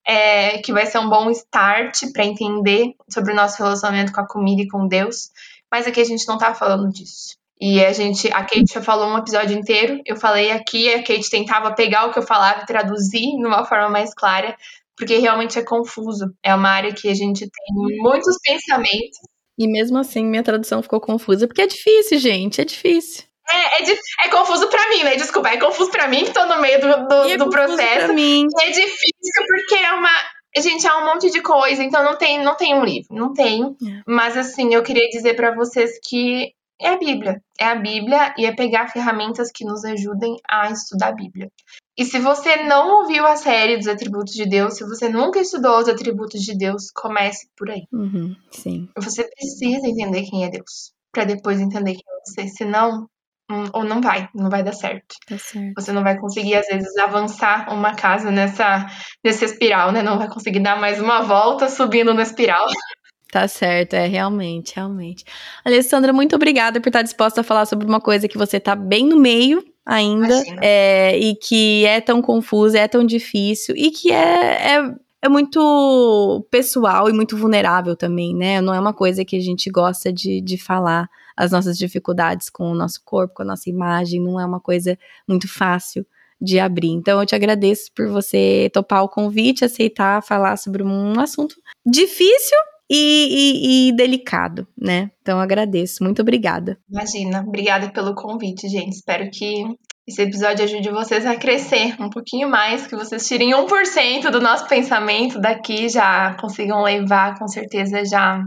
é, 0.05 0.59
que 0.59 0.71
vai 0.71 0.85
ser 0.85 0.99
um 0.99 1.09
bom 1.09 1.31
start 1.31 2.11
para 2.13 2.25
entender 2.25 2.93
sobre 3.09 3.33
o 3.33 3.35
nosso 3.35 3.61
relacionamento 3.61 4.11
com 4.11 4.21
a 4.21 4.27
comida 4.27 4.61
e 4.61 4.67
com 4.67 4.87
Deus. 4.87 5.31
Mas 5.71 5.87
aqui 5.87 5.99
a 5.99 6.05
gente 6.05 6.27
não 6.27 6.37
tá 6.37 6.53
falando 6.53 6.89
disso. 6.89 7.35
E 7.59 7.83
a 7.83 7.91
gente, 7.91 8.27
a 8.31 8.43
Kate 8.43 8.71
já 8.71 8.81
falou 8.81 9.07
um 9.07 9.17
episódio 9.17 9.57
inteiro, 9.57 9.99
eu 10.05 10.15
falei 10.15 10.51
aqui, 10.51 10.93
a 10.93 10.99
Kate 10.99 11.29
tentava 11.29 11.73
pegar 11.73 12.05
o 12.05 12.13
que 12.13 12.19
eu 12.19 12.23
falava 12.23 12.61
e 12.61 12.65
traduzir 12.67 13.35
de 13.35 13.45
uma 13.45 13.65
forma 13.65 13.89
mais 13.89 14.13
clara, 14.13 14.55
porque 14.95 15.17
realmente 15.17 15.57
é 15.57 15.63
confuso. 15.63 16.31
É 16.43 16.53
uma 16.53 16.69
área 16.69 16.93
que 16.93 17.09
a 17.09 17.15
gente 17.15 17.39
tem 17.39 17.97
muitos 17.99 18.37
pensamentos 18.43 19.17
e 19.57 19.67
mesmo 19.67 19.97
assim, 19.97 20.23
minha 20.25 20.43
tradução 20.43 20.81
ficou 20.81 20.99
confusa, 20.99 21.47
porque 21.47 21.61
é 21.61 21.67
difícil, 21.67 22.19
gente, 22.19 22.61
é 22.61 22.65
difícil. 22.65 23.23
É, 23.49 23.81
é, 23.81 23.97
é 24.25 24.29
confuso 24.29 24.67
para 24.67 24.89
mim, 24.89 25.03
né? 25.03 25.15
Desculpa, 25.15 25.49
é 25.49 25.57
confuso 25.57 25.89
para 25.89 26.07
mim 26.07 26.25
que 26.25 26.33
tô 26.33 26.45
no 26.45 26.59
meio 26.61 26.81
do, 26.81 27.07
do, 27.07 27.29
é 27.29 27.37
do 27.37 27.49
processo. 27.49 28.05
Pra 28.05 28.13
mim. 28.13 28.45
E 28.45 28.63
é 28.63 28.67
difícil 28.67 29.45
porque 29.47 29.75
é 29.75 29.93
uma. 29.93 30.09
Gente, 30.57 30.87
é 30.87 30.93
um 30.93 31.05
monte 31.05 31.29
de 31.29 31.41
coisa, 31.41 31.83
então 31.83 32.03
não 32.03 32.17
tem, 32.17 32.43
não 32.43 32.55
tem 32.55 32.73
um 32.73 32.83
livro, 32.83 33.07
não 33.11 33.33
tem. 33.33 33.63
É. 33.63 34.01
Mas 34.07 34.35
assim, 34.35 34.73
eu 34.73 34.81
queria 34.81 35.07
dizer 35.09 35.35
para 35.35 35.53
vocês 35.53 35.99
que 36.03 36.51
é 36.81 36.89
a 36.89 36.97
Bíblia. 36.97 37.41
É 37.59 37.65
a 37.65 37.75
Bíblia 37.75 38.33
e 38.37 38.45
é 38.45 38.53
pegar 38.53 38.87
ferramentas 38.89 39.51
que 39.51 39.63
nos 39.63 39.83
ajudem 39.85 40.35
a 40.49 40.69
estudar 40.71 41.09
a 41.09 41.11
Bíblia. 41.11 41.49
E 41.97 42.05
se 42.05 42.19
você 42.19 42.57
não 42.63 43.01
ouviu 43.01 43.25
a 43.25 43.35
série 43.35 43.75
dos 43.75 43.87
atributos 43.87 44.33
de 44.33 44.47
Deus, 44.47 44.75
se 44.75 44.83
você 44.83 45.09
nunca 45.09 45.39
estudou 45.39 45.79
os 45.79 45.89
atributos 45.89 46.41
de 46.41 46.55
Deus, 46.55 46.91
comece 46.91 47.49
por 47.57 47.71
aí. 47.71 47.87
Uhum, 47.91 48.35
sim. 48.51 48.87
Você 48.99 49.23
precisa 49.23 49.87
entender 49.87 50.21
quem 50.23 50.45
é 50.45 50.49
Deus, 50.49 50.93
para 51.11 51.23
depois 51.23 51.59
entender 51.59 51.93
quem 51.93 52.03
é 52.07 52.19
você. 52.23 52.47
Senão, 52.49 53.09
hum, 53.49 53.65
ou 53.73 53.83
não 53.83 53.99
vai, 53.99 54.29
não 54.35 54.47
vai 54.47 54.61
dar 54.61 54.73
certo. 54.73 55.15
Tá 55.27 55.39
certo. 55.39 55.73
Você 55.75 55.91
não 55.91 56.03
vai 56.03 56.19
conseguir, 56.19 56.53
às 56.53 56.67
vezes, 56.67 56.95
avançar 56.97 57.73
uma 57.73 57.95
casa 57.95 58.29
nessa, 58.29 58.85
nessa 59.23 59.45
espiral, 59.45 59.91
né? 59.91 60.03
Não 60.03 60.19
vai 60.19 60.29
conseguir 60.29 60.59
dar 60.59 60.79
mais 60.79 61.01
uma 61.01 61.21
volta 61.21 61.67
subindo 61.67 62.13
na 62.13 62.21
espiral. 62.21 62.65
Tá 63.29 63.45
certo, 63.45 63.93
é 63.93 64.07
realmente, 64.07 64.73
realmente. 64.73 65.25
Alessandra, 65.65 66.13
muito 66.13 66.33
obrigada 66.33 66.79
por 66.79 66.87
estar 66.87 67.01
disposta 67.01 67.41
a 67.41 67.43
falar 67.43 67.65
sobre 67.65 67.85
uma 67.85 67.99
coisa 67.99 68.25
que 68.25 68.37
você 68.37 68.57
tá 68.57 68.73
bem 68.73 69.05
no 69.05 69.19
meio 69.19 69.61
ainda 69.87 70.43
é, 70.61 71.17
e 71.17 71.33
que 71.33 71.85
é 71.85 72.01
tão 72.01 72.21
confusa, 72.21 72.77
é 72.77 72.87
tão 72.89 73.05
difícil 73.05 73.73
e 73.77 73.89
que 73.89 74.11
é, 74.11 74.75
é, 74.75 74.95
é, 75.21 75.29
muito 75.29 76.45
pessoal 76.51 77.09
e 77.09 77.13
muito 77.13 77.37
vulnerável 77.37 77.95
também, 77.95 78.35
né? 78.35 78.59
Não 78.59 78.73
é 78.73 78.79
uma 78.79 78.93
coisa 78.93 79.23
que 79.23 79.37
a 79.37 79.39
gente 79.39 79.69
gosta 79.69 80.11
de, 80.11 80.41
de 80.41 80.57
falar 80.57 81.09
as 81.37 81.51
nossas 81.51 81.77
dificuldades 81.77 82.49
com 82.49 82.69
o 82.69 82.75
nosso 82.75 83.01
corpo, 83.05 83.35
com 83.35 83.43
a 83.43 83.45
nossa 83.45 83.69
imagem, 83.69 84.21
não 84.21 84.37
é 84.37 84.45
uma 84.45 84.59
coisa 84.59 84.99
muito 85.25 85.47
fácil 85.47 86.05
de 86.39 86.59
abrir. 86.59 86.89
Então 86.89 87.21
eu 87.21 87.25
te 87.25 87.33
agradeço 87.33 87.89
por 87.95 88.09
você 88.09 88.69
topar 88.73 89.03
o 89.03 89.09
convite, 89.09 89.63
aceitar 89.63 90.21
falar 90.21 90.57
sobre 90.57 90.83
um 90.83 91.17
assunto 91.17 91.55
difícil, 91.85 92.57
e, 92.89 93.87
e, 93.89 93.89
e, 93.89 93.95
delicado, 93.95 94.67
né? 94.77 95.11
Então 95.21 95.39
agradeço. 95.39 96.03
Muito 96.03 96.21
obrigada. 96.21 96.77
Imagina, 96.89 97.41
obrigada 97.41 97.89
pelo 97.89 98.15
convite, 98.15 98.67
gente. 98.69 98.93
Espero 98.93 99.29
que 99.29 99.65
esse 100.07 100.21
episódio 100.21 100.63
ajude 100.63 100.89
vocês 100.89 101.25
a 101.25 101.35
crescer 101.35 101.95
um 102.01 102.09
pouquinho 102.09 102.49
mais, 102.49 102.87
que 102.87 102.95
vocês 102.95 103.27
tirem 103.27 103.51
1% 103.51 104.29
do 104.31 104.39
nosso 104.39 104.67
pensamento 104.67 105.39
daqui, 105.39 105.89
já 105.89 106.33
consigam 106.39 106.81
levar, 106.81 107.37
com 107.37 107.47
certeza 107.47 108.05
já 108.05 108.41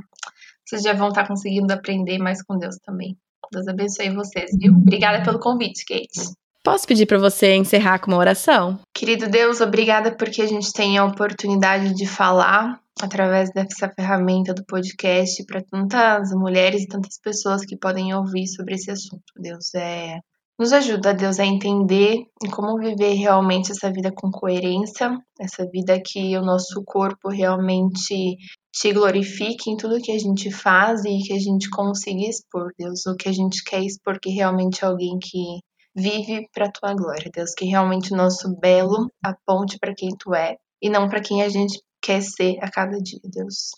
vocês 0.67 0.83
já 0.83 0.93
vão 0.93 1.09
estar 1.09 1.27
conseguindo 1.27 1.73
aprender 1.73 2.19
mais 2.19 2.43
com 2.43 2.57
Deus 2.57 2.77
também. 2.85 3.17
Deus 3.53 3.67
abençoe 3.67 4.15
vocês, 4.15 4.51
viu? 4.57 4.73
Obrigada 4.73 5.25
pelo 5.25 5.41
convite, 5.41 5.85
Kate. 5.85 6.33
Posso 6.63 6.87
pedir 6.87 7.07
para 7.07 7.19
você 7.19 7.55
encerrar 7.57 7.99
com 7.99 8.11
uma 8.11 8.19
oração? 8.19 8.79
Querido 8.95 9.29
Deus, 9.29 9.61
obrigada 9.61 10.13
porque 10.13 10.43
a 10.43 10.47
gente 10.47 10.73
tem 10.73 10.99
a 10.99 11.05
oportunidade 11.05 11.95
de 11.95 12.07
falar 12.07 12.79
através 13.05 13.51
dessa 13.53 13.89
ferramenta 13.89 14.55
do 14.55 14.65
podcast 14.65 15.45
para 15.47 15.63
tantas 15.63 16.33
mulheres 16.33 16.83
e 16.83 16.89
tantas 16.89 17.19
pessoas 17.19 17.65
que 17.65 17.77
podem 17.77 18.15
ouvir 18.15 18.47
sobre 18.47 18.75
esse 18.75 18.91
assunto. 18.91 19.25
Deus 19.37 19.75
é 19.75 20.19
nos 20.61 20.75
ajuda, 20.75 21.15
Deus, 21.15 21.41
a 21.41 21.47
entender 21.47 22.27
como 22.53 22.77
viver 22.77 23.15
realmente 23.15 23.73
essa 23.73 23.91
vida 23.91 24.13
com 24.15 24.31
coerência, 24.31 25.17
essa 25.41 25.67
vida 25.67 25.99
que 26.05 26.37
o 26.37 26.43
nosso 26.43 26.83
corpo 26.85 27.31
realmente 27.31 28.37
te 28.71 28.93
glorifique 28.93 29.71
em 29.71 29.77
tudo 29.79 30.03
que 30.03 30.13
a 30.13 30.19
gente 30.19 30.51
faz 30.51 31.03
e 31.07 31.19
que 31.23 31.33
a 31.33 31.39
gente 31.39 31.71
consiga 31.71 32.29
expor, 32.29 32.73
Deus, 32.79 33.07
o 33.07 33.17
que 33.17 33.31
a 33.31 33.33
gente 33.33 33.65
quer 33.65 33.83
expor 33.83 34.21
que 34.21 34.29
realmente 34.29 34.85
é 34.85 34.89
alguém 34.89 35.19
que 35.19 35.61
vive 35.97 36.47
para 36.53 36.71
tua 36.71 36.93
glória, 36.93 37.31
Deus, 37.35 37.55
que 37.55 37.65
realmente 37.65 38.13
o 38.13 38.17
nosso 38.17 38.55
belo 38.61 39.11
aponte 39.25 39.79
para 39.79 39.95
quem 39.95 40.11
tu 40.11 40.35
é 40.35 40.59
e 40.83 40.91
não 40.91 41.09
para 41.09 41.23
quem 41.23 41.43
a 41.43 41.49
gente 41.49 41.81
quer 42.03 42.23
ser 42.23 42.57
a 42.61 42.71
cada 42.71 42.99
dia, 42.99 43.21
Deus. 43.25 43.71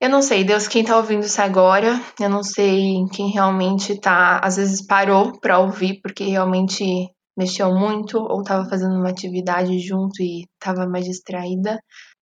Eu 0.00 0.08
não 0.08 0.22
sei, 0.22 0.44
Deus, 0.44 0.68
quem 0.68 0.84
tá 0.84 0.96
ouvindo 0.96 1.24
isso 1.24 1.40
agora, 1.42 2.00
eu 2.20 2.28
não 2.28 2.42
sei 2.42 3.04
quem 3.12 3.30
realmente 3.30 4.00
tá, 4.00 4.38
às 4.38 4.56
vezes 4.56 4.86
parou 4.86 5.38
para 5.40 5.58
ouvir 5.58 6.00
porque 6.00 6.24
realmente 6.24 6.84
mexeu 7.36 7.74
muito 7.74 8.18
ou 8.18 8.42
tava 8.42 8.68
fazendo 8.68 8.94
uma 8.94 9.10
atividade 9.10 9.78
junto 9.80 10.22
e 10.22 10.46
tava 10.60 10.86
mais 10.86 11.04
distraída. 11.04 11.80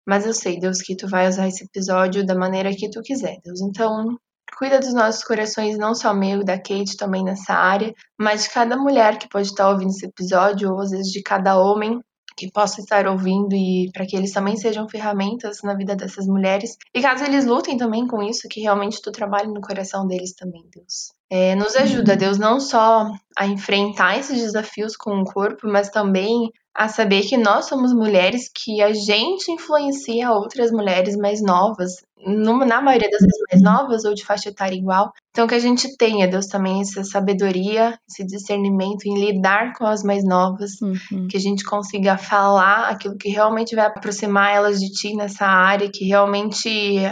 Mas 0.08 0.26
eu 0.26 0.34
sei, 0.34 0.60
Deus, 0.60 0.82
que 0.82 0.96
tu 0.96 1.08
vai 1.10 1.28
usar 1.28 1.48
esse 1.48 1.66
episódio 1.66 2.26
da 2.26 2.36
maneira 2.36 2.72
que 2.72 2.90
tu 2.90 3.02
quiser, 3.02 3.38
Deus. 3.44 3.60
Então, 3.62 4.16
Cuida 4.58 4.80
dos 4.80 4.94
nossos 4.94 5.24
corações, 5.24 5.78
não 5.78 5.94
só 5.94 6.14
meu 6.14 6.42
e 6.42 6.46
da 6.46 6.58
Kate 6.58 6.96
também 6.96 7.24
nessa 7.24 7.54
área, 7.54 7.94
mas 8.18 8.44
de 8.44 8.52
cada 8.52 8.78
mulher 8.78 9.18
que 9.18 9.28
pode 9.28 9.48
estar 9.48 9.70
ouvindo 9.70 9.90
esse 9.90 10.06
episódio, 10.06 10.72
ou 10.72 10.80
às 10.80 10.92
vezes 10.92 11.12
de 11.12 11.22
cada 11.22 11.58
homem 11.58 12.00
que 12.36 12.52
possam 12.52 12.84
estar 12.84 13.08
ouvindo 13.08 13.56
e 13.56 13.90
para 13.94 14.06
que 14.06 14.16
eles 14.16 14.32
também 14.32 14.58
sejam 14.58 14.88
ferramentas 14.90 15.62
na 15.64 15.74
vida 15.74 15.96
dessas 15.96 16.28
mulheres. 16.28 16.78
E 16.94 17.02
caso 17.02 17.24
eles 17.24 17.46
lutem 17.46 17.78
também 17.78 18.06
com 18.08 18.22
isso, 18.22 18.48
que 18.50 18.62
realmente 18.62 19.02
tu 19.02 19.12
trabalhe 19.12 19.48
no 19.48 19.62
coração 19.62 20.06
deles 20.08 20.34
também, 20.34 20.64
Deus. 20.74 21.14
É, 21.30 21.56
nos 21.56 21.76
ajuda, 21.76 22.14
uhum. 22.14 22.18
Deus, 22.18 22.38
não 22.38 22.60
só 22.60 23.10
a 23.38 23.48
enfrentar 23.48 24.18
esses 24.20 24.40
desafios 24.40 24.96
com 24.96 25.22
o 25.22 25.26
corpo, 25.26 25.68
mas 25.68 25.90
também 25.90 26.52
a 26.76 26.90
saber 26.90 27.22
que 27.22 27.38
nós 27.38 27.66
somos 27.66 27.94
mulheres 27.94 28.50
que 28.54 28.82
a 28.82 28.92
gente 28.92 29.50
influencia 29.50 30.32
outras 30.32 30.72
mulheres 30.72 31.16
mais 31.16 31.42
novas, 31.42 31.94
na 32.24 32.82
maioria 32.82 33.10
das 33.10 33.22
vezes 33.22 33.42
mais 33.52 33.62
novas 33.62 34.06
ou 34.06 34.14
de 34.14 34.26
faixa 34.26 34.50
etária 34.50 34.76
igual. 34.76 35.12
Então, 35.32 35.48
que 35.48 35.56
a 35.56 35.60
gente 35.60 35.98
tenha, 35.98 36.30
Deus, 36.30 36.48
também 36.48 36.80
essa 36.80 37.04
sabedoria, 37.04 38.00
esse 38.10 38.26
discernimento 38.26 39.06
em 39.06 39.20
lidar 39.20 39.74
com 39.74 39.86
as 39.86 40.02
mais 40.02 40.24
novas, 40.24 40.82
uhum. 40.82 41.28
que 41.30 41.36
a 41.36 41.40
gente 41.40 41.66
consiga 41.66 42.18
falar 42.18 42.88
aquilo 42.88 43.18
que 43.18 43.28
realmente 43.28 43.76
vai 43.76 43.86
aproximar 43.86 44.56
elas 44.56 44.80
de 44.80 44.90
ti 44.92 45.14
nessa 45.14 45.46
área, 45.46 45.92
que 45.92 46.06
realmente 46.06 46.70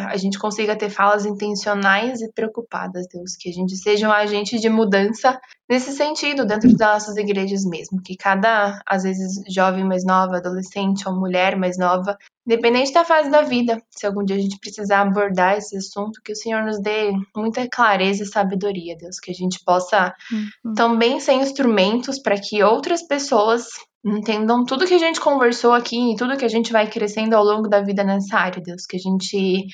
a 0.10 0.16
gente 0.16 0.40
consiga 0.40 0.74
ter 0.74 0.90
falas 0.90 1.26
intencionais 1.26 2.22
e 2.22 2.32
preocupadas, 2.32 3.06
Deus, 3.14 3.36
que 3.38 3.50
a 3.50 3.54
gente 3.54 3.76
seja 3.76 4.08
um 4.08 4.12
agente 4.12 4.58
de 4.58 4.70
mudança 4.70 5.38
nesse 5.70 5.92
sentido, 5.92 6.46
dentro 6.46 6.74
das 6.78 6.94
nossas 6.94 7.18
igrejas 7.18 7.66
mesmo, 7.66 8.02
que 8.02 8.16
cada, 8.16 8.82
às 8.88 9.04
vezes, 9.04 9.42
jovem 9.54 9.84
mais 9.84 10.06
nova, 10.06 10.38
adolescente 10.38 11.08
ou 11.08 11.16
mulher 11.16 11.58
mais 11.58 11.78
nova, 11.78 12.18
independente 12.46 12.92
da 12.92 13.06
fase 13.06 13.30
da 13.30 13.42
vida, 13.42 13.82
se 13.90 14.06
algum 14.06 14.24
dia 14.24 14.36
a 14.36 14.40
gente 14.40 14.60
precisar 14.60 15.02
abordar 15.02 15.58
esse 15.58 15.78
assunto, 15.78 16.22
que 16.24 16.34
o 16.34 16.36
Senhor 16.36 16.64
nos 16.64 16.80
dê 16.82 17.12
muita 17.36 17.68
clareza 17.70 18.24
e 18.24 18.28
sabedoria, 18.28 18.98
Deus, 18.98 19.20
que 19.20 19.32
a 19.32 19.34
gente 19.34 19.64
possa 19.64 20.14
uhum. 20.32 20.74
também 20.74 21.20
ser 21.20 21.34
instrumentos 21.34 22.20
para 22.20 22.40
que 22.40 22.62
outras 22.62 23.02
pessoas 23.02 23.68
entendam 24.06 24.66
tudo 24.66 24.86
que 24.86 24.94
a 24.94 25.00
gente 25.00 25.22
conversou 25.22 25.72
aqui 25.72 26.12
e 26.12 26.16
tudo 26.18 26.36
que 26.36 26.44
a 26.44 26.50
gente 26.50 26.74
vai 26.74 26.90
crescendo 26.90 27.34
ao 27.34 27.44
longo 27.44 27.70
da 27.70 27.82
vida 27.82 28.04
nessa 28.04 28.38
área, 28.38 28.62
Deus, 28.62 28.86
que 28.86 28.98
a 28.98 29.00
gente 29.00 29.66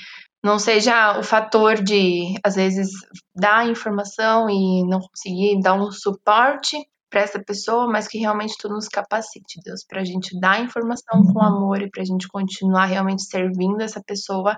não 0.43 0.59
seja 0.59 1.19
o 1.19 1.23
fator 1.23 1.81
de, 1.81 2.35
às 2.43 2.55
vezes, 2.55 2.91
dar 3.35 3.67
informação 3.67 4.49
e 4.49 4.85
não 4.87 4.99
conseguir 4.99 5.59
dar 5.61 5.73
um 5.73 5.91
suporte 5.91 6.77
para 7.10 7.22
essa 7.22 7.40
pessoa, 7.44 7.88
mas 7.88 8.07
que 8.07 8.19
realmente 8.19 8.56
tu 8.57 8.69
nos 8.69 8.88
capacite, 8.88 9.60
Deus, 9.64 9.84
para 9.84 10.02
a 10.02 10.06
gente 10.06 10.40
dar 10.40 10.61
informação 10.61 11.23
com 11.23 11.41
amor 11.41 11.81
e 11.81 11.90
para 11.90 12.02
a 12.02 12.06
gente 12.06 12.27
continuar 12.27 12.86
realmente 12.86 13.23
servindo 13.23 13.81
essa 13.81 14.02
pessoa, 14.02 14.57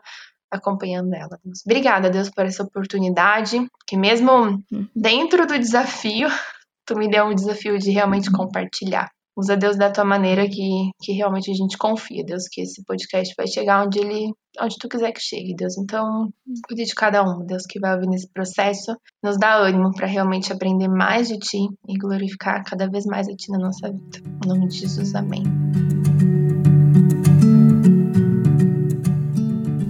acompanhando 0.52 1.14
ela. 1.14 1.40
Deus. 1.44 1.62
Obrigada, 1.66 2.10
Deus, 2.10 2.30
por 2.30 2.46
essa 2.46 2.64
oportunidade, 2.64 3.66
que 3.88 3.96
mesmo 3.96 4.32
uhum. 4.32 4.88
dentro 4.96 5.48
do 5.48 5.58
desafio, 5.58 6.28
tu 6.86 6.98
me 6.98 7.10
deu 7.10 7.26
um 7.26 7.36
desafio 7.36 7.78
de 7.78 7.92
realmente 7.92 8.30
compartilhar. 8.30 9.10
Usa 9.36 9.56
Deus 9.56 9.78
da 9.78 9.90
tua 9.90 10.04
maneira 10.04 10.48
que, 10.48 10.92
que 11.02 11.14
realmente 11.14 11.50
a 11.50 11.54
gente 11.54 11.78
confia, 11.78 12.24
Deus, 12.24 12.50
que 12.52 12.62
esse 12.62 12.84
podcast 12.84 13.34
vai 13.38 13.48
chegar 13.48 13.86
onde 13.86 14.00
ele, 14.00 14.34
onde 14.62 14.78
tu 14.78 14.88
quiser 14.88 15.12
que 15.12 15.22
chegue, 15.22 15.56
Deus. 15.56 15.78
Então, 15.78 16.30
cuide 16.68 16.86
de 16.86 16.94
cada 16.94 17.24
um, 17.24 17.46
Deus, 17.46 17.66
que 17.66 17.80
vai 17.80 17.96
ouvir 17.96 18.08
nesse 18.08 18.28
processo. 18.30 18.96
Nos 19.24 19.38
dá 19.38 19.56
ânimo 19.56 19.92
para 19.94 20.08
realmente 20.08 20.54
aprender 20.54 20.88
mais 20.88 21.28
de 21.28 21.38
ti 21.40 21.68
e 21.88 21.98
glorificar 21.98 22.64
cada 22.64 22.88
vez 22.90 23.06
mais 23.06 23.28
a 23.28 23.36
ti 23.36 23.52
na 23.52 23.58
nossa 23.58 23.92
vida. 23.92 24.20
Em 24.46 24.48
nome 24.48 24.68
de 24.68 24.78
Jesus, 24.78 25.16
amém. 25.16 25.44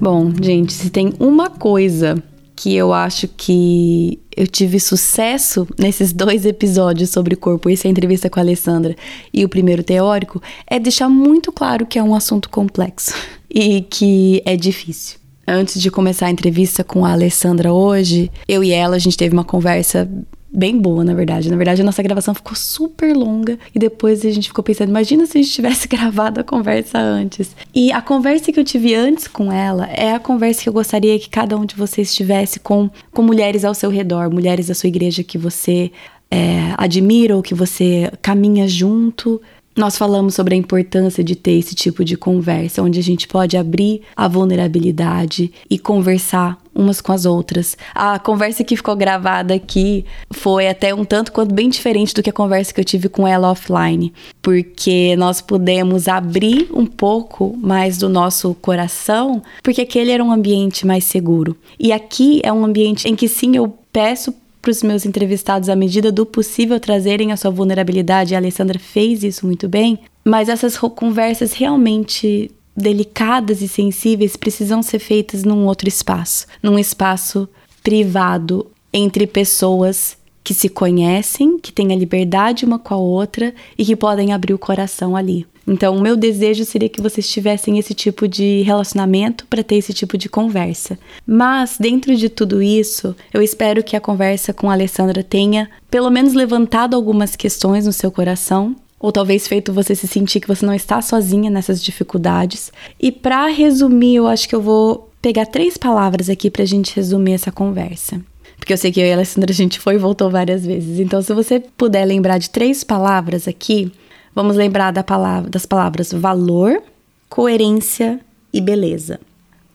Bom, 0.02 0.32
gente, 0.42 0.74
se 0.74 0.90
tem 0.90 1.14
uma 1.20 1.50
coisa 1.50 2.16
que 2.62 2.76
eu 2.76 2.94
acho 2.94 3.28
que 3.28 4.20
eu 4.38 4.46
tive 4.46 4.80
sucesso 4.80 5.68
nesses 5.80 6.14
dois 6.14 6.46
episódios 6.46 7.10
sobre 7.10 7.36
corpo, 7.36 7.72
essa 7.72 7.88
é 7.88 7.92
entrevista 7.92 8.30
com 8.30 8.40
a 8.40 8.44
Alessandra 8.44 8.96
e 9.34 9.44
o 9.44 9.50
primeiro 9.50 9.82
teórico, 9.82 10.40
é 10.68 10.78
deixar 10.78 11.10
muito 11.10 11.52
claro 11.52 11.88
que 11.88 11.98
é 11.98 12.04
um 12.04 12.14
assunto 12.14 12.52
complexo 12.52 13.16
e 13.50 13.82
que 13.82 14.44
é 14.46 14.56
difícil. 14.56 15.18
Antes 15.48 15.82
de 15.82 15.90
começar 15.90 16.28
a 16.28 16.30
entrevista 16.30 16.84
com 16.84 17.04
a 17.04 17.14
Alessandra 17.14 17.74
hoje, 17.74 18.30
eu 18.48 18.64
e 18.64 18.72
ela, 18.72 18.96
a 18.96 19.00
gente 19.00 19.18
teve 19.18 19.34
uma 19.34 19.44
conversa 19.44 20.08
bem 20.52 20.78
boa, 20.78 21.04
na 21.04 21.14
verdade. 21.14 21.50
Na 21.50 21.56
verdade, 21.56 21.82
a 21.82 21.86
nossa 21.86 22.04
gravação 22.04 22.34
ficou 22.34 22.56
super 22.56 23.16
longa 23.16 23.58
e 23.74 23.80
depois 23.80 24.26
a 24.26 24.32
gente 24.32 24.50
ficou 24.50 24.64
pensando, 24.64 24.90
imagina 24.90 25.26
se 25.26 25.38
a 25.38 25.42
gente 25.42 25.54
tivesse 25.54 25.88
gravado 25.90 26.42
a 26.42 26.44
conversa 26.44 27.00
antes. 27.00 27.56
E 27.74 27.92
a 27.92 28.02
conversa 28.02 28.52
que 28.52 28.60
eu 28.60 28.64
tive 28.64 28.94
antes 28.94 29.28
com 29.28 29.52
ela 29.52 29.88
é 29.88 30.14
a 30.14 30.20
conversa 30.20 30.64
que 30.64 30.70
eu 30.70 30.74
gostaria 30.74 31.18
que 31.18 31.30
cada 31.30 31.58
um 31.58 31.66
de 31.66 31.76
vocês 31.76 32.14
tivesse 32.14 32.60
com, 32.60 32.90
com 33.12 33.22
mulheres 33.22 33.64
ao 33.64 33.74
seu 33.74 33.90
redor, 33.90 34.30
mulheres 34.30 34.68
da 34.68 34.76
sua 34.76 34.88
igreja 34.88 35.24
que 35.24 35.38
você 35.38 35.92
é, 36.30 36.74
admira 36.78 37.36
ou 37.36 37.42
que 37.42 37.54
você 37.54 38.12
caminha 38.22 38.68
junto, 38.68 39.42
nós 39.76 39.98
falamos 39.98 40.36
sobre 40.36 40.54
a 40.54 40.58
importância 40.58 41.24
de 41.24 41.36
ter 41.36 41.54
esse 41.54 41.74
tipo 41.76 42.04
de 42.04 42.18
conversa, 42.18 42.82
onde 42.82 43.00
a 43.00 43.04
gente 43.04 43.28
pode 43.28 43.56
abrir 43.56 44.02
a 44.16 44.28
vulnerabilidade 44.28 45.52
e 45.70 45.80
conversar 45.80 46.58
umas 46.74 47.02
com 47.02 47.12
as 47.12 47.26
outras. 47.26 47.78
A 47.94 48.18
conversa 48.18 48.64
que 48.64 48.76
ficou 48.76 48.96
gravada 48.96 49.54
aqui 49.54 50.06
foi 50.32 50.68
até 50.68 50.94
um 50.94 51.04
tanto 51.04 51.32
quanto 51.32 51.54
bem 51.54 51.70
diferente 51.70 52.14
do 52.14 52.24
que 52.24 52.30
a 52.30 52.34
conversa 52.34 52.74
que 52.74 52.80
eu 52.80 52.86
tive 52.86 53.10
com 53.10 53.28
ela 53.28 53.52
offline, 53.52 54.14
porque 54.42 55.16
nós 55.18 55.42
pudemos 55.42 56.08
abrir 56.08 56.70
um 56.74 56.86
pouco 56.86 57.56
mais 57.58 57.98
do 57.98 58.10
nosso 58.10 58.54
coração, 58.56 59.42
porque 59.64 59.82
aquele 59.82 60.12
era 60.12 60.24
um 60.24 60.32
ambiente 60.32 60.86
mais 60.86 61.04
seguro. 61.04 61.56
E 61.80 61.92
aqui 61.92 62.42
é 62.44 62.52
um 62.52 62.64
ambiente 62.64 63.08
em 63.08 63.16
que 63.16 63.28
sim 63.28 63.56
eu 63.56 63.74
peço 63.92 64.34
para 64.62 64.72
os 64.72 64.84
meus 64.84 65.06
entrevistados, 65.06 65.70
à 65.70 65.76
medida 65.76 66.12
do 66.12 66.26
possível, 66.26 66.80
trazerem 66.80 67.32
a 67.32 67.38
sua 67.38 67.50
vulnerabilidade. 67.50 68.36
A 68.36 68.38
Alessandra 68.38 68.78
fez 68.78 69.24
isso 69.24 69.46
muito 69.46 69.68
bem, 69.68 70.00
mas 70.24 70.50
essas 70.50 70.78
conversas 70.78 71.54
realmente 71.54 72.52
delicadas 72.76 73.62
e 73.62 73.68
sensíveis 73.68 74.38
precisam 74.38 74.82
ser 74.82 75.00
feitas 75.00 75.44
num 75.44 75.66
outro 75.66 75.88
espaço, 75.88 76.46
num 76.62 76.78
espaço 76.78 77.50
privado 77.84 78.68
entre 78.94 79.26
pessoas 79.26 80.18
que 80.44 80.54
se 80.54 80.70
conhecem, 80.70 81.60
que 81.60 81.72
têm 81.72 81.92
a 81.92 81.96
liberdade 81.96 82.66
uma 82.66 82.80
com 82.80 82.94
a 82.94 82.98
outra 82.98 83.54
e 83.78 83.86
que 83.86 83.96
podem 83.96 84.34
abrir 84.34 84.54
o 84.54 84.60
coração 84.60 85.16
ali. 85.16 85.46
Então, 85.68 85.96
o 85.96 86.02
meu 86.02 86.16
desejo 86.18 86.66
seria 86.66 86.90
que 86.90 87.02
vocês 87.02 87.30
tivessem 87.30 87.78
esse 87.78 87.94
tipo 87.94 88.28
de 88.28 88.62
relacionamento 88.64 89.46
para 89.48 89.64
ter 89.64 89.76
esse 89.76 89.94
tipo 89.94 90.18
de 90.18 90.28
conversa. 90.28 90.98
Mas, 91.26 91.78
dentro 91.80 92.16
de 92.16 92.30
tudo 92.30 92.62
isso, 92.62 93.16
eu 93.34 93.42
espero 93.42 93.84
que 93.84 93.96
a 93.96 94.02
conversa 94.02 94.54
com 94.54 94.70
a 94.70 94.74
Alessandra 94.74 95.24
tenha 95.24 95.70
pelo 95.90 96.10
menos 96.10 96.34
levantado 96.34 96.96
algumas 96.96 97.36
questões 97.36 97.86
no 97.86 97.94
seu 97.94 98.12
coração. 98.12 98.76
Ou 99.00 99.12
talvez 99.12 99.48
feito 99.48 99.74
você 99.74 99.96
se 99.96 100.08
sentir 100.08 100.40
que 100.40 100.48
você 100.48 100.64
não 100.64 100.76
está 100.76 101.02
sozinha 101.02 101.50
nessas 101.50 101.84
dificuldades. 101.84 102.72
E 103.00 103.12
para 103.12 103.48
resumir, 103.48 104.16
eu 104.16 104.28
acho 104.28 104.48
que 104.48 104.54
eu 104.54 104.62
vou 104.62 105.10
pegar 105.22 105.48
três 105.48 105.76
palavras 105.76 106.30
aqui 106.30 106.52
para 106.52 106.64
a 106.64 106.68
gente 106.68 106.96
resumir 106.96 107.34
essa 107.34 107.52
conversa. 107.52 108.22
Porque 108.58 108.74
eu 108.74 108.78
sei 108.78 108.92
que 108.92 109.00
eu 109.00 109.06
e 109.06 109.12
a 109.12 109.16
Alessandra 109.16 109.52
a 109.52 109.56
gente 109.56 109.80
foi 109.80 109.96
e 109.96 109.98
voltou 109.98 110.30
várias 110.30 110.64
vezes. 110.64 111.00
Então, 111.00 111.20
se 111.22 111.34
você 111.34 111.60
puder 111.60 112.06
lembrar 112.06 112.38
de 112.38 112.52
três 112.52 112.84
palavras 112.84 113.48
aqui, 113.48 113.92
Vamos 114.34 114.56
lembrar 114.56 114.92
da 114.92 115.04
palavra, 115.04 115.50
das 115.50 115.66
palavras 115.66 116.12
valor, 116.12 116.82
coerência 117.30 118.20
e 118.54 118.62
beleza. 118.62 119.20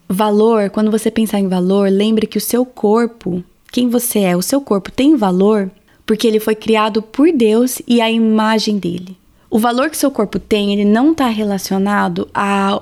Valor, 0.09 0.69
quando 0.69 0.89
você 0.89 1.11
pensar 1.11 1.39
em 1.39 1.47
valor, 1.47 1.89
lembre 1.89 2.25
que 2.25 2.37
o 2.37 2.41
seu 2.41 2.65
corpo, 2.65 3.43
quem 3.71 3.89
você 3.89 4.19
é, 4.19 4.37
o 4.37 4.41
seu 4.41 4.61
corpo 4.61 4.91
tem 4.91 5.15
valor 5.15 5.69
porque 6.07 6.25
ele 6.25 6.39
foi 6.39 6.55
criado 6.55 7.01
por 7.01 7.31
Deus 7.33 7.81
e 7.85 7.99
a 7.99 8.09
imagem 8.09 8.79
dele. 8.79 9.17
O 9.49 9.59
valor 9.59 9.89
que 9.89 9.97
seu 9.97 10.09
corpo 10.09 10.39
tem, 10.39 10.71
ele 10.71 10.85
não 10.85 11.11
está 11.11 11.27
relacionado 11.27 12.27
a 12.33 12.81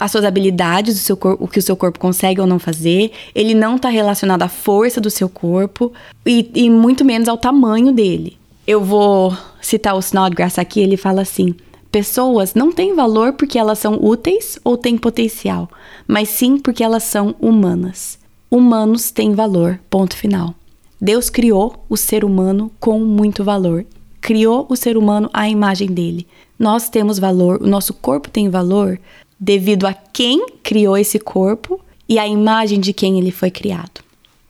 as 0.00 0.10
suas 0.10 0.24
habilidades, 0.24 0.96
o, 0.96 0.98
seu 0.98 1.16
o 1.38 1.46
que 1.46 1.60
o 1.60 1.62
seu 1.62 1.76
corpo 1.76 2.00
consegue 2.00 2.40
ou 2.40 2.46
não 2.46 2.58
fazer, 2.58 3.12
ele 3.32 3.54
não 3.54 3.76
está 3.76 3.88
relacionado 3.88 4.42
à 4.42 4.48
força 4.48 5.00
do 5.00 5.08
seu 5.08 5.28
corpo 5.28 5.92
e, 6.26 6.50
e 6.56 6.68
muito 6.68 7.04
menos 7.04 7.28
ao 7.28 7.38
tamanho 7.38 7.92
dele. 7.92 8.36
Eu 8.70 8.84
vou 8.84 9.36
citar 9.60 9.96
o 9.96 9.98
Snodgrass 9.98 10.56
aqui, 10.56 10.78
ele 10.78 10.96
fala 10.96 11.22
assim: 11.22 11.56
Pessoas 11.90 12.54
não 12.54 12.70
têm 12.70 12.94
valor 12.94 13.32
porque 13.32 13.58
elas 13.58 13.80
são 13.80 13.98
úteis 14.00 14.60
ou 14.62 14.76
têm 14.76 14.96
potencial, 14.96 15.68
mas 16.06 16.28
sim 16.28 16.56
porque 16.56 16.84
elas 16.84 17.02
são 17.02 17.34
humanas. 17.40 18.16
Humanos 18.48 19.10
têm 19.10 19.34
valor, 19.34 19.80
ponto 19.90 20.16
final. 20.16 20.54
Deus 21.00 21.28
criou 21.28 21.84
o 21.88 21.96
ser 21.96 22.24
humano 22.24 22.70
com 22.78 23.00
muito 23.00 23.42
valor. 23.42 23.84
Criou 24.20 24.68
o 24.70 24.76
ser 24.76 24.96
humano 24.96 25.28
à 25.32 25.48
imagem 25.48 25.88
dele. 25.88 26.24
Nós 26.56 26.88
temos 26.88 27.18
valor, 27.18 27.60
o 27.60 27.66
nosso 27.66 27.92
corpo 27.92 28.30
tem 28.30 28.48
valor 28.48 29.00
devido 29.40 29.84
a 29.84 29.92
quem 29.92 30.46
criou 30.62 30.96
esse 30.96 31.18
corpo 31.18 31.80
e 32.08 32.20
a 32.20 32.28
imagem 32.28 32.78
de 32.78 32.92
quem 32.92 33.18
ele 33.18 33.32
foi 33.32 33.50
criado. 33.50 34.00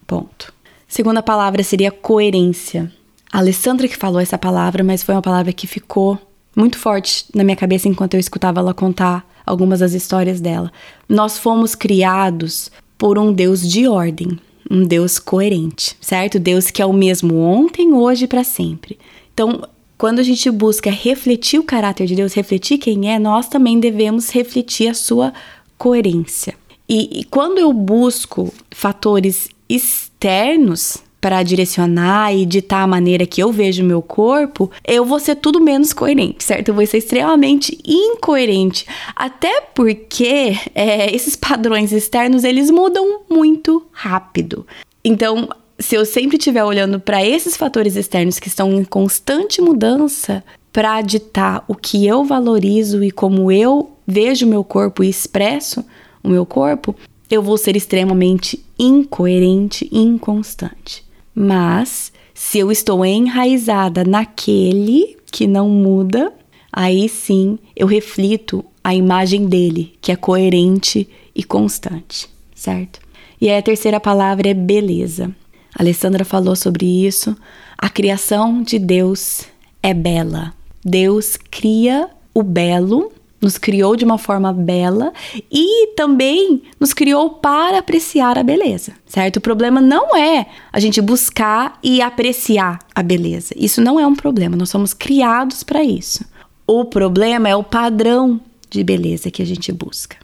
Ponto. 0.07 0.53
Segunda 0.87 1.23
palavra 1.23 1.63
seria 1.63 1.91
coerência. 1.91 2.93
A 3.33 3.39
Alessandra 3.39 3.87
que 3.87 3.97
falou 3.97 4.21
essa 4.21 4.37
palavra, 4.37 4.83
mas 4.83 5.03
foi 5.03 5.15
uma 5.15 5.23
palavra 5.23 5.53
que 5.53 5.67
ficou 5.67 6.19
muito 6.57 6.79
forte 6.79 7.27
na 7.35 7.45
minha 7.45 7.57
cabeça 7.57 7.89
enquanto 7.89 8.15
eu 8.15 8.21
escutava 8.21 8.61
ela 8.61 8.75
contar 8.75 9.25
algumas 9.47 9.81
das 9.81 9.93
histórias 9.93 10.41
dela. 10.41 10.73
Nós 11.09 11.39
fomos 11.39 11.75
criados 11.75 12.71
por 12.99 13.19
um 13.19 13.33
Deus 13.33 13.61
de 13.63 13.87
ordem, 13.87 14.39
um 14.71 14.85
Deus 14.85 15.19
coerente, 15.19 15.97
certo? 16.01 16.39
Deus 16.39 16.71
que 16.71 16.83
é 16.83 16.87
o 16.87 16.93
mesmo 16.93 17.37
ontem, 17.37 17.93
hoje 17.93 18.25
e 18.25 18.29
para 18.29 18.45
sempre. 18.45 18.99
Então, 19.33 19.63
quando 19.97 20.19
a 20.19 20.23
gente 20.23 20.51
busca 20.51 20.91
refletir 20.91 21.59
o 21.59 21.65
caráter 21.65 22.07
de 22.07 22.17
Deus, 22.17 22.35
refletir 22.35 22.79
quem 22.79 23.13
é, 23.13 23.19
nós 23.19 23.49
também 23.49 23.79
devemos 23.79 24.31
refletir 24.31 24.89
a 24.89 24.95
sua 24.95 25.33
coerência. 25.79 26.55
E, 26.89 27.21
e 27.21 27.25
quando 27.25 27.59
eu 27.59 27.73
busco 27.73 28.53
fatores 28.71 29.49
externos 29.69 30.99
para 31.21 31.43
direcionar 31.43 32.35
e 32.35 32.47
ditar 32.47 32.83
a 32.83 32.87
maneira 32.87 33.27
que 33.27 33.43
eu 33.43 33.53
vejo 33.53 33.83
o 33.83 33.87
meu 33.87 34.01
corpo, 34.01 34.71
eu 34.87 35.05
vou 35.05 35.21
ser 35.21 35.37
tudo 35.37 35.61
menos 35.61 35.93
coerente, 35.93 36.43
certo? 36.43 36.69
Eu 36.69 36.75
vou 36.75 36.87
ser 36.87 36.99
extremamente 36.99 37.79
incoerente. 37.85 38.87
Até 39.15 39.61
porque 39.75 40.57
é, 40.75 41.15
esses 41.15 41.37
padrões 41.37 41.93
externos 41.93 42.43
eles 42.43 42.71
mudam 42.71 43.21
muito 43.29 43.85
rápido. 43.93 44.67
Então, 45.05 45.49
se 45.79 45.95
eu 45.95 46.05
sempre 46.05 46.37
estiver 46.37 46.65
olhando 46.65 46.99
para 46.99 47.25
esses 47.25 47.57
fatores 47.57 47.97
externos 47.97 48.39
que 48.39 48.49
estão 48.49 48.73
em 48.73 48.85
constante 48.85 49.61
mudança 49.61 50.43
para 50.73 51.01
ditar 51.03 51.65
o 51.69 51.75
que 51.75 52.07
eu 52.07 52.25
valorizo 52.25 53.03
e 53.03 53.11
como 53.11 53.51
eu 53.51 53.91
vejo 54.07 54.47
o 54.47 54.49
meu 54.49 54.65
corpo 54.65 55.03
e 55.03 55.09
expresso 55.09 55.85
o 56.23 56.29
meu 56.29 56.47
corpo, 56.47 56.95
eu 57.31 57.43
vou 57.43 57.57
ser 57.57 57.77
extremamente 57.77 58.65
incoerente 58.79 59.89
e 59.91 60.01
inconstante. 60.01 61.10
Mas 61.35 62.13
se 62.35 62.59
eu 62.59 62.71
estou 62.71 63.05
enraizada 63.05 64.05
naquele 64.05 65.17
que 65.31 65.47
não 65.47 65.69
muda, 65.69 66.33
aí 66.73 67.09
sim 67.09 67.59
eu 67.77 67.87
reflito 67.87 68.65
a 68.83 68.95
imagem 68.95 69.47
dele, 69.47 69.93
que 70.01 70.11
é 70.11 70.17
coerente 70.17 71.09
e 71.35 71.45
constante, 71.45 72.29
certo? 72.55 73.01
E 73.41 73.49
aí 73.49 73.59
a 73.59 73.63
terceira 73.63 74.01
palavra 74.01 74.49
é 74.49 74.55
beleza. 74.55 75.35
A 75.75 75.83
Alessandra 75.83 76.25
falou 76.25 76.57
sobre 76.57 77.07
isso. 77.07 77.37
A 77.79 77.89
criação 77.89 78.63
de 78.63 78.79
Deus 78.79 79.47
é 79.83 79.95
bela. 79.95 80.53
Deus 80.85 81.37
cria 81.51 82.11
o 82.35 82.43
belo 82.43 83.13
nos 83.41 83.57
criou 83.57 83.97
de 83.97 84.05
uma 84.05 84.19
forma 84.19 84.53
bela 84.53 85.13
e 85.51 85.89
também 85.95 86.63
nos 86.79 86.93
criou 86.93 87.31
para 87.31 87.79
apreciar 87.79 88.39
a 88.39 88.43
beleza, 88.43 88.93
certo? 89.07 89.37
O 89.37 89.41
problema 89.41 89.81
não 89.81 90.17
é 90.17 90.47
a 90.73 90.79
gente 90.79 91.01
buscar 91.01 91.79
e 91.83 92.03
apreciar 92.03 92.79
a 92.95 93.03
beleza. 93.03 93.55
Isso 93.57 93.81
não 93.81 93.99
é 93.99 94.07
um 94.07 94.15
problema, 94.15 94.57
nós 94.57 94.71
somos 94.71 94.93
criados 94.93 95.63
para 95.63 95.83
isso. 95.83 96.25
O 96.67 96.85
problema 96.85 97.49
é 97.49 97.57
o 97.57 97.65
padrão 97.65 98.41
de 98.69 98.85
beleza 98.85 99.31
que 99.31 99.43
a 99.43 99.47
gente 99.47 99.73
busca. 99.73 100.17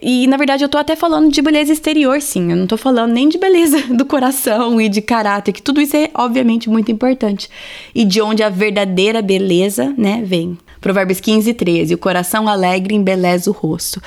E 0.00 0.26
na 0.26 0.36
verdade 0.36 0.64
eu 0.64 0.68
tô 0.68 0.78
até 0.78 0.94
falando 0.94 1.30
de 1.30 1.42
beleza 1.42 1.72
exterior, 1.72 2.20
sim. 2.20 2.50
Eu 2.50 2.56
não 2.56 2.66
tô 2.66 2.76
falando 2.76 3.12
nem 3.12 3.28
de 3.28 3.36
beleza 3.36 3.78
do 3.94 4.04
coração 4.04 4.80
e 4.80 4.88
de 4.88 5.02
caráter, 5.02 5.52
que 5.52 5.62
tudo 5.62 5.80
isso 5.80 5.96
é 5.96 6.10
obviamente 6.14 6.70
muito 6.70 6.90
importante. 6.90 7.48
E 7.94 8.04
de 8.04 8.20
onde 8.20 8.42
a 8.42 8.48
verdadeira 8.48 9.20
beleza, 9.20 9.92
né, 9.98 10.22
vem. 10.24 10.56
Provérbios 10.82 11.20
15, 11.20 11.54
13. 11.54 11.94
O 11.94 11.98
coração 11.98 12.48
alegre 12.48 12.94
embeleza 12.94 13.48
o 13.48 13.54
rosto. 13.54 14.02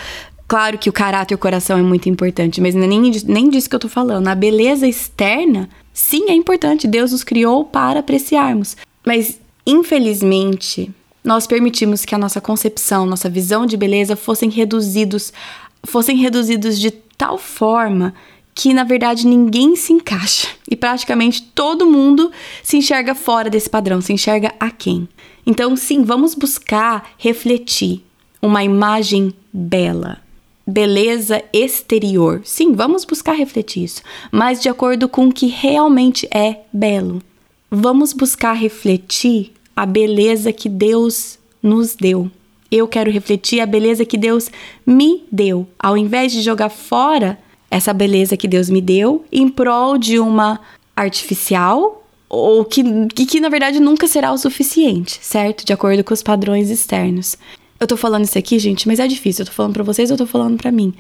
Claro 0.48 0.78
que 0.78 0.90
o 0.90 0.94
caráter 0.94 1.34
e 1.34 1.36
o 1.36 1.40
coração 1.40 1.80
é 1.80 1.82
muito 1.82 2.08
importante, 2.08 2.62
mas 2.62 2.76
nem, 2.76 2.88
nem 3.26 3.50
disso 3.50 3.68
que 3.68 3.76
eu 3.76 3.80
tô 3.80 3.90
falando. 3.90 4.28
A 4.28 4.36
beleza 4.36 4.88
externa, 4.88 5.68
sim, 5.92 6.30
é 6.30 6.34
importante. 6.34 6.88
Deus 6.88 7.12
nos 7.12 7.24
criou 7.24 7.64
para 7.64 8.02
apreciarmos. 8.02 8.78
Mas, 9.04 9.40
infelizmente, 9.66 10.92
nós 11.24 11.48
permitimos 11.48 12.06
que 12.06 12.14
a 12.14 12.20
nossa 12.20 12.40
concepção, 12.40 13.08
nossa 13.08 13.30
visão 13.30 13.66
de 13.66 13.76
beleza 13.76 14.16
fossem 14.16 14.50
reduzidos, 14.50 15.34
fossem 15.84 16.18
reduzidos 16.18 16.80
de 16.80 16.92
tal 16.92 17.38
forma 17.38 18.14
que 18.54 18.74
na 18.74 18.86
verdade 18.86 19.28
ninguém 19.28 19.76
se 19.76 19.92
encaixa 19.92 20.48
e 20.70 20.78
praticamente 20.78 21.42
todo 21.42 21.86
mundo 21.86 22.32
se 22.64 22.78
enxerga 22.78 23.14
fora 23.14 23.50
desse 23.50 23.70
padrão, 23.70 24.00
se 24.00 24.14
enxerga 24.14 24.54
a 24.60 24.72
quem. 24.72 25.10
Então, 25.46 25.76
sim, 25.76 26.04
vamos 26.04 26.34
buscar 26.34 27.12
refletir 27.18 28.04
uma 28.42 28.64
imagem 28.64 29.34
bela, 29.54 30.20
beleza 30.66 31.44
exterior. 31.54 32.42
Sim, 32.44 32.74
vamos 32.74 33.06
buscar 33.06 33.34
refletir 33.34 33.84
isso, 33.84 34.02
mas 34.32 34.62
de 34.62 34.70
acordo 34.70 35.08
com 35.08 35.28
o 35.28 35.34
que 35.34 35.48
realmente 35.48 36.28
é 36.32 36.62
belo. 36.74 37.22
Vamos 37.70 38.14
buscar 38.14 38.54
refletir 38.54 39.52
a 39.76 39.86
beleza 39.86 40.52
que 40.54 40.70
Deus 40.70 41.38
nos 41.62 41.96
deu. 41.96 42.32
Eu 42.72 42.88
quero 42.88 43.12
refletir 43.12 43.60
a 43.60 43.66
beleza 43.66 44.06
que 44.06 44.18
Deus 44.18 44.50
me 44.86 45.24
deu, 45.32 45.68
ao 45.78 45.96
invés 45.96 46.32
de 46.32 46.42
jogar 46.42 46.70
fora 46.70 47.38
essa 47.70 47.94
beleza 47.94 48.38
que 48.38 48.48
Deus 48.48 48.70
me 48.70 48.82
deu 48.82 49.26
em 49.32 49.50
prol 49.50 49.98
de 49.98 50.20
uma 50.20 50.60
artificial 50.96 52.05
ou 52.36 52.66
que, 52.66 52.84
que, 53.08 53.40
na 53.40 53.50
verdade 53.50 53.80
nunca 53.80 54.08
será 54.08 54.32
o 54.32 54.38
suficiente, 54.38 55.20
certo? 55.22 55.66
De 55.66 55.74
acordo 55.74 56.04
com 56.04 56.14
os 56.14 56.24
padrões 56.24 56.70
externos. 56.70 57.38
Eu 57.80 57.88
tô 57.88 57.98
falando 57.98 58.24
isso 58.24 58.38
aqui, 58.38 58.58
gente, 58.60 58.88
mas 58.88 59.00
é 59.00 59.08
difícil. 59.08 59.44
Eu 59.44 59.48
tô 59.48 59.52
falando 59.54 59.74
para 59.74 59.84
vocês, 59.84 60.10
eu 60.10 60.18
tô 60.18 60.26
falando 60.26 60.58
para 60.58 60.72
mim. 60.72 60.94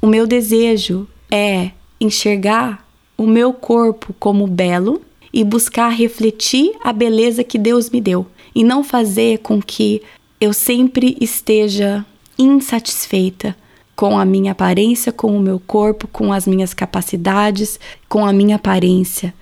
O 0.00 0.06
meu 0.06 0.26
desejo 0.26 1.06
é 1.30 1.70
enxergar 2.00 2.86
o 3.16 3.26
meu 3.26 3.52
corpo 3.52 4.14
como 4.18 4.46
belo 4.46 5.02
e 5.32 5.44
buscar 5.44 5.88
refletir 5.88 6.72
a 6.82 6.92
beleza 6.92 7.44
que 7.44 7.58
Deus 7.58 7.90
me 7.90 8.00
deu 8.00 8.26
e 8.54 8.64
não 8.64 8.82
fazer 8.82 9.38
com 9.38 9.60
que 9.60 10.02
eu 10.40 10.52
sempre 10.52 11.16
esteja 11.20 12.04
insatisfeita 12.38 13.56
com 13.94 14.18
a 14.18 14.24
minha 14.24 14.52
aparência, 14.52 15.12
com 15.12 15.36
o 15.36 15.40
meu 15.40 15.60
corpo, 15.60 16.08
com 16.08 16.32
as 16.32 16.46
minhas 16.46 16.74
capacidades, 16.74 17.78
com 18.08 18.26
a 18.26 18.32
minha 18.32 18.56
aparência 18.56 19.32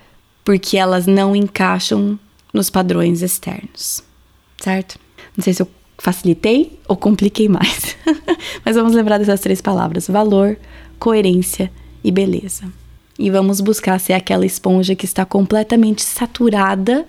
porque 0.43 0.77
elas 0.77 1.05
não 1.05 1.35
encaixam 1.35 2.19
nos 2.53 2.69
padrões 2.69 3.21
externos, 3.21 4.03
certo? 4.61 4.99
Não 5.35 5.43
sei 5.43 5.53
se 5.53 5.61
eu 5.61 5.67
facilitei 5.97 6.79
ou 6.87 6.97
compliquei 6.97 7.47
mais, 7.47 7.95
mas 8.65 8.75
vamos 8.75 8.93
lembrar 8.93 9.17
dessas 9.17 9.39
três 9.39 9.61
palavras: 9.61 10.07
valor, 10.07 10.57
coerência 10.99 11.71
e 12.03 12.11
beleza. 12.11 12.71
E 13.19 13.29
vamos 13.29 13.61
buscar 13.61 13.99
ser 13.99 14.13
aquela 14.13 14.45
esponja 14.45 14.95
que 14.95 15.05
está 15.05 15.25
completamente 15.25 16.01
saturada 16.01 17.07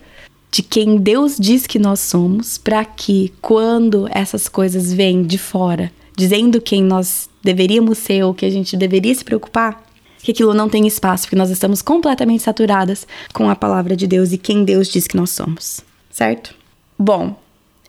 de 0.50 0.62
quem 0.62 0.98
Deus 0.98 1.36
diz 1.40 1.66
que 1.66 1.78
nós 1.78 2.00
somos, 2.00 2.58
para 2.58 2.84
que 2.84 3.32
quando 3.40 4.06
essas 4.10 4.48
coisas 4.48 4.92
vêm 4.92 5.22
de 5.22 5.38
fora, 5.38 5.90
dizendo 6.14 6.60
quem 6.60 6.82
nós 6.82 7.30
deveríamos 7.42 7.96
ser 7.96 8.22
ou 8.22 8.34
que 8.34 8.44
a 8.44 8.50
gente 8.50 8.76
deveria 8.76 9.14
se 9.14 9.24
preocupar, 9.24 9.82
que 10.22 10.30
aquilo 10.30 10.54
não 10.54 10.68
tem 10.68 10.86
espaço, 10.86 11.24
porque 11.24 11.36
nós 11.36 11.50
estamos 11.50 11.82
completamente 11.82 12.42
saturadas 12.42 13.06
com 13.32 13.50
a 13.50 13.56
palavra 13.56 13.96
de 13.96 14.06
Deus 14.06 14.32
e 14.32 14.38
quem 14.38 14.64
Deus 14.64 14.88
diz 14.88 15.06
que 15.06 15.16
nós 15.16 15.30
somos, 15.30 15.80
certo? 16.10 16.54
Bom, 16.98 17.36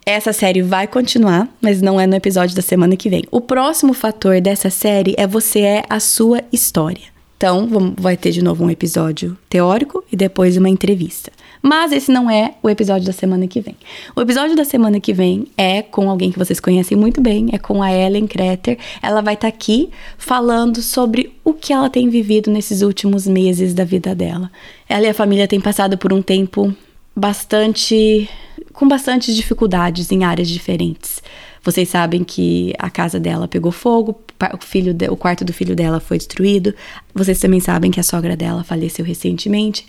essa 0.06 0.34
série 0.34 0.62
vai 0.62 0.88
continuar, 0.88 1.48
mas 1.62 1.82
não 1.82 2.00
é 2.00 2.06
no 2.06 2.16
episódio 2.16 2.56
da 2.56 2.62
semana 2.62 2.98
que 2.98 3.10
vem. 3.10 3.24
O 3.32 3.40
próximo 3.40 3.94
fator 3.94 4.42
dessa 4.42 4.70
série 4.70 5.14
é 5.18 5.26
Você 5.26 5.62
é 5.62 5.84
a 5.90 6.00
Sua 6.00 6.42
História. 6.52 7.14
Então, 7.38 7.94
vai 7.98 8.18
ter 8.18 8.32
de 8.32 8.42
novo 8.42 8.64
um 8.64 8.70
episódio 8.70 9.38
teórico 9.50 10.04
e 10.12 10.16
depois 10.16 10.58
uma 10.58 10.70
entrevista. 10.70 11.32
Mas 11.66 11.94
esse 11.94 12.12
não 12.12 12.30
é 12.30 12.56
o 12.62 12.70
episódio 12.70 13.08
da 13.08 13.14
semana 13.14 13.48
que 13.48 13.62
vem. 13.62 13.78
O 14.14 14.20
episódio 14.20 14.54
da 14.54 14.66
semana 14.66 15.00
que 15.00 15.14
vem 15.14 15.48
é 15.58 15.82
com 15.82 16.10
alguém 16.10 16.30
que 16.30 16.38
vocês 16.38 16.60
conhecem 16.60 16.98
muito 16.98 17.22
bem, 17.22 17.52
é 17.54 17.58
com 17.58 17.82
a 17.82 17.90
Ellen 17.90 18.28
Kreter. 18.28 18.78
Ela 19.02 19.22
vai 19.22 19.36
estar 19.36 19.50
tá 19.50 19.56
aqui 19.56 19.90
falando 20.18 20.82
sobre 20.82 21.32
o 21.42 21.54
que 21.54 21.72
ela 21.72 21.90
tem 21.90 22.10
vivido 22.10 22.52
nesses 22.52 22.82
últimos 22.82 23.26
meses 23.26 23.74
da 23.74 23.86
vida 23.86 24.14
dela. 24.14 24.52
Ela 24.90 25.06
e 25.06 25.10
a 25.10 25.14
família 25.14 25.48
têm 25.48 25.62
passado 25.62 25.98
por 25.98 26.12
um 26.12 26.22
tempo 26.22 26.76
bastante 27.16 28.30
com 28.74 28.86
bastantes 28.86 29.34
dificuldades 29.34 30.12
em 30.12 30.26
áreas 30.26 30.50
diferentes. 30.50 31.22
Vocês 31.64 31.88
sabem 31.88 32.26
que 32.26 32.74
a 32.78 32.90
casa 32.90 33.22
dela 33.22 33.48
pegou 33.48 33.72
fogo, 33.72 34.20
o, 34.54 34.58
filho 34.62 34.94
de, 34.94 35.08
o 35.08 35.16
quarto 35.16 35.46
do 35.46 35.54
filho 35.54 35.74
dela 35.74 36.02
foi 36.02 36.18
destruído. 36.18 36.74
Vocês 37.16 37.40
também 37.40 37.62
sabem 37.62 37.90
que 37.90 38.02
a 38.02 38.04
sogra 38.04 38.36
dela 38.36 38.66
faleceu 38.66 39.06
recentemente. 39.06 39.88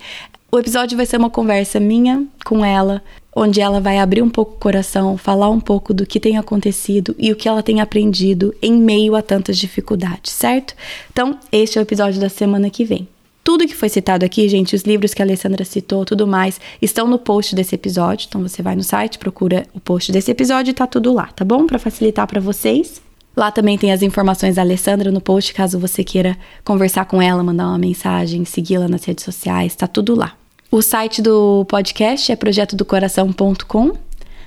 O 0.54 0.58
episódio 0.60 0.96
vai 0.96 1.04
ser 1.04 1.16
uma 1.16 1.30
conversa 1.30 1.80
minha 1.80 2.24
com 2.44 2.64
ela, 2.64 3.02
onde 3.34 3.60
ela 3.60 3.80
vai 3.80 3.98
abrir 3.98 4.22
um 4.22 4.30
pouco 4.30 4.52
o 4.52 4.60
coração, 4.60 5.18
falar 5.18 5.50
um 5.50 5.58
pouco 5.58 5.92
do 5.92 6.06
que 6.06 6.20
tem 6.20 6.38
acontecido 6.38 7.12
e 7.18 7.32
o 7.32 7.34
que 7.34 7.48
ela 7.48 7.60
tem 7.60 7.80
aprendido 7.80 8.54
em 8.62 8.72
meio 8.72 9.16
a 9.16 9.20
tantas 9.20 9.58
dificuldades, 9.58 10.30
certo? 10.30 10.76
Então, 11.12 11.40
este 11.50 11.76
é 11.76 11.80
o 11.80 11.82
episódio 11.82 12.20
da 12.20 12.28
semana 12.28 12.70
que 12.70 12.84
vem. 12.84 13.08
Tudo 13.42 13.66
que 13.66 13.74
foi 13.74 13.88
citado 13.88 14.24
aqui, 14.24 14.48
gente, 14.48 14.76
os 14.76 14.82
livros 14.82 15.12
que 15.12 15.20
a 15.20 15.24
Alessandra 15.24 15.64
citou, 15.64 16.04
tudo 16.04 16.24
mais, 16.24 16.60
estão 16.80 17.08
no 17.08 17.18
post 17.18 17.56
desse 17.56 17.74
episódio. 17.74 18.26
Então 18.28 18.40
você 18.40 18.62
vai 18.62 18.76
no 18.76 18.84
site, 18.84 19.18
procura 19.18 19.66
o 19.74 19.80
post 19.80 20.12
desse 20.12 20.30
episódio 20.30 20.70
e 20.70 20.74
tá 20.74 20.86
tudo 20.86 21.12
lá, 21.12 21.26
tá 21.34 21.44
bom? 21.44 21.66
Para 21.66 21.80
facilitar 21.80 22.28
para 22.28 22.40
vocês. 22.40 23.02
Lá 23.36 23.50
também 23.50 23.76
tem 23.76 23.90
as 23.90 24.02
informações 24.02 24.54
da 24.54 24.62
Alessandra 24.62 25.10
no 25.10 25.20
post, 25.20 25.52
caso 25.52 25.80
você 25.80 26.04
queira 26.04 26.38
conversar 26.64 27.06
com 27.06 27.20
ela, 27.20 27.42
mandar 27.42 27.66
uma 27.66 27.76
mensagem, 27.78 28.44
segui-la 28.44 28.86
nas 28.86 29.02
redes 29.02 29.24
sociais, 29.24 29.74
tá 29.74 29.88
tudo 29.88 30.14
lá. 30.14 30.36
O 30.70 30.82
site 30.82 31.22
do 31.22 31.64
podcast 31.66 32.30
é 32.32 32.36
projetodocoração.com. 32.36 33.92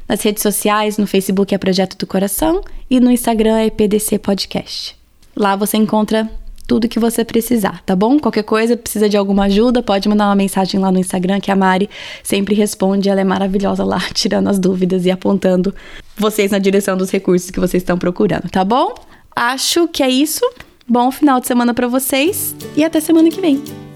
Nas 0.07 0.21
redes 0.21 0.41
sociais, 0.41 0.97
no 0.97 1.05
Facebook 1.05 1.53
é 1.53 1.57
Projeto 1.57 1.97
do 1.97 2.07
Coração 2.07 2.61
e 2.89 2.99
no 2.99 3.11
Instagram 3.11 3.57
é 3.57 3.69
PDC 3.69 4.19
Podcast. 4.19 4.95
Lá 5.35 5.55
você 5.55 5.77
encontra 5.77 6.29
tudo 6.67 6.87
que 6.87 6.99
você 6.99 7.23
precisar, 7.23 7.81
tá 7.85 7.95
bom? 7.95 8.19
Qualquer 8.19 8.43
coisa, 8.43 8.75
precisa 8.75 9.07
de 9.07 9.15
alguma 9.15 9.45
ajuda, 9.45 9.81
pode 9.81 10.07
mandar 10.09 10.25
uma 10.25 10.35
mensagem 10.35 10.79
lá 10.79 10.91
no 10.91 10.99
Instagram 10.99 11.39
que 11.39 11.49
a 11.49 11.55
Mari 11.55 11.89
sempre 12.21 12.53
responde, 12.53 13.09
ela 13.09 13.21
é 13.21 13.23
maravilhosa 13.23 13.85
lá, 13.85 13.99
tirando 14.13 14.49
as 14.49 14.59
dúvidas 14.59 15.05
e 15.05 15.11
apontando 15.11 15.73
vocês 16.17 16.51
na 16.51 16.59
direção 16.59 16.97
dos 16.97 17.09
recursos 17.09 17.49
que 17.49 17.59
vocês 17.59 17.81
estão 17.81 17.97
procurando, 17.97 18.49
tá 18.49 18.65
bom? 18.65 18.93
Acho 19.33 19.87
que 19.87 20.03
é 20.03 20.09
isso. 20.09 20.43
Bom 20.87 21.11
final 21.11 21.39
de 21.39 21.47
semana 21.47 21.73
para 21.73 21.87
vocês 21.87 22.55
e 22.75 22.83
até 22.83 22.99
semana 22.99 23.29
que 23.29 23.39
vem. 23.39 23.86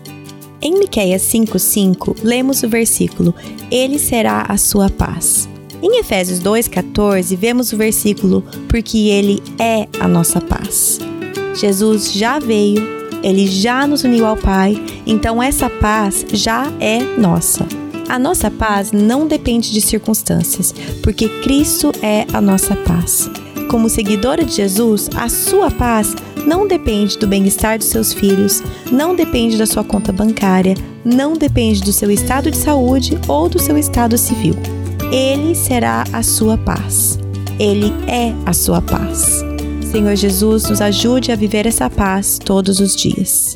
Em 0.61 0.77
Miqueias 0.77 1.23
5:5, 1.23 2.17
lemos 2.23 2.61
o 2.61 2.69
versículo: 2.69 3.33
Ele 3.71 3.97
será 3.97 4.45
a 4.47 4.57
sua 4.57 4.89
paz. 4.89 5.49
Em 5.81 5.99
Efésios 5.99 6.39
2:14, 6.39 7.35
vemos 7.35 7.73
o 7.73 7.77
versículo: 7.77 8.43
Porque 8.67 9.09
ele 9.09 9.41
é 9.57 9.87
a 9.99 10.07
nossa 10.07 10.39
paz. 10.39 10.99
Jesus 11.55 12.13
já 12.13 12.37
veio, 12.37 12.81
ele 13.23 13.47
já 13.47 13.87
nos 13.87 14.03
uniu 14.03 14.25
ao 14.25 14.37
Pai, 14.37 14.79
então 15.05 15.41
essa 15.41 15.69
paz 15.69 16.25
já 16.31 16.71
é 16.79 16.99
nossa. 17.17 17.65
A 18.07 18.19
nossa 18.19 18.51
paz 18.51 18.91
não 18.91 19.27
depende 19.27 19.71
de 19.71 19.81
circunstâncias, 19.81 20.75
porque 21.01 21.27
Cristo 21.41 21.91
é 22.01 22.27
a 22.33 22.41
nossa 22.41 22.75
paz. 22.75 23.29
Como 23.71 23.87
seguidora 23.87 24.43
de 24.43 24.51
Jesus, 24.51 25.09
a 25.15 25.29
sua 25.29 25.71
paz 25.71 26.13
não 26.45 26.67
depende 26.67 27.17
do 27.17 27.25
bem-estar 27.25 27.77
dos 27.77 27.87
seus 27.87 28.11
filhos, 28.11 28.61
não 28.91 29.15
depende 29.15 29.57
da 29.57 29.65
sua 29.65 29.81
conta 29.81 30.11
bancária, 30.11 30.75
não 31.05 31.37
depende 31.37 31.79
do 31.79 31.93
seu 31.93 32.11
estado 32.11 32.51
de 32.51 32.57
saúde 32.57 33.17
ou 33.29 33.47
do 33.47 33.57
seu 33.57 33.77
estado 33.77 34.17
civil. 34.17 34.55
Ele 35.09 35.55
será 35.55 36.03
a 36.11 36.21
sua 36.21 36.57
paz. 36.57 37.17
Ele 37.57 37.93
é 38.09 38.33
a 38.45 38.51
sua 38.51 38.81
paz. 38.81 39.41
Senhor 39.89 40.17
Jesus, 40.17 40.69
nos 40.69 40.81
ajude 40.81 41.31
a 41.31 41.37
viver 41.37 41.65
essa 41.65 41.89
paz 41.89 42.37
todos 42.37 42.81
os 42.81 42.93
dias. 42.93 43.55